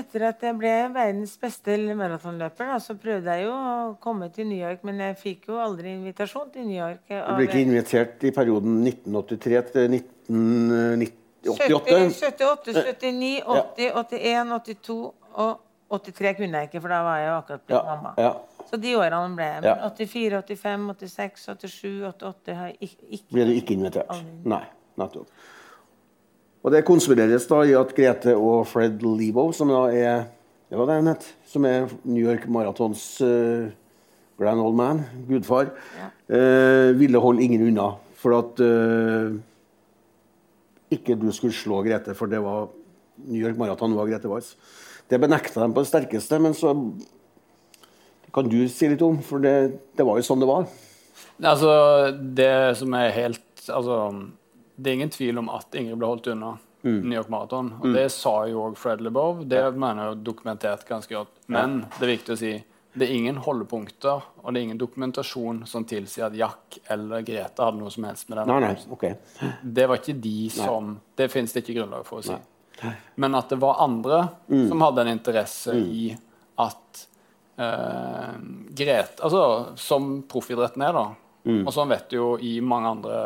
Etter 0.01 0.25
at 0.29 0.43
jeg 0.45 0.57
ble 0.59 0.73
verdens 0.93 1.33
beste 1.41 1.75
maratonløper, 1.97 2.69
da, 2.73 2.77
så 2.83 2.95
prøvde 2.99 3.33
jeg 3.37 3.47
jo 3.47 3.53
å 3.53 3.95
komme 4.03 4.29
til 4.33 4.47
New 4.49 4.59
York, 4.59 4.83
men 4.87 5.01
jeg 5.03 5.17
fikk 5.19 5.49
jo 5.51 5.59
aldri 5.61 5.95
invitasjon 5.95 6.51
til 6.53 6.67
New 6.67 6.77
York. 6.77 7.03
Du 7.09 7.33
ble 7.37 7.47
ikke 7.47 7.63
invitert 7.65 8.23
i 8.27 8.31
perioden 8.35 8.79
1983 8.85 9.73
til 9.73 9.97
1988? 9.97 11.17
78, 12.21 12.73
79, 13.01 13.41
80, 13.41 13.91
81, 13.97 14.55
82 14.61 14.99
og 15.41 15.59
83 15.91 16.37
kunne 16.37 16.61
jeg 16.61 16.69
ikke, 16.69 16.81
for 16.83 16.93
da 16.93 17.01
var 17.03 17.17
jeg 17.19 17.27
jo 17.27 17.37
akkurat 17.39 17.63
blitt 17.67 17.77
Ja, 17.77 17.95
mamma. 17.95 18.13
ja. 18.17 18.33
Så 18.71 18.77
de 18.79 18.93
årene 18.95 19.35
ble 19.35 19.47
jeg. 19.49 19.63
Men 19.65 19.81
84, 19.83 20.43
85, 20.47 20.85
86, 21.01 21.47
87, 21.67 21.89
88 22.13 22.53
har 22.55 22.69
jeg 22.71 22.91
ikke 23.17 23.33
Ble 23.35 23.47
du 23.49 23.51
ikke 23.57 23.75
invitert? 23.75 24.13
Aldri. 24.13 24.37
Nei, 24.53 24.63
nettopp. 25.01 25.27
Og 26.61 26.73
det 26.73 26.85
konspireres 26.85 27.47
da 27.49 27.63
i 27.65 27.73
at 27.77 27.93
Grete 27.97 28.35
og 28.37 28.67
Fred 28.69 29.01
Lebo, 29.01 29.49
som 29.55 29.71
da 29.73 29.87
er 29.89 30.23
det 30.71 30.79
var 30.79 30.87
det 30.87 31.01
hun 31.01 31.11
het, 31.11 31.25
som 31.51 31.65
er 31.67 31.89
New 32.07 32.23
York 32.23 32.45
Marathons 32.47 33.03
uh, 33.19 33.67
grand 34.39 34.61
old 34.63 34.77
man, 34.79 35.01
gudfar, 35.27 35.73
eh, 36.31 36.91
ville 36.95 37.19
holde 37.19 37.43
ingen 37.43 37.65
unna. 37.67 37.89
For 38.15 38.37
at 38.37 38.61
uh, 38.63 39.35
ikke 40.95 41.17
du 41.19 41.27
skulle 41.35 41.53
slå 41.53 41.81
Grete, 41.83 42.15
for 42.15 42.31
det 42.31 42.39
var 42.39 42.69
New 43.27 43.41
York 43.41 43.59
Marathon 43.59 43.97
var 43.97 44.07
Grete 44.07 44.31
Weiss. 44.31 44.55
Det 45.11 45.19
benekta 45.19 45.59
de 45.65 45.75
på 45.75 45.83
det 45.83 45.91
sterkeste, 45.91 46.39
men 46.39 46.55
så 46.55 46.71
kan 48.31 48.47
du 48.47 48.61
si 48.71 48.87
litt 48.87 49.03
om, 49.03 49.19
for 49.27 49.43
det, 49.43 49.55
det 49.97 50.07
var 50.07 50.17
jo 50.21 50.25
sånn 50.25 50.39
det 50.39 50.49
var. 50.49 50.71
Altså, 51.43 51.71
det 52.15 52.53
som 52.79 52.95
er 52.95 53.15
helt 53.17 53.47
Altså, 53.69 53.95
det 54.75 54.89
er 54.89 54.99
ingen 54.99 55.13
tvil 55.13 55.37
om 55.41 55.49
at 55.53 55.75
Ingrid 55.77 55.99
ble 55.99 56.09
holdt 56.09 56.27
unna 56.33 56.55
New 56.83 57.13
York 57.13 57.29
Marathon. 57.29 57.73
Og 57.81 57.93
det 57.93 58.07
sa 58.13 58.33
jo 58.49 58.63
òg 58.69 58.77
Fred 58.79 59.03
Lebov. 59.05 59.43
Det 59.49 59.61
mener 59.77 60.01
jeg 60.07 60.15
er 60.15 60.21
dokumentert 60.25 60.85
ganske 60.87 61.13
godt. 61.13 61.41
Men 61.51 61.83
det 61.99 62.07
er 62.07 62.13
viktig 62.15 62.33
å 62.33 62.39
si 62.41 62.53
det 62.93 63.05
er 63.07 63.13
ingen 63.15 63.37
holdepunkter 63.39 64.23
og 64.41 64.47
det 64.51 64.59
er 64.59 64.65
ingen 64.65 64.79
dokumentasjon 64.81 65.61
som 65.69 65.85
tilsier 65.87 66.25
at 66.25 66.33
Jack 66.35 66.79
eller 66.91 67.21
Grete 67.23 67.63
hadde 67.63 67.79
noe 67.79 67.91
som 67.93 68.03
helst 68.03 68.27
med 68.27 68.41
den. 68.41 68.51
Nei, 68.51 68.57
nei, 68.65 68.73
okay. 68.91 69.15
Det 69.63 69.85
var 69.87 70.01
ikke 70.01 70.17
de 70.19 70.49
som 70.51 70.97
Det 71.15 71.29
fins 71.31 71.53
det 71.53 71.63
ikke 71.63 71.77
grunnlag 71.79 72.03
for 72.07 72.19
å 72.19 72.25
si. 72.25 72.35
Men 73.15 73.37
at 73.39 73.53
det 73.53 73.61
var 73.61 73.79
andre 73.85 74.25
som 74.49 74.83
hadde 74.83 75.05
en 75.05 75.13
interesse 75.13 75.77
i 75.77 76.09
at 76.59 77.05
eh, 77.61 78.35
Grete 78.81 79.23
Altså 79.23 79.43
som 79.79 80.17
proffidretten 80.27 80.83
er, 80.83 80.97
da. 80.97 81.05
Og 81.63 81.71
sånn 81.73 81.89
vet 81.89 82.09
du 82.11 82.17
jo 82.19 82.27
i 82.43 82.57
mange 82.61 82.91
andre 82.97 83.21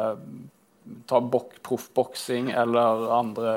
Ta 1.10 1.20
bok, 1.22 1.56
proffboksing 1.66 2.52
eller 2.52 3.08
andre 3.14 3.54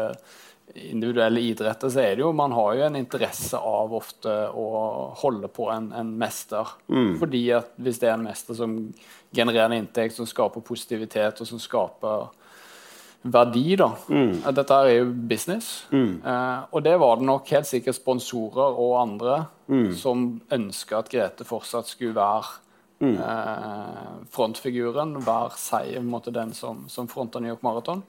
individuelle 0.75 1.41
idretter, 1.41 1.89
så 1.91 2.01
er 2.03 2.17
det 2.17 2.23
jo 2.23 2.33
Man 2.37 2.53
har 2.53 2.75
jo 2.77 2.83
en 2.87 2.97
interesse 2.97 3.57
av 3.57 3.95
ofte 3.97 4.33
å 4.53 4.67
holde 5.23 5.49
på 5.49 5.71
en, 5.73 5.93
en 5.97 6.11
mester. 6.21 6.75
Fordi 7.19 7.41
at 7.57 7.73
hvis 7.77 7.99
det 8.03 8.11
er 8.11 8.19
en 8.19 8.27
mester 8.29 8.55
som 8.55 8.75
genererer 9.35 9.73
en 9.73 9.79
inntekt, 9.83 10.15
som 10.17 10.29
skaper 10.29 10.61
positivitet, 10.61 11.41
og 11.41 11.49
som 11.49 11.59
skaper 11.61 12.29
verdi, 13.23 13.77
da. 13.77 13.91
At 14.47 14.55
Dette 14.55 14.77
er 14.85 14.93
jo 15.01 15.09
business. 15.11 15.87
Eh, 16.23 16.61
og 16.71 16.85
det 16.85 16.95
var 17.01 17.17
det 17.19 17.27
nok 17.27 17.49
helt 17.51 17.67
sikkert 17.67 17.97
sponsorer 17.99 18.79
og 18.79 18.95
andre 19.01 19.41
som 19.97 20.41
ønska 20.55 20.99
at 21.03 21.11
Grete 21.13 21.45
fortsatt 21.45 21.89
skulle 21.91 22.15
være 22.17 22.61
eh, 23.03 24.09
frontfiguren, 24.35 25.15
hver 25.25 25.55
seg 25.59 25.93
på 25.95 26.01
en 26.03 26.11
måte 26.11 26.33
den 26.35 26.53
som, 26.57 26.85
som 26.91 27.09
fronta 27.11 27.41
New 27.41 27.53
York 27.53 27.63
Marathon, 27.67 28.03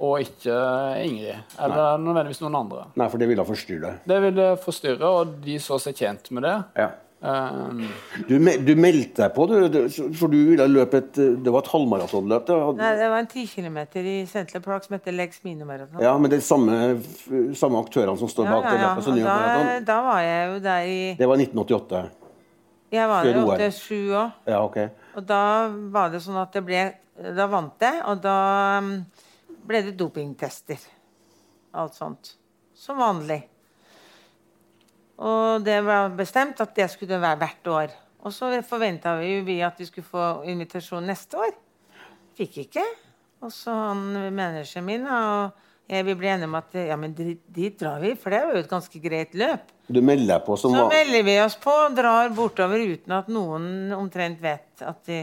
og 0.00 0.18
ikke 0.24 0.56
Ingrid. 1.04 1.38
Eller 1.62 1.98
nødvendigvis 2.02 2.42
noen 2.44 2.58
andre. 2.64 2.86
Nei, 2.98 3.08
for 3.12 3.18
det 3.22 3.28
ville 3.30 3.44
forstyrre. 3.46 3.94
Det 4.08 4.20
ville 4.24 4.50
forstyrre, 4.62 5.14
og 5.22 5.38
de 5.44 5.58
så 5.62 5.78
seg 5.82 5.94
tjent 6.02 6.30
med 6.34 6.46
det. 6.48 6.58
Ja. 6.78 6.90
Um, 7.22 7.84
Du, 8.26 8.32
me- 8.42 8.56
du 8.58 8.72
meldte 8.74 9.22
deg 9.22 9.34
på, 9.36 9.44
du, 9.46 9.68
du, 9.70 9.76
for 10.18 10.26
du 10.32 10.40
ville 10.48 10.64
løpe 10.66 10.98
et 10.98 11.12
Det 11.14 11.52
var 11.54 11.62
et 11.62 11.68
halvmaratonløp? 11.70 12.48
det 12.48 12.56
hadde- 12.58 12.80
Nei, 12.82 12.88
det 12.98 13.10
var 13.12 13.18
en 13.22 13.28
10 13.30 13.44
km 13.46 13.76
i 14.02 14.14
Central 14.26 14.60
Park 14.64 14.82
som 14.88 14.96
heter 14.98 15.14
Legs 15.14 15.38
Mino 15.44 15.64
Marathon 15.64 16.02
Ja, 16.02 16.16
men 16.18 16.32
det 16.32 16.40
er 16.40 16.42
samme, 16.42 16.80
samme 17.54 17.78
aktørene 17.78 18.18
som 18.18 18.26
står 18.26 18.48
Ja, 18.50 18.56
bak 18.56 18.64
ja, 18.66 18.72
det 18.74 18.80
løpet 18.82 19.04
som 19.06 19.12
Og 19.12 19.18
New 19.20 19.26
York 19.28 19.70
da, 19.70 19.78
da 19.92 20.00
var 20.02 20.18
jeg 20.26 20.50
jo 20.50 20.58
der 20.66 20.82
i 20.90 20.98
Det 21.20 21.28
var 21.30 21.36
1988. 21.36 22.02
Jeg 22.92 23.08
var 23.08 23.24
der 23.24 23.38
oppe 23.40 23.68
sju 23.72 24.12
år. 24.12 24.34
Ja, 24.48 24.58
okay. 24.60 24.90
Og 25.16 25.24
da 25.24 25.68
var 25.94 26.12
det 26.12 26.20
sånn 26.24 26.40
at 26.40 26.52
det 26.52 26.64
ble 26.66 26.82
Da 27.12 27.46
vant 27.48 27.80
jeg, 27.84 27.98
og 28.08 28.20
da 28.24 28.36
um, 28.80 28.94
ble 29.68 29.82
det 29.86 29.92
dopingtester. 30.00 30.80
Alt 31.76 31.96
sånt. 31.96 32.32
Som 32.76 32.98
vanlig. 33.00 33.42
Og 35.22 35.62
det 35.62 35.76
var 35.84 36.08
bestemt 36.16 36.60
at 36.64 36.72
det 36.74 36.88
skulle 36.90 37.20
være 37.20 37.38
hvert 37.42 37.70
år. 37.70 37.92
Og 38.24 38.32
så 38.34 38.48
forventa 38.66 39.16
vi 39.20 39.28
jo 39.36 39.44
vi 39.46 39.58
at 39.62 39.78
vi 39.78 39.86
skulle 39.86 40.08
få 40.08 40.26
invitasjon 40.50 41.06
neste 41.06 41.38
år. 41.38 41.52
Fikk 42.38 42.58
ikke. 42.64 42.84
Og 43.44 43.52
så 43.52 43.74
han 43.74 44.04
manageren 44.34 44.88
min 44.88 45.06
og 45.06 45.52
vi 45.88 46.14
ble 46.16 46.30
enige 46.32 46.48
om 46.48 46.54
at 46.56 46.74
ja, 46.78 46.96
men 46.96 47.14
dit, 47.16 47.40
dit 47.52 47.74
drar 47.78 48.00
vi, 48.00 48.14
for 48.16 48.32
det 48.32 48.40
var 48.46 48.56
jo 48.56 48.62
et 48.62 48.70
ganske 48.70 49.00
greit 49.02 49.34
løp. 49.36 49.72
Du 49.92 50.00
melder 50.04 50.40
på 50.44 50.56
som 50.56 50.72
Så 50.72 50.88
melder 50.88 51.24
vi 51.26 51.36
oss 51.42 51.56
på 51.60 51.72
og 51.86 51.96
drar 51.96 52.32
bortover 52.32 52.80
uten 52.80 53.16
at 53.16 53.30
noen 53.32 53.92
omtrent 53.96 54.40
vet 54.42 54.84
at 54.86 55.00
de, 55.08 55.18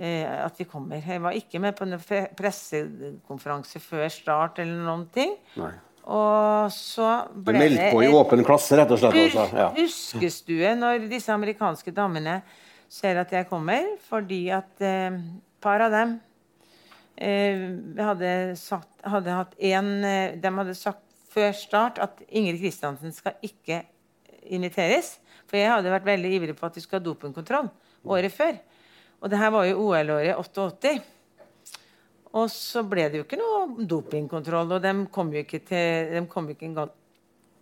eh, 0.00 0.24
at 0.44 0.56
de 0.58 0.66
kommer. 0.66 1.02
Jeg 1.04 1.22
var 1.22 1.36
ikke 1.38 1.60
med 1.62 1.76
på 1.78 1.86
en 1.86 1.98
pressekonferanse 2.38 3.82
før 3.84 4.08
start 4.12 4.58
eller 4.64 4.82
noen 4.88 5.06
ting. 5.14 5.36
Nei. 5.60 5.74
Og 6.08 6.72
så 6.72 7.08
Du 7.34 7.50
ble 7.50 7.60
meldte 7.60 7.90
på 7.92 8.00
i 8.06 8.08
åpen 8.08 8.40
klasse, 8.46 8.78
rett 8.80 8.90
og 8.94 9.00
slett? 9.02 9.18
Altså. 9.28 9.44
Ja. 9.52 9.68
huskestue 9.76 10.72
når 10.80 11.04
disse 11.10 11.34
amerikanske 11.34 11.92
damene 11.92 12.40
ser 12.88 13.20
at 13.20 13.32
jeg 13.34 13.44
kommer, 13.50 13.84
fordi 14.08 14.46
at 14.56 14.80
eh, 14.80 15.12
et 15.12 15.60
par 15.60 15.84
av 15.84 15.92
dem 15.92 16.16
eh, 16.16 16.27
hadde, 17.18 18.32
sagt, 18.56 18.90
hadde 19.02 19.34
hatt 19.34 19.54
en, 19.58 20.04
eh, 20.04 20.36
De 20.38 20.52
hadde 20.54 20.74
sagt 20.78 21.04
før 21.32 21.52
start 21.52 21.98
at 21.98 22.22
Ingrid 22.28 22.60
Kristiansen 22.62 23.12
skal 23.12 23.36
ikke 23.42 23.82
inviteres. 24.48 25.18
For 25.48 25.58
jeg 25.58 25.70
hadde 25.70 25.92
vært 25.92 26.08
veldig 26.08 26.32
ivrig 26.36 26.56
på 26.56 26.66
at 26.66 26.74
de 26.74 26.82
skulle 26.84 27.00
ha 27.00 27.08
dopingkontroll 27.08 27.70
året 28.08 28.32
før. 28.32 28.58
Og 29.18 29.30
det 29.30 29.38
her 29.40 29.50
var 29.50 29.66
jo 29.66 29.80
OL-året 29.88 30.36
88. 30.38 30.94
Og 32.38 32.46
så 32.52 32.84
ble 32.86 33.08
det 33.08 33.20
jo 33.20 33.24
ikke 33.24 33.40
noe 33.40 33.86
dopingkontroll, 33.88 34.76
og 34.76 34.84
de 34.84 34.92
kom 35.12 35.32
jo 35.32 35.42
ikke, 35.42 35.62
til, 35.66 36.26
kom 36.30 36.50
ikke 36.52 36.68
engang 36.68 36.92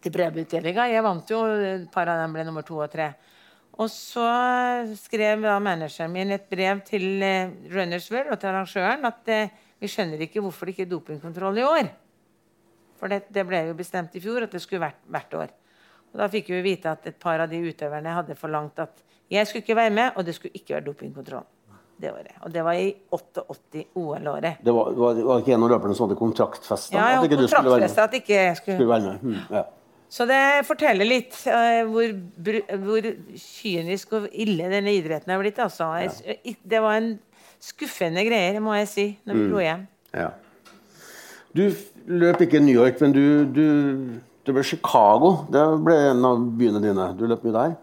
til 0.02 0.12
premieutdelinga. 0.12 0.88
Jeg 0.90 1.04
vant 1.06 1.30
jo, 1.30 1.40
et 1.46 1.86
par 1.94 2.10
av 2.10 2.20
dem 2.24 2.34
ble 2.34 2.44
nummer 2.46 2.66
to 2.66 2.80
og 2.82 2.90
tre. 2.92 3.12
Og 3.76 3.90
så 3.92 4.24
skrev 4.96 5.44
da 5.44 5.58
manageren 5.60 6.12
min 6.14 6.32
et 6.32 6.46
brev 6.48 6.80
til 6.86 7.22
eh, 7.22 7.52
Runnersville 7.72 8.32
og 8.32 8.40
til 8.40 8.48
arrangøren 8.48 9.04
at 9.04 9.32
eh, 9.32 9.52
vi 9.82 9.90
skjønner 9.92 10.22
ikke 10.24 10.40
hvorfor 10.40 10.66
det 10.66 10.76
ikke 10.76 10.86
er 10.86 10.92
dopingkontroll 10.94 11.60
i 11.60 11.66
år. 11.66 11.90
For 12.96 13.12
det, 13.12 13.26
det 13.28 13.44
ble 13.44 13.66
jo 13.68 13.74
bestemt 13.76 14.16
i 14.16 14.22
fjor 14.24 14.46
at 14.46 14.54
det 14.54 14.62
skulle 14.64 14.86
vært 14.86 15.02
hvert 15.12 15.36
år. 15.36 15.52
Og 16.14 16.22
da 16.22 16.30
fikk 16.32 16.48
vi 16.54 16.62
vite 16.64 16.88
at 16.88 17.04
et 17.10 17.18
par 17.20 17.42
av 17.44 17.52
de 17.52 17.60
utøverne 17.60 18.16
hadde 18.16 18.38
forlangt 18.40 18.80
at 18.80 19.04
jeg 19.28 19.44
skulle 19.46 19.66
ikke 19.66 19.76
være 19.76 19.92
med, 19.92 20.16
og 20.16 20.24
det 20.24 20.36
skulle 20.38 20.56
ikke 20.56 20.78
være 20.78 20.86
dopingkontroll 20.86 21.44
det 22.00 22.12
året. 22.12 22.32
Og 22.44 22.52
det 22.52 22.64
var 22.64 22.76
i 22.80 22.90
88 23.12 23.84
OL-året. 23.94 24.60
Det 24.64 24.74
var, 24.74 24.92
var, 24.96 25.20
var 25.28 25.40
ikke 25.42 25.54
en 25.56 25.64
av 25.64 25.72
løperne 25.72 25.96
som 25.96 26.06
hadde 26.06 26.18
kontraktfesta? 26.20 26.96
Ja, 26.96 27.06
ja 27.16 27.22
kontraktfesta 27.24 28.04
at 28.08 28.16
ikke 28.20 28.34
jeg 28.36 28.56
skulle 28.56 28.76
Skulle 28.76 28.92
være 28.92 29.04
med. 29.06 29.22
Hmm, 29.22 29.56
ja. 29.56 29.62
Så 30.08 30.26
det 30.28 30.40
forteller 30.68 31.04
litt 31.08 31.34
uh, 31.50 31.82
hvor, 31.90 32.12
hvor 32.84 33.08
kynisk 33.42 34.12
og 34.20 34.28
ille 34.32 34.68
denne 34.70 34.92
idretten 34.94 35.32
er 35.34 35.40
blitt. 35.42 35.58
Altså. 35.58 35.88
Jeg- 36.04 36.56
Det 36.62 36.80
var 36.82 36.94
en 37.00 37.18
skuffende 37.60 38.22
greier, 38.26 38.60
må 38.60 38.74
jeg 38.78 38.88
si, 38.88 39.06
når 39.26 39.34
vi 39.34 39.48
dro 39.50 39.58
hjem. 39.64 39.86
Ja. 40.14 40.30
Du 41.56 41.70
løp 42.06 42.40
ikke 42.44 42.60
New 42.60 42.74
York, 42.76 43.00
men 43.00 43.12
du, 43.12 43.44
du, 43.44 44.20
det 44.44 44.54
ble 44.54 44.62
Chicago. 44.62 45.46
Det 45.50 45.62
ble 45.84 45.94
en 46.12 46.24
av 46.28 46.42
byene 46.60 46.82
dine. 46.84 47.08
Du 47.18 47.26
løp 47.26 47.42
mye 47.46 47.52
der. 47.56 47.76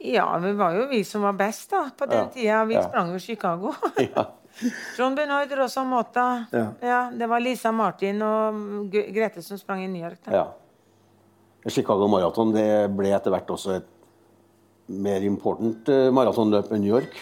Ja, 0.00 0.26
det 0.42 0.54
var 0.58 0.74
jo 0.78 0.86
vi 0.90 1.02
som 1.04 1.22
var 1.26 1.32
best 1.38 1.70
da, 1.70 1.88
på 1.98 2.06
den 2.08 2.18
Ja, 2.24 2.26
tida. 2.34 2.64
Vi 2.70 2.74
ja. 2.74 2.82
sprang 2.88 3.12
jo 3.14 3.18
Chicago. 3.22 3.74
Ja. 4.08 4.26
Trond 4.96 5.14
Benoit, 5.14 5.52
Rosa 5.54 5.84
Mota. 5.86 6.46
Ja. 6.50 7.10
det 7.14 7.28
var 7.30 7.38
Lisa 7.38 7.70
Martin 7.70 8.22
og 8.26 8.88
Grete 8.90 9.42
som 9.44 9.58
sprang 9.60 9.84
i 9.84 9.86
New 9.92 10.02
York. 10.02 10.18
Da. 10.24 10.32
ja. 10.34 10.46
Chicago 11.66 12.06
Marathon 12.08 12.52
det 12.54 12.68
ble 12.96 13.10
etter 13.16 13.30
hvert 13.34 13.50
også 13.50 13.74
et 13.80 13.88
mer 14.88 15.20
important 15.26 15.88
eh, 15.92 16.08
maratonløp 16.14 16.70
enn 16.72 16.80
New 16.84 16.94
York. 16.94 17.16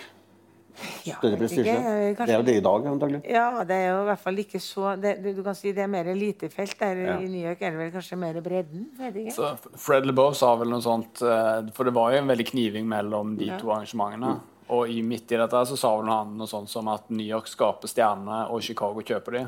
Ja, 1.09 1.15
Større 1.17 1.39
prestisje. 1.41 1.73
eh, 1.73 2.15
Det 2.19 2.29
er 2.29 2.37
jo 2.37 2.45
det 2.45 2.57
i 2.59 2.61
dag, 2.61 2.85
antagelig. 2.87 3.23
Ja, 3.33 3.65
det 3.65 3.75
er 3.81 3.87
jo 3.95 4.03
i 4.03 4.09
hvert 4.11 4.21
fall 4.21 4.37
ikke 4.43 4.61
så 4.61 4.91
det, 5.01 5.15
du, 5.25 5.31
du 5.33 5.41
kan 5.43 5.57
si 5.57 5.73
det 5.73 5.83
er 5.83 5.89
mer 5.89 6.05
elitefelt. 6.13 6.77
Der 6.79 7.01
Ja. 7.01 7.15
i 7.19 7.31
New 7.33 7.41
York 7.49 7.63
er 7.65 7.71
det 7.73 7.79
vel 7.81 7.91
kanskje 7.95 8.19
mer 8.21 8.37
bredden? 8.45 8.85
Så 9.33 9.55
Fred 9.81 10.05
LeBeau 10.07 10.35
sa 10.37 10.55
vel 10.61 10.69
noe 10.69 10.85
sånt 10.85 11.23
eh, 11.25 11.73
For 11.75 11.89
det 11.89 11.95
var 11.97 12.13
jo 12.13 12.19
en 12.21 12.29
veldig 12.29 12.47
kniving 12.53 12.87
mellom 12.87 13.37
de 13.39 13.47
Ja. 13.47 13.57
to 13.59 13.73
arrangementene. 13.73 14.37
Og 14.69 14.89
i 14.91 15.03
midt 15.03 15.31
i 15.31 15.37
dette 15.39 15.61
så 15.71 15.77
sa 15.79 15.93
vel 16.01 16.09
han 16.11 16.33
noe 16.39 16.49
sånt 16.51 16.69
som 16.73 16.89
at 16.91 17.05
New 17.15 17.27
York 17.27 17.47
skaper 17.47 17.87
stjerner, 17.87 18.49
og 18.51 18.63
Chicago 18.67 19.03
kjøper 19.07 19.37
de. 19.39 19.45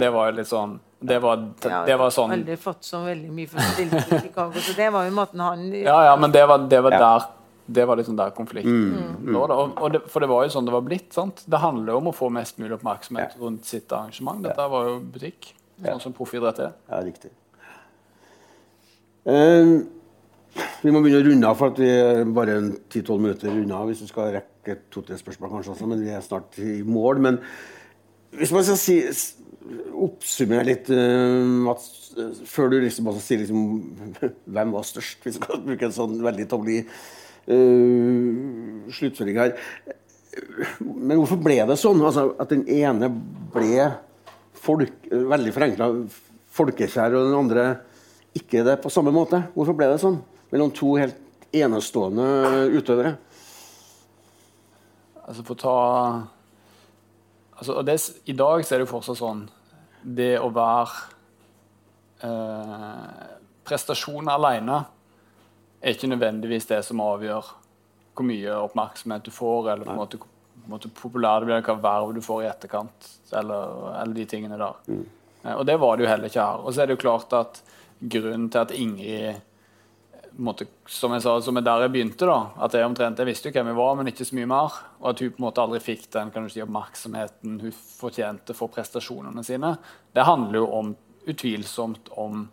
Det 0.00 0.08
var 0.14 0.30
jo 0.30 0.36
litt 0.38 0.48
sånn 0.48 0.78
Det 1.00 1.18
var, 1.20 1.42
Ja, 1.64 1.82
det 1.88 1.96
var 2.00 2.10
sånn 2.12 2.30
Veldig 2.30 2.56
fått 2.60 2.84
så 2.84 3.02
veldig 3.04 3.30
mye 3.32 3.48
for 3.48 3.60
stille 3.72 4.00
i 4.00 4.20
Chicago, 4.20 4.60
så 4.60 4.74
det 4.76 4.88
var 4.92 5.04
jo 5.08 5.12
måten 5.16 5.40
han 5.44 5.66
Ja, 5.72 5.98
ja, 6.10 6.16
men 6.16 6.32
det 6.32 6.46
var, 6.48 6.58
det 6.68 6.80
var 6.84 6.92
Ja. 6.92 6.98
der 7.04 7.28
det 7.70 7.84
var 7.86 7.96
liksom 8.00 8.16
der 8.18 8.30
konflikten 8.34 9.16
lå. 9.30 9.46
da. 9.46 9.54
Og, 9.54 9.76
og 9.78 9.92
det, 9.92 10.00
for 10.10 10.18
det 10.20 10.28
var 10.28 10.42
jo 10.42 10.50
sånn 10.50 10.66
det 10.66 10.72
var 10.74 10.80
blitt. 10.82 11.12
sant? 11.14 11.44
Det 11.46 11.60
handler 11.62 11.92
jo 11.92 11.98
om 12.00 12.08
å 12.10 12.12
få 12.16 12.26
mest 12.34 12.58
mulig 12.58 12.72
oppmerksomhet 12.80 13.36
rundt 13.38 13.64
sitt 13.64 13.92
arrangement. 13.92 14.42
Dette 14.42 14.64
var 14.72 14.88
jo 14.88 14.96
butikk, 15.00 15.52
sånn 15.84 16.00
som 16.02 16.12
proffidrett 16.16 16.58
er. 16.64 16.72
Ja, 16.90 16.98
riktig. 17.06 17.30
Eh, 19.24 19.76
vi 20.80 20.92
må 20.92 21.02
begynne 21.02 21.20
å 21.20 21.26
runde 21.26 21.50
av, 21.50 21.58
for 21.58 21.72
at 21.72 21.80
vi 21.80 21.90
er 21.90 22.24
bare 22.34 22.56
10-12 22.90 23.20
minutter 23.20 23.52
unna. 23.52 23.82
Hvis 23.88 24.02
du 24.04 24.08
skal 24.08 24.32
rekke 24.38 24.78
to-tre 24.92 25.18
spørsmål, 25.20 25.52
kanskje 25.54 25.74
også, 25.74 25.90
men 25.90 26.02
vi 26.04 26.14
er 26.14 26.24
snart 26.24 26.58
i 26.62 26.80
mål. 26.86 27.20
Men 27.26 27.38
hvis 28.38 28.52
man 28.54 28.66
skal 28.66 28.78
si, 28.80 28.96
oppsummere 30.00 30.66
litt, 30.66 30.90
eh, 30.90 31.44
Mats, 31.66 32.12
eh, 32.16 32.32
før 32.48 32.72
du 32.72 32.80
liksom 32.80 33.10
også 33.12 33.22
sier 33.22 33.42
liksom, 33.42 33.60
hvem 34.56 34.72
var 34.74 34.86
størst, 34.88 35.20
hvis 35.22 35.36
vi 35.36 35.42
skal 35.42 35.62
bruke 35.66 35.88
en 35.88 35.96
sånn 35.96 36.16
veldig 36.24 36.46
tålelig 36.50 36.80
uh, 37.50 38.88
sluttføring 38.94 39.40
her. 39.40 39.54
Men 40.80 41.18
hvorfor 41.18 41.40
ble 41.42 41.60
det 41.68 41.78
sånn? 41.80 42.00
Altså, 42.06 42.30
at 42.40 42.52
den 42.52 42.64
ene 42.70 43.10
ble 43.52 43.90
folk, 44.60 44.96
veldig 45.10 45.54
forenkla 45.54 45.92
folkekjær, 46.56 47.14
og 47.14 47.28
den 47.28 47.38
andre 47.38 47.68
ikke 48.36 48.62
det 48.66 48.78
på 48.82 48.92
samme 48.92 49.12
måte. 49.14 49.42
Hvorfor 49.56 49.76
ble 49.78 49.90
det 49.90 50.02
sånn? 50.02 50.20
Mellom 50.50 50.72
to 50.74 50.94
helt 50.98 51.16
enestående 51.54 52.26
utøvere. 52.74 53.14
Altså 55.24 55.44
for 55.46 55.54
å 55.54 55.60
ta 55.60 55.76
altså, 57.58 57.82
det, 57.86 57.96
I 58.30 58.34
dag 58.38 58.64
så 58.64 58.74
er 58.74 58.80
det 58.80 58.86
jo 58.88 58.90
fortsatt 58.90 59.18
sånn 59.20 59.44
Det 60.02 60.32
å 60.42 60.48
være 60.54 61.04
eh, 62.26 63.28
Prestasjon 63.68 64.30
alene 64.32 64.80
er 65.80 65.94
ikke 65.94 66.10
nødvendigvis 66.10 66.66
det 66.72 66.80
som 66.84 67.02
avgjør 67.04 67.54
hvor 68.18 68.26
mye 68.26 68.56
oppmerksomhet 68.66 69.24
du 69.24 69.30
får, 69.32 69.70
eller 69.72 69.86
på 69.86 69.94
en 69.94 70.00
måte 70.00 70.18
måte 70.70 70.90
populær 70.94 71.42
det 71.42 71.50
blir, 71.50 71.62
hva 71.66 71.76
verv 71.82 72.14
du 72.14 72.22
får 72.24 72.44
i 72.44 72.48
etterkant, 72.50 73.10
eller, 73.36 73.76
eller 74.02 74.16
de 74.16 74.26
tingene 74.28 74.58
der. 74.60 74.80
Mm. 74.86 75.04
Og 75.56 75.62
det 75.66 75.76
var 75.80 75.96
det 75.96 76.04
jo 76.04 76.10
heller 76.10 76.32
ikke 76.32 76.46
her. 76.46 76.64
Og 76.64 76.74
så 76.74 76.82
er 76.82 76.88
det 76.88 76.96
jo 76.96 77.04
klart 77.04 77.36
at 77.36 77.62
grunnen 78.00 78.48
til 78.52 78.60
at 78.60 78.74
Ingrid 78.76 79.40
måte, 80.46 80.66
som 80.88 81.12
jeg 81.14 81.24
sa, 81.24 81.34
som 81.44 81.58
er 81.58 81.64
der 81.66 81.84
jeg 81.84 81.92
begynte, 81.94 82.28
da, 82.28 82.38
at 82.64 82.74
jeg 82.76 82.86
omtrent, 82.86 83.20
jeg 83.20 83.28
visste 83.28 83.50
jo 83.50 83.56
hvem 83.56 83.70
jeg 83.72 83.78
var, 83.78 83.98
men 83.98 84.10
ikke 84.10 84.26
så 84.28 84.38
mye 84.38 84.48
mer. 84.50 84.78
Og 85.00 85.10
at 85.12 85.22
hun 85.22 85.34
på 85.34 85.42
en 85.42 85.46
måte 85.46 85.64
aldri 85.64 85.82
fikk 85.84 86.08
den 86.14 86.32
kan 86.34 86.46
du 86.46 86.52
si, 86.52 86.62
oppmerksomheten 86.64 87.60
hun 87.64 87.76
fortjente 87.76 88.56
for 88.56 88.72
prestasjonene 88.72 89.44
sine. 89.46 89.74
Det 90.16 90.26
handler 90.28 90.62
jo 90.62 90.72
om, 90.78 90.96
utvilsomt 91.30 92.08
om 92.18 92.46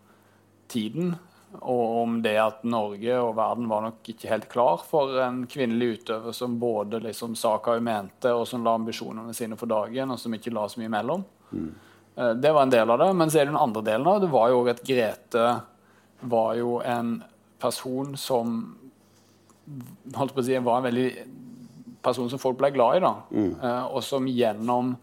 tiden, 0.67 1.15
og 1.57 2.01
om 2.01 2.17
det 2.21 2.35
at 2.41 2.65
Norge 2.67 3.15
og 3.23 3.37
verden 3.37 3.69
var 3.71 3.85
nok 3.85 4.09
ikke 4.11 4.29
helt 4.29 4.49
klar 4.51 4.81
for 4.83 5.15
en 5.23 5.45
kvinnelig 5.49 6.01
utøver 6.01 6.35
som 6.35 6.57
både 6.59 6.99
liksom 7.05 7.37
sa 7.39 7.55
hva 7.55 7.77
hun 7.77 7.87
mente, 7.87 8.33
og 8.35 8.43
som 8.49 8.67
la 8.67 8.75
ambisjonene 8.77 9.33
sine 9.33 9.57
for 9.57 9.71
dagen, 9.71 10.11
og 10.11 10.19
som 10.19 10.35
ikke 10.35 10.53
la 10.53 10.67
så 10.67 10.81
mye 10.81 10.91
imellom. 10.91 11.23
Mm. 11.55 11.71
Det 12.41 12.51
var 12.51 12.65
en 12.65 12.73
del 12.73 12.89
av 12.89 12.99
det. 12.99 13.07
Men 13.13 13.31
så 13.31 13.39
er 13.39 13.45
det 13.47 13.53
den 13.53 13.61
andre 13.61 13.81
delen 13.85 14.07
av 14.07 14.19
det. 14.19 14.27
Det 14.27 14.33
var 14.33 14.51
jo 14.51 14.61
at 14.67 14.83
Grete 14.85 15.47
var 16.19 16.55
jo 16.57 16.77
en 16.81 17.17
person 17.59 18.15
som 18.17 18.77
holdt 20.15 20.33
på 20.35 20.41
å 20.41 20.45
si, 20.47 20.57
var 20.63 20.79
en 20.79 20.87
veldig 20.87 21.07
person 22.05 22.29
som 22.31 22.39
folk 22.39 22.57
ble 22.59 22.71
glad 22.71 22.97
i. 22.97 23.03
da, 23.03 23.13
Eh, 23.63 23.85
Og 23.95 24.03
som 24.03 24.25
gjennom 24.27 24.95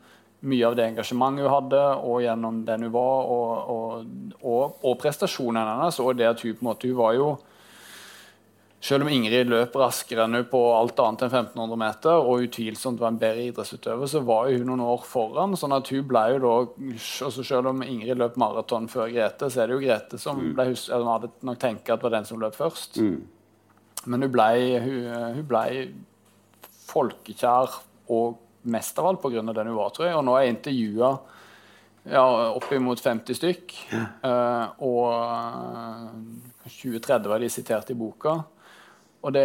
mye 0.44 0.66
av 0.66 0.76
det 0.76 0.84
engasjementet 0.92 1.44
hun 1.44 1.52
hadde, 1.54 1.82
og 2.04 2.20
gjennom 2.22 2.64
den 2.64 2.82
hun 2.82 2.92
var, 2.92 3.24
og, 3.24 3.70
og, 3.70 4.06
og, 4.42 4.76
og 4.84 4.98
prestasjonene 5.00 5.64
hennes, 5.78 6.00
og 6.00 6.16
det 6.16 6.26
at 6.28 6.40
hun 6.44 6.54
på 6.54 6.60
en 6.64 6.68
måte, 6.68 6.88
hun 6.88 6.96
var 6.96 7.14
jo 7.14 7.38
selv 8.84 9.06
om 9.06 9.08
Ingrid 9.08 9.48
løp 9.48 9.76
raskere 9.80 10.26
enn 10.26 10.36
hun 10.36 10.48
på 10.50 10.60
alt 10.76 10.98
annet 11.00 11.24
enn 11.24 11.30
1500 11.30 11.78
meter, 11.80 12.18
og 12.20 12.44
utvilsomt 12.44 13.00
var 13.00 13.14
en 13.14 13.20
bedre 13.20 13.46
idrettsutøver, 13.48 14.10
så 14.10 14.20
var 14.28 14.50
hun 14.50 14.66
noen 14.68 14.82
år 14.84 15.06
foran. 15.08 15.56
sånn 15.56 15.72
at 15.72 15.88
hun 15.88 16.04
ble 16.10 16.24
jo 16.34 16.42
da, 16.42 16.52
altså 17.28 17.44
Selv 17.44 17.72
om 17.72 17.80
Ingrid 17.86 18.20
løp 18.20 18.36
maraton 18.40 18.88
før 18.92 19.08
Grete, 19.14 19.48
så 19.48 19.62
er 19.62 19.70
det 19.70 19.78
jo 19.78 19.84
Grete 19.86 20.20
som 20.20 20.42
ble 20.56 20.68
eller 20.74 21.10
hadde 21.14 21.32
nok 21.48 21.62
tenkt 21.62 21.90
at 21.90 22.04
var 22.04 22.12
den 22.18 22.28
som 22.28 22.42
løp 22.42 22.58
først. 22.58 23.00
Men 24.04 24.26
hun 24.26 24.32
ble, 24.34 24.48
hun, 24.84 25.10
hun 25.38 25.48
ble 25.48 25.64
folkekjær 26.84 27.80
og 28.12 28.40
mest 28.68 28.98
av 29.00 29.08
alt 29.08 29.22
pga. 29.22 29.40
den 29.40 29.72
hun 29.72 29.78
var, 29.78 29.96
tror 29.96 30.10
jeg. 30.10 30.16
Og 30.18 30.24
nå 30.28 30.36
er 30.36 30.44
jeg 30.44 30.56
intervjua 30.58 31.14
ja, 32.04 32.24
oppimot 32.52 33.00
50 33.00 33.40
stykk. 33.40 33.78
eh, 33.96 34.66
og 34.84 35.08
eh, 35.24 36.68
20-30 36.68 37.32
var 37.32 37.40
de 37.40 37.48
sitert 37.48 37.90
i 37.92 37.96
boka. 37.96 38.42
Og 39.24 39.32
det 39.32 39.44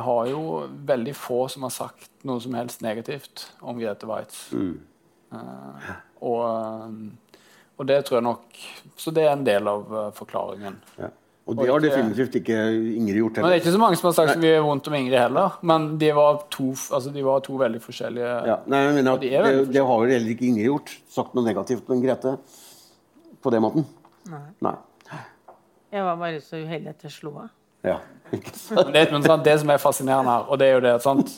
har 0.00 0.28
jo 0.30 0.42
veldig 0.88 1.12
få 1.16 1.42
som 1.52 1.66
har 1.66 1.72
sagt 1.74 2.10
noe 2.28 2.40
som 2.40 2.54
helst 2.56 2.80
negativt 2.84 3.44
om 3.60 3.76
Grete 3.80 4.08
Waitz. 4.08 4.46
Eh, 4.54 5.88
og, 6.24 6.44
eh, 6.48 7.40
og 7.76 7.88
det 7.90 7.98
tror 8.06 8.16
jeg 8.16 8.24
nok 8.24 8.60
Så 8.96 9.12
det 9.12 9.26
er 9.26 9.34
en 9.34 9.42
del 9.44 9.68
av 9.68 9.90
eh, 9.92 10.06
forklaringen. 10.16 10.78
Ja. 10.96 11.10
Og 11.48 11.56
det 11.56 11.68
har 11.68 11.80
definitivt 11.80 12.34
ikke 12.40 12.56
Ingrid 12.96 13.22
gjort 13.22 13.38
heller. 13.38 13.46
Men 13.46 13.52
det 13.54 13.58
er 13.58 13.62
ikke 13.62 13.72
så 13.72 13.80
mange 13.80 13.96
som 13.96 14.08
har 14.10 14.16
sagt 14.18 14.34
så 14.34 14.40
mye 14.42 14.64
vondt 14.64 14.88
om 14.90 14.96
Ingrid 14.98 15.16
heller. 15.16 15.54
Men 15.70 15.86
de 16.00 16.10
var 16.16 16.42
to, 16.52 16.66
altså 16.96 17.12
de 17.12 17.24
var 17.24 17.44
to 17.44 17.56
veldig 17.60 17.80
forskjellige 17.84 18.32
Ja. 18.48 18.58
Nei, 18.68 18.82
jeg 18.84 18.96
mener 18.98 19.16
at 19.16 19.22
de 19.22 19.30
det, 19.30 19.54
det 19.76 19.84
har 19.90 20.02
jo 20.04 20.10
heller 20.12 20.34
ikke 20.34 20.48
Ingrid 20.48 20.68
gjort. 20.68 20.92
Sagt 21.12 21.36
noe 21.36 21.44
negativt 21.46 21.88
om 21.88 22.02
Grete 22.04 22.34
på 23.40 23.52
den 23.54 23.64
måten. 23.64 23.88
Nei. 24.28 24.44
Nei. 24.64 24.76
Jeg 25.92 26.04
var 26.04 26.20
bare 26.20 26.40
så 26.44 26.60
uheldig 26.60 26.92
at 26.92 27.08
jeg 27.08 27.16
slo 27.16 27.32
av. 27.44 27.48
Ja. 27.84 27.98
Ikke 28.32 28.52
sant? 28.52 28.86
Men 28.86 28.92
det, 28.92 29.04
men 29.12 29.22
sant, 29.24 29.44
det 29.44 29.54
som 29.60 29.70
er 29.70 29.78
fascinerende 29.80 30.30
her, 30.34 30.48
og 30.50 30.58
det 30.60 30.66
er 30.68 30.74
jo 30.74 30.80
det 30.84 30.94
sant? 31.02 31.30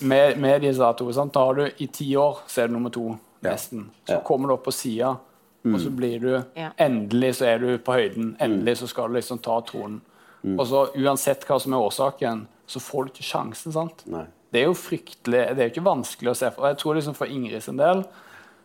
Med, 0.00 0.36
med 0.38 0.60
disse 0.62 0.92
to 0.98 1.08
sant? 1.12 1.32
Da 1.34 1.40
har 1.48 1.54
du 1.58 1.64
I 1.82 1.86
ti 1.90 2.12
år 2.16 2.42
så 2.46 2.62
er 2.62 2.68
du 2.70 2.74
nummer 2.76 2.90
to 2.94 3.16
Ja. 3.42 3.50
nesten. 3.52 3.88
Så 4.06 4.12
Ja. 4.16 4.20
kommer 4.20 4.48
du 4.48 4.54
opp 4.54 4.64
på 4.64 4.72
sida, 4.74 5.16
og 5.64 5.80
så 5.80 5.90
blir 5.94 6.20
du 6.20 6.44
Ja. 6.56 6.70
Endelig 6.78 7.34
så 7.38 7.46
er 7.46 7.58
du 7.58 7.78
på 7.78 7.92
høyden. 7.92 8.36
Endelig 8.40 8.78
så 8.78 8.86
skal 8.88 9.08
du 9.08 9.14
liksom 9.14 9.38
ta 9.42 9.60
tronen. 9.60 10.00
Og 10.44 10.66
så 10.66 10.86
uansett 10.96 11.44
hva 11.46 11.60
som 11.60 11.72
er 11.72 11.78
årsaken, 11.78 12.46
så 12.66 12.80
får 12.80 13.04
du 13.04 13.10
ikke 13.12 13.24
sjansen, 13.32 13.72
sant? 13.72 14.02
Nei. 14.06 14.24
Det 14.52 14.62
er 14.62 14.66
jo 14.66 14.72
fryktelig 14.74 15.56
Det 15.56 15.58
er 15.58 15.68
jo 15.68 15.74
ikke 15.80 15.84
vanskelig 15.84 16.30
å 16.30 16.36
se 16.36 16.50
for. 16.50 16.62
Og 16.62 16.68
jeg 16.68 16.78
tror 16.78 16.94
liksom 16.94 17.14
for 17.14 17.26
Ingrid 17.26 17.62
sin 17.62 17.76
del 17.76 18.04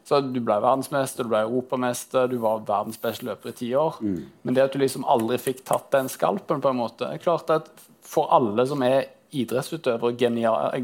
så 0.04 0.20
Du 0.22 0.40
ble 0.44 0.58
verdensmester, 0.60 1.24
du 1.24 1.32
ble 1.32 1.44
europamester, 1.46 2.28
du 2.28 2.38
var 2.44 2.64
verdens 2.68 3.00
beste 3.02 3.26
løper 3.26 3.54
i 3.54 3.58
ti 3.62 3.74
år. 3.76 4.02
Men 4.44 4.56
det 4.56 4.66
at 4.66 4.76
du 4.76 4.82
liksom 4.82 5.08
aldri 5.08 5.40
fikk 5.40 5.64
tatt 5.64 5.92
den 5.96 6.12
skalpen, 6.12 6.62
på 6.62 6.74
en 6.74 6.82
måte 6.82 7.08
er 7.08 7.24
klart 7.24 7.50
at 7.54 7.72
For 8.04 8.28
alle 8.36 8.66
som 8.68 8.84
er 8.84 9.06
idrettsutøvere 9.34 10.14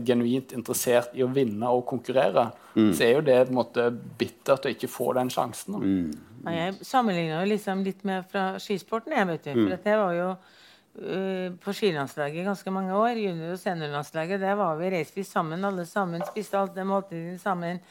genuint 0.02 0.54
interessert 0.56 1.12
i 1.14 1.22
å 1.22 1.28
vinne 1.30 1.70
og 1.70 1.84
konkurrere, 1.90 2.48
så 2.74 3.04
er 3.06 3.12
jo 3.18 3.26
det 3.28 3.38
på 3.44 3.54
en 3.54 3.60
måte 3.60 3.86
bittert 3.91 4.66
å 4.66 4.72
ikke 4.74 4.90
få 4.90 5.12
den 5.18 5.30
sjansen. 5.34 5.78
Mm. 5.78 6.30
Ja, 6.46 6.56
jeg 6.56 6.88
sammenligna 6.88 7.41
jo 7.41 7.52
liksom 7.52 7.84
litt 7.86 8.06
med 8.08 8.28
fra 8.32 8.54
skisporten. 8.62 9.16
Jeg, 9.16 9.28
vet 9.30 9.48
du. 9.50 9.52
For 9.60 9.76
at 9.76 9.88
jeg 9.91 10.00
var 10.00 10.16
jo 10.16 10.28
uh, 10.32 11.48
på 11.64 11.76
skilandslaget 11.76 12.41
i 12.41 12.48
ganske 12.48 12.74
mange 12.74 12.96
år. 12.96 13.20
Junior- 13.20 13.56
og 13.56 13.62
seniorlandslaget. 13.62 14.41
Der 14.41 14.60
var 14.60 14.80
vi, 14.80 14.91
reiste 14.94 15.20
vi 15.20 15.28
sammen, 15.28 15.66
alle 15.68 15.86
sammen. 15.90 16.24
Spiste 16.32 16.60
alt 16.60 16.78
det 16.78 16.88
måltidet 16.88 17.40
sammen. 17.44 17.82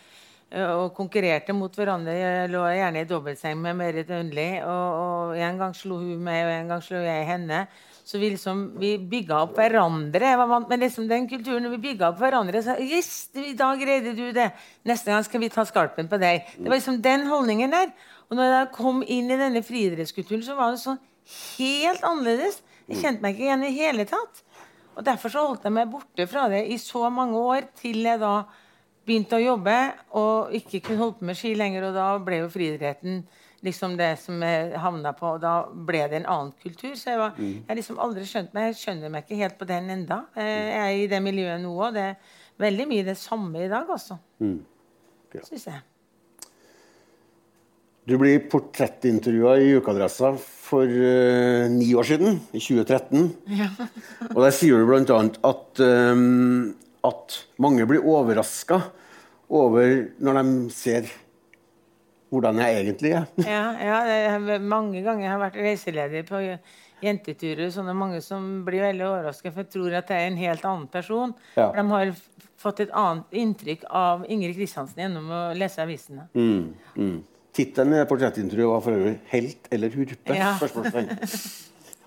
Og 0.49 0.95
konkurrerte 0.97 1.53
mot 1.53 1.75
hverandre. 1.77 2.15
Jeg 2.16 2.49
lå 2.49 2.62
gjerne 2.73 3.03
i 3.03 3.09
dobbeltseng 3.09 3.59
med 3.61 3.77
Merit 3.77 4.09
Undli. 4.16 4.47
Og, 4.65 4.87
og 5.03 5.41
en 5.45 5.59
gang 5.61 5.75
slo 5.77 5.99
hun 6.01 6.23
meg, 6.25 6.47
og 6.47 6.53
en 6.55 6.70
gang 6.73 6.85
slo 6.85 7.03
jeg 7.05 7.27
henne. 7.29 7.66
Så 8.09 8.16
vi 8.16 8.31
liksom, 8.33 8.62
vi 8.81 8.95
bygga 8.97 9.43
opp 9.45 9.59
hverandre. 9.61 10.31
Med 10.70 10.81
liksom 10.81 11.11
den 11.11 11.27
kulturen. 11.29 11.69
Vi 11.75 11.81
bygga 11.83 12.09
opp 12.09 12.23
hverandre. 12.23 12.62
Så, 12.65 12.79
yes, 12.81 13.29
I 13.37 13.53
dag 13.59 13.77
greide 13.83 14.15
du 14.16 14.31
det. 14.33 14.47
Neste 14.89 15.12
gang 15.12 15.27
skal 15.27 15.43
vi 15.43 15.51
ta 15.53 15.66
skarpen 15.69 16.09
på 16.09 16.20
deg. 16.23 16.49
Det 16.57 16.65
var 16.65 16.79
liksom 16.79 17.03
den 17.05 17.27
holdningen 17.29 17.77
der. 17.77 17.93
Og 18.31 18.41
når 18.41 18.55
jeg 18.55 18.70
kom 18.79 19.03
inn 19.05 19.29
i 19.29 19.37
denne 19.41 19.61
friidrettskulturen, 19.65 20.47
så 20.47 20.57
var 20.57 20.73
det 20.73 20.81
sånn 20.81 21.01
helt 21.59 22.07
annerledes. 22.09 22.62
Jeg 22.89 23.03
kjente 23.03 23.25
meg 23.25 23.37
ikke 23.37 23.51
igjen 23.51 23.66
i 23.69 23.75
hele 23.77 24.09
tatt. 24.09 24.41
Og 24.97 25.05
Derfor 25.05 25.31
så 25.31 25.45
holdt 25.45 25.69
jeg 25.69 25.77
meg 25.77 25.93
borte 25.93 26.25
fra 26.27 26.49
det 26.49 26.65
i 26.73 26.81
så 26.81 27.05
mange 27.12 27.37
år, 27.37 27.69
til 27.79 28.01
jeg 28.09 28.25
da 28.25 28.33
begynte 29.09 29.39
å 29.39 29.43
jobbe 29.43 29.76
og 30.20 30.55
ikke 30.59 30.82
kunne 30.85 31.02
holde 31.02 31.18
på 31.18 31.28
med 31.30 31.39
ski 31.40 31.55
lenger. 31.59 31.89
Og 31.89 31.97
da 31.97 32.09
ble 32.22 32.43
jo 32.43 32.51
friidretten 32.52 33.22
liksom 33.66 33.97
det 33.98 34.12
som 34.22 34.43
jeg 34.44 34.78
havna 34.78 35.12
på. 35.16 35.35
Og 35.36 35.43
da 35.43 35.55
ble 35.72 36.05
det 36.10 36.20
en 36.20 36.30
annen 36.35 36.55
kultur. 36.62 36.94
Så 36.98 37.12
jeg, 37.12 37.20
var, 37.20 37.39
jeg 37.40 37.80
liksom 37.80 38.01
aldri 38.02 38.26
skjønt 38.28 38.56
meg. 38.56 38.70
Jeg 38.70 38.80
skjønner 38.82 39.12
meg 39.12 39.26
ikke 39.26 39.43
helt 39.43 39.59
på 39.60 39.68
den 39.68 39.93
enda. 39.94 40.22
Jeg 40.39 40.72
er 40.78 40.97
i 40.97 41.06
det 41.10 41.22
miljøet 41.24 41.62
nå 41.64 41.74
òg. 41.76 41.94
Det 41.97 42.09
er 42.12 42.35
veldig 42.68 42.89
mye 42.90 43.06
det 43.09 43.18
samme 43.20 43.64
i 43.64 43.70
dag, 43.70 43.89
altså. 43.98 44.18
Ja. 44.43 45.44
Syns 45.44 45.68
jeg. 45.68 45.85
Du 48.09 48.14
blir 48.16 48.39
portrettintervjua 48.48 49.59
i 49.60 49.74
Ukeadressa 49.76 50.30
for 50.40 50.89
uh, 50.89 51.66
ni 51.68 51.90
år 51.93 52.06
siden, 52.09 52.39
i 52.56 52.60
2013. 52.62 53.26
Og 54.30 54.39
der 54.40 54.55
sier 54.56 54.80
du 54.80 54.89
bl.a. 54.89 55.18
At, 55.44 55.82
um, 55.85 56.70
at 57.05 57.36
mange 57.60 57.85
blir 57.90 58.06
overraska 58.09 58.80
over 59.49 60.11
når 60.20 60.43
de 60.43 60.59
ser 60.75 61.09
hvordan 62.29 62.61
jeg 62.61 62.83
egentlig 62.83 63.15
er. 63.16 63.31
Ja, 63.55 63.62
ja 63.81 64.03
jeg 64.09 64.35
har 64.35 64.61
mange 64.61 65.01
ganger 65.05 65.25
jeg 65.25 65.33
har 65.33 65.43
vært 65.43 65.62
reiseleder 65.69 66.27
på 66.29 66.43
jenteturer. 67.05 67.70
Sånne 67.73 67.95
mange 67.97 68.20
som 68.25 68.62
blir 68.66 68.85
veldig 68.85 69.07
overrasket, 69.07 69.55
for 69.55 69.65
jeg 69.65 69.73
tror 69.75 69.97
at 70.01 70.12
jeg 70.12 70.27
er 70.27 70.33
en 70.33 70.41
helt 70.41 70.69
annen 70.69 70.87
person. 70.93 71.35
Ja. 71.57 71.70
De 71.77 71.87
har 71.93 72.12
fått 72.59 72.83
et 72.85 72.95
annet 72.97 73.39
inntrykk 73.39 73.87
av 73.95 74.27
Ingrid 74.29 74.57
Kristiansen 74.59 75.05
gjennom 75.05 75.31
å 75.31 75.43
lese 75.57 75.83
avisene. 75.85 76.27
Mm, 76.35 76.73
mm. 76.99 77.19
Tittelen 77.59 77.97
i 77.97 78.07
portrettintervjuet 78.07 78.70
var 78.70 78.83
for 78.85 78.99
øvrig 78.99 79.16
'Helt 79.31 79.70
eller 79.73 79.91
hurpe?' 79.91 80.37
Ja. 80.37 80.53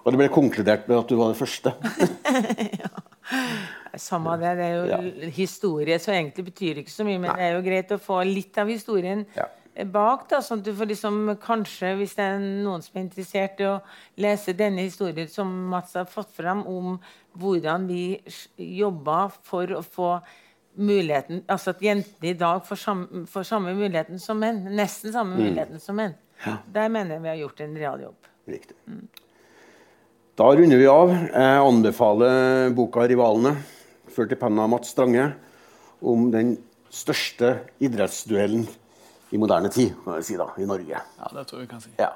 Og 0.01 0.13
det 0.13 0.17
ble 0.17 0.29
konkludert 0.33 0.87
med 0.89 0.97
at 0.97 1.09
du 1.09 1.15
var 1.15 1.33
det 1.33 1.37
første. 1.37 1.73
Samme 3.97 4.37
det, 4.39 4.57
det 4.57 4.65
er 4.65 4.75
jo 4.75 4.85
Ja. 4.87 5.29
historie, 5.29 5.97
så 5.99 6.11
egentlig 6.11 6.45
betyr 6.45 6.75
det 6.75 6.85
ikke 6.85 6.91
så 6.91 7.03
mye. 7.05 7.19
Men 7.19 7.35
det 7.35 7.41
er 7.41 7.53
jo 7.55 7.61
greit 7.61 7.91
å 7.91 7.99
få 7.99 8.23
litt 8.25 8.57
av 8.57 8.67
historien 8.67 9.25
Ja. 9.35 9.45
bak, 9.85 10.29
da, 10.29 10.37
sånn 10.39 10.59
at 10.59 10.63
du 10.65 10.73
får 10.73 10.87
liksom 10.87 11.37
kanskje, 11.37 11.97
hvis 11.97 12.15
det 12.15 12.23
er 12.23 12.39
noen 12.39 12.81
som 12.81 12.91
er 12.95 13.03
interessert 13.03 13.59
i 13.59 13.63
å 13.63 13.81
lese 14.17 14.53
denne 14.53 14.79
historien 14.79 15.27
som 15.27 15.69
Mats 15.69 15.93
har 15.93 16.05
fått 16.05 16.31
fram, 16.31 16.65
om 16.67 16.99
hvordan 17.37 17.87
vi 17.87 18.21
jobba 18.57 19.31
for 19.43 19.65
å 19.67 19.83
få 19.83 20.21
muligheten 20.77 21.43
Altså 21.49 21.69
at 21.69 21.81
jentene 21.81 22.29
i 22.29 22.33
dag 22.33 22.63
får 22.63 22.77
samme, 22.79 23.25
får 23.27 23.43
samme 23.43 23.73
muligheten 23.75 24.19
som 24.19 24.39
menn. 24.39 24.63
Nesten 24.75 25.11
samme 25.11 25.35
muligheten 25.35 25.81
som 25.81 25.95
menn. 25.95 26.15
Der 26.71 26.87
mener 26.89 27.15
jeg 27.15 27.21
vi 27.21 27.27
har 27.27 27.35
gjort 27.35 27.61
en 27.61 27.75
realjobb. 27.75 28.15
Riktig. 28.47 28.75
Da 30.37 30.47
runder 30.55 30.77
vi 30.79 30.87
av. 30.87 31.09
Jeg 31.09 31.61
anbefaler 31.61 32.71
boka 32.73 33.03
'Rivalene', 33.05 33.57
ført 34.13 34.33
i 34.35 34.39
penna 34.39 34.65
av 34.65 34.73
Mats 34.73 34.93
Strange, 34.93 35.31
om 36.01 36.29
den 36.33 36.55
største 36.91 37.53
idrettsduellen 37.83 38.65
i 39.31 39.39
moderne 39.39 39.71
tid, 39.71 39.93
kan 40.03 40.19
jeg 40.19 40.27
si 40.27 40.37
da, 40.39 40.49
i 40.59 40.67
Norge. 40.67 40.99
Ja, 40.99 41.31
det 41.35 41.45
tror 41.47 41.61
jeg 41.61 41.67
vi 41.67 41.71
kan 41.71 41.83
si. 41.83 41.93
Ja. 41.99 42.11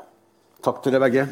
Takk 0.65 0.81
til 0.83 0.95
dere 0.95 1.05
begge. 1.05 1.27